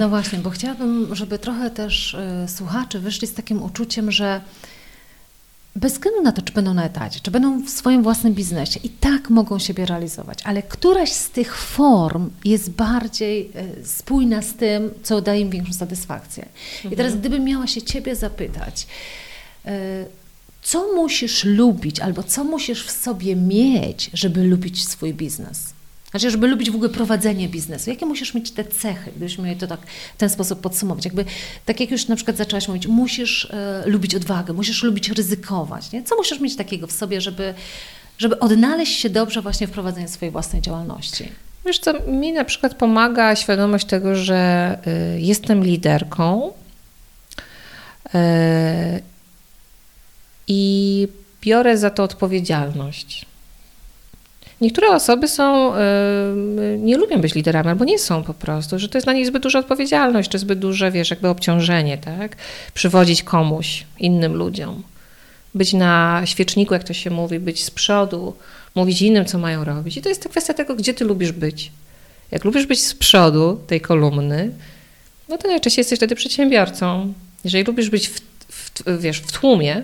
No 0.00 0.08
właśnie, 0.08 0.38
bo 0.38 0.50
chciałabym, 0.50 1.14
żeby 1.14 1.38
trochę 1.38 1.70
też 1.70 2.14
y, 2.14 2.48
słuchacze 2.48 2.98
wyszli 3.00 3.28
z 3.28 3.34
takim 3.34 3.62
uczuciem, 3.62 4.12
że 4.12 4.40
bez 5.76 5.92
względu 5.92 6.22
na 6.22 6.32
to, 6.32 6.42
czy 6.42 6.52
będą 6.52 6.74
na 6.74 6.84
etacie, 6.84 7.20
czy 7.22 7.30
będą 7.30 7.62
w 7.62 7.70
swoim 7.70 8.02
własnym 8.02 8.34
biznesie, 8.34 8.80
i 8.84 8.88
tak 8.88 9.30
mogą 9.30 9.58
siebie 9.58 9.86
realizować, 9.86 10.38
ale 10.44 10.62
któraś 10.62 11.12
z 11.12 11.30
tych 11.30 11.56
form 11.56 12.30
jest 12.44 12.70
bardziej 12.70 13.50
y, 13.80 13.86
spójna 13.86 14.42
z 14.42 14.54
tym, 14.54 14.90
co 15.02 15.20
daje 15.20 15.40
im 15.40 15.50
większą 15.50 15.72
satysfakcję. 15.72 16.44
Mhm. 16.76 16.94
I 16.94 16.96
teraz, 16.96 17.12
mhm. 17.12 17.20
gdybym 17.20 17.44
miała 17.44 17.66
się 17.66 17.82
Ciebie 17.82 18.16
zapytać, 18.16 18.86
co 20.68 20.94
musisz 20.94 21.44
lubić 21.44 22.00
albo 22.00 22.22
co 22.22 22.44
musisz 22.44 22.84
w 22.84 22.90
sobie 22.90 23.36
mieć, 23.36 24.10
żeby 24.14 24.44
lubić 24.44 24.88
swój 24.88 25.14
biznes? 25.14 25.72
Znaczy, 26.10 26.30
żeby 26.30 26.48
lubić 26.48 26.70
w 26.70 26.74
ogóle 26.74 26.90
prowadzenie 26.90 27.48
biznesu. 27.48 27.90
Jakie 27.90 28.06
musisz 28.06 28.34
mieć 28.34 28.50
te 28.50 28.64
cechy, 28.64 29.10
gdybyśmy 29.10 29.44
mieli 29.44 29.60
to 29.60 29.66
tak 29.66 29.80
w 30.14 30.18
ten 30.18 30.30
sposób 30.30 30.60
podsumować? 30.60 31.04
Jakby, 31.04 31.24
tak 31.64 31.80
jak 31.80 31.90
już 31.90 32.08
na 32.08 32.16
przykład 32.16 32.36
zaczęłaś 32.36 32.68
mówić, 32.68 32.86
musisz 32.86 33.44
e, 33.44 33.82
lubić 33.86 34.14
odwagę, 34.14 34.52
musisz 34.52 34.82
lubić 34.82 35.08
ryzykować. 35.08 35.92
Nie? 35.92 36.02
Co 36.02 36.16
musisz 36.16 36.40
mieć 36.40 36.56
takiego 36.56 36.86
w 36.86 36.92
sobie, 36.92 37.20
żeby, 37.20 37.54
żeby 38.18 38.38
odnaleźć 38.38 39.00
się 39.00 39.10
dobrze 39.10 39.42
właśnie 39.42 39.66
w 39.66 39.70
prowadzeniu 39.70 40.08
swojej 40.08 40.32
własnej 40.32 40.62
działalności? 40.62 41.28
Wiesz 41.66 41.78
co, 41.78 41.92
mi 42.00 42.32
na 42.32 42.44
przykład 42.44 42.74
pomaga 42.74 43.36
świadomość 43.36 43.86
tego, 43.86 44.14
że 44.14 44.78
y, 45.16 45.20
jestem 45.20 45.64
liderką 45.64 46.52
y, 48.06 49.17
i 50.48 51.08
biorę 51.42 51.78
za 51.78 51.90
to 51.90 52.02
odpowiedzialność. 52.02 53.26
Niektóre 54.60 54.88
osoby 54.88 55.28
są, 55.28 55.72
nie 56.78 56.96
lubią 56.96 57.20
być 57.20 57.34
liderami, 57.34 57.68
albo 57.68 57.84
nie 57.84 57.98
są 57.98 58.22
po 58.22 58.34
prostu, 58.34 58.78
że 58.78 58.88
to 58.88 58.98
jest 58.98 59.06
dla 59.06 59.12
nich 59.12 59.26
zbyt 59.26 59.42
duża 59.42 59.58
odpowiedzialność, 59.58 60.30
czy 60.30 60.38
zbyt 60.38 60.58
duże, 60.58 60.90
wiesz, 60.90 61.10
jakby 61.10 61.28
obciążenie, 61.28 61.98
tak? 61.98 62.36
Przywodzić 62.74 63.22
komuś, 63.22 63.84
innym 63.98 64.34
ludziom. 64.34 64.82
Być 65.54 65.72
na 65.72 66.22
świeczniku, 66.24 66.74
jak 66.74 66.84
to 66.84 66.92
się 66.94 67.10
mówi, 67.10 67.38
być 67.38 67.64
z 67.64 67.70
przodu, 67.70 68.34
mówić 68.74 69.02
innym, 69.02 69.24
co 69.24 69.38
mają 69.38 69.64
robić. 69.64 69.96
I 69.96 70.02
to 70.02 70.08
jest 70.08 70.28
kwestia 70.28 70.54
tego, 70.54 70.74
gdzie 70.74 70.94
ty 70.94 71.04
lubisz 71.04 71.32
być. 71.32 71.72
Jak 72.30 72.44
lubisz 72.44 72.66
być 72.66 72.82
z 72.84 72.94
przodu 72.94 73.60
tej 73.66 73.80
kolumny, 73.80 74.50
no 75.28 75.38
to 75.38 75.48
najczęściej 75.48 75.80
jesteś 75.80 75.98
wtedy 75.98 76.14
przedsiębiorcą. 76.14 77.12
Jeżeli 77.44 77.64
lubisz 77.64 77.90
być 77.90 78.08
w, 78.08 78.20
w 78.48 79.00
wiesz, 79.00 79.18
w 79.18 79.32
tłumie, 79.32 79.82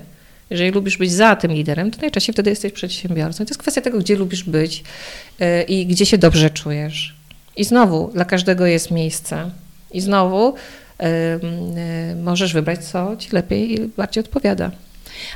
jeżeli 0.51 0.71
lubisz 0.71 0.99
być 0.99 1.13
za 1.13 1.37
tym 1.37 1.53
liderem, 1.53 1.91
to 1.91 2.01
najczęściej 2.01 2.33
wtedy 2.33 2.51
jesteś 2.51 2.73
przedsiębiorcą. 2.73 3.45
to 3.45 3.51
jest 3.51 3.61
kwestia 3.61 3.81
tego, 3.81 3.99
gdzie 3.99 4.17
lubisz 4.17 4.45
być 4.45 4.85
y, 5.41 5.63
i 5.63 5.87
gdzie 5.87 6.07
się 6.07 6.19
dobrze 6.19 6.51
czujesz. 6.51 7.15
I 7.57 7.65
znowu, 7.65 8.11
dla 8.15 8.25
każdego 8.25 8.67
jest 8.67 8.91
miejsce. 8.91 9.51
I 9.93 10.01
znowu 10.01 10.55
y, 10.55 11.05
y, 12.13 12.17
możesz 12.17 12.53
wybrać, 12.53 12.85
co 12.85 13.17
ci 13.17 13.29
lepiej 13.33 13.73
i 13.75 13.81
bardziej 13.97 14.25
odpowiada. 14.25 14.71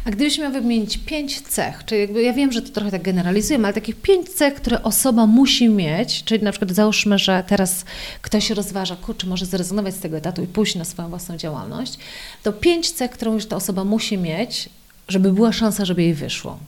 A 0.05 0.11
gdybyś 0.11 0.39
miał 0.39 0.53
wymienić 0.53 0.99
pięć 0.99 1.41
cech, 1.41 1.85
czyli 1.85 2.01
jakby 2.01 2.23
ja 2.23 2.33
wiem, 2.33 2.53
że 2.53 2.63
to 2.63 2.69
trochę 2.73 2.91
tak 2.91 3.03
generalizujemy, 3.03 3.65
ale 3.65 3.75
takich 3.75 3.97
pięć 3.97 4.29
cech, 4.29 4.55
które 4.55 4.83
osoba 4.83 5.27
musi 5.27 5.69
mieć, 5.69 6.25
czyli 6.25 6.45
na 6.45 6.53
przykład 6.53 6.71
załóżmy, 6.71 7.19
że 7.19 7.45
teraz 7.47 7.85
ktoś 8.23 8.51
rozważa, 8.51 8.97
kurczę, 8.97 9.27
może 9.27 9.47
zrezygnować 9.47 9.95
z 9.95 9.99
tego 9.99 10.17
etatu 10.17 10.43
i 10.43 10.47
pójść 10.47 10.75
na 10.75 10.85
swoją 10.85 11.09
własną 11.09 11.37
działalność, 11.37 11.99
to 12.43 12.53
pięć 12.53 12.91
cech, 12.91 13.11
którą 13.11 13.35
już 13.35 13.47
ta 13.47 13.57
osoba 13.57 13.85
musi 13.85 14.19
mieć, 14.19 14.69
żeby 15.09 15.33
była 15.33 15.53
szansa, 15.53 15.85
żeby 15.85 16.03
jej 16.03 16.15
wyszło? 16.15 16.59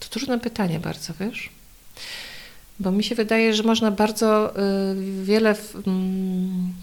To 0.00 0.08
trudne 0.08 0.40
pytanie 0.40 0.80
bardzo, 0.80 1.12
wiesz? 1.20 1.50
Bo 2.80 2.92
mi 2.92 3.04
się 3.04 3.14
wydaje, 3.14 3.54
że 3.54 3.62
można 3.62 3.90
bardzo 3.90 4.50
y, 4.50 5.24
wiele. 5.24 5.54
Mm, 5.86 6.74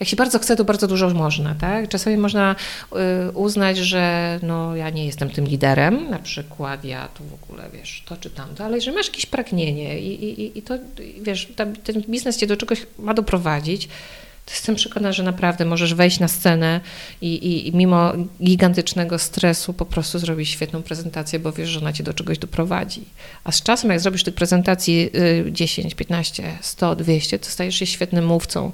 jak 0.00 0.08
się 0.08 0.16
bardzo 0.16 0.38
chce, 0.38 0.56
to 0.56 0.64
bardzo 0.64 0.86
dużo 0.86 1.10
można, 1.10 1.54
tak? 1.54 1.88
Czasami 1.88 2.16
można 2.16 2.56
y, 3.28 3.32
uznać, 3.32 3.76
że 3.76 4.38
no, 4.42 4.76
ja 4.76 4.90
nie 4.90 5.06
jestem 5.06 5.30
tym 5.30 5.44
liderem, 5.44 6.10
na 6.10 6.18
przykład 6.18 6.84
ja 6.84 7.08
tu 7.08 7.24
w 7.24 7.34
ogóle, 7.34 7.70
wiesz, 7.72 8.02
to 8.06 8.16
czy 8.16 8.30
tamto, 8.30 8.64
ale 8.64 8.80
że 8.80 8.92
masz 8.92 9.06
jakieś 9.06 9.26
pragnienie 9.26 10.00
i, 10.00 10.24
i, 10.40 10.58
i 10.58 10.62
to, 10.62 10.74
wiesz, 11.20 11.48
ten 11.84 12.02
biznes 12.08 12.36
cię 12.36 12.46
do 12.46 12.56
czegoś 12.56 12.86
ma 12.98 13.14
doprowadzić, 13.14 13.88
Jestem 14.50 14.74
przekonana, 14.74 15.12
że 15.12 15.22
naprawdę 15.22 15.64
możesz 15.64 15.94
wejść 15.94 16.20
na 16.20 16.28
scenę 16.28 16.80
i, 17.20 17.34
i, 17.34 17.68
i, 17.68 17.76
mimo 17.76 18.12
gigantycznego 18.44 19.18
stresu 19.18 19.72
po 19.72 19.86
prostu 19.86 20.18
zrobić 20.18 20.48
świetną 20.48 20.82
prezentację, 20.82 21.38
bo 21.38 21.52
wiesz, 21.52 21.68
że 21.68 21.80
ona 21.80 21.92
cię 21.92 22.04
do 22.04 22.14
czegoś 22.14 22.38
doprowadzi. 22.38 23.04
A 23.44 23.52
z 23.52 23.62
czasem, 23.62 23.90
jak 23.90 24.00
zrobisz 24.00 24.24
tych 24.24 24.34
prezentacji 24.34 25.10
10, 25.50 25.94
15, 25.94 26.58
100, 26.60 26.96
200, 26.96 27.38
to 27.38 27.46
stajesz 27.46 27.74
się 27.74 27.86
świetnym 27.86 28.26
mówcą. 28.26 28.72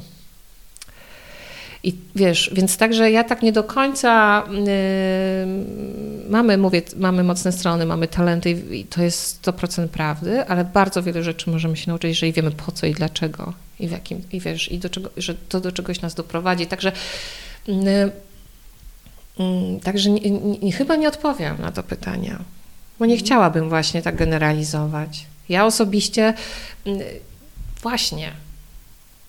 I 1.87 1.95
wiesz, 2.15 2.51
więc 2.53 2.77
także 2.77 3.11
ja 3.11 3.25
tak 3.25 3.43
nie 3.43 3.53
do 3.53 3.65
końca 3.65 4.43
yy, 4.51 6.31
mamy, 6.31 6.59
mówię, 6.59 6.83
mamy 6.97 7.25
mocne 7.25 7.53
strony, 7.53 7.87
mamy 7.87 8.09
talenty 8.09 8.51
i 8.51 8.85
to 8.85 9.03
jest 9.03 9.43
100% 9.47 9.89
prawdy, 9.89 10.47
ale 10.47 10.65
bardzo 10.65 11.03
wiele 11.03 11.23
rzeczy 11.23 11.51
możemy 11.51 11.77
się 11.77 11.91
nauczyć, 11.91 12.09
jeżeli 12.09 12.33
wiemy 12.33 12.51
po 12.51 12.73
co 12.73 12.87
i 12.87 12.93
dlaczego 12.93 13.53
i 13.81 13.89
w 13.89 13.91
jakim, 13.91 14.23
i 14.33 14.41
wiesz, 14.41 14.73
i 14.73 14.79
do 14.79 14.91
czego, 14.91 15.11
że 15.17 15.35
to 15.35 15.61
do 15.61 15.73
czegoś 15.73 16.01
nas 16.01 16.15
doprowadzi. 16.15 16.67
Także 16.67 16.93
yy, 17.67 17.75
yy, 19.39 19.81
Także 19.83 20.11
nie, 20.11 20.31
nie, 20.31 20.73
chyba 20.73 20.97
nie 20.97 21.09
odpowiem 21.09 21.57
na 21.61 21.73
to 21.73 21.83
pytanie, 21.83 22.37
bo 22.99 23.07
nie 23.07 23.15
mhm. 23.15 23.27
chciałabym 23.27 23.69
właśnie 23.69 24.03
tak 24.03 24.17
generalizować. 24.17 25.27
Ja 25.49 25.67
osobiście 25.67 26.35
mm, 26.87 27.01
właśnie 27.83 28.33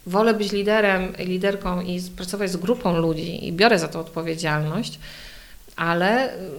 wolę 0.07 0.33
być 0.33 0.51
liderem, 0.51 1.13
liderką 1.19 1.81
i 1.81 2.01
pracować 2.01 2.51
z 2.51 2.57
grupą 2.57 2.97
ludzi 2.97 3.47
i 3.47 3.53
biorę 3.53 3.79
za 3.79 3.87
to 3.87 3.99
odpowiedzialność, 3.99 4.99
ale 5.75 6.33
mm, 6.33 6.49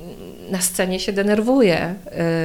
na 0.51 0.61
scenie 0.61 1.01
się 1.01 1.13
denerwuję, 1.13 1.95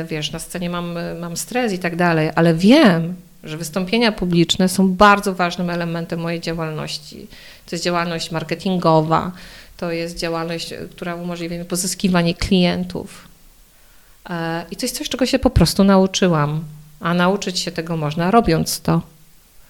y, 0.02 0.06
wiesz, 0.06 0.32
na 0.32 0.40
scenie 0.40 0.70
mam, 0.70 0.98
mam 1.20 1.38
stres 1.38 1.74
i 1.74 1.80
tak 1.80 1.96
dalej, 1.96 2.30
ale 2.36 2.54
wiem, 2.54 3.16
że 3.44 3.58
wystąpienia 3.58 4.12
publiczne 4.12 4.70
są 4.70 4.94
bardzo 4.94 5.34
ważnym 5.34 5.70
elementem 5.70 6.20
mojej 6.20 6.42
działalności. 6.42 7.28
To 7.66 7.76
jest 7.76 7.86
działalność 7.86 8.32
marketingowa, 8.32 9.32
to 9.78 9.92
jest 9.92 10.18
działalność, 10.18 10.74
która 10.92 11.16
umożliwia 11.16 11.58
mi 11.58 11.66
pozyskiwanie 11.66 12.34
klientów. 12.34 13.28
E, 14.30 14.66
I 14.72 14.76
to 14.76 14.86
jest 14.86 14.98
coś, 14.98 15.10
czego 15.10 15.26
się 15.26 15.40
po 15.40 15.50
prostu 15.50 15.84
nauczyłam. 15.84 16.64
A 17.00 17.14
nauczyć 17.14 17.60
się 17.60 17.72
tego 17.72 17.98
można 17.98 18.32
robiąc 18.32 18.82
to. 18.82 19.02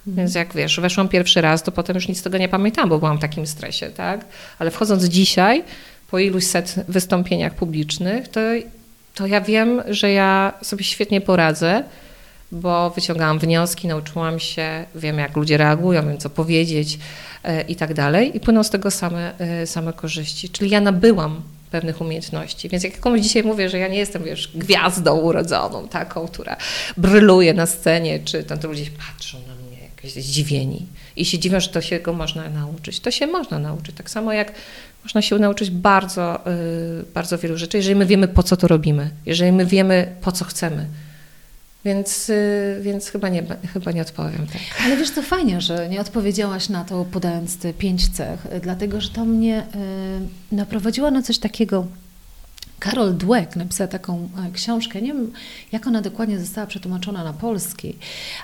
Mhm. 0.07 0.17
Więc 0.17 0.35
jak 0.35 0.53
wiesz, 0.53 0.79
weszłam 0.79 1.09
pierwszy 1.09 1.41
raz, 1.41 1.63
to 1.63 1.71
potem 1.71 1.95
już 1.95 2.07
nic 2.07 2.19
z 2.19 2.23
tego 2.23 2.37
nie 2.37 2.49
pamiętam, 2.49 2.89
bo 2.89 2.99
byłam 2.99 3.17
w 3.17 3.21
takim 3.21 3.47
stresie, 3.47 3.89
tak? 3.89 4.25
Ale 4.59 4.71
wchodząc 4.71 5.03
dzisiaj, 5.03 5.63
po 6.11 6.19
iluś 6.19 6.43
set 6.43 6.75
wystąpieniach 6.87 7.55
publicznych, 7.55 8.27
to, 8.27 8.39
to 9.15 9.27
ja 9.27 9.41
wiem, 9.41 9.81
że 9.87 10.11
ja 10.11 10.53
sobie 10.61 10.83
świetnie 10.83 11.21
poradzę, 11.21 11.83
bo 12.51 12.89
wyciągałam 12.89 13.39
wnioski, 13.39 13.87
nauczyłam 13.87 14.39
się, 14.39 14.85
wiem 14.95 15.19
jak 15.19 15.37
ludzie 15.37 15.57
reagują, 15.57 16.07
wiem 16.07 16.17
co 16.17 16.29
powiedzieć 16.29 16.99
e, 17.43 17.61
i 17.61 17.75
tak 17.75 17.93
dalej 17.93 18.37
i 18.37 18.39
płyną 18.39 18.63
z 18.63 18.69
tego 18.69 18.91
same, 18.91 19.39
e, 19.39 19.67
same 19.67 19.93
korzyści. 19.93 20.49
Czyli 20.49 20.69
ja 20.69 20.81
nabyłam 20.81 21.41
pewnych 21.71 22.01
umiejętności. 22.01 22.69
Więc 22.69 22.83
jak 22.83 22.99
komuś 22.99 23.21
dzisiaj 23.21 23.43
mówię, 23.43 23.69
że 23.69 23.77
ja 23.77 23.87
nie 23.87 23.97
jestem, 23.97 24.23
wiesz, 24.23 24.51
gwiazdą 24.55 25.19
urodzoną, 25.19 25.87
taką, 25.87 26.27
która 26.27 26.57
bryluje 26.97 27.53
na 27.53 27.65
scenie, 27.65 28.19
czy 28.19 28.43
tam 28.43 28.59
to 28.59 28.67
ludzie 28.67 28.85
patrzą 29.07 29.37
na 29.47 29.52
zdziwieni 30.03 30.85
i 31.15 31.25
się 31.25 31.39
dziwią, 31.39 31.59
że 31.59 31.69
to 31.69 31.81
się 31.81 31.99
go 31.99 32.13
można 32.13 32.49
nauczyć. 32.49 32.99
To 32.99 33.11
się 33.11 33.27
można 33.27 33.59
nauczyć. 33.59 33.95
Tak 33.95 34.09
samo 34.09 34.33
jak 34.33 34.53
można 35.03 35.21
się 35.21 35.39
nauczyć 35.39 35.69
bardzo, 35.69 36.39
yy, 36.45 37.05
bardzo 37.13 37.37
wielu 37.37 37.57
rzeczy, 37.57 37.77
jeżeli 37.77 37.95
my 37.95 38.05
wiemy, 38.05 38.27
po 38.27 38.43
co 38.43 38.57
to 38.57 38.67
robimy, 38.67 39.09
jeżeli 39.25 39.51
my 39.51 39.65
wiemy, 39.65 40.15
po 40.21 40.31
co 40.31 40.45
chcemy. 40.45 40.85
Więc, 41.85 42.27
yy, 42.27 42.79
więc 42.81 43.09
chyba, 43.09 43.29
nie, 43.29 43.43
chyba 43.73 43.91
nie 43.91 44.01
odpowiem 44.01 44.47
tak. 44.47 44.61
Ale 44.85 44.97
wiesz, 44.97 45.11
to 45.11 45.21
fajnie, 45.21 45.61
że 45.61 45.89
nie 45.89 46.01
odpowiedziałaś 46.01 46.69
na 46.69 46.83
to, 46.85 47.05
podając 47.05 47.57
te 47.57 47.73
pięć 47.73 48.09
cech, 48.09 48.47
dlatego 48.61 49.01
że 49.01 49.09
to 49.09 49.25
mnie 49.25 49.65
yy, 50.51 50.57
naprowadziło 50.57 51.11
na 51.11 51.21
coś 51.21 51.39
takiego, 51.39 51.87
Karol 52.83 53.17
Dweck 53.17 53.55
napisała 53.55 53.87
taką 53.87 54.29
e, 54.47 54.51
książkę, 54.51 55.01
nie 55.01 55.13
wiem 55.13 55.31
jak 55.71 55.87
ona 55.87 56.01
dokładnie 56.01 56.39
została 56.39 56.67
przetłumaczona 56.67 57.23
na 57.23 57.33
polski, 57.33 57.95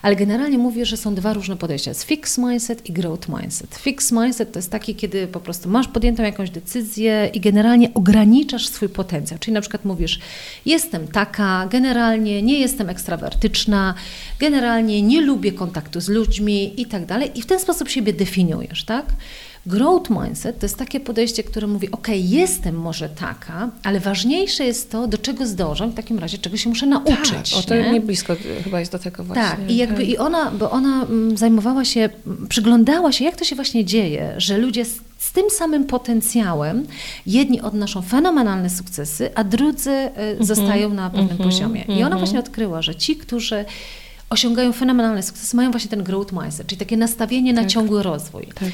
ale 0.01 0.15
generalnie 0.15 0.57
mówi, 0.57 0.85
że 0.85 0.97
są 0.97 1.15
dwa 1.15 1.33
różne 1.33 1.57
podejścia, 1.57 1.91
jest 1.91 2.03
fixed 2.03 2.37
mindset 2.45 2.89
i 2.89 2.93
growth 2.93 3.29
mindset. 3.29 3.75
Fixed 3.75 4.11
mindset 4.11 4.51
to 4.51 4.59
jest 4.59 4.71
taki, 4.71 4.95
kiedy 4.95 5.27
po 5.27 5.39
prostu 5.39 5.69
masz 5.69 5.87
podjętą 5.87 6.23
jakąś 6.23 6.49
decyzję 6.49 7.29
i 7.33 7.39
generalnie 7.39 7.93
ograniczasz 7.93 8.67
swój 8.67 8.89
potencjał, 8.89 9.39
czyli 9.39 9.53
na 9.53 9.61
przykład 9.61 9.85
mówisz, 9.85 10.19
jestem 10.65 11.07
taka, 11.07 11.67
generalnie 11.71 12.41
nie 12.41 12.59
jestem 12.59 12.89
ekstrawertyczna, 12.89 13.93
generalnie 14.39 15.01
nie 15.01 15.21
lubię 15.21 15.51
kontaktu 15.51 16.01
z 16.01 16.09
ludźmi 16.09 16.81
i 16.81 16.85
tak 16.85 17.05
dalej 17.05 17.31
i 17.35 17.41
w 17.41 17.45
ten 17.45 17.59
sposób 17.59 17.89
siebie 17.89 18.13
definiujesz, 18.13 18.83
tak? 18.83 19.05
Growth 19.65 20.09
mindset 20.09 20.59
to 20.59 20.65
jest 20.65 20.77
takie 20.77 20.99
podejście, 20.99 21.43
które 21.43 21.67
mówi: 21.67 21.91
OK, 21.91 22.07
jestem 22.13 22.75
może 22.75 23.09
taka, 23.09 23.69
ale 23.83 23.99
ważniejsze 23.99 24.65
jest 24.65 24.91
to, 24.91 25.07
do 25.07 25.17
czego 25.17 25.45
zdążam, 25.47 25.91
w 25.91 25.95
takim 25.95 26.19
razie 26.19 26.37
czego 26.37 26.57
się 26.57 26.69
muszę 26.69 26.85
nauczyć. 26.85 27.51
Tak, 27.51 27.59
o 27.59 27.61
to 27.61 27.75
nie? 27.75 28.01
blisko 28.01 28.35
chyba 28.63 28.79
jest 28.79 28.91
do 28.91 28.99
tego 28.99 29.23
właśnie. 29.23 29.43
Tak, 29.43 29.71
i 29.71 29.77
jakby 29.77 29.95
tak. 29.95 30.07
i 30.07 30.17
ona, 30.17 30.51
bo 30.51 30.71
ona 30.71 31.03
mm, 31.03 31.37
zajmowała 31.37 31.85
się, 31.85 32.09
przyglądała 32.49 33.11
się, 33.11 33.25
jak 33.25 33.35
to 33.35 33.45
się 33.45 33.55
właśnie 33.55 33.85
dzieje, 33.85 34.33
że 34.37 34.57
ludzie 34.57 34.85
z, 34.85 34.99
z 35.17 35.31
tym 35.31 35.49
samym 35.49 35.83
potencjałem, 35.85 36.85
jedni 37.25 37.61
odnoszą 37.61 38.01
fenomenalne 38.01 38.69
sukcesy, 38.69 39.29
a 39.35 39.43
drudzy 39.43 39.91
mm 39.91 40.13
-hmm. 40.15 40.45
zostają 40.45 40.89
na 40.93 41.09
pewnym 41.09 41.25
mm 41.25 41.37
-hmm. 41.37 41.43
poziomie. 41.43 41.81
I 41.81 41.91
ona 41.91 42.05
mhm. 42.05 42.19
właśnie 42.19 42.39
odkryła, 42.39 42.81
że 42.81 42.95
ci, 42.95 43.15
którzy 43.15 43.65
osiągają 44.29 44.73
fenomenalne 44.73 45.23
sukcesy, 45.23 45.55
mają 45.55 45.71
właśnie 45.71 45.89
ten 45.89 46.03
growth 46.03 46.33
mindset, 46.33 46.67
czyli 46.67 46.79
takie 46.79 46.97
nastawienie 46.97 47.53
tak. 47.53 47.63
na 47.63 47.69
ciągły 47.69 48.03
rozwój. 48.03 48.47
Tak. 48.55 48.69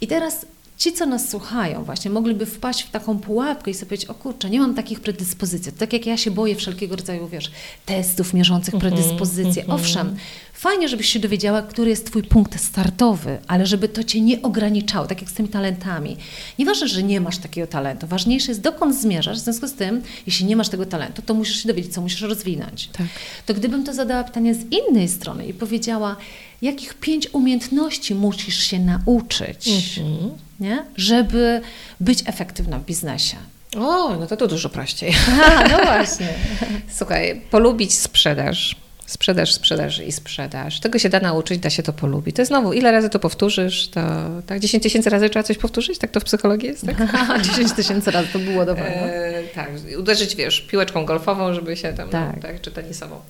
I 0.00 0.06
teraz 0.06 0.46
ci, 0.80 0.92
co 0.92 1.06
nas 1.06 1.30
słuchają, 1.30 1.84
właśnie 1.84 2.10
mogliby 2.10 2.46
wpaść 2.46 2.82
w 2.82 2.90
taką 2.90 3.18
pułapkę 3.18 3.70
i 3.70 3.74
sobie 3.74 3.86
powiedzieć, 3.86 4.10
o 4.10 4.14
kurczę, 4.14 4.50
nie 4.50 4.60
mam 4.60 4.74
takich 4.74 5.00
predyspozycji. 5.00 5.72
Tak 5.72 5.92
jak 5.92 6.06
ja 6.06 6.16
się 6.16 6.30
boję 6.30 6.56
wszelkiego 6.56 6.96
rodzaju, 6.96 7.28
wiesz, 7.28 7.50
testów 7.86 8.34
mierzących 8.34 8.74
mhm, 8.74 8.92
predyspozycje. 8.92 9.64
Mm 9.64 9.76
-hmm. 9.76 9.80
Owszem, 9.80 10.16
fajnie, 10.52 10.88
żebyś 10.88 11.08
się 11.08 11.18
dowiedziała, 11.18 11.62
który 11.62 11.90
jest 11.90 12.06
twój 12.06 12.22
punkt 12.22 12.60
startowy, 12.60 13.38
ale 13.46 13.66
żeby 13.66 13.88
to 13.88 14.04
cię 14.04 14.20
nie 14.20 14.42
ograniczało, 14.42 15.06
tak 15.06 15.20
jak 15.20 15.30
z 15.30 15.34
tymi 15.34 15.48
talentami. 15.48 16.16
Nieważne, 16.58 16.88
że 16.88 17.02
nie 17.02 17.20
masz 17.20 17.38
takiego 17.38 17.66
talentu. 17.66 18.06
Ważniejsze 18.06 18.50
jest, 18.50 18.60
dokąd 18.60 19.00
zmierzasz. 19.00 19.38
W 19.38 19.40
związku 19.40 19.66
z 19.66 19.72
tym, 19.72 20.02
jeśli 20.26 20.46
nie 20.46 20.56
masz 20.56 20.68
tego 20.68 20.86
talentu, 20.86 21.22
to 21.22 21.34
musisz 21.34 21.62
się 21.62 21.68
dowiedzieć, 21.68 21.94
co 21.94 22.00
musisz 22.00 22.20
rozwinąć. 22.20 22.88
Tak. 22.92 23.06
To 23.46 23.54
gdybym 23.54 23.84
to 23.84 23.94
zadała 23.94 24.24
pytanie 24.24 24.54
z 24.54 24.64
innej 24.72 25.08
strony 25.08 25.46
i 25.46 25.54
powiedziała, 25.54 26.16
jakich 26.62 26.94
pięć 26.94 27.28
umiejętności 27.34 28.14
musisz 28.14 28.58
się 28.58 28.78
nauczyć, 28.78 29.68
mhm. 29.68 30.30
Nie? 30.60 30.84
żeby 30.96 31.60
być 32.00 32.22
efektywna 32.26 32.78
w 32.78 32.84
biznesie. 32.84 33.36
O, 33.76 34.16
no 34.20 34.26
to 34.26 34.36
to 34.36 34.48
dużo 34.48 34.68
prościej. 34.68 35.14
A, 35.44 35.68
no 35.68 35.78
właśnie. 35.78 36.28
Słuchaj, 36.98 37.42
polubić 37.50 37.94
sprzedaż. 37.94 38.76
Sprzedaż, 39.06 39.54
sprzedaż 39.54 39.98
i 39.98 40.12
sprzedaż. 40.12 40.80
Tego 40.80 40.98
się 40.98 41.08
da 41.08 41.20
nauczyć, 41.20 41.58
da 41.58 41.70
się 41.70 41.82
to 41.82 41.92
polubić. 41.92 42.36
To 42.36 42.44
znowu, 42.44 42.72
ile 42.72 42.92
razy 42.92 43.10
to 43.10 43.18
powtórzysz, 43.18 43.88
to 43.88 44.00
tak 44.46 44.60
10 44.60 44.82
tysięcy 44.82 45.10
razy 45.10 45.30
trzeba 45.30 45.42
coś 45.42 45.58
powtórzyć? 45.58 45.98
Tak 45.98 46.10
to 46.10 46.20
w 46.20 46.24
psychologii 46.24 46.68
jest? 46.68 46.86
Tak? 46.86 47.42
10 47.50 47.72
tysięcy 47.72 48.10
razy 48.10 48.28
to 48.32 48.38
było 48.38 48.66
dobre. 48.66 48.84
E, 48.84 49.42
tak, 49.54 49.70
uderzyć, 49.98 50.36
wiesz, 50.36 50.60
piłeczką 50.60 51.04
golfową, 51.04 51.54
żeby 51.54 51.76
się 51.76 51.92
tam, 51.92 52.08
tak, 52.08 52.42
tak 52.42 52.60
czy 52.60 52.70
tenisową. 52.70 53.20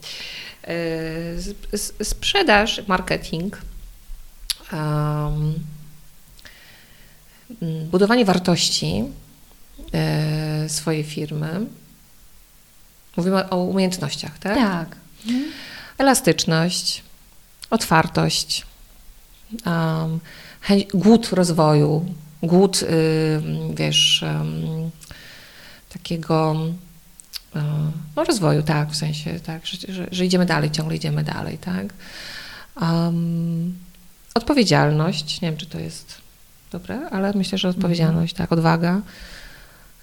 E, 0.64 0.74
sprzedaż, 2.02 2.82
marketing, 2.86 3.58
um, 4.72 5.54
budowanie 7.90 8.24
wartości 8.24 9.04
e, 9.92 10.68
swojej 10.68 11.04
firmy. 11.04 11.66
Mówimy 13.16 13.50
o 13.50 13.56
umiejętnościach, 13.56 14.38
tak? 14.38 14.54
Tak. 14.54 14.96
Elastyczność, 15.98 17.02
otwartość, 17.70 18.66
um, 19.66 20.20
głód 20.94 21.28
rozwoju, 21.32 22.14
głód, 22.42 22.82
y, 22.82 22.86
wiesz, 23.74 24.24
takiego 25.88 26.56
E, 27.56 27.90
no, 28.16 28.24
rozwoju, 28.24 28.62
tak, 28.62 28.90
w 28.90 28.96
sensie, 28.96 29.40
tak, 29.40 29.66
że, 29.66 29.92
że, 29.92 30.06
że 30.12 30.26
idziemy 30.26 30.46
dalej, 30.46 30.70
ciągle 30.70 30.96
idziemy 30.96 31.24
dalej, 31.24 31.58
tak. 31.58 31.86
Um, 32.80 33.78
odpowiedzialność, 34.34 35.40
nie 35.40 35.48
wiem, 35.48 35.58
czy 35.58 35.66
to 35.66 35.78
jest 35.78 36.19
dobre, 36.70 37.08
ale 37.10 37.32
myślę, 37.34 37.58
że 37.58 37.68
odpowiedzialność, 37.68 38.34
tak, 38.34 38.52
odwaga. 38.52 39.00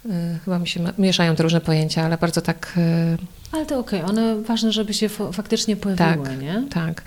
E, 0.09 0.39
chyba 0.45 0.59
mi 0.59 0.67
się 0.67 0.79
mieszają 0.97 1.35
te 1.35 1.43
różne 1.43 1.61
pojęcia, 1.61 2.03
ale 2.05 2.17
bardzo 2.17 2.41
tak. 2.41 2.73
E, 2.77 3.17
ale 3.51 3.65
to 3.65 3.79
okej, 3.79 3.99
okay. 3.99 4.09
one 4.09 4.41
ważne, 4.41 4.71
żeby 4.71 4.93
się 4.93 5.09
faktycznie 5.09 5.75
pojawiły, 5.75 6.25
tak, 6.25 6.41
nie? 6.41 6.63
Tak. 6.69 7.03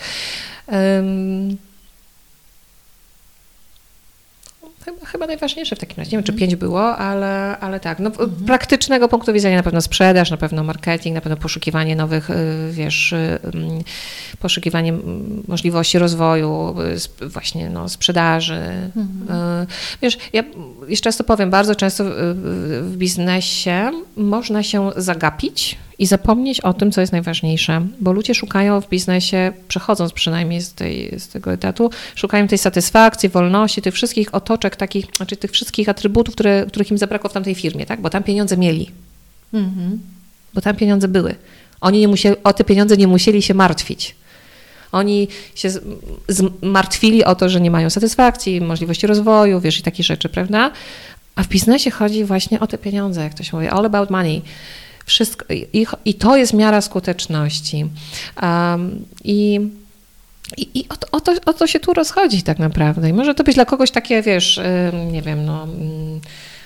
Um, 0.67 1.57
Chyba, 4.85 5.07
chyba 5.07 5.27
najważniejsze 5.27 5.77
w 5.77 5.79
takim 5.79 5.97
razie. 5.97 6.11
Nie 6.11 6.19
wiem, 6.19 6.25
czy 6.25 6.33
pięć 6.33 6.57
było, 6.57 6.97
ale, 6.97 7.59
ale 7.59 7.81
tak. 7.81 7.99
No, 7.99 8.09
mhm. 8.09 8.31
Praktycznego 8.47 9.09
punktu 9.09 9.33
widzenia 9.33 9.57
na 9.57 9.63
pewno 9.63 9.81
sprzedaż, 9.81 10.31
na 10.31 10.37
pewno 10.37 10.65
marketing, 10.65 11.15
na 11.15 11.21
pewno 11.21 11.37
poszukiwanie 11.37 11.97
nowych, 11.97 12.31
y, 12.31 12.35
wiesz, 12.73 13.13
y, 13.13 13.39
mm, 13.55 13.83
poszukiwanie 14.39 14.93
możliwości 15.49 15.99
rozwoju, 15.99 16.75
y, 17.23 17.29
właśnie 17.29 17.71
no, 17.71 17.89
sprzedaży. 17.89 18.61
Mhm. 18.97 19.67
Wiesz, 20.03 20.19
ja 20.33 20.43
jeszcze 20.89 21.05
często 21.05 21.25
powiem, 21.25 21.51
bardzo 21.51 21.75
często 21.75 22.05
w 22.81 22.95
biznesie 22.97 23.91
można 24.17 24.63
się 24.63 24.91
zagapić 24.97 25.79
i 26.01 26.07
zapomnieć 26.07 26.61
o 26.61 26.75
tym, 26.75 26.93
co 26.93 27.01
jest 27.01 27.13
najważniejsze, 27.13 27.87
bo 28.01 28.13
ludzie 28.13 28.35
szukają 28.35 28.81
w 28.81 28.89
biznesie, 28.89 29.53
przechodząc 29.69 30.13
przynajmniej 30.13 30.61
z, 30.61 30.73
tej, 30.73 31.15
z 31.19 31.29
tego 31.29 31.53
etatu, 31.53 31.91
szukają 32.15 32.49
tej 32.49 32.59
satysfakcji, 32.59 33.29
wolności, 33.29 33.83
tych 33.83 33.95
wszystkich 33.95 34.35
otoczek, 34.35 34.77
takich, 34.77 35.07
znaczy 35.17 35.37
tych 35.37 35.51
wszystkich 35.51 35.89
atrybutów, 35.89 36.35
które, 36.35 36.67
których 36.67 36.91
im 36.91 36.99
zabrakło 36.99 37.31
w 37.31 37.33
tamtej 37.33 37.55
firmie, 37.55 37.87
tak? 37.87 38.01
bo 38.01 38.11
tam 38.11 38.23
pieniądze 38.23 38.57
mieli. 38.57 38.91
Mhm. 39.55 40.01
Bo 40.55 40.61
tam 40.61 40.77
pieniądze 40.77 41.09
były. 41.09 41.35
Oni 41.81 42.01
nie 42.01 42.09
musieli, 42.09 42.37
o 42.45 42.53
te 42.53 42.65
pieniądze 42.65 42.97
nie 42.97 43.07
musieli 43.07 43.43
się 43.43 43.55
martwić. 43.55 44.15
Oni 44.93 45.29
się 45.55 45.69
zmartwili 46.29 47.25
o 47.25 47.35
to, 47.35 47.49
że 47.49 47.61
nie 47.61 47.71
mają 47.71 47.91
satysfakcji, 47.91 48.61
możliwości 48.61 49.07
rozwoju, 49.07 49.61
wiesz, 49.61 49.79
i 49.79 49.83
takie 49.83 50.03
rzeczy, 50.03 50.29
prawda? 50.29 50.71
A 51.35 51.43
w 51.43 51.49
biznesie 51.49 51.91
chodzi 51.91 52.25
właśnie 52.25 52.61
o 52.61 52.67
te 52.67 52.79
pieniądze, 52.79 53.23
jak 53.23 53.35
to 53.35 53.43
się 53.43 53.57
mówi, 53.57 53.69
all 53.69 53.87
about 53.87 54.11
money. 54.11 54.43
Wszystko, 55.11 55.55
i, 55.55 55.87
i 56.05 56.15
to 56.15 56.37
jest 56.37 56.53
miara 56.53 56.81
skuteczności. 56.81 57.87
Um, 58.43 59.05
I 59.25 59.61
i, 60.57 60.79
i 60.79 60.89
o, 60.89 60.97
to, 60.97 61.07
o, 61.13 61.21
to, 61.21 61.33
o 61.47 61.53
to 61.53 61.67
się 61.67 61.81
tu 61.81 61.95
rozchodzi 61.95 62.43
tak 62.43 62.59
naprawdę. 62.59 63.09
I 63.09 63.13
może 63.13 63.35
to 63.35 63.45
być 63.45 63.55
dla 63.55 63.65
kogoś 63.65 63.91
takie, 63.91 64.23
wiesz, 64.23 64.61
nie 65.13 65.23
wiem, 65.23 65.45
no 65.45 65.63
mm, 65.63 66.21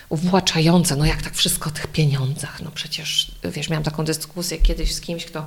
uwłaczające, 0.09 0.97
no 0.97 1.05
jak 1.05 1.23
tak 1.23 1.35
wszystko 1.35 1.71
o 1.71 1.73
tych 1.73 1.87
pieniądzach, 1.87 2.63
no 2.63 2.71
przecież, 2.75 3.31
wiesz, 3.45 3.69
miałam 3.69 3.85
taką 3.85 4.05
dyskusję 4.05 4.59
kiedyś 4.59 4.95
z 4.95 5.01
kimś, 5.01 5.25
kto 5.25 5.47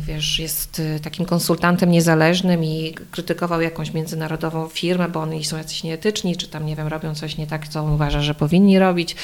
wiesz, 0.00 0.38
jest 0.38 0.78
y, 0.78 1.00
takim 1.00 1.26
konsultantem 1.26 1.90
niezależnym 1.90 2.64
i 2.64 2.94
krytykował 3.10 3.60
jakąś 3.60 3.94
międzynarodową 3.94 4.68
firmę, 4.68 5.08
bo 5.08 5.20
oni 5.20 5.44
są 5.44 5.56
jacyś 5.56 5.82
nieetyczni, 5.82 6.36
czy 6.36 6.48
tam, 6.48 6.66
nie 6.66 6.76
wiem, 6.76 6.86
robią 6.86 7.14
coś 7.14 7.36
nie 7.36 7.46
tak, 7.46 7.68
co 7.68 7.80
on 7.80 7.92
uważa, 7.92 8.22
że 8.22 8.34
powinni 8.34 8.78
robić 8.78 9.16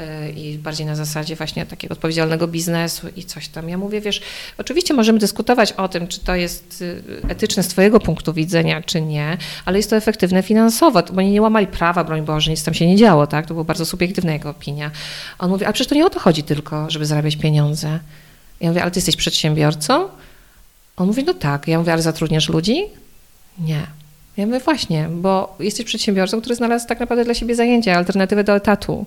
y, 0.00 0.30
i 0.30 0.58
bardziej 0.58 0.86
na 0.86 0.96
zasadzie 0.96 1.36
właśnie 1.36 1.66
takiego 1.66 1.92
odpowiedzialnego 1.92 2.48
biznesu 2.48 3.08
i 3.16 3.24
coś 3.24 3.48
tam. 3.48 3.68
Ja 3.68 3.78
mówię, 3.78 4.00
wiesz, 4.00 4.20
oczywiście 4.58 4.94
możemy 4.94 5.18
dyskutować 5.18 5.72
o 5.72 5.88
tym, 5.88 6.08
czy 6.08 6.20
to 6.20 6.34
jest 6.34 6.84
etyczne 7.28 7.62
z 7.62 7.68
twojego 7.68 8.00
punktu 8.00 8.32
widzenia, 8.32 8.82
czy 8.82 9.00
nie, 9.00 9.38
ale 9.64 9.78
jest 9.78 9.90
to 9.90 9.96
efektywne 9.96 10.42
finansowo, 10.42 11.02
bo 11.02 11.18
oni 11.18 11.30
nie 11.30 11.42
łamali 11.42 11.66
prawa, 11.66 12.04
broń 12.04 12.22
Boże, 12.22 12.50
nic 12.50 12.64
tam 12.64 12.74
się 12.74 12.86
nie 12.86 12.96
działo, 12.96 13.26
tak? 13.26 13.46
To 13.46 13.54
była 13.54 13.64
bardzo 13.64 13.86
subiektywna 13.86 14.32
jego 14.32 14.50
opinia. 14.50 14.90
On 15.38 15.50
mówi, 15.50 15.64
ale 15.64 15.72
przecież 15.72 15.88
to 15.88 15.94
nie 15.94 16.06
o 16.06 16.10
to 16.10 16.20
chodzi 16.20 16.42
tylko, 16.42 16.90
żeby 16.90 17.06
zarabiać 17.06 17.36
pieniądze. 17.36 18.00
Ja 18.60 18.68
mówię, 18.68 18.82
ale 18.82 18.90
ty 18.90 18.98
jesteś 18.98 19.16
przedsiębiorcą? 19.16 20.08
On 20.96 21.06
mówi, 21.06 21.24
no 21.24 21.34
tak. 21.34 21.68
Ja 21.68 21.78
mówię, 21.78 21.92
ale 21.92 22.02
zatrudniasz 22.02 22.48
ludzi? 22.48 22.82
Nie. 23.58 23.86
Ja 24.36 24.46
mówię, 24.46 24.60
właśnie, 24.60 25.08
bo 25.10 25.56
jesteś 25.60 25.86
przedsiębiorcą, 25.86 26.40
który 26.40 26.54
znalazł 26.54 26.88
tak 26.88 27.00
naprawdę 27.00 27.24
dla 27.24 27.34
siebie 27.34 27.54
zajęcie, 27.54 27.96
alternatywę 27.96 28.44
do 28.44 28.56
etatu. 28.56 29.06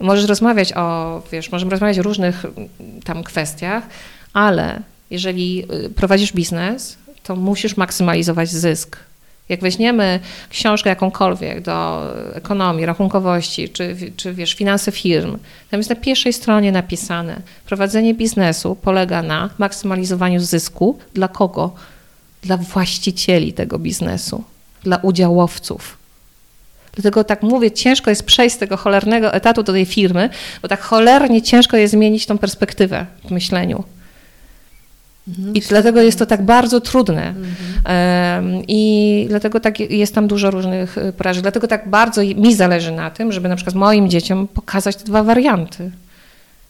Możesz 0.00 0.28
rozmawiać 0.28 0.72
o, 0.72 1.22
wiesz, 1.32 1.52
możemy 1.52 1.70
rozmawiać 1.70 1.98
o 1.98 2.02
różnych 2.02 2.44
mm, 2.44 2.68
tam 3.04 3.24
kwestiach, 3.24 3.86
ale 4.32 4.82
jeżeli 5.10 5.64
y, 5.86 5.90
prowadzisz 5.90 6.32
biznes, 6.32 6.98
to 7.22 7.36
musisz 7.36 7.76
maksymalizować 7.76 8.50
zysk. 8.50 8.96
Jak 9.48 9.60
weźmiemy 9.60 10.20
książkę 10.50 10.90
jakąkolwiek 10.90 11.60
do 11.60 12.02
ekonomii, 12.34 12.86
rachunkowości, 12.86 13.68
czy, 13.68 13.96
czy 14.16 14.34
wiesz, 14.34 14.54
finanse 14.54 14.92
firm, 14.92 15.38
tam 15.70 15.80
jest 15.80 15.90
na 15.90 15.96
pierwszej 15.96 16.32
stronie 16.32 16.72
napisane, 16.72 17.40
prowadzenie 17.66 18.14
biznesu 18.14 18.76
polega 18.82 19.22
na 19.22 19.50
maksymalizowaniu 19.58 20.40
zysku. 20.40 20.98
Dla 21.14 21.28
kogo? 21.28 21.74
Dla 22.42 22.56
właścicieli 22.56 23.52
tego 23.52 23.78
biznesu, 23.78 24.44
dla 24.82 24.96
udziałowców. 24.96 25.98
Dlatego 26.92 27.24
tak 27.24 27.42
mówię, 27.42 27.70
ciężko 27.70 28.10
jest 28.10 28.22
przejść 28.22 28.56
z 28.56 28.58
tego 28.58 28.76
cholernego 28.76 29.32
etatu 29.32 29.62
do 29.62 29.72
tej 29.72 29.86
firmy, 29.86 30.30
bo 30.62 30.68
tak 30.68 30.80
cholernie 30.80 31.42
ciężko 31.42 31.76
jest 31.76 31.92
zmienić 31.92 32.26
tą 32.26 32.38
perspektywę 32.38 33.06
w 33.24 33.30
myśleniu. 33.30 33.84
Mhm. 35.28 35.54
I 35.54 35.60
dlatego 35.60 36.02
jest 36.02 36.18
to 36.18 36.26
tak 36.26 36.42
bardzo 36.42 36.80
trudne. 36.80 37.28
Mhm. 37.28 38.62
I 38.68 39.26
dlatego 39.28 39.60
tak 39.60 39.80
jest 39.80 40.14
tam 40.14 40.28
dużo 40.28 40.50
różnych 40.50 40.98
y, 40.98 41.12
porażek. 41.12 41.42
Dlatego 41.42 41.66
tak 41.66 41.88
bardzo 41.88 42.22
mi 42.22 42.54
zależy 42.54 42.92
na 42.92 43.10
tym, 43.10 43.32
żeby 43.32 43.48
na 43.48 43.56
przykład 43.56 43.74
moim 43.74 44.08
dzieciom 44.08 44.48
pokazać 44.48 44.96
te 44.96 45.04
dwa 45.04 45.22
warianty. 45.22 45.90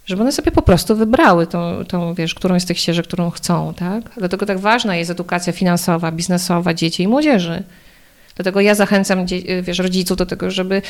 Żeby 0.07 0.23
one 0.23 0.33
sobie 0.33 0.53
po 0.53 0.63
prostu 0.63 0.97
wybrały 0.97 1.47
tą, 1.47 1.85
tą 1.85 2.15
wiesz, 2.15 2.35
którą 2.35 2.61
z 2.61 2.65
tych 2.65 2.79
ścieżek, 2.79 3.07
którą 3.07 3.31
chcą, 3.31 3.75
tak? 3.75 4.11
Dlatego 4.17 4.47
tak 4.47 4.59
ważna 4.59 4.97
jest 4.97 5.11
edukacja 5.11 5.53
finansowa, 5.53 6.13
biznesowa 6.13 6.75
dzieci 6.75 7.03
i 7.03 7.09
młodzieży. 7.09 7.63
Dlatego 8.35 8.61
ja 8.61 8.75
zachęcam 8.75 9.27
wiesz, 9.63 9.79
rodziców 9.79 10.17
do 10.17 10.27
tego, 10.27 10.51
żeby 10.51 10.83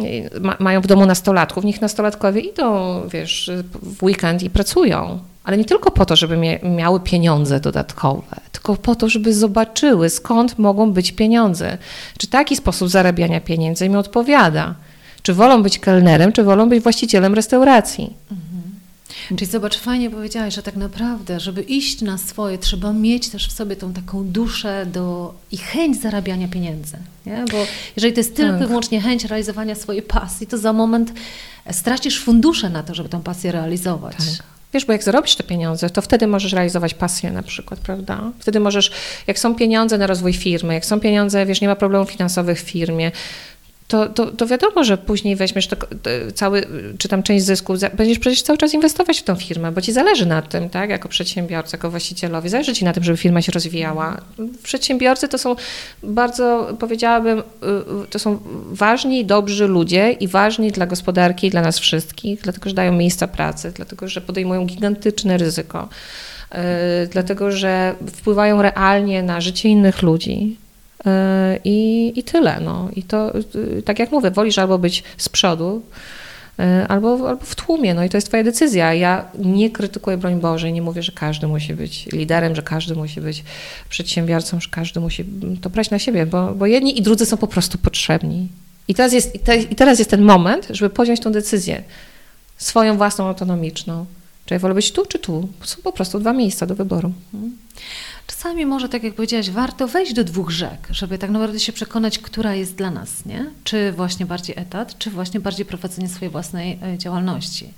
y, 0.00 0.40
ma, 0.40 0.56
mają 0.58 0.80
w 0.80 0.86
domu 0.86 1.06
nastolatków, 1.06 1.64
niech 1.64 1.80
nastolatkowie 1.80 2.40
idą 2.40 3.00
wiesz, 3.08 3.50
w 3.82 4.02
weekend 4.02 4.42
i 4.42 4.50
pracują. 4.50 5.20
Ale 5.46 5.58
nie 5.58 5.64
tylko 5.64 5.90
po 5.90 6.06
to, 6.06 6.16
żeby 6.16 6.58
miały 6.62 7.00
pieniądze 7.00 7.60
dodatkowe, 7.60 8.40
tylko 8.52 8.76
po 8.76 8.94
to, 8.94 9.08
żeby 9.08 9.34
zobaczyły, 9.34 10.10
skąd 10.10 10.58
mogą 10.58 10.92
być 10.92 11.12
pieniądze. 11.12 11.78
Czy 12.18 12.26
taki 12.26 12.56
sposób 12.56 12.88
zarabiania 12.88 13.40
pieniędzy 13.40 13.86
im 13.86 13.96
odpowiada? 13.96 14.74
Czy 15.22 15.34
wolą 15.34 15.62
być 15.62 15.78
kelnerem, 15.78 16.32
czy 16.32 16.44
wolą 16.44 16.68
być 16.68 16.82
właścicielem 16.82 17.34
restauracji? 17.34 18.14
Mhm. 18.30 19.36
Czyli 19.38 19.50
zobacz, 19.50 19.78
fajnie 19.78 20.10
powiedziałaś, 20.10 20.54
że 20.54 20.62
tak 20.62 20.76
naprawdę, 20.76 21.40
żeby 21.40 21.62
iść 21.62 22.02
na 22.02 22.18
swoje, 22.18 22.58
trzeba 22.58 22.92
mieć 22.92 23.28
też 23.28 23.48
w 23.48 23.52
sobie 23.52 23.76
tą 23.76 23.92
taką 23.92 24.24
duszę 24.24 24.86
do, 24.86 25.34
i 25.52 25.56
chęć 25.56 26.00
zarabiania 26.00 26.48
pieniędzy. 26.48 26.96
Nie? 27.26 27.44
Bo 27.52 27.58
jeżeli 27.96 28.14
to 28.14 28.20
jest 28.20 28.36
tylko 28.36 28.56
i 28.56 28.58
tak. 28.58 28.68
wyłącznie 28.68 29.00
chęć 29.00 29.24
realizowania 29.24 29.74
swojej 29.74 30.02
pasji, 30.02 30.46
to 30.46 30.58
za 30.58 30.72
moment 30.72 31.12
stracisz 31.70 32.20
fundusze 32.20 32.70
na 32.70 32.82
to, 32.82 32.94
żeby 32.94 33.08
tą 33.08 33.22
pasję 33.22 33.52
realizować. 33.52 34.16
Tak. 34.16 34.55
Wiesz, 34.72 34.84
bo 34.84 34.92
jak 34.92 35.02
zarobisz 35.02 35.36
te 35.36 35.44
pieniądze, 35.44 35.90
to 35.90 36.02
wtedy 36.02 36.26
możesz 36.26 36.52
realizować 36.52 36.94
pasję 36.94 37.32
na 37.32 37.42
przykład, 37.42 37.80
prawda? 37.80 38.32
Wtedy 38.38 38.60
możesz, 38.60 38.90
jak 39.26 39.38
są 39.38 39.54
pieniądze 39.54 39.98
na 39.98 40.06
rozwój 40.06 40.32
firmy, 40.32 40.74
jak 40.74 40.84
są 40.84 41.00
pieniądze, 41.00 41.46
wiesz, 41.46 41.60
nie 41.60 41.68
ma 41.68 41.76
problemów 41.76 42.10
finansowych 42.10 42.58
w 42.58 42.64
firmie, 42.70 43.12
to, 43.88 44.08
to, 44.08 44.26
to 44.26 44.46
wiadomo, 44.46 44.84
że 44.84 44.98
później 44.98 45.36
weźmiesz 45.36 45.66
to, 45.66 45.76
to 45.76 46.10
cały, 46.34 46.66
czy 46.98 47.08
tam 47.08 47.22
część 47.22 47.44
zysku, 47.44 47.74
będziesz 47.94 48.18
przecież 48.18 48.42
cały 48.42 48.58
czas 48.58 48.74
inwestować 48.74 49.20
w 49.20 49.22
tą 49.22 49.34
firmę, 49.34 49.72
bo 49.72 49.80
ci 49.80 49.92
zależy 49.92 50.26
na 50.26 50.42
tym, 50.42 50.70
tak, 50.70 50.90
jako 50.90 51.08
przedsiębiorca, 51.08 51.76
jako 51.76 51.90
właścicielowi, 51.90 52.48
zależy 52.48 52.74
ci 52.74 52.84
na 52.84 52.92
tym, 52.92 53.04
żeby 53.04 53.18
firma 53.18 53.42
się 53.42 53.52
rozwijała. 53.52 54.20
Przedsiębiorcy 54.62 55.28
to 55.28 55.38
są 55.38 55.56
bardzo, 56.02 56.76
powiedziałabym, 56.78 57.38
y, 57.38 57.42
to 58.10 58.18
są 58.18 58.38
ważni, 58.70 59.24
dobrzy 59.24 59.66
ludzie 59.66 60.12
i 60.12 60.28
ważni 60.28 60.72
dla 60.72 60.86
gospodarki 60.86 61.46
i 61.46 61.50
dla 61.50 61.62
nas 61.62 61.78
wszystkich, 61.78 62.40
dlatego, 62.42 62.68
że 62.68 62.74
dają 62.74 62.92
miejsca 62.92 63.28
pracy, 63.28 63.72
dlatego, 63.74 64.08
że 64.08 64.20
podejmują 64.20 64.66
gigantyczne 64.66 65.38
ryzyko, 65.38 65.88
yy, 66.52 66.58
dlatego, 67.10 67.52
że 67.52 67.94
wpływają 68.06 68.62
realnie 68.62 69.22
na 69.22 69.40
życie 69.40 69.68
innych 69.68 70.02
ludzi. 70.02 70.65
I, 71.64 72.12
i 72.16 72.22
tyle. 72.22 72.60
No. 72.60 72.88
I 72.96 73.02
to, 73.02 73.32
tak 73.84 73.98
jak 73.98 74.12
mówię, 74.12 74.30
wolisz 74.30 74.58
albo 74.58 74.78
być 74.78 75.02
z 75.16 75.28
przodu, 75.28 75.82
e, 76.58 76.86
albo, 76.88 77.28
albo 77.28 77.44
w 77.44 77.54
tłumie. 77.54 77.94
No 77.94 78.04
i 78.04 78.08
to 78.08 78.16
jest 78.16 78.26
Twoja 78.26 78.44
decyzja. 78.44 78.94
Ja 78.94 79.24
nie 79.38 79.70
krytykuję, 79.70 80.16
broń 80.16 80.40
Boże, 80.40 80.72
nie 80.72 80.82
mówię, 80.82 81.02
że 81.02 81.12
każdy 81.12 81.46
musi 81.46 81.74
być 81.74 82.06
liderem, 82.06 82.54
że 82.54 82.62
każdy 82.62 82.94
musi 82.94 83.20
być 83.20 83.44
przedsiębiorcą, 83.88 84.60
że 84.60 84.68
każdy 84.70 85.00
musi 85.00 85.24
to 85.60 85.70
brać 85.70 85.90
na 85.90 85.98
siebie, 85.98 86.26
bo, 86.26 86.54
bo 86.54 86.66
jedni 86.66 86.98
i 86.98 87.02
drudzy 87.02 87.26
są 87.26 87.36
po 87.36 87.46
prostu 87.46 87.78
potrzebni. 87.78 88.48
I 88.88 88.94
teraz, 88.94 89.12
jest, 89.12 89.34
i, 89.34 89.38
te, 89.38 89.56
I 89.56 89.74
teraz 89.74 89.98
jest 89.98 90.10
ten 90.10 90.22
moment, 90.22 90.66
żeby 90.70 90.90
podjąć 90.90 91.20
tą 91.20 91.32
decyzję 91.32 91.82
swoją 92.56 92.96
własną, 92.96 93.28
autonomiczną. 93.28 94.06
Czy 94.46 94.54
ja 94.54 94.60
wolę 94.60 94.74
być 94.74 94.92
tu, 94.92 95.06
czy 95.06 95.18
tu? 95.18 95.48
Są 95.62 95.82
po 95.82 95.92
prostu 95.92 96.18
dwa 96.18 96.32
miejsca 96.32 96.66
do 96.66 96.74
wyboru. 96.74 97.12
Czasami 98.26 98.66
może, 98.66 98.88
tak 98.88 99.02
jak 99.02 99.14
powiedziałaś, 99.14 99.50
warto 99.50 99.88
wejść 99.88 100.12
do 100.12 100.24
dwóch 100.24 100.50
rzek, 100.50 100.88
żeby 100.90 101.18
tak 101.18 101.30
naprawdę 101.30 101.60
się 101.60 101.72
przekonać, 101.72 102.18
która 102.18 102.54
jest 102.54 102.74
dla 102.74 102.90
nas, 102.90 103.26
nie? 103.26 103.50
Czy 103.64 103.92
właśnie 103.92 104.26
bardziej 104.26 104.58
etat, 104.58 104.98
czy 104.98 105.10
właśnie 105.10 105.40
bardziej 105.40 105.66
prowadzenie 105.66 106.08
swojej 106.08 106.32
własnej 106.32 106.78
e, 106.82 106.98
działalności. 106.98 107.68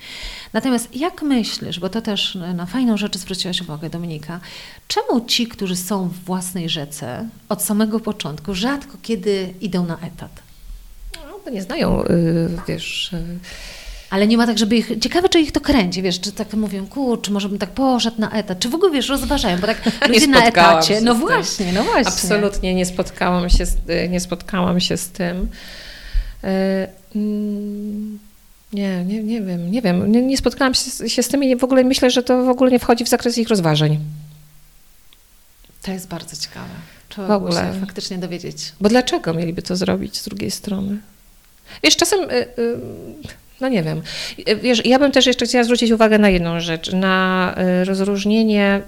Natomiast 0.53 0.97
jak 0.97 1.23
myślisz, 1.23 1.81
bo 1.81 1.89
to 1.89 2.03
też 2.03 2.39
na 2.55 2.67
fajną 2.67 2.97
rzecz 2.97 3.19
zwróciłaś 3.19 3.61
uwagę, 3.61 3.91
Dominika, 3.91 4.41
czemu 4.89 5.27
ci, 5.27 5.47
którzy 5.47 5.77
są 5.77 6.09
w 6.09 6.25
własnej 6.25 6.69
rzece 6.69 7.29
od 7.49 7.63
samego 7.63 8.01
początku, 8.01 8.55
rzadko 8.55 8.99
kiedy 9.03 9.55
idą 9.61 9.87
na 9.87 9.99
etat? 9.99 10.43
No, 11.15 11.41
bo 11.45 11.51
nie 11.51 11.63
znają, 11.63 12.05
y, 12.05 12.49
wiesz 12.69 13.13
y, 13.13 13.39
ale 14.11 14.27
nie 14.27 14.37
ma 14.37 14.47
tak, 14.47 14.59
żeby 14.59 14.77
ich. 14.77 14.91
Ciekawe, 15.01 15.29
czy 15.29 15.41
ich 15.41 15.53
to 15.53 15.61
kręci, 15.61 16.03
wiesz, 16.03 16.21
czy 16.21 16.33
tak 16.33 16.53
mówią, 16.53 16.87
kurczę, 16.87 17.31
może 17.31 17.49
bym 17.49 17.59
tak 17.59 17.71
poszedł 17.71 18.21
na 18.21 18.31
etat. 18.31 18.59
Czy 18.59 18.69
w 18.69 18.75
ogóle 18.75 18.93
wiesz, 18.93 19.09
rozważają, 19.09 19.59
bo 19.59 19.67
tak 19.67 19.83
ludzie 20.09 20.27
na 20.27 20.45
etacie. 20.45 21.01
No 21.01 21.15
właśnie, 21.15 21.73
no 21.73 21.85
właśnie. 21.85 22.13
Absolutnie 22.13 22.75
nie 22.75 22.87
spotkałam 22.87 23.51
się 23.51 23.67
z, 23.67 23.77
nie 24.11 24.21
spotkałam 24.21 24.81
się 24.81 24.97
z 24.97 25.09
tym. 25.09 25.49
E, 26.45 26.89
mm, 27.15 28.19
nie, 28.73 29.05
nie, 29.05 29.23
nie 29.23 29.43
wiem, 29.43 29.71
nie 29.71 29.83
wiem. 29.83 30.13
Nie, 30.13 30.23
nie 30.23 30.37
spotkałam 30.37 30.75
się, 30.75 31.09
się 31.09 31.23
z 31.23 31.29
tym 31.29 31.45
i 31.45 31.57
w 31.57 31.65
ogóle 31.65 31.85
myślę, 31.85 32.11
że 32.11 32.23
to 32.23 32.45
w 32.45 32.49
ogóle 32.49 32.71
nie 32.71 32.79
wchodzi 32.79 33.05
w 33.05 33.09
zakres 33.09 33.39
ich 33.39 33.49
rozważań. 33.49 33.99
To 35.83 35.93
jest 35.93 36.09
bardzo 36.09 36.37
ciekawe. 36.37 36.75
Trzeba 37.09 37.29
w 37.29 37.31
ogóle. 37.31 37.73
się 37.75 37.81
faktycznie 37.81 38.19
dowiedzieć. 38.19 38.73
Bo 38.81 38.89
dlaczego 38.89 39.35
mieliby 39.35 39.63
to 39.63 39.77
zrobić 39.77 40.19
z 40.21 40.25
drugiej 40.25 40.51
strony? 40.51 40.99
Wiesz, 41.83 41.97
czasem. 41.97 42.31
Y, 42.31 42.35
y, 42.35 42.79
no 43.61 43.69
nie 43.69 43.83
wiem. 43.83 44.03
Wiesz, 44.63 44.87
ja 44.87 44.99
bym 44.99 45.13
też 45.13 45.27
jeszcze 45.27 45.47
chciała 45.47 45.65
zwrócić 45.65 45.91
uwagę 45.91 46.19
na 46.19 46.29
jedną 46.29 46.61
rzecz, 46.61 46.93
na 46.93 47.55
y, 47.83 47.85
rozróżnienie, 47.85 48.83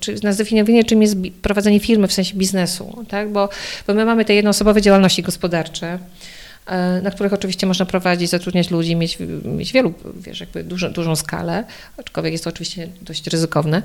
czy 0.00 0.14
na 0.22 0.32
zdefiniowanie, 0.32 0.84
czym 0.84 1.02
jest 1.02 1.16
prowadzenie 1.42 1.80
firmy 1.80 2.08
w 2.08 2.12
sensie 2.12 2.36
biznesu, 2.36 3.04
tak? 3.08 3.32
Bo, 3.32 3.48
bo 3.86 3.94
my 3.94 4.04
mamy 4.04 4.24
te 4.24 4.34
jednoosobowe 4.34 4.82
działalności 4.82 5.22
gospodarcze, 5.22 5.98
y, 5.98 7.02
na 7.02 7.10
których 7.10 7.32
oczywiście 7.32 7.66
można 7.66 7.86
prowadzić, 7.86 8.30
zatrudniać 8.30 8.70
ludzi, 8.70 8.96
mieć, 8.96 9.18
mieć 9.44 9.72
wielu, 9.72 9.94
wiesz, 10.16 10.40
jakby 10.40 10.64
dużą, 10.64 10.92
dużą 10.92 11.16
skalę, 11.16 11.64
aczkolwiek 11.96 12.32
jest 12.32 12.44
to 12.44 12.50
oczywiście 12.50 12.88
dość 13.02 13.26
ryzykowne. 13.26 13.82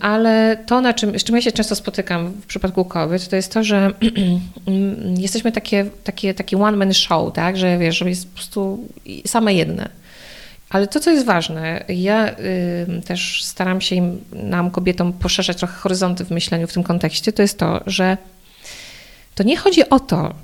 Ale 0.00 0.56
to, 0.66 0.80
na 0.80 0.94
czym, 0.94 1.18
z 1.18 1.24
czym 1.24 1.36
ja 1.36 1.42
się 1.42 1.52
często 1.52 1.74
spotykam 1.74 2.32
w 2.32 2.46
przypadku 2.46 2.84
kobiet, 2.84 3.28
to 3.28 3.36
jest 3.36 3.52
to, 3.52 3.64
że 3.64 3.92
jesteśmy 5.18 5.52
takie, 5.52 5.86
takie, 6.04 6.34
takie 6.34 6.62
one-man 6.62 6.94
show, 6.94 7.32
tak? 7.32 7.56
że 7.56 7.78
wiesz, 7.78 7.98
że 7.98 8.08
jest 8.08 8.28
po 8.28 8.34
prostu 8.34 8.88
same 9.26 9.54
jedne. 9.54 9.88
Ale 10.70 10.86
to, 10.86 11.00
co 11.00 11.10
jest 11.10 11.26
ważne, 11.26 11.84
ja 11.88 12.30
y, 12.30 13.02
też 13.06 13.44
staram 13.44 13.80
się 13.80 13.96
im, 13.96 14.18
nam, 14.32 14.70
kobietom, 14.70 15.12
poszerzać 15.12 15.56
trochę 15.56 15.74
horyzonty 15.74 16.24
w 16.24 16.30
myśleniu 16.30 16.66
w 16.66 16.72
tym 16.72 16.82
kontekście, 16.82 17.32
to 17.32 17.42
jest 17.42 17.58
to, 17.58 17.80
że 17.86 18.16
to 19.34 19.42
nie 19.42 19.56
chodzi 19.56 19.90
o 19.90 20.00
to, 20.00 20.34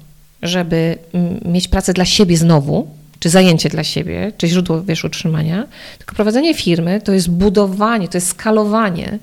żeby 0.43 0.99
mieć 1.45 1.69
pracę 1.69 1.93
dla 1.93 2.05
siebie 2.05 2.37
znowu, 2.37 2.89
czy 3.19 3.29
zajęcie 3.29 3.69
dla 3.69 3.85
siebie, 3.85 4.33
czy 4.39 4.49
źródło 4.49 4.83
wiesz, 4.83 5.05
utrzymania, 5.05 5.67
tylko 5.99 6.15
prowadzenie 6.15 6.55
firmy 6.55 7.01
to 7.01 7.13
jest 7.13 7.31
budowanie, 7.31 8.09
to 8.09 8.17
jest 8.17 8.29
skalowanie. 8.29 9.19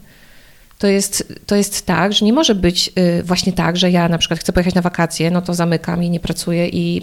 To 0.78 0.88
jest, 0.88 1.34
to 1.46 1.56
jest 1.56 1.86
tak, 1.86 2.14
że 2.14 2.26
nie 2.26 2.34
może 2.34 2.56
być 2.56 2.92
y, 3.20 3.24
właśnie 3.24 3.54
tak, 3.54 3.78
że 3.78 3.92
ja 3.92 4.10
na 4.10 4.18
przykład 4.18 4.40
chcę 4.40 4.54
pojechać 4.54 4.74
na 4.74 4.82
wakacje, 4.82 5.32
no 5.32 5.42
to 5.42 5.54
zamykam 5.54 6.04
i 6.04 6.10
nie 6.10 6.20
pracuję 6.20 6.68
i 6.70 7.02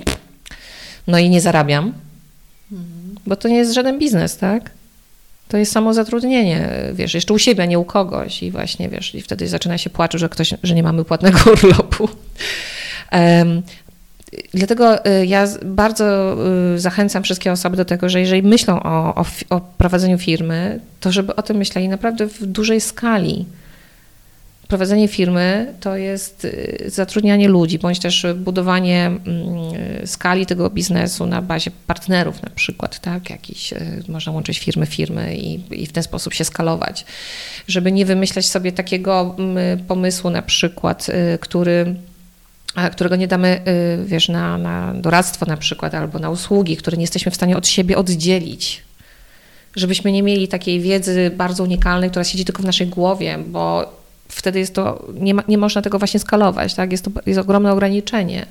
no 1.06 1.18
i 1.18 1.30
nie 1.30 1.40
zarabiam, 1.40 1.92
bo 3.26 3.36
to 3.36 3.48
nie 3.48 3.56
jest 3.56 3.72
żaden 3.72 3.98
biznes, 3.98 4.36
tak? 4.36 4.70
To 5.48 5.56
jest 5.56 5.72
samo 5.72 5.94
zatrudnienie, 5.94 6.68
wiesz, 6.92 7.14
jeszcze 7.14 7.34
u 7.34 7.38
siebie, 7.38 7.62
a 7.62 7.66
nie 7.66 7.78
u 7.78 7.84
kogoś 7.84 8.42
i 8.42 8.50
właśnie, 8.50 8.88
wiesz, 8.88 9.14
i 9.14 9.22
wtedy 9.22 9.48
zaczyna 9.48 9.78
się 9.78 9.90
płacz, 9.90 10.16
że 10.16 10.28
ktoś, 10.28 10.54
że 10.62 10.74
nie 10.74 10.82
mamy 10.82 11.04
płatnego 11.04 11.38
urlopu. 11.52 12.08
Dlatego 14.54 15.06
y, 15.06 15.26
ja 15.26 15.48
bardzo 15.64 16.36
y, 16.74 16.78
zachęcam 16.78 17.22
wszystkie 17.22 17.52
osoby 17.52 17.76
do 17.76 17.84
tego, 17.84 18.08
że 18.08 18.20
jeżeli 18.20 18.42
myślą 18.42 18.82
o, 18.82 19.14
o, 19.14 19.24
o, 19.50 19.60
prowadzeniu 19.60 20.18
firmy, 20.18 20.80
to 21.00 21.12
żeby 21.12 21.36
o 21.36 21.42
tym 21.42 21.56
myśleli 21.56 21.88
naprawdę 21.88 22.26
w 22.26 22.46
dużej 22.46 22.80
skali. 22.80 23.46
prowadzenie 24.68 25.08
firmy 25.08 25.74
to 25.80 25.96
jest 25.96 26.44
y, 26.44 26.84
zatrudnianie 26.86 27.48
ludzi, 27.48 27.78
bądź 27.78 27.98
też 27.98 28.26
budowanie 28.36 29.06
mm, 29.06 29.26
skali 30.06 30.46
tego 30.46 30.70
biznesu 30.70 31.26
na 31.26 31.42
bazie 31.42 31.70
partnerów 31.86 32.42
na 32.42 32.50
przykład, 32.50 33.00
tak? 33.00 33.30
Jakiś, 33.30 33.74
można 34.08 34.32
łączyć 34.32 34.58
firmy, 34.58 34.86
firmy 34.86 35.36
i, 35.36 35.82
i 35.82 35.86
w 35.86 35.92
ten 35.92 36.02
sposób 36.02 36.34
się 36.34 36.44
skalować, 36.44 37.04
żeby 37.68 37.92
nie 37.92 38.06
wymyślać 38.06 38.46
sobie 38.46 38.72
takiego 38.72 39.34
mm, 39.38 39.78
pomysłu 39.78 40.30
na 40.30 40.42
przykład, 40.42 41.06
który 41.40 41.94
którego 42.92 43.16
nie 43.16 43.28
damy, 43.28 43.60
wiesz, 44.04 44.28
na, 44.28 44.58
na 44.58 44.94
doradztwo 44.94 45.46
na 45.46 45.56
przykład, 45.56 45.94
albo 45.94 46.18
na 46.18 46.30
usługi, 46.30 46.76
które 46.76 46.96
nie 46.96 47.02
jesteśmy 47.02 47.32
w 47.32 47.34
stanie 47.34 47.56
od 47.56 47.66
siebie 47.66 47.98
oddzielić. 47.98 48.82
Żebyśmy 49.76 50.12
nie 50.12 50.22
mieli 50.22 50.48
takiej 50.48 50.80
wiedzy 50.80 51.30
bardzo 51.36 51.64
unikalnej, 51.64 52.10
która 52.10 52.24
siedzi 52.24 52.44
tylko 52.44 52.62
w 52.62 52.66
naszej 52.66 52.86
głowie, 52.86 53.38
bo 53.46 53.92
wtedy 54.28 54.58
jest 54.58 54.74
to, 54.74 55.06
nie, 55.14 55.34
ma, 55.34 55.42
nie 55.48 55.58
można 55.58 55.82
tego 55.82 55.98
właśnie 55.98 56.20
skalować, 56.20 56.74
tak? 56.74 56.92
jest 56.92 57.04
to 57.04 57.10
jest 57.26 57.40
ogromne 57.40 57.72
ograniczenie. 57.72 58.46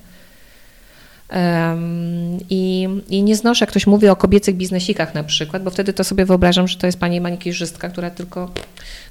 I, 2.49 2.87
I 3.09 3.23
nie 3.23 3.35
znoszę, 3.35 3.63
jak 3.63 3.69
ktoś 3.69 3.87
mówi 3.87 4.07
o 4.07 4.15
kobiecych 4.15 4.55
biznesikach 4.55 5.13
na 5.13 5.23
przykład, 5.23 5.63
bo 5.63 5.69
wtedy 5.69 5.93
to 5.93 6.03
sobie 6.03 6.25
wyobrażam, 6.25 6.67
że 6.67 6.77
to 6.77 6.85
jest 6.85 6.99
pani 6.99 7.21
manikirzystka, 7.21 7.89
która 7.89 8.09
tylko 8.09 8.51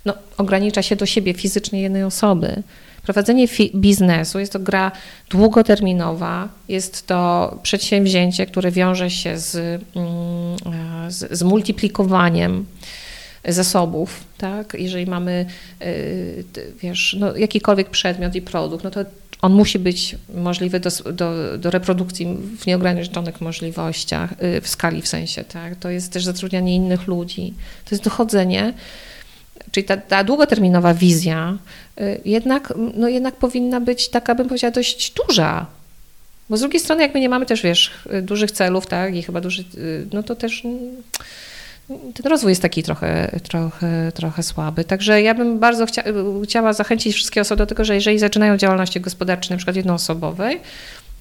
no, 0.05 0.15
ogranicza 0.37 0.83
się 0.83 0.97
do 0.97 1.07
siebie 1.07 1.35
fizycznie 1.35 1.83
jednej 1.83 2.03
osoby. 2.03 2.63
Prowadzenie 3.03 3.47
biznesu 3.75 4.39
jest 4.39 4.53
to 4.53 4.59
gra 4.59 4.93
długoterminowa, 5.31 6.49
jest 6.69 7.07
to 7.07 7.59
przedsięwzięcie, 7.63 8.47
które 8.47 8.71
wiąże 8.71 9.11
się 9.11 9.39
z, 9.39 9.57
mm, 9.97 11.13
z, 11.13 11.39
z 11.39 11.43
multiplikowaniem 11.43 12.67
zasobów, 13.49 14.25
tak? 14.39 14.77
Jeżeli 14.79 15.07
mamy, 15.07 15.47
y, 15.83 16.45
wiesz, 16.83 17.17
no, 17.21 17.37
jakikolwiek 17.37 17.91
przedmiot 17.91 18.35
i 18.35 18.43
produkt, 18.43 18.85
no 18.85 18.91
to 18.91 19.05
on 19.43 19.53
musi 19.53 19.79
być 19.79 20.17
możliwy 20.35 20.81
do, 20.81 20.91
do, 21.13 21.59
do 21.59 21.71
reprodukcji 21.71 22.27
w 22.59 22.67
nieograniczonych 22.67 23.41
możliwościach, 23.41 24.33
y, 24.43 24.61
w 24.61 24.69
skali 24.69 25.03
w 25.03 25.09
sensie, 25.09 25.45
tak? 25.45 25.77
To 25.77 25.91
jest 25.91 26.13
też 26.13 26.25
zatrudnianie 26.25 26.75
innych 26.75 27.07
ludzi, 27.07 27.55
to 27.85 27.95
jest 27.95 28.05
dochodzenie, 28.05 28.75
czyli 29.71 29.85
ta, 29.85 29.97
ta 29.97 30.25
długoterminowa 30.25 30.95
wizja 30.95 31.59
y, 32.01 32.21
jednak, 32.25 32.75
no 32.95 33.09
jednak 33.09 33.37
powinna 33.37 33.81
być 33.81 34.09
taka, 34.09 34.35
bym 34.35 34.49
powiedziała, 34.49 34.71
dość 34.71 35.13
duża, 35.27 35.67
bo 36.51 36.57
z 36.57 36.61
drugiej 36.61 36.81
strony, 36.81 37.03
jak 37.03 37.15
my 37.15 37.21
nie 37.21 37.29
mamy 37.29 37.47
też, 37.47 37.63
wiesz, 37.63 37.91
dużych 38.23 38.51
celów, 38.51 38.87
tak, 38.87 39.17
i 39.17 39.23
chyba 39.23 39.41
duży, 39.41 39.65
no 40.13 40.23
to 40.23 40.37
też 40.37 40.63
ten 41.89 42.27
rozwój 42.31 42.51
jest 42.51 42.63
taki 42.63 42.83
trochę, 42.83 43.41
trochę, 43.43 44.13
trochę 44.15 44.43
słaby. 44.43 44.85
Także 44.85 45.23
ja 45.23 45.35
bym 45.35 45.59
bardzo 45.59 45.87
chcia, 45.87 46.03
chciała 46.45 46.73
zachęcić 46.73 47.15
wszystkie 47.15 47.41
osoby 47.41 47.59
do 47.59 47.67
tego, 47.67 47.85
że 47.85 47.95
jeżeli 47.95 48.19
zaczynają 48.19 48.57
działalności 48.57 49.01
gospodarcze, 49.01 49.55
na 49.55 49.57
przykład 49.57 49.77
jednoosobowej, 49.77 50.61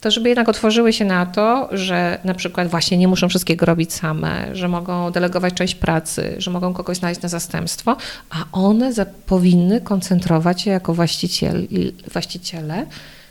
to 0.01 0.11
żeby 0.11 0.29
jednak 0.29 0.49
otworzyły 0.49 0.93
się 0.93 1.05
na 1.05 1.25
to, 1.25 1.69
że 1.71 2.19
na 2.23 2.33
przykład 2.33 2.67
właśnie 2.67 2.97
nie 2.97 3.07
muszą 3.07 3.29
wszystkiego 3.29 3.65
robić 3.65 3.93
same, 3.93 4.55
że 4.55 4.67
mogą 4.67 5.11
delegować 5.11 5.53
część 5.53 5.75
pracy, 5.75 6.35
że 6.37 6.51
mogą 6.51 6.73
kogoś 6.73 6.97
znaleźć 6.97 7.21
na 7.21 7.29
zastępstwo, 7.29 7.97
a 8.29 8.45
one 8.51 8.91
powinny 9.25 9.81
koncentrować 9.81 10.61
się 10.61 10.71
jako 10.71 10.93
właściciel, 10.93 11.67
właściciele 12.13 12.85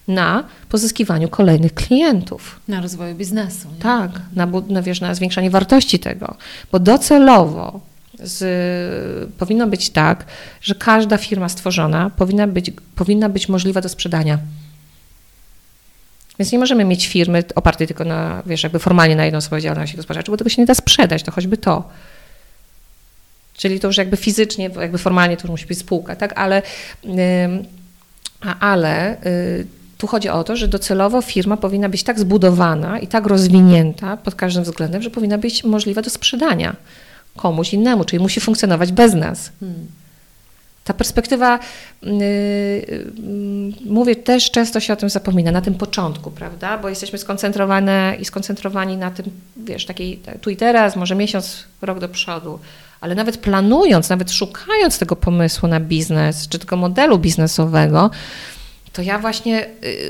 na 0.09 0.45
pozyskiwaniu 0.69 1.29
kolejnych 1.29 1.75
klientów. 1.75 2.61
Na 2.69 2.81
rozwoju 2.81 3.15
biznesu. 3.15 3.69
Nie? 3.69 3.83
Tak, 3.83 4.11
na, 4.33 4.49
na, 4.69 4.83
wiesz, 4.83 5.01
na 5.01 5.15
zwiększanie 5.15 5.51
wartości 5.51 5.99
tego, 5.99 6.37
bo 6.73 6.79
docelowo 6.79 7.81
z, 8.23 9.33
powinno 9.39 9.67
być 9.67 9.91
tak, 9.91 10.25
że 10.63 10.75
każda 10.75 11.19
firma 11.19 11.49
stworzona 11.49 12.11
powinna 12.11 12.47
być, 12.47 12.71
powinna 12.95 13.29
być 13.29 13.49
możliwa 13.49 13.81
do 13.81 13.89
sprzedania. 13.89 14.39
Więc 16.39 16.53
nie 16.53 16.59
możemy 16.59 16.85
mieć 16.85 17.07
firmy 17.07 17.45
opartej 17.55 17.87
tylko 17.87 18.05
na, 18.05 18.43
wiesz, 18.47 18.63
jakby 18.63 18.79
formalnie 18.79 19.17
na 19.17 19.25
jedną 19.25 19.41
swoją 19.41 19.61
działalność 19.61 19.97
gospodarczą, 19.97 20.33
bo 20.33 20.37
tego 20.37 20.51
się 20.51 20.63
nie 20.63 20.67
da 20.67 20.75
sprzedać, 20.75 21.23
to 21.23 21.33
choćby 21.33 21.57
to. 21.57 21.89
Czyli 23.57 23.81
to 23.81 23.87
już 23.87 23.97
jakby 23.97 24.17
fizycznie, 24.17 24.71
jakby 24.81 24.99
formalnie 24.99 25.37
to 25.37 25.43
już 25.43 25.51
musi 25.51 25.67
być 25.67 25.79
spółka, 25.79 26.17
tak? 26.17 26.39
Ale, 26.39 26.63
ale 28.61 29.17
y, 29.27 29.67
tu 30.05 30.09
chodzi 30.09 30.29
o 30.29 30.45
to, 30.45 30.57
że 30.57 30.69
docelowo 30.69 31.23
firma 31.23 31.57
powinna 31.57 31.89
być 31.89 32.03
tak 32.03 32.19
zbudowana 32.19 32.99
i 32.99 33.07
tak 33.07 33.27
rozwinięta 33.27 34.17
pod 34.17 34.35
każdym 34.35 34.65
względem, 34.65 35.03
że 35.03 35.11
powinna 35.11 35.39
być 35.39 35.65
możliwa 35.65 36.03
do 36.03 36.11
sprzedania 36.11 36.77
komuś 37.37 37.73
innemu, 37.75 38.05
czyli 38.05 38.23
musi 38.23 38.41
funkcjonować 38.41 38.93
bez 38.93 39.15
nas. 39.15 39.53
Hmm. 39.61 39.87
Ta 40.85 40.95
perspektywa, 40.95 41.59
yy, 42.03 42.13
mówię, 43.87 44.17
też 44.17 44.51
często 44.51 44.81
się 44.81 44.93
o 44.93 44.97
tym 44.97 45.11
zapomina, 45.11 45.53
na 45.53 45.61
tym 45.61 45.75
początku, 45.75 46.31
prawda? 46.31 46.79
Bo 46.79 46.89
jesteśmy 46.89 47.19
skoncentrowane 47.19 48.17
i 48.21 48.25
skoncentrowani 48.25 48.97
na 48.97 49.11
tym, 49.11 49.27
wiesz, 49.57 49.87
takiej 49.87 50.21
tu 50.41 50.51
i 50.51 50.57
teraz, 50.57 50.97
może 50.97 51.15
miesiąc, 51.15 51.65
rok 51.83 51.99
do 51.99 52.09
przodu. 52.09 52.59
Ale 53.01 53.15
nawet 53.15 53.37
planując, 53.37 54.09
nawet 54.09 54.33
szukając 54.33 54.99
tego 54.99 55.17
pomysłu 55.17 55.69
na 55.69 55.81
biznes, 55.81 56.49
czy 56.49 56.59
tego 56.59 56.77
modelu 56.77 57.19
biznesowego, 57.19 58.11
to 58.95 59.03
ja 59.03 59.19
właśnie 59.19 59.67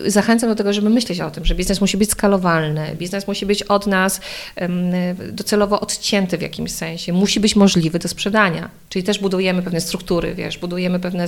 y, 0.07 0.11
zachęcam 0.11 0.51
do 0.51 0.55
tego, 0.55 0.73
żeby 0.73 0.91
myśleć 0.91 1.21
o 1.21 1.31
tym, 1.31 1.45
że 1.45 1.55
biznes 1.55 1.81
musi 1.81 1.97
być 1.97 2.11
skalowalny, 2.11 2.97
biznes 2.99 3.29
musi 3.29 3.47
być 3.47 3.63
od 3.63 3.87
nas 3.87 4.21
docelowo 5.33 5.81
odcięty 5.81 6.39
w 6.39 6.43
jakimś 6.43 6.73
sensie, 6.73 7.13
musi 7.13 7.41
być 7.41 7.57
możliwy 7.57 7.99
do 7.99 8.09
sprzedania. 8.09 8.71
Czyli 8.89 9.03
też 9.03 9.19
budujemy 9.19 9.63
pewne 9.63 9.81
struktury, 9.81 10.35
wiesz, 10.35 10.59
budujemy 10.59 11.01
pewne 11.01 11.27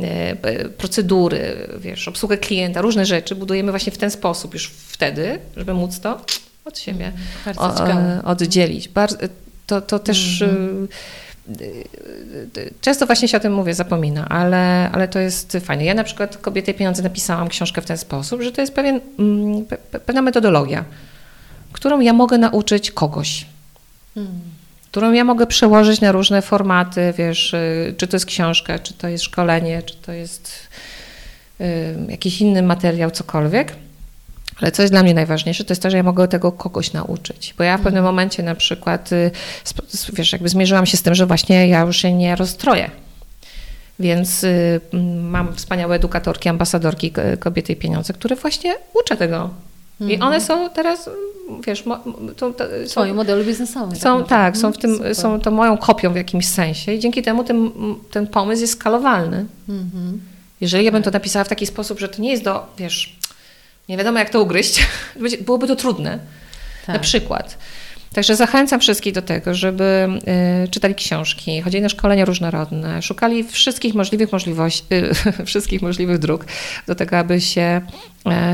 e, 0.00 0.36
procedury, 0.68 1.68
wiesz, 1.78 2.08
obsługę 2.08 2.38
klienta, 2.38 2.80
różne 2.80 3.06
rzeczy 3.06 3.34
budujemy 3.34 3.72
właśnie 3.72 3.92
w 3.92 3.98
ten 3.98 4.10
sposób 4.10 4.54
już 4.54 4.66
wtedy, 4.68 5.38
żeby 5.56 5.74
móc 5.74 6.00
to 6.00 6.20
od 6.64 6.78
siebie 6.78 7.12
mm, 7.46 8.24
oddzielić. 8.24 8.88
to, 9.66 9.80
to 9.80 9.98
też 9.98 10.42
mm 10.42 10.56
-hmm 10.56 11.25
często 12.80 13.06
właśnie 13.06 13.28
się 13.28 13.36
o 13.36 13.40
tym 13.40 13.54
mówię, 13.54 13.74
zapomina, 13.74 14.28
ale, 14.28 14.90
ale 14.92 15.08
to 15.08 15.18
jest 15.18 15.56
fajne. 15.64 15.84
Ja 15.84 15.94
na 15.94 16.04
przykład 16.04 16.36
Kobiety 16.36 16.70
i 16.70 16.74
Pieniądze 16.74 17.02
napisałam 17.02 17.48
książkę 17.48 17.82
w 17.82 17.86
ten 17.86 17.98
sposób, 17.98 18.42
że 18.42 18.52
to 18.52 18.60
jest 18.60 18.74
pewien, 18.74 19.00
mm, 19.18 19.66
pewna 20.06 20.22
metodologia, 20.22 20.84
którą 21.72 22.00
ja 22.00 22.12
mogę 22.12 22.38
nauczyć 22.38 22.90
kogoś. 22.90 23.46
Hmm. 24.14 24.40
Którą 24.90 25.12
ja 25.12 25.24
mogę 25.24 25.46
przełożyć 25.46 26.00
na 26.00 26.12
różne 26.12 26.42
formaty, 26.42 27.14
wiesz, 27.18 27.54
y, 27.54 27.94
czy 27.96 28.06
to 28.06 28.16
jest 28.16 28.26
książka, 28.26 28.78
czy 28.78 28.94
to 28.94 29.08
jest 29.08 29.24
szkolenie, 29.24 29.82
czy 29.82 29.96
to 29.96 30.12
jest 30.12 30.52
y, 31.60 31.64
jakiś 32.08 32.40
inny 32.40 32.62
materiał, 32.62 33.10
cokolwiek. 33.10 33.72
Ale 34.60 34.72
co 34.72 34.82
jest 34.82 34.94
dla 34.94 35.02
mnie 35.02 35.14
najważniejsze, 35.14 35.64
to 35.64 35.72
jest 35.72 35.82
to, 35.82 35.90
że 35.90 35.96
ja 35.96 36.02
mogę 36.02 36.28
tego 36.28 36.52
kogoś 36.52 36.92
nauczyć. 36.92 37.54
Bo 37.58 37.64
ja 37.64 37.78
w 37.78 37.80
pewnym 37.80 37.98
mhm. 37.98 38.14
momencie 38.14 38.42
na 38.42 38.54
przykład, 38.54 39.12
y, 39.12 39.30
wiesz, 40.12 40.32
jakby 40.32 40.48
zmierzyłam 40.48 40.86
się 40.86 40.96
z 40.96 41.02
tym, 41.02 41.14
że 41.14 41.26
właśnie 41.26 41.68
ja 41.68 41.80
już 41.80 41.96
się 41.96 42.12
nie 42.12 42.36
rozstroję. 42.36 42.90
Więc 43.98 44.44
y, 44.44 44.80
mam 45.20 45.54
wspaniałe 45.54 45.96
edukatorki, 45.96 46.48
ambasadorki 46.48 47.12
Kobiety 47.38 47.72
i 47.72 47.76
Pieniądze, 47.76 48.12
które 48.12 48.36
właśnie 48.36 48.74
uczę 48.94 49.16
tego. 49.16 49.50
I 50.00 50.14
mhm. 50.14 50.22
one 50.22 50.40
są 50.40 50.70
teraz, 50.70 51.10
wiesz, 51.66 51.84
to, 52.36 52.50
to, 52.50 52.64
są, 52.86 53.14
modelu 53.14 53.44
biznesowe. 53.44 53.96
Są, 53.96 54.18
tak, 54.18 54.28
tak 54.28 54.56
są, 54.56 54.72
w 54.72 54.78
tym, 54.78 55.14
są 55.14 55.40
to 55.40 55.50
moją 55.50 55.76
kopią 55.76 56.12
w 56.12 56.16
jakimś 56.16 56.48
sensie 56.48 56.92
i 56.92 56.98
dzięki 56.98 57.22
temu 57.22 57.44
ten, 57.44 57.70
ten 58.10 58.26
pomysł 58.26 58.60
jest 58.60 58.72
skalowalny. 58.72 59.46
Mhm. 59.68 60.20
Jeżeli 60.60 60.84
ja 60.84 60.92
bym 60.92 61.02
to 61.02 61.10
napisała 61.10 61.44
w 61.44 61.48
taki 61.48 61.66
sposób, 61.66 62.00
że 62.00 62.08
to 62.08 62.22
nie 62.22 62.30
jest 62.30 62.44
do, 62.44 62.66
wiesz, 62.78 63.16
nie 63.88 63.96
wiadomo 63.96 64.18
jak 64.18 64.30
to 64.30 64.42
ugryźć, 64.42 64.86
byłoby 65.46 65.66
to 65.66 65.76
trudne. 65.76 66.18
Tak. 66.86 66.94
Na 66.94 66.98
przykład. 66.98 67.58
Także 68.16 68.36
zachęcam 68.36 68.80
wszystkich 68.80 69.14
do 69.14 69.22
tego, 69.22 69.54
żeby 69.54 70.08
y, 70.64 70.68
czytali 70.68 70.94
książki, 70.94 71.62
chodzili 71.62 71.82
na 71.82 71.88
szkolenia 71.88 72.24
różnorodne, 72.24 73.02
szukali 73.02 73.44
wszystkich 73.44 73.94
możliwych 73.94 74.32
możliwości, 74.32 74.84
y, 75.40 75.44
wszystkich 75.46 75.82
możliwych 75.82 76.18
dróg 76.18 76.46
do 76.86 76.94
tego, 76.94 77.18
aby 77.18 77.40
się 77.40 77.80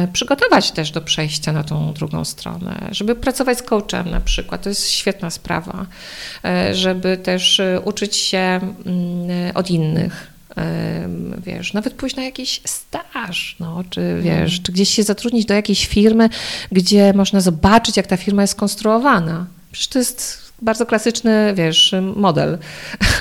y, 0.05 0.13
przygotować 0.13 0.71
też 0.71 0.91
do 0.91 1.01
przejścia 1.01 1.53
na 1.53 1.65
tą 1.65 1.93
drugą 1.93 2.25
stronę, 2.25 2.89
żeby 2.91 3.15
pracować 3.15 3.59
z 3.59 3.63
coachem 3.63 4.11
na 4.11 4.21
przykład, 4.21 4.63
to 4.63 4.69
jest 4.69 4.91
świetna 4.91 5.31
sprawa, 5.31 5.87
y, 6.71 6.75
żeby 6.75 7.17
też 7.17 7.61
y, 7.61 7.81
uczyć 7.85 8.17
się 8.17 8.39
mm, 8.39 9.57
od 9.57 9.71
innych, 9.71 10.32
wiesz, 11.39 11.73
nawet 11.73 11.95
pójść 11.95 12.17
na 12.17 12.23
jakiś 12.23 12.61
staż, 12.65 13.57
no, 13.61 13.85
czy 13.91 14.21
wiesz, 14.23 14.63
czy 14.63 14.73
gdzieś 14.73 14.89
się 14.89 15.03
zatrudnić 15.03 15.47
do 15.47 15.55
jakiejś 15.55 15.87
firmy, 15.87 16.29
gdzie 16.73 17.13
można 17.13 17.41
zobaczyć, 17.41 17.97
jak 17.97 18.07
ta 18.07 18.17
firma 18.17 18.43
jest 18.43 18.53
skonstruowana. 18.53 19.47
Przecież 19.73 19.89
to 19.89 19.99
jest 19.99 20.53
bardzo 20.63 20.87
klasyczny, 20.87 21.55
wiesz, 21.57 21.95
model. 22.17 22.59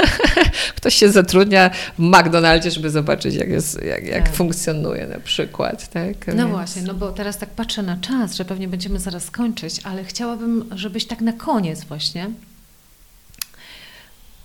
Ktoś 0.77 0.95
się 0.95 1.09
zatrudnia 1.09 1.69
w 1.97 1.99
McDonaldzie, 1.99 2.71
żeby 2.71 2.89
zobaczyć, 2.89 3.35
jak, 3.35 3.49
jest, 3.49 3.83
jak, 3.83 4.03
jak 4.03 4.25
tak. 4.25 4.35
funkcjonuje 4.35 5.07
na 5.07 5.19
przykład. 5.19 5.89
Tak? 5.89 6.27
No 6.27 6.33
Więc... 6.33 6.49
właśnie, 6.49 6.81
no 6.81 6.93
bo 6.93 7.11
teraz 7.11 7.37
tak 7.37 7.49
patrzę 7.49 7.83
na 7.83 7.97
czas, 7.97 8.35
że 8.35 8.45
pewnie 8.45 8.67
będziemy 8.67 8.99
zaraz 8.99 9.31
kończyć, 9.31 9.81
ale 9.83 10.03
chciałabym, 10.03 10.65
żebyś 10.75 11.05
tak 11.05 11.21
na 11.21 11.33
koniec 11.33 11.83
właśnie 11.83 12.29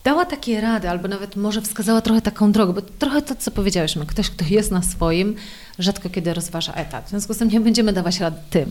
dała 0.07 0.24
takie 0.24 0.61
rady, 0.61 0.91
albo 0.91 1.09
nawet 1.09 1.37
może 1.37 1.62
wskazała 1.62 2.01
trochę 2.01 2.23
taką 2.23 2.53
drogę, 2.53 2.73
bo 2.73 2.83
trochę 2.83 3.23
to, 3.23 3.35
co 3.35 3.51
powiedziałeś, 3.51 3.97
no, 3.97 4.07
ktoś, 4.07 4.31
kto 4.31 4.45
jest 4.49 4.70
na 4.70 4.83
swoim, 4.83 5.37
rzadko 5.78 6.11
kiedy 6.11 6.35
rozważa 6.35 6.73
etat. 6.73 7.07
W 7.07 7.11
związku 7.11 7.35
z 7.35 7.39
tym 7.39 7.49
nie 7.49 7.61
będziemy 7.61 7.93
dawać 7.93 8.20
rady 8.20 8.37
tym. 8.51 8.70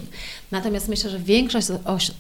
Natomiast 0.52 0.88
myślę, 0.88 1.10
że 1.10 1.20
większość 1.20 1.68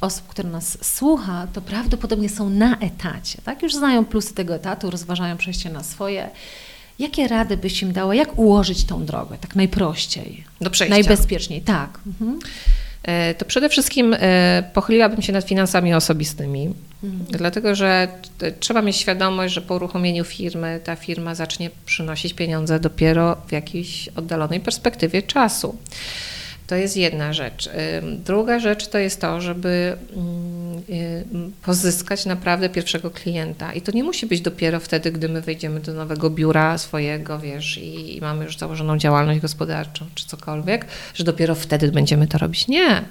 osób, 0.01 0.27
które 0.27 0.49
nas 0.49 0.77
słucha, 0.81 1.47
to 1.53 1.61
prawdopodobnie 1.61 2.29
są 2.29 2.49
na 2.49 2.77
etacie, 2.77 3.41
tak? 3.45 3.63
Już 3.63 3.75
znają 3.75 4.05
plusy 4.05 4.33
tego 4.33 4.55
etatu, 4.55 4.89
rozważają 4.91 5.37
przejście 5.37 5.69
na 5.69 5.83
swoje. 5.83 6.29
Jakie 6.99 7.27
rady 7.27 7.57
byś 7.57 7.81
im 7.81 7.93
dała? 7.93 8.15
Jak 8.15 8.39
ułożyć 8.39 8.85
tą 8.85 9.05
drogę 9.05 9.37
tak 9.37 9.55
najprościej? 9.55 10.43
Do 10.61 10.69
przejścia. 10.69 10.95
Najbezpieczniej, 10.95 11.61
tak. 11.61 11.99
Mhm. 12.07 12.39
E, 13.05 13.33
to 13.33 13.45
przede 13.45 13.69
wszystkim 13.69 14.15
e, 14.19 14.63
pochyliłabym 14.73 15.21
się 15.21 15.33
nad 15.33 15.45
finansami 15.45 15.93
osobistymi, 15.93 16.73
mhm. 17.03 17.25
dlatego 17.29 17.75
że 17.75 18.07
trzeba 18.59 18.81
mieć 18.81 18.95
świadomość, 18.95 19.53
że 19.53 19.61
po 19.61 19.75
uruchomieniu 19.75 20.23
firmy 20.23 20.79
ta 20.83 20.95
firma 20.95 21.35
zacznie 21.35 21.69
przynosić 21.85 22.33
pieniądze 22.33 22.79
dopiero 22.79 23.37
w 23.47 23.51
jakiejś 23.51 24.09
oddalonej 24.15 24.59
perspektywie 24.59 25.21
czasu. 25.21 25.77
To 26.67 26.75
jest 26.75 26.97
jedna 26.97 27.33
rzecz. 27.33 27.69
Druga 28.25 28.59
rzecz 28.59 28.87
to 28.87 28.97
jest 28.97 29.21
to, 29.21 29.41
żeby 29.41 29.97
mm, 30.15 31.51
pozyskać 31.65 32.25
naprawdę 32.25 32.69
pierwszego 32.69 33.11
klienta. 33.11 33.73
I 33.73 33.81
to 33.81 33.91
nie 33.91 34.03
musi 34.03 34.25
być 34.25 34.41
dopiero 34.41 34.79
wtedy, 34.79 35.11
gdy 35.11 35.29
my 35.29 35.41
wejdziemy 35.41 35.79
do 35.79 35.93
nowego 35.93 36.29
biura 36.29 36.77
swojego, 36.77 37.39
wiesz, 37.39 37.77
i, 37.77 38.17
i 38.17 38.21
mamy 38.21 38.45
już 38.45 38.57
założoną 38.57 38.97
działalność 38.97 39.39
gospodarczą 39.39 40.05
czy 40.15 40.27
cokolwiek, 40.27 40.85
że 41.13 41.23
dopiero 41.23 41.55
wtedy 41.55 41.91
będziemy 41.91 42.27
to 42.27 42.37
robić. 42.37 42.67
Nie. 42.67 43.01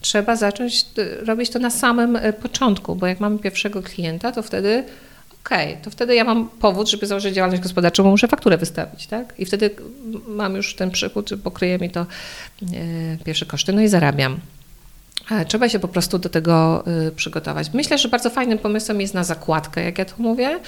Trzeba 0.00 0.36
zacząć 0.36 0.86
y, 0.98 1.24
robić 1.24 1.50
to 1.50 1.58
na 1.58 1.70
samym 1.70 2.16
y, 2.16 2.32
początku, 2.32 2.96
bo 2.96 3.06
jak 3.06 3.20
mamy 3.20 3.38
pierwszego 3.38 3.82
klienta, 3.82 4.32
to 4.32 4.42
wtedy 4.42 4.84
okej, 5.44 5.70
okay, 5.70 5.84
to 5.84 5.90
wtedy 5.90 6.14
ja 6.14 6.24
mam 6.24 6.48
powód, 6.48 6.90
żeby 6.90 7.06
założyć 7.06 7.34
działalność 7.34 7.62
gospodarczą, 7.62 8.02
bo 8.02 8.10
muszę 8.10 8.28
fakturę 8.28 8.58
wystawić, 8.58 9.06
tak? 9.06 9.34
I 9.38 9.44
wtedy 9.44 9.70
mam 10.28 10.56
już 10.56 10.74
ten 10.74 10.90
przychód, 10.90 11.30
pokryje 11.44 11.78
mi 11.78 11.90
to 11.90 12.00
e, 12.00 12.06
pierwsze 13.24 13.46
koszty, 13.46 13.72
no 13.72 13.82
i 13.82 13.88
zarabiam. 13.88 14.40
Trzeba 15.48 15.68
się 15.68 15.78
po 15.78 15.88
prostu 15.88 16.18
do 16.18 16.28
tego 16.28 16.84
y, 17.08 17.12
przygotować. 17.12 17.72
Myślę, 17.72 17.98
że 17.98 18.08
bardzo 18.08 18.30
fajnym 18.30 18.58
pomysłem 18.58 19.00
jest 19.00 19.14
na 19.14 19.24
zakładkę, 19.24 19.84
jak 19.84 19.98
ja 19.98 20.04
to 20.04 20.14
mówię, 20.18 20.60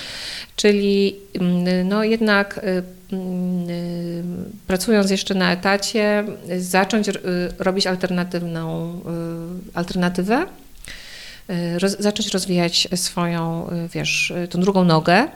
czyli 0.57 1.17
mm, 1.35 1.89
no 1.89 2.05
jednak 2.05 2.59
y, 2.59 2.83
mm, 3.13 3.71
y, 3.71 4.25
pracując 4.67 5.11
jeszcze 5.11 5.35
na 5.35 5.53
etacie, 5.53 6.25
zacząć 6.59 7.11
robić 7.59 7.87
alternatywną 7.87 9.01
alternatywę 9.75 10.47
roz, 11.79 11.97
zacząć 11.99 12.33
rozwijać 12.33 12.89
swoją, 12.95 13.71
y, 13.71 13.89
wiesz, 13.89 14.31
y, 14.31 14.49
tą 14.49 14.61
drugą 14.61 14.85
nogę, 14.85 15.29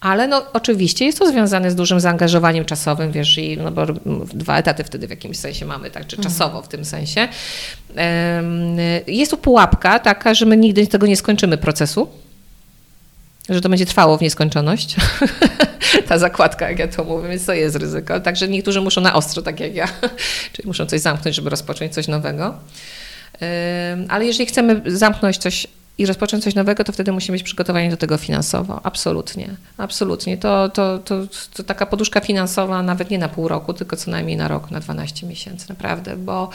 ale 0.00 0.28
no, 0.28 0.52
oczywiście 0.52 1.04
jest 1.04 1.18
to 1.18 1.28
związane 1.28 1.70
z 1.70 1.74
dużym 1.74 2.00
zaangażowaniem 2.00 2.64
czasowym, 2.64 3.12
wiesz, 3.12 3.38
i 3.38 3.56
no, 3.56 3.70
bo 3.70 3.86
dwa 4.34 4.58
etaty 4.58 4.84
wtedy 4.84 5.06
w 5.06 5.10
jakimś 5.10 5.38
sensie 5.38 5.66
mamy, 5.66 5.90
tak, 5.90 6.06
czy 6.06 6.16
mhm. 6.16 6.32
czasowo 6.32 6.62
w 6.62 6.68
tym 6.68 6.84
sensie. 6.84 7.28
Jest 9.06 9.30
tu 9.30 9.36
pułapka 9.36 9.98
taka, 9.98 10.34
że 10.34 10.46
my 10.46 10.56
nigdy 10.56 10.86
tego 10.86 11.06
nie 11.06 11.16
skończymy 11.16 11.58
procesu, 11.58 12.08
że 13.48 13.60
to 13.60 13.68
będzie 13.68 13.86
trwało 13.86 14.18
w 14.18 14.20
nieskończoność. 14.20 14.96
Ta 16.08 16.18
zakładka, 16.18 16.70
jak 16.70 16.78
ja 16.78 16.88
to 16.88 17.04
mówię, 17.04 17.28
więc 17.28 17.46
to 17.46 17.52
jest 17.52 17.76
ryzyko. 17.76 18.20
Także 18.20 18.48
niektórzy 18.48 18.80
muszą 18.80 19.00
na 19.00 19.14
ostro, 19.14 19.42
tak 19.42 19.60
jak 19.60 19.74
ja, 19.74 19.88
czyli 20.52 20.68
muszą 20.68 20.86
coś 20.86 21.00
zamknąć, 21.00 21.36
żeby 21.36 21.50
rozpocząć 21.50 21.94
coś 21.94 22.08
nowego. 22.08 22.54
Ale 24.08 24.26
jeżeli 24.26 24.46
chcemy 24.46 24.82
zamknąć 24.86 25.38
coś 25.38 25.66
i 25.98 26.06
rozpocząć 26.06 26.44
coś 26.44 26.54
nowego, 26.54 26.84
to 26.84 26.92
wtedy 26.92 27.12
musimy 27.12 27.38
być 27.38 27.42
przygotowani 27.42 27.90
do 27.90 27.96
tego 27.96 28.16
finansowo. 28.16 28.80
Absolutnie. 28.82 29.48
Absolutnie. 29.78 30.36
To, 30.38 30.68
to, 30.68 30.98
to, 30.98 31.16
to, 31.54 31.64
taka 31.64 31.86
poduszka 31.86 32.20
finansowa 32.20 32.82
nawet 32.82 33.10
nie 33.10 33.18
na 33.18 33.28
pół 33.28 33.48
roku, 33.48 33.74
tylko 33.74 33.96
co 33.96 34.10
najmniej 34.10 34.36
na 34.36 34.48
rok, 34.48 34.70
na 34.70 34.80
12 34.80 35.26
miesięcy, 35.26 35.66
naprawdę, 35.68 36.16
bo 36.16 36.50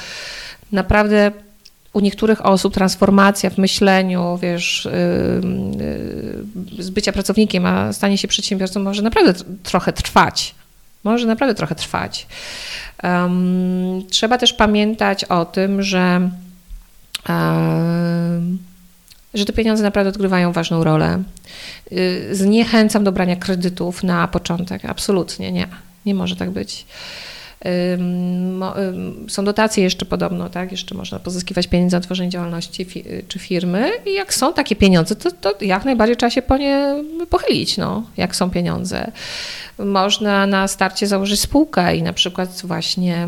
naprawdę 0.72 1.32
u 1.94 2.00
niektórych 2.00 2.46
osób 2.46 2.74
transformacja 2.74 3.50
w 3.50 3.58
myśleniu, 3.58 4.40
wiesz, 4.42 4.88
yy, 6.78 6.84
z 6.84 6.90
bycia 6.90 7.12
pracownikiem, 7.12 7.66
a 7.66 7.94
stanie 7.94 8.18
się 8.18 8.28
przedsiębiorcą 8.28 8.80
może 8.80 9.02
naprawdę 9.02 9.34
trochę 9.64 9.94
trwać. 9.94 10.56
Może 11.04 11.28
naprawdę 11.28 11.56
trochę 11.56 11.76
trwać. 11.76 12.28
Um, 13.04 14.04
trzeba 14.10 14.38
też 14.38 14.54
pamiętać 14.54 15.24
o 15.24 15.46
tym, 15.46 15.84
że 15.84 16.30
że 19.34 19.46
te 19.46 19.54
pieniądze 19.54 19.84
naprawdę 19.84 20.10
odgrywają 20.10 20.52
ważną 20.52 20.84
rolę. 20.84 21.24
Y, 21.92 22.30
zniechęcam 22.32 23.04
do 23.04 23.12
brania 23.12 23.36
kredytów 23.36 24.04
na 24.04 24.28
początek. 24.28 24.86
Absolutnie 24.86 25.52
nie. 25.52 25.68
Nie 26.06 26.16
może 26.16 26.36
tak 26.36 26.52
być. 26.52 26.86
Są 29.28 29.46
dotacje 29.46 29.84
jeszcze 29.84 30.06
podobno, 30.06 30.50
tak? 30.50 30.72
Jeszcze 30.72 30.96
można 30.96 31.20
pozyskiwać 31.20 31.68
pieniądze 31.68 31.98
na 31.98 32.02
tworzenie 32.02 32.30
działalności 32.30 32.86
czy 33.28 33.40
firmy 33.40 33.92
i 34.06 34.14
jak 34.14 34.34
są 34.34 34.54
takie 34.54 34.76
pieniądze, 34.76 35.16
to, 35.16 35.32
to 35.32 35.54
jak 35.62 35.86
najbardziej 35.86 36.18
trzeba 36.18 36.30
się 36.30 36.42
po 36.42 36.58
nie 36.58 37.04
pochylić, 37.30 37.78
no, 37.78 38.04
jak 38.18 38.36
są 38.36 38.50
pieniądze. 38.50 39.12
Można 39.80 40.48
na 40.48 40.68
starcie 40.68 41.08
założyć 41.08 41.40
spółkę 41.40 41.96
i 41.96 42.04
na 42.04 42.14
przykład 42.14 42.62
właśnie 42.64 43.28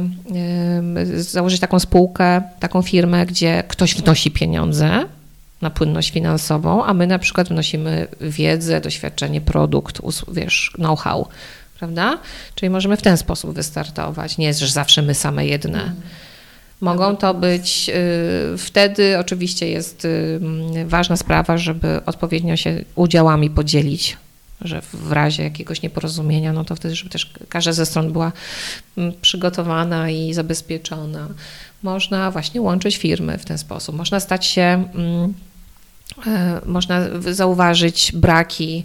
założyć 1.15 1.59
taką 1.59 1.79
spółkę, 1.79 2.41
taką 2.59 2.81
firmę, 2.81 3.25
gdzie 3.25 3.63
ktoś 3.67 3.95
wnosi 3.95 4.31
pieniądze, 4.31 5.05
na 5.61 5.69
płynność 5.69 6.11
finansową, 6.11 6.85
a 6.85 6.93
my 6.93 7.07
na 7.07 7.19
przykład 7.19 7.49
wnosimy 7.49 8.07
wiedzę, 8.21 8.81
doświadczenie, 8.81 9.41
produkt, 9.41 10.01
wiesz, 10.31 10.71
know-how 10.75 11.27
prawda? 11.79 12.19
Czyli 12.55 12.69
możemy 12.69 12.97
w 12.97 13.01
ten 13.01 13.17
sposób 13.17 13.55
wystartować. 13.55 14.37
Nie 14.37 14.45
jest, 14.45 14.59
że 14.59 14.67
zawsze 14.67 15.01
my 15.01 15.15
same 15.15 15.45
jedne. 15.45 15.93
Mogą 16.81 17.15
to 17.17 17.33
być, 17.33 17.89
y, 18.53 18.57
wtedy 18.57 19.17
oczywiście 19.17 19.69
jest 19.69 20.05
y, 20.05 20.39
ważna 20.85 21.17
sprawa, 21.17 21.57
żeby 21.57 22.01
odpowiednio 22.05 22.55
się 22.55 22.83
udziałami 22.95 23.49
podzielić, 23.49 24.17
że 24.61 24.81
w 24.93 25.11
razie 25.11 25.43
jakiegoś 25.43 25.81
nieporozumienia, 25.81 26.53
no 26.53 26.65
to 26.65 26.75
wtedy, 26.75 26.95
żeby 26.95 27.09
też 27.09 27.33
każda 27.49 27.73
ze 27.73 27.85
stron 27.85 28.11
była 28.11 28.31
mm, 28.97 29.13
przygotowana 29.21 30.09
i 30.09 30.33
zabezpieczona. 30.33 31.27
Można 31.83 32.31
właśnie 32.31 32.61
łączyć 32.61 32.97
firmy 32.97 33.37
w 33.37 33.45
ten 33.45 33.57
sposób. 33.57 33.95
Można 33.95 34.19
stać 34.19 34.45
się 34.45 34.83
mm, 34.95 35.33
można 36.65 37.05
zauważyć 37.19 38.11
braki 38.15 38.83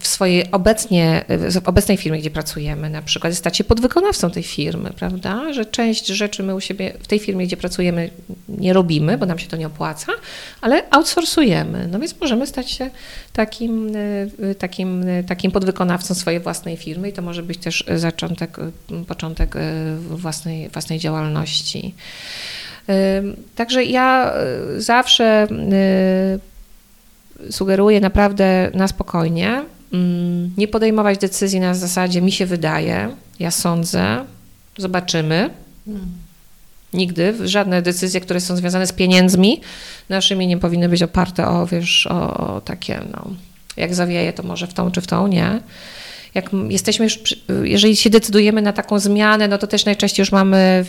w 0.00 0.06
swojej 0.06 0.50
obecnie, 0.50 1.24
w 1.28 1.68
obecnej 1.68 1.96
firmie, 1.96 2.18
gdzie 2.18 2.30
pracujemy, 2.30 2.90
na 2.90 3.02
przykład 3.02 3.34
stać 3.34 3.56
się 3.56 3.64
podwykonawcą 3.64 4.30
tej 4.30 4.42
firmy, 4.42 4.90
prawda? 4.96 5.52
Że 5.52 5.64
część 5.64 6.06
rzeczy 6.06 6.42
my 6.42 6.54
u 6.54 6.60
siebie 6.60 6.92
w 7.00 7.06
tej 7.06 7.18
firmie, 7.18 7.46
gdzie 7.46 7.56
pracujemy, 7.56 8.10
nie 8.48 8.72
robimy, 8.72 9.18
bo 9.18 9.26
nam 9.26 9.38
się 9.38 9.46
to 9.46 9.56
nie 9.56 9.66
opłaca, 9.66 10.12
ale 10.60 10.90
outsourcujemy. 10.90 11.88
No 11.92 11.98
więc 11.98 12.20
możemy 12.20 12.46
stać 12.46 12.70
się 12.70 12.90
takim, 13.32 13.92
e, 14.42 14.54
takim, 14.54 15.04
takim 15.28 15.50
podwykonawcą 15.50 16.14
swojej 16.14 16.40
własnej 16.40 16.76
firmy 16.76 17.08
i 17.08 17.12
to 17.12 17.22
może 17.22 17.42
być 17.42 17.58
też 17.58 17.84
zaczątek, 17.96 18.56
początek 19.08 19.54
własnej, 19.98 20.68
własnej 20.68 20.98
działalności. 20.98 21.94
E, 22.88 23.22
także 23.54 23.84
ja 23.84 24.32
zawsze 24.76 25.46
sugeruję 27.50 28.00
naprawdę 28.00 28.70
na 28.74 28.88
spokojnie, 28.88 29.64
mm, 29.92 30.50
nie 30.56 30.68
podejmować 30.68 31.18
decyzji 31.18 31.60
na 31.60 31.74
zasadzie 31.74 32.22
mi 32.22 32.32
się 32.32 32.46
wydaje, 32.46 33.08
ja 33.40 33.50
sądzę, 33.50 34.24
zobaczymy. 34.78 35.50
Nigdy. 36.92 37.48
Żadne 37.48 37.82
decyzje, 37.82 38.20
które 38.20 38.40
są 38.40 38.56
związane 38.56 38.86
z 38.86 38.92
pieniędzmi 38.92 39.60
naszymi 40.08 40.46
nie 40.46 40.58
powinny 40.58 40.88
być 40.88 41.02
oparte 41.02 41.48
o, 41.48 41.66
wiesz, 41.66 42.06
o, 42.06 42.36
o 42.36 42.60
takie, 42.60 43.00
no, 43.12 43.30
jak 43.76 43.94
zawieje, 43.94 44.32
to 44.32 44.42
może 44.42 44.66
w 44.66 44.74
tą 44.74 44.90
czy 44.90 45.00
w 45.00 45.06
tą, 45.06 45.26
nie. 45.26 45.60
Jak 46.34 46.50
jesteśmy 46.68 47.04
już, 47.04 47.18
jeżeli 47.62 47.96
się 47.96 48.10
decydujemy 48.10 48.62
na 48.62 48.72
taką 48.72 48.98
zmianę, 48.98 49.48
no 49.48 49.58
to 49.58 49.66
też 49.66 49.84
najczęściej 49.84 50.22
już 50.22 50.32
mamy, 50.32 50.84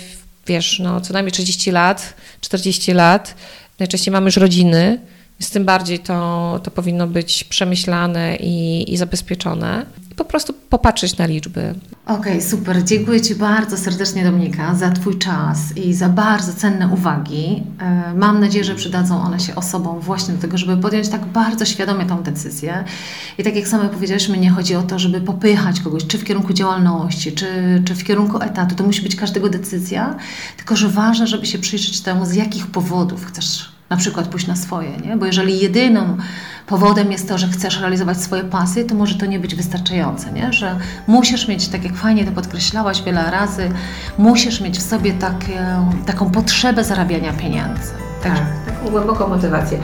wiesz, 0.47 0.79
no 0.79 1.01
co 1.01 1.13
najmniej 1.13 1.31
30 1.31 1.71
lat, 1.71 2.13
40 2.41 2.93
lat, 2.93 3.35
najczęściej 3.79 4.11
mamy 4.11 4.25
już 4.25 4.37
rodziny, 4.37 4.99
więc 5.39 5.51
tym 5.51 5.65
bardziej 5.65 5.99
to, 5.99 6.59
to 6.63 6.71
powinno 6.71 7.07
być 7.07 7.43
przemyślane 7.43 8.35
i, 8.35 8.93
i 8.93 8.97
zabezpieczone. 8.97 9.85
Po 10.15 10.25
prostu 10.25 10.53
popatrzeć 10.69 11.17
na 11.17 11.25
liczby. 11.25 11.75
Okej, 12.05 12.19
okay, 12.19 12.41
super. 12.41 12.83
Dziękuję 12.83 13.21
Ci 13.21 13.35
bardzo 13.35 13.77
serdecznie, 13.77 14.23
Dominika, 14.23 14.75
za 14.75 14.91
Twój 14.91 15.17
czas 15.17 15.77
i 15.77 15.93
za 15.93 16.09
bardzo 16.09 16.53
cenne 16.53 16.87
uwagi. 16.87 17.63
E, 17.79 18.13
mam 18.13 18.39
nadzieję, 18.39 18.63
że 18.63 18.75
przydadzą 18.75 19.21
one 19.21 19.39
się 19.39 19.55
osobom 19.55 19.99
właśnie 19.99 20.33
do 20.33 20.41
tego, 20.41 20.57
żeby 20.57 20.77
podjąć 20.77 21.09
tak 21.09 21.25
bardzo 21.25 21.65
świadomie 21.65 22.05
tą 22.05 22.23
decyzję. 22.23 22.83
I 23.37 23.43
tak 23.43 23.55
jak 23.55 23.67
same 23.67 23.89
powiedzieliśmy, 23.89 24.37
nie 24.37 24.49
chodzi 24.49 24.75
o 24.75 24.83
to, 24.83 24.99
żeby 24.99 25.21
popychać 25.21 25.79
kogoś, 25.79 26.07
czy 26.07 26.17
w 26.17 26.23
kierunku 26.23 26.53
działalności, 26.53 27.31
czy, 27.31 27.81
czy 27.85 27.95
w 27.95 28.03
kierunku 28.03 28.37
etatu. 28.41 28.75
To 28.75 28.83
musi 28.83 29.01
być 29.01 29.15
każdego 29.15 29.49
decyzja, 29.49 30.15
tylko 30.57 30.75
że 30.75 30.89
ważne, 30.89 31.27
żeby 31.27 31.45
się 31.45 31.59
przyjrzeć 31.59 32.01
temu, 32.01 32.25
z 32.25 32.33
jakich 32.33 32.67
powodów 32.67 33.25
chcesz 33.25 33.76
na 33.89 33.97
przykład 33.97 34.27
pójść 34.27 34.47
na 34.47 34.55
swoje, 34.55 34.97
nie? 34.97 35.17
Bo 35.17 35.25
jeżeli 35.25 35.59
jedyną 35.59 36.17
powodem 36.67 37.11
jest 37.11 37.27
to, 37.27 37.37
że 37.37 37.47
chcesz 37.47 37.79
realizować 37.81 38.21
swoje 38.21 38.43
pasje, 38.43 38.85
to 38.85 38.95
może 38.95 39.15
to 39.15 39.25
nie 39.25 39.39
być 39.39 39.55
wystarczające, 39.55 40.31
nie? 40.31 40.53
Że 40.53 40.79
musisz 41.07 41.47
mieć, 41.47 41.67
tak 41.67 41.83
jak 41.83 41.95
fajnie 41.95 42.25
to 42.25 42.31
podkreślałaś 42.31 43.03
wiele 43.03 43.31
razy, 43.31 43.71
musisz 44.17 44.61
mieć 44.61 44.77
w 44.77 44.81
sobie 44.81 45.13
takie, 45.13 45.65
taką 46.05 46.29
potrzebę 46.29 46.83
zarabiania 46.83 47.33
pieniędzy. 47.33 47.91
Tak, 48.23 48.41
taką 48.65 48.89
głęboką 48.89 49.27
motywację. 49.27 49.77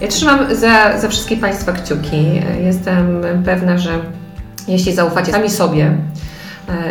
Ja 0.00 0.08
trzymam 0.08 0.54
za, 0.54 0.98
za 1.00 1.08
wszystkich 1.08 1.40
Państwa 1.40 1.72
kciuki. 1.72 2.42
Jestem 2.64 3.22
pewna, 3.44 3.78
że 3.78 3.90
jeśli 4.68 4.94
zaufacie 4.94 5.32
sami 5.32 5.50
sobie, 5.50 5.98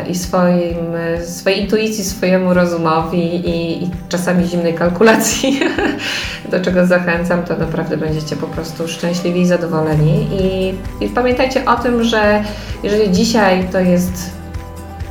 i 0.10 0.16
swoim, 0.16 0.78
swojej 1.26 1.62
intuicji, 1.62 2.04
swojemu 2.04 2.54
rozumowi 2.54 3.36
i, 3.36 3.84
i, 3.84 3.90
czasami 4.10 4.48
zimnej 4.48 4.74
kalkulacji, 4.74 5.60
do 6.52 6.60
czego 6.60 6.86
zachęcam, 6.86 7.44
to 7.44 7.58
naprawdę 7.58 7.98
będziecie 7.98 8.36
po 8.36 8.48
prostu 8.48 8.88
szczęśliwi 8.88 9.42
i 9.42 9.48
zadowoleni. 9.48 10.28
I, 10.42 10.76
I 11.06 11.10
pamiętajcie 11.10 11.66
o 11.66 11.76
tym, 11.76 12.04
że 12.04 12.44
jeżeli 12.84 13.12
dzisiaj 13.12 13.68
to 13.72 13.80
jest 13.80 14.32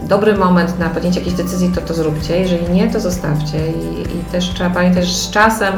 dobry 0.02 0.34
moment 0.34 0.78
na 0.78 0.90
podjęcie 0.90 1.18
jakiejś 1.18 1.36
decyzji, 1.36 1.72
to 1.74 1.80
to 1.80 1.94
zróbcie. 1.94 2.40
Jeżeli 2.40 2.70
nie, 2.70 2.90
to 2.90 3.00
zostawcie. 3.00 3.58
I, 3.68 4.02
i 4.02 4.24
też 4.32 4.50
trzeba 4.54 4.70
pamiętać, 4.70 5.06
że 5.06 5.14
z 5.14 5.30
czasem 5.30 5.74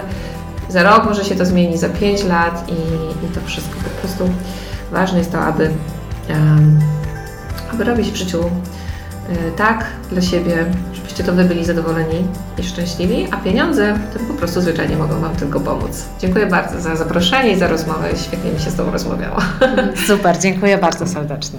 za 0.68 0.82
rok 0.82 1.04
może 1.04 1.24
się 1.24 1.34
to 1.34 1.46
zmieni, 1.46 1.78
za 1.78 1.88
5 1.88 2.24
lat 2.24 2.68
i, 2.68 2.72
i 3.26 3.28
to 3.34 3.40
wszystko 3.46 3.74
po 3.74 4.00
prostu 4.00 4.30
ważne 4.92 5.18
jest 5.18 5.32
to, 5.32 5.38
aby 5.38 5.70
um, 6.28 6.80
aby 7.72 7.84
robić 7.84 8.10
w 8.10 8.16
życiu 8.16 8.44
tak 9.56 9.86
dla 10.10 10.22
siebie, 10.22 10.66
żebyście 10.94 11.24
to 11.24 11.32
wy 11.32 11.44
byli 11.44 11.64
zadowoleni 11.64 12.24
i 12.58 12.62
szczęśliwi, 12.62 13.28
a 13.30 13.36
pieniądze 13.36 13.98
to 14.12 14.18
po 14.18 14.34
prostu 14.34 14.60
zwyczajnie 14.60 14.96
mogą 14.96 15.20
Wam 15.20 15.36
tylko 15.36 15.60
pomóc. 15.60 16.04
Dziękuję 16.20 16.46
bardzo 16.46 16.80
za 16.80 16.96
zaproszenie 16.96 17.52
i 17.52 17.58
za 17.58 17.66
rozmowę. 17.68 18.10
Świetnie 18.26 18.50
mi 18.50 18.60
się 18.60 18.70
z 18.70 18.76
Tobą 18.76 18.90
rozmawiało. 18.90 19.36
Super, 20.06 20.38
dziękuję 20.38 20.78
bardzo 20.78 21.06
serdecznie. 21.06 21.58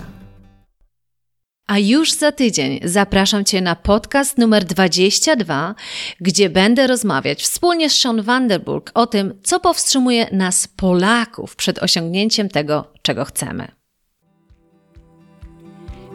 A 1.68 1.80
już 1.80 2.14
za 2.14 2.32
tydzień 2.32 2.80
zapraszam 2.84 3.46
Cię 3.46 3.62
na 3.62 3.76
podcast 3.76 4.38
numer 4.38 4.66
22, 4.66 5.76
gdzie 6.22 6.50
będę 6.50 6.88
rozmawiać 6.88 7.44
wspólnie 7.44 7.90
z 7.90 7.96
Sean 7.96 8.22
Vanderburg 8.22 8.92
o 8.94 9.08
tym, 9.08 9.34
co 9.44 9.60
powstrzymuje 9.60 10.28
nas, 10.32 10.68
Polaków, 10.68 11.56
przed 11.56 11.80
osiągnięciem 11.80 12.50
tego, 12.50 12.92
czego 13.02 13.26
chcemy. 13.26 13.77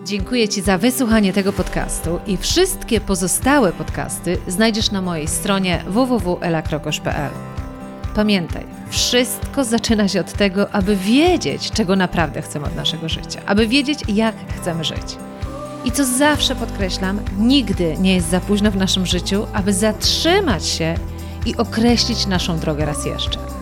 Dziękuję 0.05 0.49
Ci 0.49 0.62
za 0.62 0.79
wysłuchanie 0.79 1.33
tego 1.33 1.53
podcastu 1.53 2.20
i 2.27 2.37
wszystkie 2.37 3.01
pozostałe 3.01 3.73
podcasty 3.73 4.39
znajdziesz 4.49 4.91
na 4.91 5.03
mojej 5.03 5.29
stronie 5.29 5.85
www.elakrokosz.pl. 5.87 7.31
Pamiętaj, 8.15 8.66
wszystko 8.91 9.65
zaczyna 9.65 10.09
się 10.09 10.20
od 10.20 10.33
tego, 10.33 10.70
aby 10.70 10.97
wiedzieć, 10.97 11.70
czego 11.70 11.97
naprawdę 11.97 12.43
chcemy 12.43 12.66
od 12.66 12.77
naszego 12.77 13.09
życia, 13.09 13.41
aby 13.47 13.66
wiedzieć, 13.66 13.99
jak 14.09 14.35
chcemy 14.61 14.85
żyć. 14.85 15.16
I 15.85 15.93
co 15.93 16.05
zawsze 16.05 16.57
podkreślam, 16.57 17.20
nigdy 17.39 17.97
nie 17.99 18.15
jest 18.15 18.31
za 18.31 18.41
późno 18.41 18.70
w 18.70 18.77
naszym 18.77 19.07
życiu, 19.07 19.47
aby 19.53 19.73
zatrzymać 19.73 20.66
się 20.66 20.95
i 21.47 21.57
określić 21.57 22.27
naszą 22.27 22.59
drogę 22.59 22.85
raz 22.85 23.07
jeszcze. 23.07 23.62